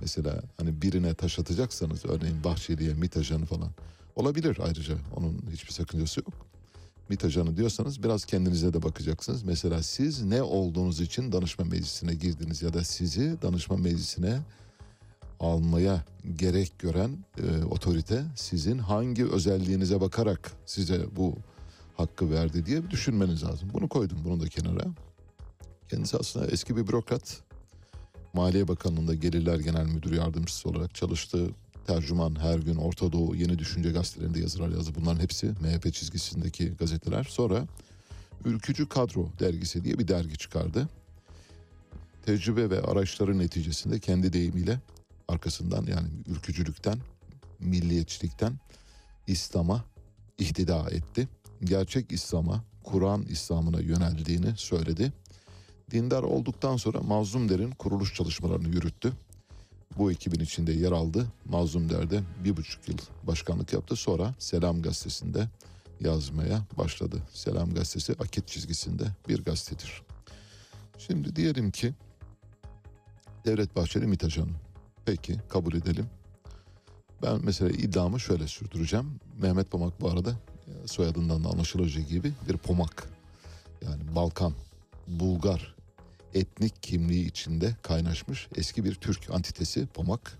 Mesela 0.00 0.42
hani 0.56 0.82
birine 0.82 1.14
taş 1.14 1.38
atacaksanız 1.38 2.04
örneğin 2.04 2.44
Bahçeli'ye 2.44 2.94
MİT 2.94 3.16
ajanı 3.16 3.46
falan 3.46 3.70
olabilir 4.16 4.58
ayrıca. 4.62 4.96
Onun 5.16 5.44
hiçbir 5.50 5.72
sakıncası 5.72 6.20
yok. 6.20 6.46
MİT 7.08 7.24
ajanı 7.24 7.56
diyorsanız 7.56 8.02
biraz 8.02 8.24
kendinize 8.24 8.72
de 8.72 8.82
bakacaksınız. 8.82 9.42
Mesela 9.42 9.82
siz 9.82 10.22
ne 10.22 10.42
olduğunuz 10.42 11.00
için 11.00 11.32
danışma 11.32 11.64
meclisine 11.64 12.14
girdiniz 12.14 12.62
ya 12.62 12.74
da 12.74 12.84
sizi 12.84 13.42
danışma 13.42 13.76
meclisine 13.76 14.38
almaya 15.40 16.04
gerek 16.36 16.78
gören 16.78 17.10
e, 17.38 17.64
otorite 17.64 18.24
sizin 18.36 18.78
hangi 18.78 19.26
özelliğinize 19.26 20.00
bakarak 20.00 20.52
size 20.66 21.06
bu 21.16 21.36
hakkı 21.96 22.30
verdi 22.30 22.66
diye 22.66 22.90
düşünmeniz 22.90 23.44
lazım. 23.44 23.70
Bunu 23.72 23.88
koydum 23.88 24.18
bunu 24.24 24.40
da 24.40 24.48
kenara. 24.48 24.84
Kendisi 25.88 26.16
aslında 26.16 26.46
eski 26.46 26.76
bir 26.76 26.86
bürokrat. 26.86 27.42
Maliye 28.32 28.68
Bakanlığı'nda 28.68 29.14
Gelirler 29.14 29.60
Genel 29.60 29.86
Müdür 29.86 30.12
Yardımcısı 30.12 30.68
olarak 30.68 30.94
çalıştı. 30.94 31.50
Tercüman 31.86 32.40
her 32.40 32.58
gün 32.58 32.76
Orta 32.76 33.12
Doğu 33.12 33.36
Yeni 33.36 33.58
Düşünce 33.58 33.90
gazetelerinde 33.90 34.40
yazılar 34.40 34.68
yazdı. 34.68 34.90
Bunların 35.00 35.20
hepsi 35.20 35.46
MHP 35.46 35.94
çizgisindeki 35.94 36.68
gazeteler. 36.68 37.24
Sonra 37.24 37.66
Ülkücü 38.44 38.88
Kadro 38.88 39.28
dergisi 39.40 39.84
diye 39.84 39.98
bir 39.98 40.08
dergi 40.08 40.36
çıkardı. 40.36 40.88
Tecrübe 42.26 42.70
ve 42.70 42.82
araçları 42.82 43.38
neticesinde 43.38 44.00
kendi 44.00 44.32
deyimiyle 44.32 44.80
arkasından 45.28 45.86
yani 45.86 46.08
ülkücülükten, 46.26 46.98
milliyetçilikten 47.58 48.52
İslam'a 49.26 49.84
ihtida 50.38 50.90
etti. 50.90 51.28
Gerçek 51.64 52.12
İslam'a, 52.12 52.64
Kur'an 52.84 53.22
İslam'ına 53.22 53.80
yöneldiğini 53.80 54.56
söyledi. 54.56 55.12
Dindar 55.90 56.22
olduktan 56.22 56.76
sonra 56.76 57.00
Mazlum 57.00 57.48
Der'in 57.48 57.70
kuruluş 57.70 58.14
çalışmalarını 58.14 58.68
yürüttü. 58.68 59.12
Bu 59.98 60.12
ekibin 60.12 60.40
içinde 60.40 60.72
yer 60.72 60.92
aldı. 60.92 61.26
Mazlum 61.44 61.88
Der'de 61.90 62.22
bir 62.44 62.56
buçuk 62.56 62.88
yıl 62.88 62.98
başkanlık 63.22 63.72
yaptı. 63.72 63.96
Sonra 63.96 64.34
Selam 64.38 64.82
Gazetesi'nde 64.82 65.48
yazmaya 66.00 66.62
başladı. 66.78 67.22
Selam 67.32 67.74
Gazetesi 67.74 68.12
akit 68.12 68.48
çizgisinde 68.48 69.04
bir 69.28 69.44
gazetedir. 69.44 70.02
Şimdi 70.98 71.36
diyelim 71.36 71.70
ki 71.70 71.94
Devlet 73.44 73.76
Bahçeli 73.76 74.06
MİT 74.06 74.24
ajanı. 74.24 74.52
Peki 75.04 75.40
kabul 75.48 75.74
edelim. 75.74 76.06
Ben 77.22 77.40
mesela 77.42 77.70
iddiamı 77.70 78.20
şöyle 78.20 78.48
sürdüreceğim. 78.48 79.20
Mehmet 79.38 79.70
Pomak 79.70 80.00
bu 80.00 80.10
arada 80.10 80.30
e, 80.30 80.86
soyadından 80.86 81.44
da 81.44 81.48
anlaşılacağı 81.48 82.04
gibi 82.04 82.32
bir 82.48 82.56
Pomak. 82.56 83.08
Yani 83.82 84.14
Balkan, 84.14 84.52
Bulgar 85.06 85.75
etnik 86.36 86.82
kimliği 86.82 87.26
içinde 87.26 87.76
kaynaşmış 87.82 88.48
eski 88.56 88.84
bir 88.84 88.94
Türk 88.94 89.30
antitesi 89.30 89.86
Pomak. 89.86 90.38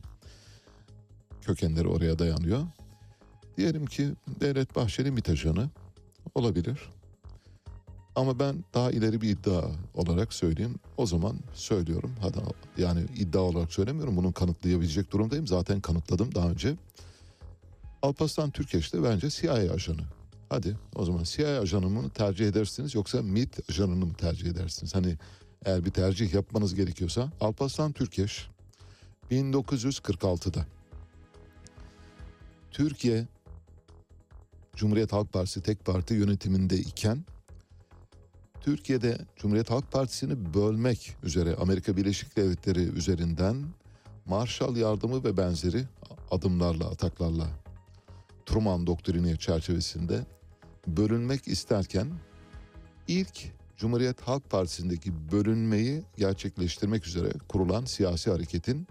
Kökenleri 1.43 1.89
oraya 1.89 2.19
dayanıyor. 2.19 2.67
Diyelim 3.57 3.87
ki 3.87 4.13
Devlet 4.41 4.77
Bahçeli 4.77 5.11
MİT 5.11 5.29
ajanı 5.29 5.71
olabilir. 6.35 6.79
Ama 8.15 8.39
ben 8.39 8.65
daha 8.75 8.91
ileri 8.91 9.21
bir 9.21 9.31
iddia 9.31 9.65
olarak 9.95 10.33
söyleyeyim. 10.33 10.75
O 10.97 11.07
zaman 11.07 11.39
söylüyorum. 11.55 12.15
Hadi 12.21 12.39
yani 12.79 13.01
iddia 13.17 13.41
olarak 13.41 13.73
söylemiyorum. 13.73 14.17
Bunun 14.17 14.33
kanıtlayabilecek 14.33 15.13
durumdayım. 15.13 15.47
Zaten 15.47 15.81
kanıtladım 15.81 16.35
daha 16.35 16.51
önce. 16.51 16.77
Alparslan 18.03 18.51
Türkeş 18.51 18.93
de 18.93 19.03
bence 19.03 19.31
CIA 19.31 19.55
ajanı. 19.55 20.03
Hadi 20.49 20.77
o 20.95 21.05
zaman 21.05 21.25
CIA 21.25 21.61
ajanını 21.61 22.03
mı 22.03 22.11
tercih 22.11 22.49
edersiniz 22.49 22.95
yoksa 22.95 23.23
MIT 23.23 23.71
ajanını 23.71 24.07
mı 24.07 24.15
tercih 24.15 24.51
edersiniz? 24.51 24.95
Hani 24.95 25.17
eğer 25.67 25.85
bir 25.85 25.91
tercih 25.91 26.35
yapmanız 26.35 26.75
gerekiyorsa 26.75 27.33
Alparslan 27.41 27.93
Türkeş 27.93 28.49
1946'da 29.31 30.67
Türkiye 32.71 33.27
Cumhuriyet 34.77 35.13
Halk 35.13 35.33
Partisi 35.33 35.63
tek 35.63 35.85
parti 35.85 36.15
yönetiminde 36.15 36.77
iken 36.77 37.25
Türkiye'de 38.61 39.19
Cumhuriyet 39.37 39.71
Halk 39.71 39.93
Partisi'ni 39.93 40.55
bölmek 40.55 41.17
üzere 41.23 41.55
Amerika 41.55 41.97
Birleşik 41.97 42.37
Devletleri 42.37 42.81
üzerinden 42.81 43.65
Marshall 44.27 44.77
yardımı 44.77 45.25
ve 45.25 45.37
benzeri 45.37 45.85
adımlarla, 46.31 46.91
ataklarla 46.91 47.47
Truman 48.47 48.87
doktrini 48.87 49.39
çerçevesinde 49.39 50.27
bölünmek 50.87 51.49
isterken 51.49 52.07
ilk 53.09 53.53
Cumhuriyet 53.77 54.21
Halk 54.21 54.51
Partisi'ndeki 54.51 55.33
bölünmeyi 55.33 56.03
gerçekleştirmek 56.17 57.07
üzere 57.07 57.33
kurulan 57.49 57.85
siyasi 57.85 58.31
hareketin 58.31 58.87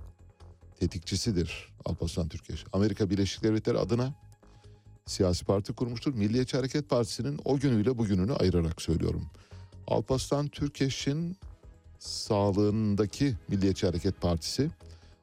tetikçisidir 0.80 1.74
Alparslan 1.86 2.28
Türkeş. 2.28 2.66
Amerika 2.74 3.10
Birleşik 3.10 3.44
Devletleri 3.44 3.78
adına 3.78 4.14
siyasi 5.06 5.46
parti 5.46 5.74
kurmuştur. 5.74 6.14
Milliyetçi 6.14 6.58
Hareket 6.58 6.90
Partisi'nin 6.90 7.40
o 7.46 7.60
günüyle 7.60 7.98
bugününü 7.98 8.34
ayırarak 8.34 8.82
söylüyorum. 8.82 9.26
Alparslan 9.88 10.48
Türkeş'in 10.48 11.38
sağlığındaki 12.00 13.36
Milliyetçi 13.48 13.86
Hareket 13.86 14.22
Partisi 14.22 14.70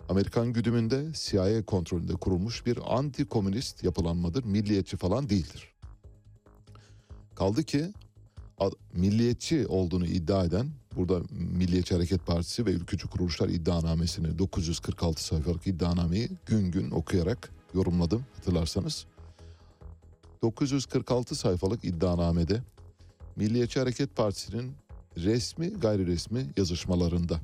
Amerikan 0.09 0.53
güdümünde 0.53 1.07
CIA 1.15 1.67
kontrolünde 1.67 2.13
kurulmuş 2.13 2.67
bir 2.67 2.79
anti-komünist 2.87 3.85
yapılanmadır. 3.85 4.45
Milliyetçi 4.45 4.97
falan 4.97 5.29
değildir. 5.29 5.73
Kaldı 7.35 7.63
ki 7.63 7.93
milliyetçi 8.95 9.67
olduğunu 9.67 10.07
iddia 10.07 10.45
eden 10.45 10.71
burada 10.97 11.21
Milliyetçi 11.31 11.95
Hareket 11.95 12.27
Partisi 12.27 12.67
ve 12.67 12.71
Ülkücü 12.71 13.09
Kuruluşlar 13.09 13.49
iddianamesini 13.49 14.39
946 14.39 15.25
sayfalık 15.25 15.67
iddianameyi 15.67 16.31
gün 16.47 16.71
gün 16.71 16.91
okuyarak 16.91 17.51
yorumladım 17.75 18.25
hatırlarsanız. 18.37 19.07
946 20.43 21.35
sayfalık 21.35 21.85
iddianamede 21.85 22.63
Milliyetçi 23.37 23.81
Hareket 23.81 24.17
Partisi'nin 24.17 24.73
resmi 25.17 25.69
gayri 25.71 26.07
resmi 26.07 26.47
yazışmalarında 26.57 27.41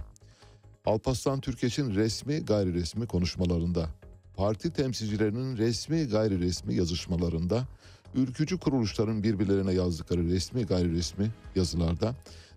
Alparslan 0.86 1.40
Türkeş'in 1.40 1.94
resmi 1.94 2.39
gayri 2.39 2.74
resmi 2.74 3.06
konuşmalarında 3.06 3.89
parti 4.36 4.72
temsilcilerinin 4.72 5.56
resmi 5.56 6.05
gayri 6.05 6.40
resmi 6.40 6.74
yazışmalarında 6.74 7.68
ülkücü 8.14 8.59
kuruluşların 8.59 9.22
birbirlerine 9.22 9.72
yazdıkları 9.72 10.24
resmi 10.24 10.62
gayri 10.62 10.93
resmi 10.93 11.30
yazılarda 11.56 12.14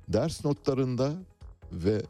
ders 0.07 0.45
notlarında 0.45 1.13
ve 1.71 2.01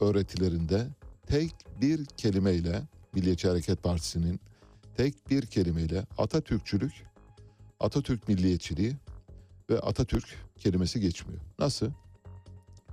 öğretilerinde 0.00 0.86
tek 1.26 1.54
bir 1.80 2.04
kelimeyle 2.04 2.82
Milliyetçi 3.14 3.48
Hareket 3.48 3.82
Partisi'nin 3.82 4.40
tek 4.96 5.30
bir 5.30 5.46
kelimeyle 5.46 6.06
Atatürkçülük, 6.18 6.92
Atatürk 7.80 8.28
milliyetçiliği 8.28 8.96
ve 9.70 9.80
Atatürk 9.80 10.24
kelimesi 10.58 11.00
geçmiyor. 11.00 11.40
Nasıl? 11.58 11.90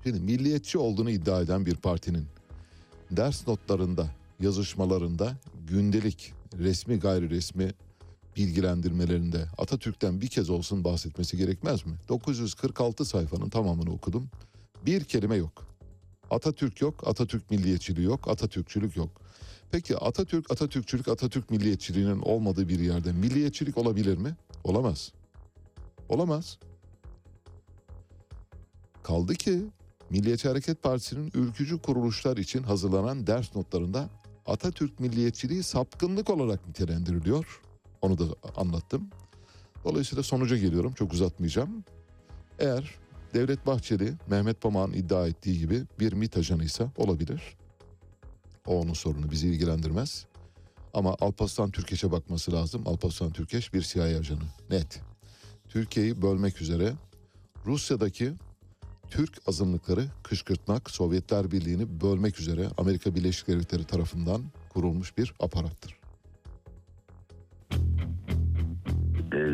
Şimdi 0.03 0.19
milliyetçi 0.19 0.77
olduğunu 0.77 1.09
iddia 1.09 1.41
eden 1.41 1.65
bir 1.65 1.75
partinin 1.75 2.25
ders 3.11 3.47
notlarında, 3.47 4.07
yazışmalarında 4.39 5.37
gündelik, 5.67 6.33
resmi 6.59 6.99
gayri 6.99 7.29
resmi 7.29 7.71
bilgilendirmelerinde 8.37 9.47
Atatürk'ten 9.57 10.21
bir 10.21 10.27
kez 10.27 10.49
olsun 10.49 10.83
bahsetmesi 10.83 11.37
gerekmez 11.37 11.85
mi? 11.85 11.93
946 12.09 13.05
sayfanın 13.05 13.49
tamamını 13.49 13.91
okudum. 13.91 14.29
Bir 14.85 15.03
kelime 15.03 15.35
yok. 15.35 15.67
Atatürk 16.29 16.81
yok, 16.81 17.07
Atatürk 17.07 17.51
milliyetçiliği 17.51 18.05
yok, 18.05 18.27
Atatürkçülük 18.27 18.95
yok. 18.95 19.21
Peki 19.71 19.97
Atatürk, 19.97 20.51
Atatürkçülük, 20.51 21.07
Atatürk 21.07 21.51
milliyetçiliğinin 21.51 22.19
olmadığı 22.19 22.69
bir 22.69 22.79
yerde 22.79 23.11
milliyetçilik 23.11 23.77
olabilir 23.77 24.17
mi? 24.17 24.35
Olamaz. 24.63 25.11
Olamaz. 26.09 26.57
Kaldı 29.03 29.35
ki 29.35 29.61
Milliyetçi 30.09 30.47
Hareket 30.47 30.83
Partisi'nin 30.83 31.31
ülkücü 31.33 31.77
kuruluşlar 31.81 32.37
için 32.37 32.63
hazırlanan 32.63 33.27
ders 33.27 33.55
notlarında 33.55 34.09
Atatürk 34.45 34.99
milliyetçiliği 34.99 35.63
sapkınlık 35.63 36.29
olarak 36.29 36.67
nitelendiriliyor. 36.67 37.61
Onu 38.01 38.17
da 38.17 38.23
anlattım. 38.55 39.09
Dolayısıyla 39.83 40.23
sonuca 40.23 40.57
geliyorum. 40.57 40.93
Çok 40.93 41.13
uzatmayacağım. 41.13 41.83
Eğer 42.59 42.95
Devlet 43.33 43.65
Bahçeli, 43.65 44.13
Mehmet 44.27 44.61
Pamak'ın 44.61 44.93
iddia 44.93 45.27
ettiği 45.27 45.59
gibi 45.59 45.83
bir 45.99 46.13
MİT 46.13 46.37
ajanıysa 46.37 46.91
olabilir. 46.97 47.57
O 48.65 48.79
onun 48.81 48.93
sorunu 48.93 49.31
bizi 49.31 49.47
ilgilendirmez. 49.47 50.25
Ama 50.93 51.15
Alparslan 51.19 51.71
Türkeş'e 51.71 52.11
bakması 52.11 52.51
lazım. 52.51 52.87
Alparslan 52.87 53.31
Türkeş 53.31 53.73
bir 53.73 53.81
CIA 53.81 54.03
ajanı. 54.03 54.43
Net. 54.69 55.01
Türkiye'yi 55.69 56.21
bölmek 56.21 56.61
üzere 56.61 56.93
Rusya'daki 57.65 58.33
Türk 59.09 59.37
azınlıkları 59.47 60.05
kışkırtmak, 60.23 60.91
Sovyetler 60.91 61.51
Birliği'ni 61.51 62.01
bölmek 62.01 62.39
üzere 62.39 62.69
Amerika 62.77 63.15
Birleşik 63.15 63.47
Devletleri 63.47 63.83
tarafından 63.83 64.41
kurulmuş 64.69 65.17
bir 65.17 65.33
aparattır. 65.39 65.96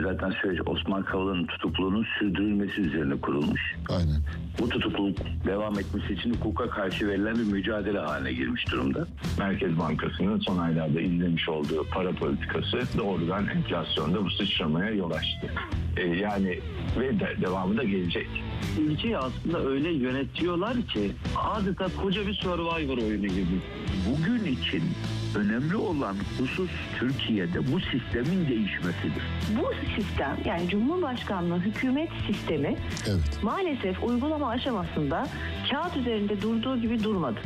Zaten 0.04 0.32
süreç 0.42 0.60
Osman 0.66 1.04
Kavala'nın 1.04 1.46
tutukluluğunun 1.46 2.06
sürdürülmesi 2.20 2.82
üzerine 2.82 3.16
kurulmuş. 3.16 3.76
Aynen. 3.90 4.22
Bu 4.60 4.70
tutukluluk 4.70 5.18
devam 5.46 5.80
etmesi 5.80 6.14
için 6.14 6.34
hukuka 6.34 6.70
karşı 6.70 7.08
verilen 7.08 7.36
bir 7.36 7.44
mücadele 7.44 8.00
haline 8.00 8.34
girmiş 8.34 8.72
durumda. 8.72 9.08
Merkez 9.40 9.80
Bankası'nın 9.80 10.40
son 10.40 10.58
aylarda 10.58 11.02
izlemiş 11.02 11.50
olduğu 11.50 11.86
para 11.92 12.12
politikası 12.12 12.98
doğrudan 12.98 13.48
enflasyonda 13.48 14.26
bu 14.26 14.30
sıçramaya 14.30 14.92
yol 14.92 15.12
açtı. 15.12 15.54
E, 15.98 16.08
yani 16.08 16.60
ve 17.00 17.20
de, 17.20 17.36
devamı 17.42 17.78
da 17.78 17.84
gelecek. 17.84 18.28
Ülkeyi 18.80 19.18
aslında 19.18 19.66
öyle 19.66 19.90
yönetiyorlar 19.90 20.82
ki 20.82 21.12
adeta 21.38 21.88
koca 22.02 22.28
bir 22.28 22.34
survivor 22.34 22.98
oyunu 22.98 23.28
gibi. 23.28 23.62
Bugün 24.10 24.46
için 24.46 24.84
önemli 25.36 25.76
olan 25.76 26.16
husus 26.40 26.70
Türkiye'de 27.00 27.74
bu 27.74 27.80
sistemin 27.80 28.48
değişmesidir. 28.50 29.24
Bu 29.58 29.72
sistem 29.96 30.38
yani 30.46 30.70
Cumhurbaşkanlığı 30.70 31.60
hükümet 31.60 32.10
sistemi 32.28 32.76
evet. 33.08 33.40
maalesef 33.44 34.04
uygulama 34.04 34.43
aşamasında 34.48 35.28
kağıt 35.72 35.98
üzerinde 35.98 36.42
durduğu 36.42 36.82
gibi 36.82 37.04
durmadı. 37.04 37.40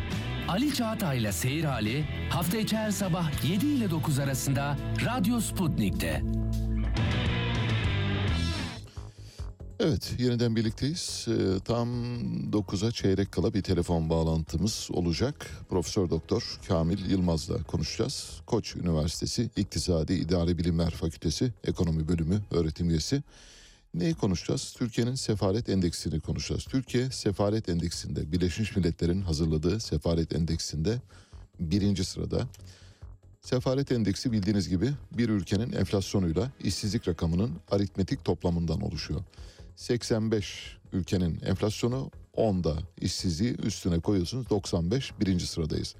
Ali 0.47 0.73
Çağatay'la 0.73 1.31
Seyir 1.31 1.63
Hali 1.63 2.05
hafta 2.29 2.57
içi 2.57 2.77
her 2.77 2.91
sabah 2.91 3.45
7 3.49 3.65
ile 3.65 3.91
9 3.91 4.19
arasında 4.19 4.77
Radyo 5.05 5.39
Sputnik'te. 5.39 6.23
Evet 9.79 10.15
yeniden 10.19 10.55
birlikteyiz. 10.55 11.27
Ee, 11.29 11.59
tam 11.59 11.89
9'a 12.51 12.91
çeyrek 12.91 13.31
kala 13.31 13.53
bir 13.53 13.61
telefon 13.61 14.09
bağlantımız 14.09 14.89
olacak. 14.93 15.51
Profesör 15.69 16.09
Doktor 16.09 16.59
Kamil 16.67 17.09
Yılmaz'la 17.09 17.63
konuşacağız. 17.63 18.41
Koç 18.45 18.75
Üniversitesi 18.75 19.49
İktisadi 19.55 20.13
İdari 20.13 20.57
Bilimler 20.57 20.91
Fakültesi 20.91 21.53
Ekonomi 21.63 22.07
Bölümü 22.07 22.41
öğretim 22.51 22.89
üyesi. 22.89 23.23
Neyi 23.93 24.13
konuşacağız? 24.13 24.73
Türkiye'nin 24.77 25.15
sefaret 25.15 25.69
endeksini 25.69 26.19
konuşacağız. 26.19 26.63
Türkiye 26.63 27.11
sefaret 27.11 27.69
endeksinde 27.69 28.31
Birleşmiş 28.31 28.75
Milletler'in 28.75 29.21
hazırladığı 29.21 29.79
sefaret 29.79 30.35
endeksinde 30.35 31.01
birinci 31.59 32.05
sırada. 32.05 32.47
Sefaret 33.41 33.91
endeksi 33.91 34.31
bildiğiniz 34.31 34.69
gibi 34.69 34.89
bir 35.11 35.29
ülkenin 35.29 35.71
enflasyonuyla 35.71 36.51
işsizlik 36.63 37.07
rakamının 37.07 37.51
aritmetik 37.71 38.25
toplamından 38.25 38.81
oluşuyor. 38.81 39.21
85 39.75 40.77
ülkenin 40.93 41.39
enflasyonu 41.45 42.11
10'da 42.35 42.77
işsizliği 43.01 43.55
üstüne 43.55 43.99
koyuyorsunuz 43.99 44.49
95 44.49 45.19
birinci 45.19 45.47
sıradayız. 45.47 45.95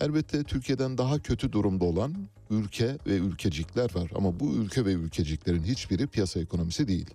Elbette 0.00 0.44
Türkiye'den 0.44 0.98
daha 0.98 1.18
kötü 1.18 1.52
durumda 1.52 1.84
olan 1.84 2.14
ülke 2.50 2.98
ve 3.06 3.16
ülkecikler 3.16 3.94
var 3.94 4.10
ama 4.14 4.40
bu 4.40 4.54
ülke 4.54 4.84
ve 4.84 4.92
ülkeciklerin 4.92 5.62
hiçbiri 5.62 6.06
piyasa 6.06 6.40
ekonomisi 6.40 6.88
değil. 6.88 7.10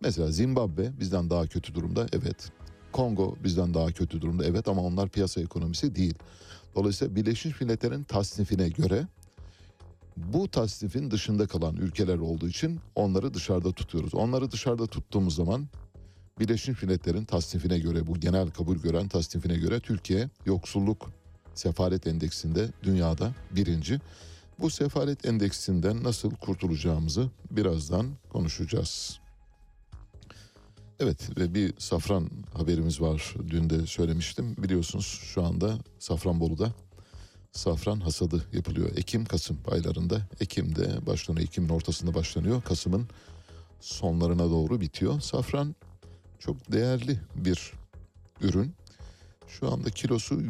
Mesela 0.00 0.32
Zimbabwe 0.32 0.92
bizden 1.00 1.30
daha 1.30 1.46
kötü 1.46 1.74
durumda 1.74 2.06
evet. 2.12 2.52
Kongo 2.92 3.36
bizden 3.44 3.74
daha 3.74 3.92
kötü 3.92 4.20
durumda 4.20 4.44
evet 4.44 4.68
ama 4.68 4.82
onlar 4.82 5.08
piyasa 5.08 5.40
ekonomisi 5.40 5.94
değil. 5.94 6.14
Dolayısıyla 6.74 7.16
Birleşmiş 7.16 7.60
Milletler'in 7.60 8.02
tasnifine 8.02 8.68
göre 8.68 9.06
bu 10.16 10.48
tasnifin 10.48 11.10
dışında 11.10 11.46
kalan 11.46 11.76
ülkeler 11.76 12.18
olduğu 12.18 12.48
için 12.48 12.80
onları 12.94 13.34
dışarıda 13.34 13.72
tutuyoruz. 13.72 14.14
Onları 14.14 14.50
dışarıda 14.50 14.86
tuttuğumuz 14.86 15.34
zaman 15.34 15.68
Birleşmiş 16.40 16.82
Milletler'in 16.82 17.24
tasnifine 17.24 17.78
göre 17.78 18.06
bu 18.06 18.20
genel 18.20 18.50
kabul 18.50 18.76
gören 18.76 19.08
tasnifine 19.08 19.56
göre 19.56 19.80
Türkiye 19.80 20.30
yoksulluk 20.46 21.10
sefalet 21.54 22.06
endeksinde 22.06 22.68
dünyada 22.82 23.34
birinci. 23.50 24.00
Bu 24.58 24.70
sefalet 24.70 25.26
endeksinden 25.26 26.04
nasıl 26.04 26.30
kurtulacağımızı 26.30 27.30
birazdan 27.50 28.06
konuşacağız. 28.32 29.20
Evet 31.00 31.38
ve 31.38 31.54
bir 31.54 31.74
safran 31.78 32.30
haberimiz 32.54 33.00
var. 33.00 33.34
Dün 33.48 33.70
de 33.70 33.86
söylemiştim. 33.86 34.56
Biliyorsunuz 34.58 35.20
şu 35.22 35.44
anda 35.44 35.78
Safranbolu'da 35.98 36.72
safran 37.52 38.00
hasadı 38.00 38.44
yapılıyor. 38.52 38.90
Ekim, 38.96 39.24
Kasım 39.24 39.58
aylarında. 39.70 40.28
Ekim'de 40.40 41.06
başlanıyor. 41.06 41.46
Ekim'in 41.46 41.68
ortasında 41.68 42.14
başlanıyor. 42.14 42.62
Kasım'ın 42.62 43.08
sonlarına 43.80 44.50
doğru 44.50 44.80
bitiyor. 44.80 45.20
Safran 45.20 45.74
çok 46.38 46.72
değerli 46.72 47.20
bir 47.36 47.72
ürün. 48.40 48.74
Şu 49.48 49.72
anda 49.72 49.90
kilosu 49.90 50.40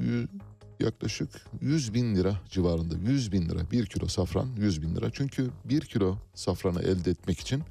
yaklaşık 0.80 1.28
100 1.60 1.94
bin 1.94 2.16
lira 2.16 2.40
civarında. 2.50 2.94
100 3.10 3.32
bin 3.32 3.48
lira. 3.48 3.70
Bir 3.70 3.86
kilo 3.86 4.08
safran 4.08 4.48
100 4.58 4.82
bin 4.82 4.94
lira. 4.94 5.10
Çünkü 5.12 5.50
bir 5.64 5.80
kilo 5.80 6.16
safranı 6.34 6.82
elde 6.82 7.10
etmek 7.10 7.40
için 7.40 7.62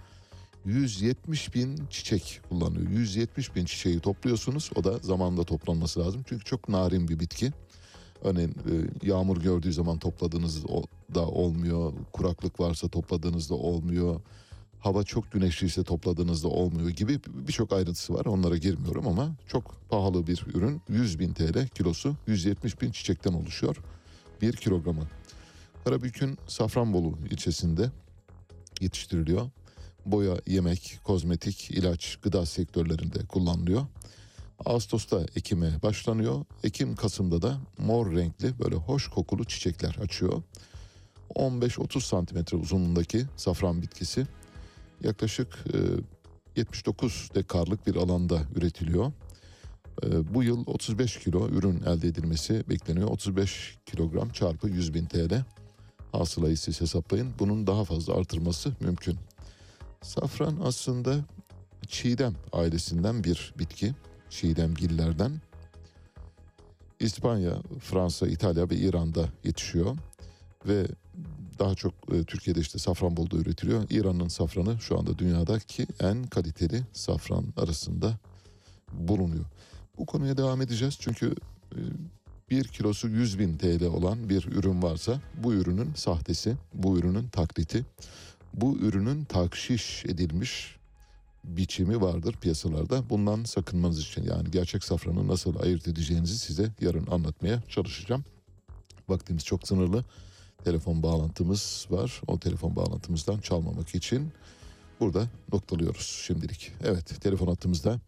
170 0.66 1.56
bin 1.56 1.80
çiçek 1.90 2.42
kullanıyor. 2.50 2.90
170 2.90 3.56
bin 3.56 3.66
çiçeği 3.66 4.00
topluyorsunuz. 4.00 4.70
O 4.76 4.84
da 4.84 4.98
zamanda 4.98 5.44
toplanması 5.44 6.00
lazım. 6.00 6.24
Çünkü 6.30 6.46
çok 6.46 6.70
narin 6.70 7.08
bir 7.08 7.20
bitki. 7.20 7.52
Örneğin 8.24 8.50
e, 8.50 9.08
yağmur 9.08 9.38
gördüğü 9.38 9.74
zaman 9.74 10.00
topladığınız 10.00 10.64
da 11.16 11.28
olmuyor. 11.28 11.94
Kuraklık 12.14 12.60
varsa 12.60 12.88
topladığınızda 12.88 13.56
olmuyor. 13.56 14.22
Hava 14.82 15.04
çok 15.04 15.32
güneşliyse 15.32 15.84
topladığınızda 15.84 16.48
olmuyor 16.48 16.90
gibi 16.90 17.20
birçok 17.28 17.74
ayrıntısı 17.74 18.14
var. 18.14 18.26
Onlara 18.26 18.58
girmiyorum 18.58 19.08
ama 19.08 19.36
çok 19.48 19.90
pahalı 19.90 20.28
bir 20.28 20.46
ürün. 20.54 20.82
100 20.90 21.20
bin 21.20 21.34
TL 21.34 21.68
kilosu 21.68 22.16
170 22.28 22.82
bin 22.82 22.92
çiçekten 22.92 23.34
oluşuyor. 23.34 23.78
Bir 24.42 24.54
kilogramı. 24.54 25.08
Karabük'ün 25.86 26.38
Safranbolu 26.48 27.18
ilçesinde 27.32 27.92
yetiştiriliyor. 28.82 29.50
Boya, 30.06 30.34
yemek, 30.48 31.00
kozmetik, 31.04 31.72
ilaç, 31.72 32.16
gıda 32.22 32.46
sektörlerinde 32.46 33.26
kullanılıyor. 33.26 33.82
Ağustos'ta 34.66 35.26
ekime 35.36 35.82
başlanıyor. 35.84 36.46
Ekim 36.64 36.96
Kasım'da 36.96 37.42
da 37.42 37.58
mor 37.78 38.16
renkli 38.16 38.60
böyle 38.60 38.76
hoş 38.76 39.08
kokulu 39.08 39.46
çiçekler 39.46 39.96
açıyor. 40.02 40.42
15-30 41.36 42.02
santimetre 42.02 42.58
uzunluğundaki 42.58 43.26
safran 43.38 43.82
bitkisi 43.82 44.28
yaklaşık 45.04 45.48
e, 45.74 45.78
79 46.56 47.30
dekarlık 47.36 47.88
bir 47.88 47.96
alanda 47.96 48.42
üretiliyor. 48.56 49.12
E, 50.04 50.34
Bu 50.34 50.44
yıl 50.44 50.64
35 50.68 51.20
kilo 51.20 51.50
ürün 51.50 51.82
elde 51.82 52.08
edilmesi 52.08 52.64
bekleniyor. 52.70 53.08
35 53.08 53.78
kilogram 53.86 54.30
çarpı 54.30 54.70
100 54.70 54.94
bin 54.94 55.06
TL 55.06 55.44
hasılayı 56.12 56.58
siz 56.58 56.82
hesaplayın. 56.82 57.34
Bunun 57.40 57.68
daha 57.68 57.84
fazla 57.84 58.14
artırması 58.14 58.72
mümkün. 58.80 59.18
Safran 60.02 60.58
aslında 60.64 61.16
çiğdem 61.88 62.34
ailesinden 62.54 63.24
bir 63.24 63.54
bitki. 63.60 63.94
Çiğdemgillerden. 64.30 65.32
İspanya, 67.00 67.62
Fransa, 67.80 68.28
İtalya 68.28 68.70
ve 68.70 68.76
İran'da 68.76 69.30
yetişiyor. 69.44 69.98
Ve 70.68 70.88
daha 71.60 71.76
çok 71.76 71.94
e, 72.12 72.24
Türkiye'de 72.24 72.60
işte 72.60 72.80
Safranbolu'da 72.80 73.38
üretiliyor. 73.38 73.84
İran'ın 73.90 74.28
safranı 74.28 74.80
şu 74.80 75.00
anda 75.00 75.20
dünyadaki 75.20 75.88
en 76.00 76.24
kaliteli 76.24 76.82
safran 76.94 77.46
arasında 77.58 78.18
bulunuyor. 78.94 79.46
Bu 79.98 80.06
konuya 80.06 80.38
devam 80.38 80.62
edeceğiz 80.62 80.98
çünkü 81.00 81.36
e, 81.72 81.80
bir 82.50 82.68
kilosu 82.68 83.08
100 83.10 83.40
bin 83.40 83.58
TL 83.58 83.86
olan 83.86 84.30
bir 84.30 84.46
ürün 84.46 84.82
varsa 84.82 85.22
bu 85.44 85.54
ürünün 85.54 85.94
sahtesi, 85.94 86.56
bu 86.74 86.98
ürünün 86.98 87.28
taklidi, 87.28 87.86
bu 88.54 88.78
ürünün 88.78 89.24
takşiş 89.24 90.06
edilmiş 90.06 90.76
biçimi 91.44 92.02
vardır 92.02 92.36
piyasalarda. 92.42 93.10
Bundan 93.10 93.44
sakınmanız 93.44 94.00
için 94.00 94.24
yani 94.24 94.52
gerçek 94.52 94.84
safranı 94.84 95.28
nasıl 95.28 95.60
ayırt 95.60 95.88
edeceğinizi 95.88 96.38
size 96.38 96.72
yarın 96.82 97.08
anlatmaya 97.08 97.62
çalışacağım. 97.70 98.24
Vaktimiz 99.10 99.46
çok 99.46 99.68
sınırlı. 99.68 100.06
Telefon 100.64 101.04
bağlantımız 101.04 101.88
var. 101.90 102.22
O 102.28 102.40
telefon 102.40 102.76
bağlantımızdan 102.76 103.40
çalmamak 103.40 103.96
için 103.96 104.32
burada 105.00 105.28
noktalıyoruz 105.54 106.24
şimdilik. 106.26 106.72
Evet 106.84 107.22
telefon 107.22 107.48
hattımızda 107.48 108.00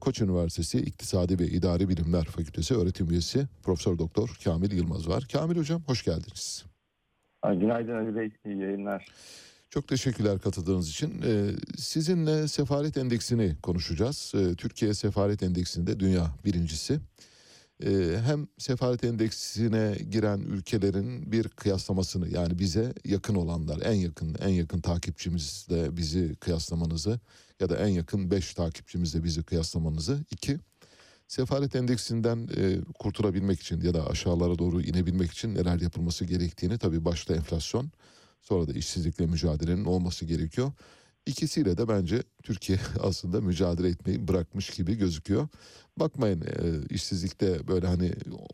Koç 0.00 0.20
Üniversitesi 0.20 0.78
İktisadi 0.78 1.38
ve 1.38 1.46
İdari 1.46 1.88
Bilimler 1.88 2.24
Fakültesi 2.24 2.74
öğretim 2.74 3.10
üyesi 3.10 3.46
Profesör 3.62 3.98
Doktor 3.98 4.38
Kamil 4.44 4.72
Yılmaz 4.72 5.08
var. 5.08 5.28
Kamil 5.32 5.56
hocam 5.56 5.82
hoş 5.86 6.04
geldiniz. 6.04 6.64
Günaydın 7.44 7.92
Ali 7.92 8.16
Bey, 8.16 8.30
iyi 8.46 8.58
yayınlar. 8.58 9.06
Çok 9.70 9.88
teşekkürler 9.88 10.38
katıldığınız 10.38 10.90
için. 10.90 11.22
Ee, 11.26 11.50
sizinle 11.76 12.48
sefaret 12.48 12.96
endeksini 12.96 13.56
konuşacağız. 13.62 14.32
Ee, 14.36 14.54
Türkiye 14.54 14.94
sefaret 14.94 15.42
endeksinde 15.42 16.00
dünya 16.00 16.26
birincisi. 16.44 17.00
Ee, 17.86 18.18
hem 18.26 18.48
sefaret 18.58 19.04
endeksine 19.04 19.96
giren 20.10 20.40
ülkelerin 20.40 21.32
bir 21.32 21.48
kıyaslamasını 21.48 22.28
yani 22.28 22.58
bize 22.58 22.94
yakın 23.04 23.34
olanlar 23.34 23.80
en 23.84 23.92
yakın 23.92 24.34
en 24.34 24.48
yakın 24.48 24.80
takipçimizle 24.80 25.96
bizi 25.96 26.34
kıyaslamanızı 26.36 27.20
ya 27.60 27.68
da 27.68 27.76
en 27.76 27.88
yakın 27.88 28.30
5 28.30 28.54
takipçimizle 28.54 29.24
bizi 29.24 29.42
kıyaslamanızı. 29.42 30.24
iki 30.30 30.58
sefaret 31.28 31.76
endeksinden 31.76 32.48
e, 32.56 32.80
kurtulabilmek 32.98 33.60
için 33.60 33.80
ya 33.80 33.94
da 33.94 34.06
aşağılara 34.06 34.58
doğru 34.58 34.82
inebilmek 34.82 35.30
için 35.30 35.54
neler 35.54 35.80
yapılması 35.80 36.24
gerektiğini 36.24 36.78
tabii 36.78 37.04
başta 37.04 37.34
enflasyon 37.34 37.90
sonra 38.40 38.68
da 38.68 38.72
işsizlikle 38.72 39.26
mücadelenin 39.26 39.84
olması 39.84 40.24
gerekiyor. 40.24 40.72
İkisiyle 41.26 41.78
de 41.78 41.88
bence 41.88 42.22
Türkiye 42.42 42.78
aslında 43.00 43.40
mücadele 43.40 43.88
etmeyi 43.88 44.28
bırakmış 44.28 44.70
gibi 44.70 44.94
gözüküyor. 44.94 45.48
Bakmayın 45.96 46.40
e, 46.40 46.86
işsizlikte 46.94 47.68
böyle 47.68 47.86
hani 47.86 48.12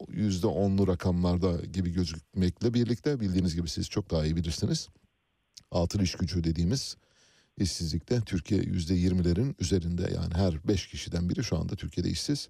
yüzde 0.09 0.47
onlu 0.47 0.89
rakamlarda 0.89 1.65
gibi 1.65 1.91
gözükmekle 1.91 2.75
birlikte 2.75 3.21
bildiğiniz 3.21 3.55
gibi 3.55 3.69
siz 3.69 3.89
çok 3.89 4.11
daha 4.11 4.25
iyi 4.25 4.37
bilirsiniz. 4.37 4.89
Altın 5.71 6.01
iş 6.01 6.15
gücü 6.15 6.45
dediğimiz 6.45 6.97
işsizlikte 7.59 8.21
Türkiye 8.21 8.61
yüzde 8.63 8.95
yirmilerin 8.95 9.57
üzerinde 9.61 10.03
yani 10.15 10.35
her 10.35 10.69
beş 10.69 10.87
kişiden 10.87 11.29
biri 11.29 11.45
şu 11.45 11.57
anda 11.57 11.77
Türkiye'de 11.77 12.11
işsiz. 12.11 12.49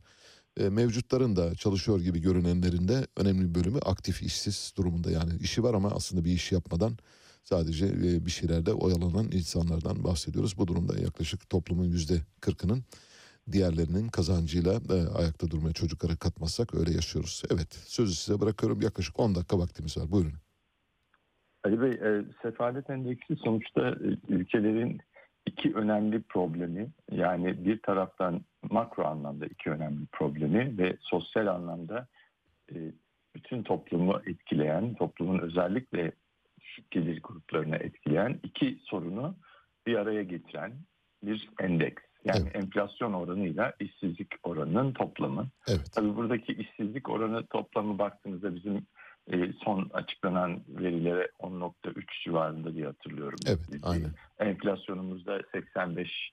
E, 0.57 0.69
mevcutların 0.69 1.37
da 1.37 1.55
çalışıyor 1.55 2.01
gibi 2.01 2.21
görünenlerin 2.21 2.89
de 2.89 3.07
önemli 3.17 3.49
bir 3.49 3.55
bölümü 3.55 3.79
aktif 3.79 4.23
işsiz 4.23 4.73
durumunda 4.77 5.11
yani 5.11 5.33
işi 5.41 5.63
var 5.63 5.75
ama 5.75 5.91
aslında 5.91 6.25
bir 6.25 6.33
iş 6.33 6.53
yapmadan 6.53 6.99
sadece 7.45 7.87
e, 7.87 8.27
bir 8.27 8.31
şeylerde 8.31 8.73
oyalanan 8.73 9.25
insanlardan 9.33 10.05
bahsediyoruz. 10.05 10.59
Bu 10.59 10.67
durumda 10.67 10.99
yaklaşık 10.99 11.51
toplumun 11.51 11.85
yüzde 11.85 12.15
kırkının 12.41 12.85
diğerlerinin 13.53 14.09
kazancıyla 14.09 14.73
e, 14.73 15.19
ayakta 15.19 15.51
durmaya 15.51 15.73
çocuklara 15.73 16.17
katmazsak 16.17 16.75
öyle 16.75 16.91
yaşıyoruz. 16.91 17.43
Evet 17.51 17.73
sözü 17.73 18.15
size 18.15 18.41
bırakıyorum 18.41 18.81
yaklaşık 18.81 19.21
10 19.21 19.35
dakika 19.35 19.59
vaktimiz 19.59 19.99
var 19.99 20.11
buyurun. 20.13 20.33
Ali 21.65 21.81
Bey, 21.83 21.91
e, 21.91 22.25
sefalet 22.43 22.91
endeksi 22.91 23.37
sonuçta 23.37 23.89
e, 23.89 24.09
ülkelerin 24.29 25.01
iki 25.47 25.75
önemli 25.75 26.23
problemi 26.23 26.91
yani 27.13 27.65
bir 27.65 27.83
taraftan 27.83 28.41
makro 28.71 29.05
anlamda 29.05 29.47
iki 29.47 29.71
önemli 29.71 30.07
problemi 30.13 30.79
ve 30.79 30.97
sosyal 31.01 31.47
anlamda 31.47 32.07
e, 32.73 32.77
bütün 33.35 33.63
toplumu 33.63 34.21
etkileyen, 34.27 34.95
toplumun 34.95 35.39
özellikle 35.39 36.13
düşük 36.79 36.91
gelir 36.91 37.21
gruplarını 37.23 37.77
etkileyen 37.77 38.41
iki 38.43 38.79
sorunu 38.83 39.37
bir 39.87 39.95
araya 39.95 40.23
getiren 40.23 40.73
bir 41.23 41.49
endeks. 41.61 42.03
Yani 42.25 42.49
enflasyon 42.49 43.13
oranıyla 43.13 43.73
işsizlik 43.81 44.29
oranının 44.43 44.93
toplamı. 44.93 45.49
Evet. 45.69 45.93
Tabii 45.95 46.17
buradaki 46.17 46.53
işsizlik 46.53 47.09
oranı 47.09 47.47
toplamı 47.47 47.99
baktığımızda 47.99 48.55
bizim 48.55 48.87
e, 49.33 49.53
son 49.65 49.91
açıklanan 49.93 50.61
verilere 50.69 51.31
10.3 51.41 52.05
civarında 52.25 52.75
diye 52.75 52.87
hatırlıyorum. 52.87 53.39
Evet, 53.47 53.61
aynen. 53.83 54.11
Enflasyonumuzda 54.39 55.41
85 55.53 56.33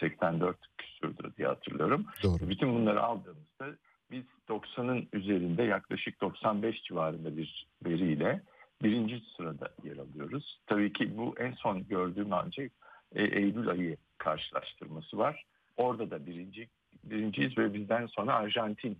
84 0.00 0.56
küsürdü 0.78 1.32
diye 1.38 1.48
hatırlıyorum. 1.48 2.06
Doğru. 2.22 2.48
Bütün 2.48 2.74
bunları 2.74 3.02
aldığımızda 3.02 3.66
biz 4.10 4.24
90'ın 4.48 5.08
üzerinde 5.12 5.62
yaklaşık 5.62 6.20
95 6.20 6.82
civarında 6.82 7.36
bir 7.36 7.66
veriyle 7.86 8.42
birinci 8.82 9.22
sırada 9.36 9.68
yer 9.84 9.96
alıyoruz. 9.96 10.60
Tabii 10.66 10.92
ki 10.92 11.16
bu 11.16 11.34
en 11.38 11.52
son 11.52 11.88
gördüğüm 11.88 12.32
ancak 12.32 12.72
e, 13.14 13.22
Eylül 13.22 13.68
ayı 13.68 13.96
karşılaştırması 14.18 15.18
var. 15.18 15.46
Orada 15.76 16.10
da 16.10 16.26
birinci 16.26 16.68
birinciyiz 17.04 17.58
ve 17.58 17.74
bizden 17.74 18.06
sonra 18.06 18.34
Arjantin 18.34 18.98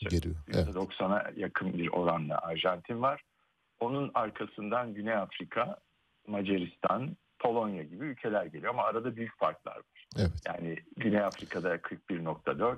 geliyor. 0.00 0.34
Evet. 0.54 0.68
%90'a 0.68 1.32
yakın 1.36 1.72
bir 1.72 1.88
oranla 1.88 2.38
Arjantin 2.38 3.02
var. 3.02 3.22
Onun 3.80 4.10
arkasından 4.14 4.94
Güney 4.94 5.14
Afrika, 5.14 5.78
Macaristan, 6.26 7.16
Polonya 7.38 7.82
gibi 7.82 8.04
ülkeler 8.04 8.46
geliyor 8.46 8.74
ama 8.74 8.82
arada 8.82 9.16
büyük 9.16 9.38
farklar 9.38 9.76
var. 9.76 10.06
Evet. 10.18 10.32
Yani 10.46 10.76
Güney 10.96 11.20
Afrika'da 11.20 11.76
41.4, 11.76 12.76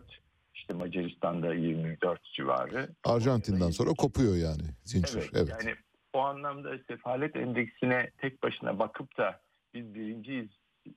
işte 0.54 0.74
Macaristan'da 0.74 1.54
24 1.54 2.24
civarı. 2.24 2.88
Arjantin'den 3.04 3.70
sonra 3.70 3.90
kopuyor 3.90 4.36
yani 4.36 4.62
zincir. 4.84 5.18
Evet, 5.18 5.30
Evet. 5.34 5.48
yani 5.50 5.74
o 6.16 6.20
anlamda 6.20 6.78
sefalet 6.78 7.36
endeksine 7.36 8.10
tek 8.18 8.42
başına 8.42 8.78
bakıp 8.78 9.18
da 9.18 9.40
biz 9.74 9.94
birinciyiz 9.94 10.48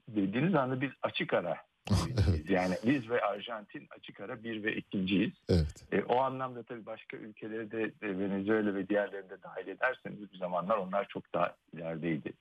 dediğiniz 0.08 0.56
anda 0.56 0.82
biz 0.82 0.92
açık 1.02 1.34
ara 1.34 1.58
birinciyiz. 1.90 2.50
Yani 2.50 2.76
biz 2.86 3.10
ve 3.10 3.22
Arjantin 3.22 3.88
açık 3.98 4.20
ara 4.20 4.44
bir 4.44 4.64
ve 4.64 4.76
ikinciyiz. 4.76 5.34
Evet. 5.50 5.86
E, 5.92 6.04
o 6.04 6.20
anlamda 6.20 6.64
tabii 6.64 6.86
başka 6.86 7.18
ülkeleri 7.18 7.72
de 7.72 7.84
e, 8.02 8.20
Venezuela 8.20 8.76
ve 8.76 8.90
diğerlerini 8.90 9.30
de 9.30 9.44
dahil 9.44 9.68
ederseniz 9.68 10.34
bir 10.34 10.38
zamanlar 10.38 10.78
onlar 10.78 11.08
çok 11.08 11.34
daha 11.34 11.56
ilerideydi 11.74 12.34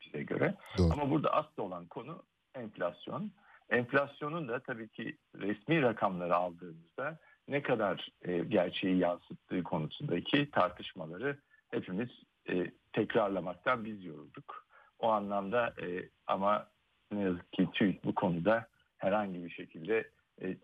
bize 0.00 0.22
göre. 0.22 0.54
Doğru. 0.78 0.92
Ama 0.92 1.10
burada 1.10 1.32
asıl 1.32 1.62
olan 1.62 1.86
konu 1.86 2.22
enflasyon. 2.54 3.30
Enflasyonun 3.70 4.48
da 4.48 4.60
tabii 4.60 4.88
ki 4.88 5.16
resmi 5.36 5.82
rakamları 5.82 6.36
aldığımızda 6.36 7.18
ne 7.48 7.62
kadar 7.62 8.08
e, 8.22 8.38
gerçeği 8.38 8.98
yansıttığı 8.98 9.62
konusundaki 9.62 10.50
tartışmaları 10.50 11.36
hepimiz 11.70 12.08
e, 12.48 12.70
tekrarlamaktan 12.92 13.84
biz 13.84 14.04
yorulduk. 14.04 14.66
O 14.98 15.08
anlamda 15.08 15.74
e, 15.82 16.08
ama 16.26 16.66
ne 17.12 17.20
yazık 17.20 17.52
ki 17.52 17.68
TÜİK 17.72 18.04
bu 18.04 18.14
konuda 18.14 18.66
herhangi 18.98 19.44
bir 19.44 19.50
şekilde 19.50 20.10
e, 20.42 20.56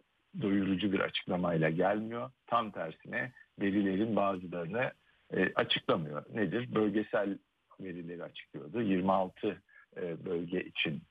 doyurucu 0.43 0.93
bir 0.93 1.01
açıklamayla 1.01 1.71
gelmiyor. 1.71 2.31
Tam 2.47 2.71
tersine 2.71 3.33
verilerin 3.61 4.17
bazılarını 4.17 4.93
e, 5.31 5.55
açıklamıyor. 5.55 6.25
Nedir? 6.35 6.75
Bölgesel 6.75 7.39
verileri 7.81 8.25
açıklıyordu. 8.25 8.83
26 8.83 9.63
e, 9.97 10.25
bölge 10.25 10.65
için 10.65 11.03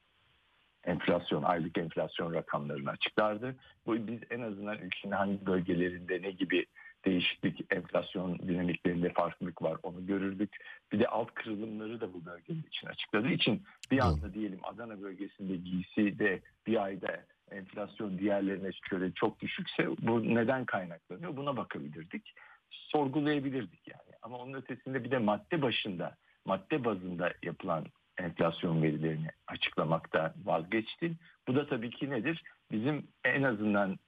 enflasyon, 0.83 1.43
aylık 1.43 1.77
enflasyon 1.77 2.33
rakamlarını 2.33 2.89
açıklardı. 2.89 3.55
Bu 3.85 4.07
biz 4.07 4.19
en 4.29 4.41
azından 4.41 4.77
ülkenin 4.77 5.13
hangi 5.13 5.45
bölgelerinde 5.45 6.21
ne 6.21 6.31
gibi 6.31 6.65
değişiklik, 7.05 7.73
enflasyon 7.73 8.39
dinamiklerinde 8.39 9.13
farklılık 9.13 9.61
var 9.61 9.77
onu 9.83 10.05
görürdük. 10.05 10.57
Bir 10.91 10.99
de 10.99 11.07
alt 11.07 11.33
kırılımları 11.33 12.01
da 12.01 12.13
bu 12.13 12.25
bölgeler 12.25 12.67
için 12.67 12.87
açıkladığı 12.87 13.29
için 13.29 13.63
bir 13.91 13.99
anda 13.99 14.33
diyelim 14.33 14.59
Adana 14.63 15.01
bölgesinde 15.01 15.55
giysi 15.55 16.19
de 16.19 16.41
bir 16.67 16.83
ayda 16.83 17.25
enflasyon 17.51 18.19
diğerlerine 18.19 18.69
göre 18.91 19.11
çok 19.15 19.39
düşükse 19.39 19.87
bu 20.01 20.35
neden 20.35 20.65
kaynaklanıyor? 20.65 21.37
Buna 21.37 21.57
bakabilirdik. 21.57 22.33
Sorgulayabilirdik 22.69 23.87
yani. 23.87 24.11
Ama 24.21 24.37
onun 24.37 24.53
ötesinde 24.53 25.03
bir 25.03 25.11
de 25.11 25.17
madde 25.17 25.61
başında, 25.61 26.15
madde 26.45 26.85
bazında 26.85 27.33
yapılan 27.43 27.85
enflasyon 28.17 28.83
verilerini 28.83 29.27
açıklamakta 29.47 30.33
vazgeçti. 30.43 31.11
Bu 31.47 31.55
da 31.55 31.67
tabii 31.67 31.89
ki 31.89 32.09
nedir? 32.09 32.43
Bizim 32.71 33.07
en 33.23 33.43
azından 33.43 33.99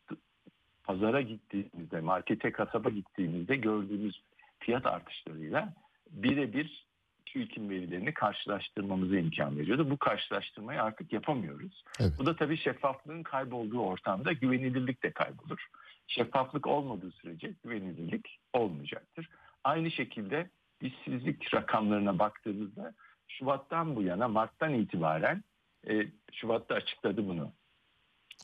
pazara 0.88 1.22
gittiğimizde, 1.22 2.01
markete, 2.01 2.51
kasaba 2.51 2.89
gittiğimizde 2.89 3.55
gördüğümüz 3.55 4.22
fiyat 4.59 4.85
artışlarıyla 4.85 5.73
birebir 6.11 6.88
TÜİK'in 7.26 7.69
verilerini 7.69 8.14
karşılaştırmamıza 8.14 9.18
imkan 9.18 9.57
veriyordu. 9.57 9.89
Bu 9.89 9.97
karşılaştırmayı 9.97 10.84
artık 10.84 11.14
yapamıyoruz. 11.14 11.84
Evet. 11.99 12.14
Bu 12.19 12.26
da 12.26 12.35
tabii 12.35 12.57
şeffaflığın 12.57 13.23
kaybolduğu 13.23 13.80
ortamda 13.80 14.31
güvenilirlik 14.31 15.03
de 15.03 15.11
kaybolur. 15.11 15.68
Şeffaflık 16.07 16.68
olmadığı 16.68 17.11
sürece 17.11 17.53
güvenilirlik 17.64 18.39
olmayacaktır. 18.53 19.30
Aynı 19.64 19.91
şekilde 19.91 20.49
işsizlik 20.81 21.53
rakamlarına 21.53 22.19
baktığımızda 22.19 22.93
Şubat'tan 23.27 23.95
bu 23.95 24.01
yana 24.01 24.27
Mart'tan 24.27 24.73
itibaren 24.73 25.43
e, 25.89 26.07
Şubat'ta 26.34 26.76
açıkladı 26.76 27.27
bunu. 27.27 27.51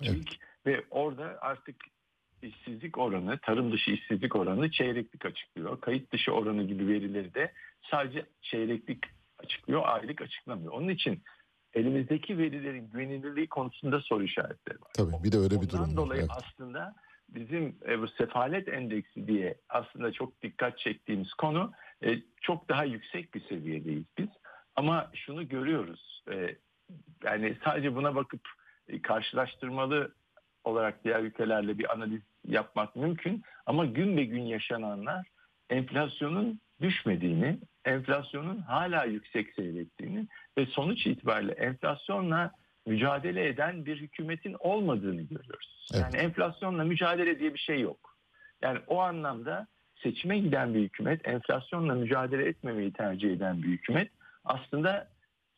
TÜİK 0.03 0.39
ve 0.65 0.83
orada 0.89 1.37
artık 1.41 1.75
işsizlik 2.43 2.97
oranı, 2.97 3.39
tarım 3.41 3.71
dışı 3.71 3.91
işsizlik 3.91 4.35
oranı 4.35 4.71
çeyreklik 4.71 5.25
açıklıyor. 5.25 5.81
Kayıt 5.81 6.11
dışı 6.11 6.31
oranı 6.31 6.63
gibi 6.63 6.87
verileri 6.87 7.33
de 7.33 7.53
sadece 7.91 8.25
çeyreklik 8.41 9.03
açıklıyor, 9.39 9.81
aylık 9.85 10.21
açıklamıyor. 10.21 10.73
Onun 10.73 10.89
için 10.89 11.23
elimizdeki 11.73 12.37
verilerin 12.37 12.89
güvenilirliği 12.89 13.47
konusunda 13.47 14.01
soru 14.01 14.23
işaretleri 14.23 14.81
var. 14.81 14.91
Tabii 14.93 15.23
bir 15.23 15.31
de 15.31 15.37
öyle 15.37 15.61
bir 15.61 15.69
durum 15.69 15.89
var. 15.89 15.97
dolayı 15.97 16.21
Evet. 16.21 16.31
aslında 16.31 16.95
bizim 17.29 17.75
e, 17.87 18.01
bu 18.01 18.07
sefalet 18.07 18.67
endeksi 18.67 19.27
diye 19.27 19.55
aslında 19.69 20.11
çok 20.11 20.41
dikkat 20.41 20.77
çektiğimiz 20.77 21.33
konu 21.33 21.71
e, 22.03 22.21
çok 22.41 22.69
daha 22.69 22.83
yüksek 22.83 23.33
bir 23.33 23.41
seviyedeyiz 23.41 24.05
biz. 24.17 24.29
Ama 24.75 25.11
şunu 25.13 25.47
görüyoruz. 25.49 26.23
e, 26.31 26.55
yani 27.23 27.57
sadece 27.63 27.95
buna 27.95 28.15
bakıp 28.15 28.41
e, 28.87 29.01
karşılaştırmalı 29.01 30.13
olarak 30.63 31.03
diğer 31.03 31.19
ülkelerle 31.19 31.77
bir 31.77 31.93
analiz 31.93 32.21
yapmak 32.47 32.95
mümkün. 32.95 33.43
Ama 33.65 33.85
gün 33.85 34.17
be 34.17 34.23
gün 34.23 34.41
yaşananlar 34.41 35.27
enflasyonun 35.69 36.59
düşmediğini, 36.81 37.59
enflasyonun 37.85 38.57
hala 38.57 39.03
yüksek 39.03 39.53
seyrettiğini 39.53 40.27
ve 40.57 40.65
sonuç 40.65 41.07
itibariyle 41.07 41.51
enflasyonla 41.51 42.51
mücadele 42.85 43.47
eden 43.47 43.85
bir 43.85 44.01
hükümetin 44.01 44.55
olmadığını 44.59 45.21
görüyoruz. 45.21 45.87
Yani 45.93 46.17
enflasyonla 46.17 46.83
mücadele 46.83 47.39
diye 47.39 47.53
bir 47.53 47.59
şey 47.59 47.79
yok. 47.79 48.17
Yani 48.61 48.79
o 48.87 48.99
anlamda 48.99 49.67
seçime 49.95 50.39
giden 50.39 50.73
bir 50.73 50.79
hükümet, 50.79 51.27
enflasyonla 51.27 51.95
mücadele 51.95 52.45
etmemeyi 52.47 52.93
tercih 52.93 53.31
eden 53.31 53.63
bir 53.63 53.67
hükümet 53.67 54.11
aslında 54.45 55.07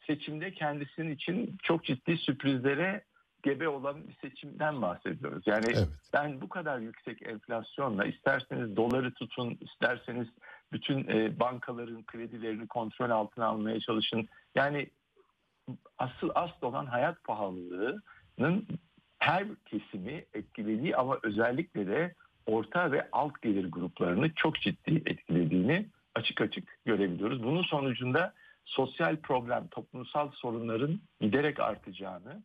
seçimde 0.07 0.51
kendisinin 0.51 1.15
için 1.15 1.57
çok 1.63 1.83
ciddi 1.83 2.17
sürprizlere 2.17 3.03
gebe 3.45 3.67
olan 3.67 4.07
bir 4.07 4.15
seçimden 4.21 4.81
bahsediyoruz. 4.81 5.43
Yani 5.45 5.75
ben 6.13 6.41
bu 6.41 6.49
kadar 6.49 6.79
yüksek 6.79 7.27
enflasyonla 7.27 8.05
isterseniz 8.05 8.75
doları 8.75 9.13
tutun, 9.13 9.57
isterseniz 9.61 10.27
bütün 10.71 11.07
e, 11.07 11.39
bankaların 11.39 12.03
kredilerini 12.03 12.67
kontrol 12.67 13.09
altına 13.09 13.45
almaya 13.45 13.79
çalışın. 13.79 14.27
Yani 14.55 14.89
asıl 15.97 16.29
asıl 16.35 16.67
olan 16.67 16.85
hayat 16.85 17.23
pahalılığının 17.23 18.67
her 19.19 19.47
kesimi 19.65 20.25
etkilediği 20.33 20.95
ama 20.95 21.17
özellikle 21.23 21.87
de 21.87 22.15
orta 22.45 22.91
ve 22.91 23.09
alt 23.11 23.41
gelir 23.41 23.71
gruplarını 23.71 24.33
çok 24.33 24.55
ciddi 24.55 25.03
etkilediğini 25.05 25.85
açık 26.15 26.41
açık 26.41 26.77
görebiliyoruz. 26.85 27.43
Bunun 27.43 27.63
sonucunda 27.63 28.33
sosyal 28.65 29.15
problem, 29.17 29.67
toplumsal 29.67 30.31
sorunların 30.31 30.99
giderek 31.21 31.59
artacağını 31.59 32.43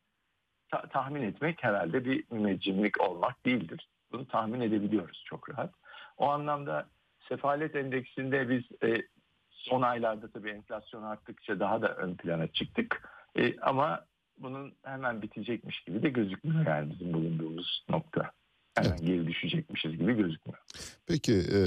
ta- 0.70 0.88
tahmin 0.88 1.22
etmek 1.22 1.64
herhalde 1.64 2.04
bir 2.04 2.24
müneccimlik 2.30 3.00
olmak 3.00 3.46
değildir. 3.46 3.88
Bunu 4.12 4.28
tahmin 4.28 4.60
edebiliyoruz 4.60 5.24
çok 5.26 5.50
rahat. 5.50 5.74
O 6.16 6.28
anlamda 6.28 6.88
sefalet 7.28 7.76
endeksinde 7.76 8.48
biz 8.48 8.90
e, 8.90 9.02
son 9.50 9.82
aylarda 9.82 10.30
tabii 10.30 10.50
enflasyon 10.50 11.02
arttıkça 11.02 11.60
daha 11.60 11.82
da 11.82 11.94
ön 11.94 12.14
plana 12.14 12.46
çıktık. 12.46 13.10
E, 13.36 13.60
ama 13.60 14.04
bunun 14.38 14.74
hemen 14.84 15.22
bitecekmiş 15.22 15.80
gibi 15.80 16.02
de 16.02 16.08
gözükmüyor 16.08 16.66
yani 16.66 16.90
bizim 16.90 17.12
bulunduğumuz 17.12 17.84
nokta. 17.88 18.30
Hemen 18.74 18.96
geri 18.96 19.26
düşecekmişiz 19.26 19.92
gibi 19.92 20.16
gözükmüyor. 20.16 20.58
Peki 21.06 21.32
e, 21.32 21.58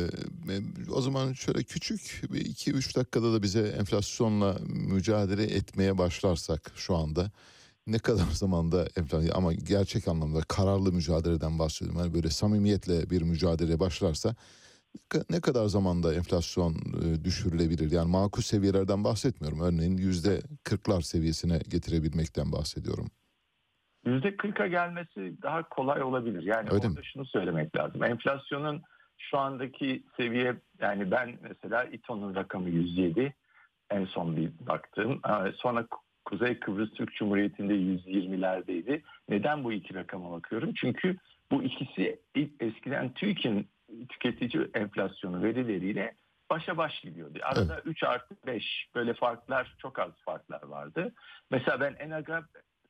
o 0.91 1.01
zaman 1.01 1.33
şöyle 1.33 1.63
küçük 1.63 2.21
bir 2.33 2.41
iki 2.41 2.71
üç 2.71 2.95
dakikada 2.95 3.33
da 3.33 3.43
bize 3.43 3.67
enflasyonla 3.67 4.57
mücadele 4.89 5.43
etmeye 5.43 5.97
başlarsak 5.97 6.71
şu 6.75 6.95
anda 6.95 7.31
ne 7.87 7.99
kadar 7.99 8.23
zamanda 8.31 8.85
enflasyon 8.97 9.35
ama 9.35 9.53
gerçek 9.53 10.07
anlamda 10.07 10.39
kararlı 10.47 10.91
mücadeleden 10.91 11.59
bahsediyorum. 11.59 12.01
Yani 12.01 12.13
böyle 12.13 12.29
samimiyetle 12.29 13.09
bir 13.09 13.21
mücadele 13.21 13.79
başlarsa 13.79 14.35
ne 15.29 15.41
kadar 15.41 15.65
zamanda 15.65 16.13
enflasyon 16.13 16.73
e, 16.73 17.23
düşürülebilir? 17.23 17.91
Yani 17.91 18.11
makul 18.11 18.41
seviyelerden 18.41 19.03
bahsetmiyorum. 19.03 19.59
Örneğin 19.61 19.97
yüzde 19.97 20.41
kırklar 20.63 21.01
seviyesine 21.01 21.57
getirebilmekten 21.71 22.51
bahsediyorum. 22.51 23.07
%40'a 24.05 24.67
gelmesi 24.67 25.41
daha 25.41 25.69
kolay 25.69 26.03
olabilir. 26.03 26.43
Yani 26.43 26.69
Öyle 26.71 26.87
orada 26.87 27.03
şunu 27.03 27.25
söylemek 27.25 27.75
lazım. 27.75 28.03
Enflasyonun 28.03 28.81
şu 29.17 29.37
andaki 29.37 30.03
seviye 30.17 30.55
yani 30.79 31.11
ben 31.11 31.39
mesela 31.41 31.83
İTO'nun 31.83 32.35
rakamı 32.35 32.69
107 32.69 33.33
en 33.89 34.05
son 34.05 34.35
bir 34.35 34.51
baktım. 34.59 35.21
Sonra 35.55 35.87
Kuzey 36.33 36.59
Kıbrıs 36.59 36.91
Türk 36.91 37.13
Cumhuriyeti'nde 37.15 37.73
120'lerdeydi. 37.73 39.01
Neden 39.29 39.63
bu 39.63 39.73
iki 39.73 39.93
rakama 39.93 40.31
bakıyorum? 40.31 40.73
Çünkü 40.75 41.17
bu 41.51 41.63
ikisi 41.63 42.19
eskiden 42.59 43.13
TÜİK'in 43.13 43.67
tüketici 44.09 44.67
enflasyonu 44.73 45.43
verileriyle 45.43 46.15
başa 46.49 46.77
baş 46.77 47.01
gidiyordu. 47.01 47.39
Arada 47.43 47.73
evet. 47.73 47.83
3 47.85 48.03
artı 48.03 48.35
5 48.45 48.87
böyle 48.95 49.13
farklar 49.13 49.75
çok 49.77 49.99
az 49.99 50.11
farklar 50.25 50.63
vardı. 50.63 51.13
Mesela 51.51 51.79
ben 51.79 51.95
ENAG'a 51.99 52.43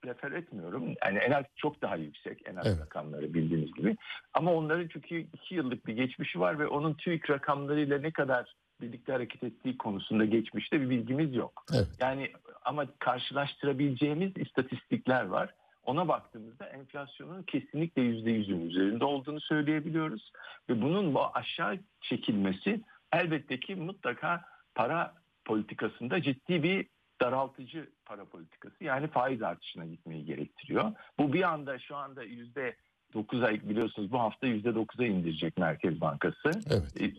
refer 0.06 0.32
etmiyorum. 0.32 0.94
Yani 1.06 1.18
ENAG 1.18 1.46
çok 1.56 1.82
daha 1.82 1.96
yüksek 1.96 2.48
ENAG 2.48 2.66
evet. 2.66 2.80
rakamları 2.80 3.34
bildiğiniz 3.34 3.74
gibi. 3.74 3.98
Ama 4.34 4.54
onların 4.54 4.88
çünkü 4.88 5.28
2 5.34 5.56
yıllık 5.56 5.88
bir 5.88 5.94
geçmişi 5.94 6.40
var 6.40 6.60
ve 6.60 6.68
onun 6.68 6.94
TÜİK 6.94 7.30
rakamlarıyla 7.30 8.00
ne 8.00 8.12
kadar 8.12 8.54
birlikte 8.82 9.12
hareket 9.12 9.44
ettiği 9.44 9.78
konusunda 9.78 10.26
geçmişte 10.26 10.82
bir 10.82 10.90
bilgimiz 10.90 11.36
yok. 11.36 11.66
Evet. 11.74 11.88
Yani 12.00 12.32
ama 12.66 12.86
karşılaştırabileceğimiz 13.00 14.32
istatistikler 14.38 15.26
var. 15.26 15.54
Ona 15.84 16.08
baktığımızda 16.08 16.66
enflasyonun 16.66 17.44
kesinlikle 17.44 18.02
yüzde 18.02 18.32
yüzün 18.32 18.70
üzerinde 18.70 19.06
olduğunu 19.06 19.42
söyleyebiliyoruz. 19.42 20.32
Ve 20.70 20.82
bunun 20.82 21.14
bu 21.14 21.22
aşağı 21.34 21.78
çekilmesi 22.02 22.82
elbette 23.14 23.60
ki 23.60 23.76
mutlaka 23.76 24.46
para 24.76 25.14
politikasında 25.46 26.22
ciddi 26.22 26.64
bir 26.64 26.88
daraltıcı 27.22 27.90
para 28.06 28.26
politikası 28.26 28.84
yani 28.84 29.08
faiz 29.08 29.42
artışına 29.42 29.86
gitmeyi 29.86 30.26
gerektiriyor. 30.26 30.92
Bu 31.20 31.34
bir 31.34 31.44
anda 31.44 31.80
şu 31.80 31.96
anda 31.96 32.24
yüzde 32.24 32.76
9 33.14 33.44
ay 33.44 33.70
biliyorsunuz 33.70 34.12
bu 34.12 34.20
hafta 34.20 34.48
yüzde 34.48 34.70
9'a 34.70 35.06
indirecek 35.06 35.58
Merkez 35.58 36.02
Bankası. 36.02 36.52
Evet. 36.72 37.14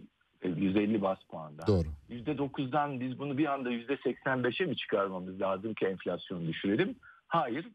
150 0.48 1.02
bas 1.02 1.18
puanda. 1.28 1.66
Doğru. 1.66 1.88
%9'dan 2.10 3.00
biz 3.00 3.18
bunu 3.18 3.38
bir 3.38 3.52
anda 3.52 3.72
%85'e 3.72 4.66
mi 4.66 4.76
çıkarmamız 4.76 5.40
lazım 5.40 5.74
ki 5.74 5.86
enflasyonu 5.86 6.46
düşürelim? 6.48 6.96
Hayır. 7.28 7.68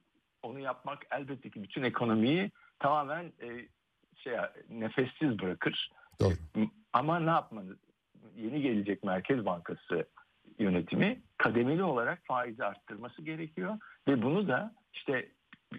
Onu 0.43 0.59
yapmak 0.59 1.05
elbette 1.11 1.49
ki 1.49 1.63
bütün 1.63 1.83
ekonomiyi 1.83 2.51
tamamen 2.79 3.23
e, 3.23 3.67
şey 4.15 4.33
nefessiz 4.69 5.39
bırakır. 5.39 5.91
Doğru. 6.19 6.33
Ama 6.93 7.19
ne 7.19 7.29
yapmanız? 7.29 7.77
Yeni 8.35 8.61
gelecek 8.61 9.03
Merkez 9.03 9.45
Bankası 9.45 10.05
yönetimi 10.59 11.21
kademeli 11.37 11.83
olarak 11.83 12.21
faizi 12.25 12.65
arttırması 12.65 13.21
gerekiyor 13.21 13.77
ve 14.07 14.21
bunu 14.21 14.47
da 14.47 14.75
işte 14.93 15.29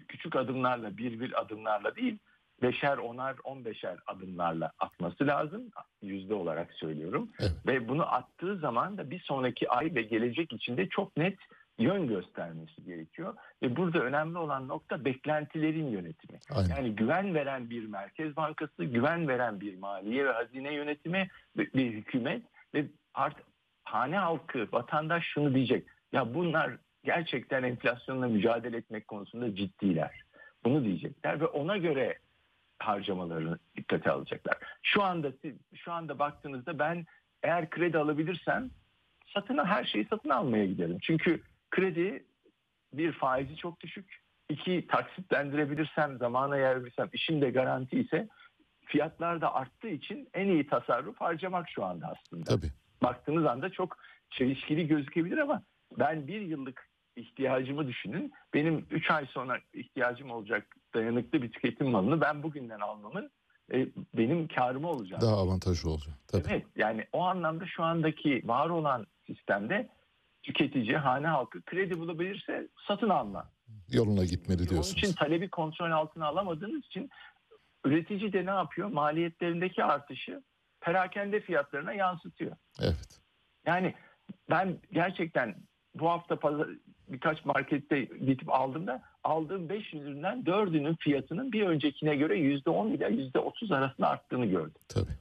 küçük 0.07 0.35
adımlarla 0.35 0.97
bir 0.97 1.19
bir 1.19 1.41
adımlarla 1.41 1.95
değil 1.95 2.17
beşer, 2.61 2.97
onar, 2.97 3.35
on 3.43 3.65
beşer 3.65 3.97
adımlarla 4.07 4.71
atması 4.79 5.27
lazım. 5.27 5.61
Yüzde 6.01 6.33
olarak 6.33 6.73
söylüyorum. 6.73 7.29
Evet. 7.39 7.51
Ve 7.67 7.87
bunu 7.87 8.13
attığı 8.13 8.57
zaman 8.57 8.97
da 8.97 9.09
bir 9.09 9.19
sonraki 9.19 9.69
ay 9.69 9.95
ve 9.95 10.01
gelecek 10.01 10.53
içinde 10.53 10.89
çok 10.89 11.17
net 11.17 11.37
yön 11.77 12.07
göstermesi 12.07 12.83
gerekiyor. 12.83 13.35
Ve 13.63 13.75
burada 13.75 13.99
önemli 13.99 14.37
olan 14.37 14.67
nokta 14.67 15.05
beklentilerin 15.05 15.87
yönetimi. 15.87 16.39
Aynen. 16.51 16.69
Yani 16.69 16.95
güven 16.95 17.33
veren 17.33 17.69
bir 17.69 17.85
merkez 17.85 18.35
bankası, 18.35 18.83
güven 18.83 19.27
veren 19.27 19.61
bir 19.61 19.77
maliye 19.77 20.25
ve 20.25 20.31
hazine 20.31 20.73
yönetimi 20.73 21.27
bir 21.57 21.91
hükümet 21.91 22.43
ve 22.73 22.85
artık 23.13 23.45
hane 23.83 24.17
halkı, 24.17 24.67
vatandaş 24.71 25.23
şunu 25.25 25.55
diyecek. 25.55 25.87
Ya 26.11 26.33
bunlar 26.33 26.71
gerçekten 27.03 27.63
enflasyonla 27.63 28.27
mücadele 28.27 28.77
etmek 28.77 29.07
konusunda 29.07 29.55
ciddiler. 29.55 30.21
Bunu 30.65 30.83
diyecekler 30.83 31.39
ve 31.39 31.45
ona 31.45 31.77
göre 31.77 32.17
harcamalarını 32.81 33.59
dikkate 33.75 34.11
alacaklar. 34.11 34.57
Şu 34.83 35.03
anda 35.03 35.31
şu 35.75 35.91
anda 35.91 36.19
baktığınızda 36.19 36.79
ben 36.79 37.05
eğer 37.43 37.69
kredi 37.69 37.97
alabilirsem 37.97 38.69
satın 39.33 39.65
her 39.65 39.85
şeyi 39.85 40.05
satın 40.05 40.29
almaya 40.29 40.65
giderim. 40.65 40.97
Çünkü 41.01 41.41
kredi 41.71 42.25
bir 42.93 43.11
faizi 43.11 43.55
çok 43.55 43.79
düşük. 43.81 44.21
iki 44.49 44.87
taksitlendirebilirsem, 44.87 46.17
zamana 46.17 46.57
yayabilirsem, 46.57 47.09
işim 47.13 47.41
de 47.41 47.49
garanti 47.49 47.99
ise 47.99 48.27
fiyatlar 48.85 49.41
da 49.41 49.53
arttığı 49.53 49.87
için 49.87 50.29
en 50.33 50.47
iyi 50.47 50.67
tasarruf 50.67 51.21
harcamak 51.21 51.69
şu 51.69 51.85
anda 51.85 52.07
aslında. 52.07 52.43
Tabii. 52.43 52.71
Baktığınız 53.03 53.45
anda 53.45 53.69
çok 53.69 53.97
çelişkili 54.29 54.87
gözükebilir 54.87 55.37
ama 55.37 55.61
ben 55.99 56.27
bir 56.27 56.41
yıllık 56.41 56.90
ihtiyacımı 57.15 57.87
düşünün. 57.87 58.33
Benim 58.53 58.87
3 58.91 59.11
ay 59.11 59.25
sonra 59.25 59.59
ihtiyacım 59.73 60.31
olacak 60.31 60.75
dayanıklı 60.93 61.41
bir 61.41 61.51
tüketim 61.51 61.89
malını 61.89 62.21
ben 62.21 62.43
bugünden 62.43 62.79
almamın 62.79 63.31
e, 63.73 63.87
benim 64.13 64.47
karıma 64.47 64.89
olacak. 64.89 65.21
Daha 65.21 65.37
avantajlı 65.37 65.89
olacak. 65.89 66.13
Tabii. 66.27 66.43
Evet 66.49 66.65
yani 66.75 67.07
o 67.13 67.21
anlamda 67.21 67.65
şu 67.65 67.83
andaki 67.83 68.41
var 68.45 68.69
olan 68.69 69.07
sistemde 69.27 69.89
tüketici, 70.43 70.97
hane 70.97 71.27
halkı 71.27 71.61
kredi 71.61 71.99
bulabilirse 71.99 72.67
satın 72.87 73.09
alma. 73.09 73.49
Yoluna 73.89 74.25
gitmeli 74.25 74.69
diyorsunuz. 74.69 74.91
Onun 74.91 74.97
için 74.97 75.13
talebi 75.13 75.49
kontrol 75.49 75.91
altına 75.91 76.27
alamadığınız 76.27 76.85
için 76.85 77.09
üretici 77.85 78.33
de 78.33 78.45
ne 78.45 78.49
yapıyor? 78.49 78.89
Maliyetlerindeki 78.89 79.83
artışı 79.83 80.43
perakende 80.81 81.39
fiyatlarına 81.39 81.93
yansıtıyor. 81.93 82.55
Evet. 82.81 83.21
Yani 83.65 83.95
ben 84.49 84.79
gerçekten 84.91 85.55
bu 85.95 86.09
hafta 86.09 86.39
pazar, 86.39 86.67
birkaç 87.07 87.45
markette 87.45 88.01
gidip 88.01 88.53
aldığımda 88.53 89.01
aldığım 89.23 89.69
5 89.69 89.93
üründen 89.93 90.43
4'ünün 90.43 90.95
fiyatının 90.95 91.51
bir 91.51 91.61
öncekine 91.61 92.15
göre 92.15 92.39
%10 92.39 92.93
ile 92.93 93.05
%30 93.05 93.75
arasında 93.75 94.09
arttığını 94.09 94.45
gördüm. 94.45 94.81
Tabii. 94.89 95.11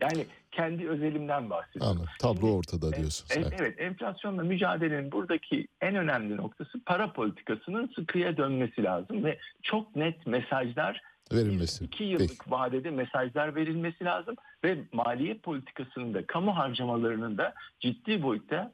Yani 0.00 0.26
kendi 0.50 0.88
özelimden 0.88 1.50
bahsediyorum. 1.50 1.96
Anladım. 1.96 2.12
Tablo 2.20 2.56
ortada 2.56 2.92
diyorsunuz. 2.92 3.32
Evet, 3.36 3.60
evet 3.60 3.80
enflasyonla 3.80 4.42
mücadelenin 4.42 5.12
buradaki 5.12 5.68
en 5.80 5.94
önemli 5.94 6.36
noktası 6.36 6.84
para 6.84 7.12
politikasının 7.12 7.92
sıkıya 7.96 8.36
dönmesi 8.36 8.82
lazım 8.82 9.24
ve 9.24 9.38
çok 9.62 9.96
net 9.96 10.26
mesajlar 10.26 11.02
verilmesi. 11.32 11.84
İki 11.84 12.04
yıllık 12.04 12.28
Peki. 12.28 12.50
vadede 12.50 12.90
mesajlar 12.90 13.54
verilmesi 13.54 14.04
lazım 14.04 14.34
ve 14.64 14.78
maliye 14.92 15.34
politikasının 15.34 16.14
da 16.14 16.26
kamu 16.26 16.56
harcamalarının 16.56 17.38
da 17.38 17.54
ciddi 17.80 18.22
boyutta 18.22 18.72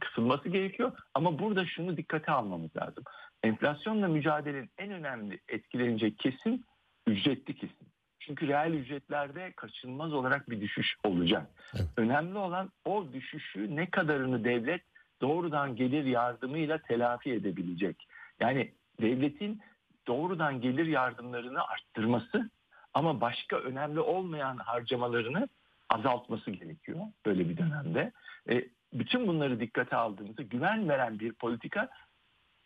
kısılması 0.00 0.48
gerekiyor. 0.48 0.92
Ama 1.14 1.38
burada 1.38 1.66
şunu 1.66 1.96
dikkate 1.96 2.32
almamız 2.32 2.76
lazım. 2.76 3.04
Enflasyonla 3.42 4.08
mücadelenin 4.08 4.70
en 4.78 4.92
önemli 4.92 5.40
etkilenecek 5.48 6.18
kesim 6.18 6.62
ücretli 7.06 7.54
kesim. 7.54 7.86
Çünkü 8.20 8.48
reel 8.48 8.72
ücretlerde 8.72 9.52
kaçınılmaz 9.56 10.12
olarak 10.12 10.50
bir 10.50 10.60
düşüş 10.60 10.96
olacak. 11.04 11.46
Evet. 11.74 11.86
Önemli 11.96 12.38
olan 12.38 12.72
o 12.84 13.12
düşüşü 13.12 13.76
ne 13.76 13.90
kadarını 13.90 14.44
devlet 14.44 14.82
doğrudan 15.20 15.76
gelir 15.76 16.04
yardımıyla 16.04 16.78
telafi 16.78 17.32
edebilecek. 17.32 18.06
Yani 18.40 18.72
devletin 19.00 19.60
doğrudan 20.06 20.60
gelir 20.60 20.86
yardımlarını 20.86 21.62
arttırması 21.62 22.50
ama 22.94 23.20
başka 23.20 23.56
önemli 23.56 24.00
olmayan 24.00 24.56
harcamalarını 24.56 25.48
azaltması 25.90 26.50
gerekiyor 26.50 27.00
böyle 27.26 27.48
bir 27.48 27.56
dönemde. 27.56 28.12
E, 28.50 28.64
bütün 28.92 29.26
bunları 29.26 29.60
dikkate 29.60 29.96
aldığımızda 29.96 30.42
güven 30.42 30.88
veren 30.88 31.18
bir 31.18 31.32
politika 31.32 31.88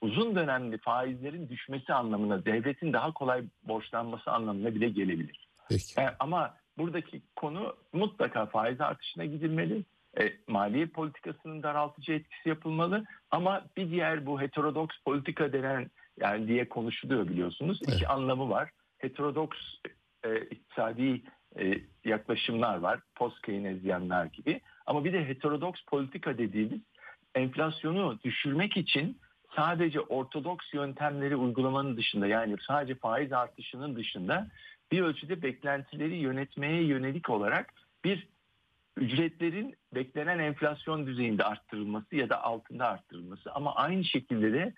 uzun 0.01 0.36
dönemli 0.36 0.78
faizlerin 0.78 1.48
düşmesi 1.48 1.93
anlamına, 1.93 2.44
devletin 2.44 2.93
daha 2.93 3.12
kolay 3.12 3.44
borçlanması 3.62 4.31
anlamına 4.31 4.74
bile 4.74 4.89
gelebilir. 4.89 5.48
Peki. 5.69 6.01
E, 6.01 6.15
ama 6.19 6.55
buradaki 6.78 7.23
konu 7.36 7.77
mutlaka 7.93 8.47
faiz 8.47 8.81
artışına 8.81 9.24
gidilmeli. 9.24 9.85
E, 10.20 10.32
maliye 10.48 10.86
politikasının 10.86 11.62
daraltıcı 11.62 12.12
etkisi 12.12 12.48
yapılmalı 12.48 13.05
ama 13.31 13.65
bir 13.77 13.90
diğer 13.90 14.27
bu 14.27 14.40
heterodoks 14.40 14.97
politika 15.05 15.53
denen 15.53 15.90
yani 16.20 16.48
diye 16.48 16.69
konuşuluyor 16.69 17.28
biliyorsunuz. 17.28 17.81
Evet. 17.85 17.94
İki 17.94 18.09
anlamı 18.09 18.51
var. 18.51 18.70
Heterodoks 18.98 19.59
e, 20.24 20.40
iktisadi 20.40 21.23
e, 21.59 21.81
yaklaşımlar 22.05 22.78
var. 22.78 23.01
Post 23.15 23.43
Keynesyenler 23.43 24.24
gibi. 24.24 24.61
Ama 24.86 25.04
bir 25.04 25.12
de 25.12 25.28
heterodoks 25.28 25.80
politika 25.84 26.38
dediğimiz 26.38 26.80
enflasyonu 27.34 28.18
düşürmek 28.24 28.76
için 28.76 29.18
sadece 29.56 30.00
ortodoks 30.00 30.74
yöntemleri 30.74 31.36
uygulamanın 31.36 31.96
dışında 31.96 32.26
yani 32.26 32.56
sadece 32.66 32.94
faiz 32.94 33.32
artışının 33.32 33.96
dışında 33.96 34.48
bir 34.92 35.00
ölçüde 35.00 35.42
beklentileri 35.42 36.16
yönetmeye 36.16 36.82
yönelik 36.82 37.30
olarak 37.30 37.74
bir 38.04 38.28
ücretlerin 38.96 39.76
beklenen 39.94 40.38
enflasyon 40.38 41.06
düzeyinde 41.06 41.44
arttırılması 41.44 42.16
ya 42.16 42.28
da 42.28 42.42
altında 42.42 42.86
arttırılması 42.88 43.52
ama 43.52 43.74
aynı 43.74 44.04
şekilde 44.04 44.52
de 44.52 44.74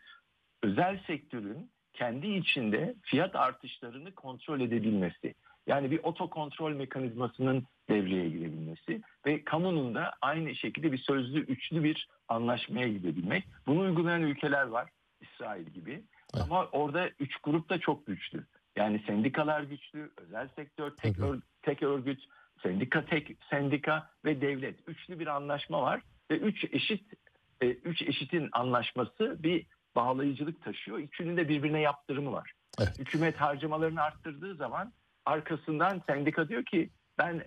özel 0.63 1.01
sektörün 1.07 1.71
kendi 1.93 2.27
içinde 2.27 2.95
fiyat 3.03 3.37
artışlarını 3.37 4.15
kontrol 4.15 4.61
edebilmesi. 4.61 5.35
Yani 5.69 5.91
bir 5.91 6.01
otokontrol 6.03 6.73
mekanizmasının 6.73 7.67
devreye 7.89 8.29
girebilmesi 8.29 9.03
ve 9.27 9.45
kamunun 9.45 9.95
da 9.95 10.15
aynı 10.21 10.55
şekilde 10.55 10.93
bir 10.93 10.99
sözlü 10.99 11.41
üçlü 11.41 11.85
bir 11.85 12.09
anlaşmaya 12.29 12.89
gidebilmek. 12.89 13.45
Bunu 13.67 13.81
uygulayan 13.81 14.23
ülkeler 14.23 14.67
var 14.67 14.91
İsrail 15.21 15.67
gibi. 15.67 15.93
Evet. 16.35 16.45
Ama 16.45 16.65
orada 16.65 17.09
üç 17.19 17.37
grup 17.37 17.69
da 17.69 17.79
çok 17.79 18.07
güçlü. 18.07 18.47
Yani 18.77 19.03
sendikalar 19.07 19.63
güçlü, 19.63 20.11
özel 20.17 20.49
sektör 20.57 20.91
tek, 20.91 21.19
ör, 21.19 21.41
tek 21.63 21.83
örgüt, 21.83 22.25
sendika 22.63 23.05
tek 23.05 23.37
sendika 23.51 24.11
ve 24.25 24.41
devlet. 24.41 24.89
Üçlü 24.89 25.19
bir 25.19 25.27
anlaşma 25.27 25.83
var 25.83 26.01
ve 26.31 26.39
üç 26.39 26.65
eşit 26.65 27.13
e, 27.61 27.67
üç 27.67 28.03
eşitin 28.03 28.49
anlaşması 28.53 29.37
bir 29.43 29.67
bağlayıcılık 29.97 30.63
taşıyor. 30.63 30.99
İkisinin 30.99 31.37
de 31.37 31.49
birbirine 31.49 31.81
yaptırımı 31.81 32.33
var. 32.33 32.53
Hükümet 32.99 33.37
harcamalarını 33.37 34.03
arttırdığı 34.03 34.55
zaman 34.55 34.93
arkasından 35.29 36.03
sendika 36.07 36.49
diyor 36.49 36.65
ki 36.65 36.91
ben 37.19 37.43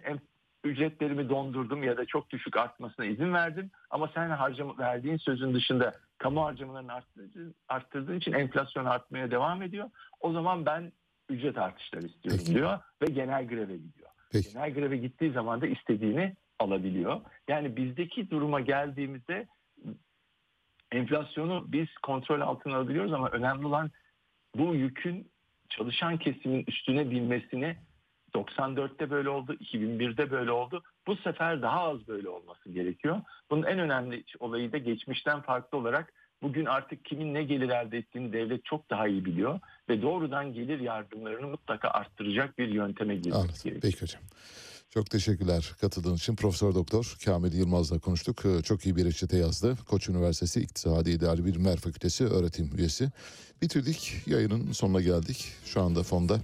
ücretlerimi 0.63 1.29
dondurdum 1.29 1.83
ya 1.83 1.97
da 1.97 2.05
çok 2.05 2.29
düşük 2.29 2.57
artmasına 2.57 3.05
izin 3.05 3.33
verdim. 3.33 3.71
Ama 3.89 4.11
sen 4.13 4.29
harcama, 4.29 4.77
verdiğin 4.77 5.17
sözün 5.17 5.53
dışında 5.53 5.93
kamu 6.17 6.45
harcamalarını 6.45 6.93
arttırdığın, 6.93 7.55
arttırdığın 7.69 8.17
için 8.17 8.33
enflasyon 8.33 8.85
artmaya 8.85 9.31
devam 9.31 9.61
ediyor. 9.61 9.89
O 10.19 10.31
zaman 10.31 10.65
ben 10.65 10.91
ücret 11.29 11.57
artışları 11.57 12.05
istiyorum 12.05 12.41
Peki. 12.45 12.55
diyor 12.55 12.79
ve 13.01 13.05
genel 13.05 13.47
greve 13.47 13.77
gidiyor. 13.77 14.09
Peki. 14.31 14.53
Genel 14.53 14.73
greve 14.73 14.97
gittiği 14.97 15.31
zaman 15.31 15.61
da 15.61 15.67
istediğini 15.67 16.35
alabiliyor. 16.59 17.21
Yani 17.47 17.75
bizdeki 17.75 18.29
duruma 18.29 18.59
geldiğimizde 18.59 19.47
enflasyonu 20.91 21.65
biz 21.67 21.87
kontrol 22.03 22.41
altına 22.41 22.75
alabiliyoruz 22.75 23.13
ama 23.13 23.29
önemli 23.29 23.65
olan 23.65 23.91
bu 24.55 24.75
yükün 24.75 25.30
çalışan 25.77 26.17
kesimin 26.17 26.63
üstüne 26.67 27.11
binmesini 27.11 27.75
94'te 28.33 29.09
böyle 29.09 29.29
oldu, 29.29 29.53
2001'de 29.53 30.31
böyle 30.31 30.51
oldu. 30.51 30.83
Bu 31.07 31.15
sefer 31.15 31.61
daha 31.61 31.79
az 31.79 32.07
böyle 32.07 32.29
olması 32.29 32.69
gerekiyor. 32.69 33.21
Bunun 33.49 33.63
en 33.63 33.79
önemli 33.79 34.23
olayı 34.39 34.71
da 34.71 34.77
geçmişten 34.77 35.41
farklı 35.41 35.77
olarak 35.77 36.13
bugün 36.41 36.65
artık 36.65 37.05
kimin 37.05 37.33
ne 37.33 37.43
gelir 37.43 37.69
elde 37.69 37.97
ettiğini 37.97 38.33
devlet 38.33 38.65
çok 38.65 38.89
daha 38.89 39.07
iyi 39.07 39.25
biliyor 39.25 39.59
ve 39.89 40.01
doğrudan 40.01 40.53
gelir 40.53 40.79
yardımlarını 40.79 41.47
mutlaka 41.47 41.89
arttıracak 41.89 42.57
bir 42.57 42.67
yönteme 42.67 43.15
girmesi 43.15 43.63
gerekiyor. 43.63 43.81
Peki 43.81 44.01
hocam. 44.01 44.21
Çok 44.93 45.09
teşekkürler 45.09 45.75
katıldığınız 45.81 46.19
için. 46.19 46.35
Profesör 46.35 46.75
Doktor 46.75 47.17
Kamil 47.25 47.53
Yılmaz'la 47.53 47.99
konuştuk. 47.99 48.45
Ee, 48.45 48.61
çok 48.61 48.85
iyi 48.85 48.95
bir 48.95 49.05
reçete 49.05 49.37
yazdı. 49.37 49.77
Koç 49.89 50.09
Üniversitesi 50.09 50.61
İktisadi 50.61 51.09
İdari 51.09 51.45
Bilimler 51.45 51.77
Fakültesi 51.77 52.25
öğretim 52.25 52.77
üyesi. 52.77 53.11
Bitirdik. 53.61 54.13
Yayının 54.27 54.71
sonuna 54.71 55.01
geldik. 55.01 55.47
Şu 55.65 55.81
anda 55.81 56.03
fonda 56.03 56.39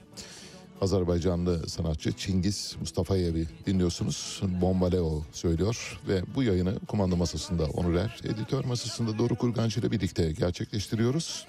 Azerbaycanlı 0.82 1.70
sanatçı 1.70 2.12
Çingiz 2.12 2.76
Mustafayev'i 2.80 3.48
dinliyorsunuz. 3.66 4.42
Bombaleo 4.62 5.24
söylüyor 5.32 6.00
ve 6.08 6.22
bu 6.36 6.44
yayını 6.44 6.80
kumanda 6.80 7.16
masasında 7.16 7.66
Onur 7.66 7.96
Er, 7.96 8.20
editör 8.24 8.66
masasında 8.66 9.18
Doruk 9.18 9.40
Kurgancı 9.40 9.80
ile 9.80 9.92
birlikte 9.92 10.32
gerçekleştiriyoruz. 10.32 11.48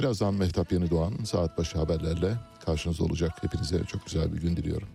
Birazdan 0.00 0.34
Mehtap 0.34 0.72
Yeni 0.72 0.90
Doğan 0.90 1.14
saat 1.24 1.58
başı 1.58 1.78
haberlerle 1.78 2.34
karşınızda 2.66 3.04
olacak. 3.04 3.32
Hepinize 3.40 3.84
çok 3.84 4.06
güzel 4.06 4.32
bir 4.32 4.40
gün 4.40 4.56
diliyorum. 4.56 4.88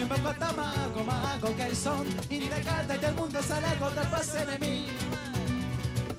Si 0.00 0.04
un 0.04 0.08
poco 0.08 0.32
toma 0.32 0.72
algo 0.82 1.04
más 1.04 1.38
con 1.40 1.52
calzón 1.52 2.06
Y 2.30 2.38
ni 2.38 2.48
de 2.48 2.62
carta 2.62 2.96
y 2.96 3.04
el 3.04 3.14
mundo 3.14 3.42
sale 3.42 3.66
algo 3.66 3.90
pase 4.10 4.46
de 4.46 4.58
mí. 4.58 4.86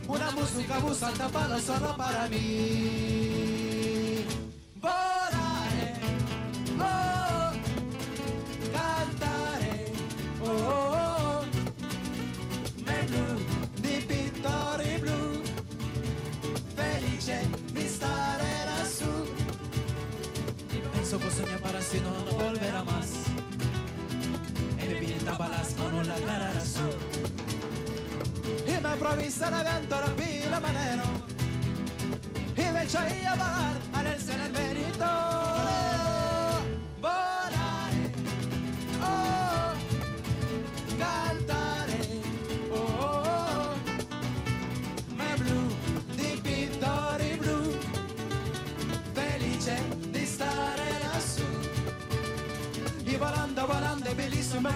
Una 0.08 0.30
música 0.30 0.78
busa 0.78 1.10
tapada 1.14 1.60
solo 1.60 1.98
para 1.98 2.28
mí. 2.28 4.24
Volaré, 4.76 5.95
oh, 6.78 7.52
cantaré, 8.72 9.91
oh, 10.44 10.48
oh, 10.48 11.41
oh. 11.41 11.45
Me 12.86 13.02
blu, 13.08 13.26
di 13.82 14.06
pittori 14.06 14.98
blu 14.99 15.41
Felice 16.76 17.49
di 17.74 17.88
stare 17.88 18.52
lassù 18.66 19.26
Penso 20.91 21.18
può 21.18 21.30
sognare 21.32 21.60
para 21.62 21.82
si 21.82 21.99
non 21.99 22.14
volverá 22.30 22.84
más. 22.84 23.41
Pintaba 25.22 25.49
las 25.49 25.77
manos 25.77 26.07
la 26.07 26.15
cara 26.15 26.49
azul. 26.57 26.89
Y 28.65 28.81
me 28.81 28.89
improvisa 28.91 29.49
el 29.49 29.64
viento 29.64 29.95
la 30.02 30.15
pila 30.15 30.60
manero. 30.60 31.03
Y 32.57 32.73
me 32.73 32.84
echa 32.84 33.02
a 33.03 33.35
bajar 33.35 33.76
al 33.93 34.07
el 34.07 34.19
ser 34.19 34.52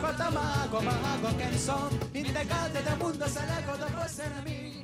kata 0.02 0.32
mago 0.32 0.80
mago 0.82 1.30
ken 1.38 1.58
son. 1.58 1.92
Indekate 2.14 2.84
da 2.86 2.96
mundo 2.96 3.26
mi 4.46 4.75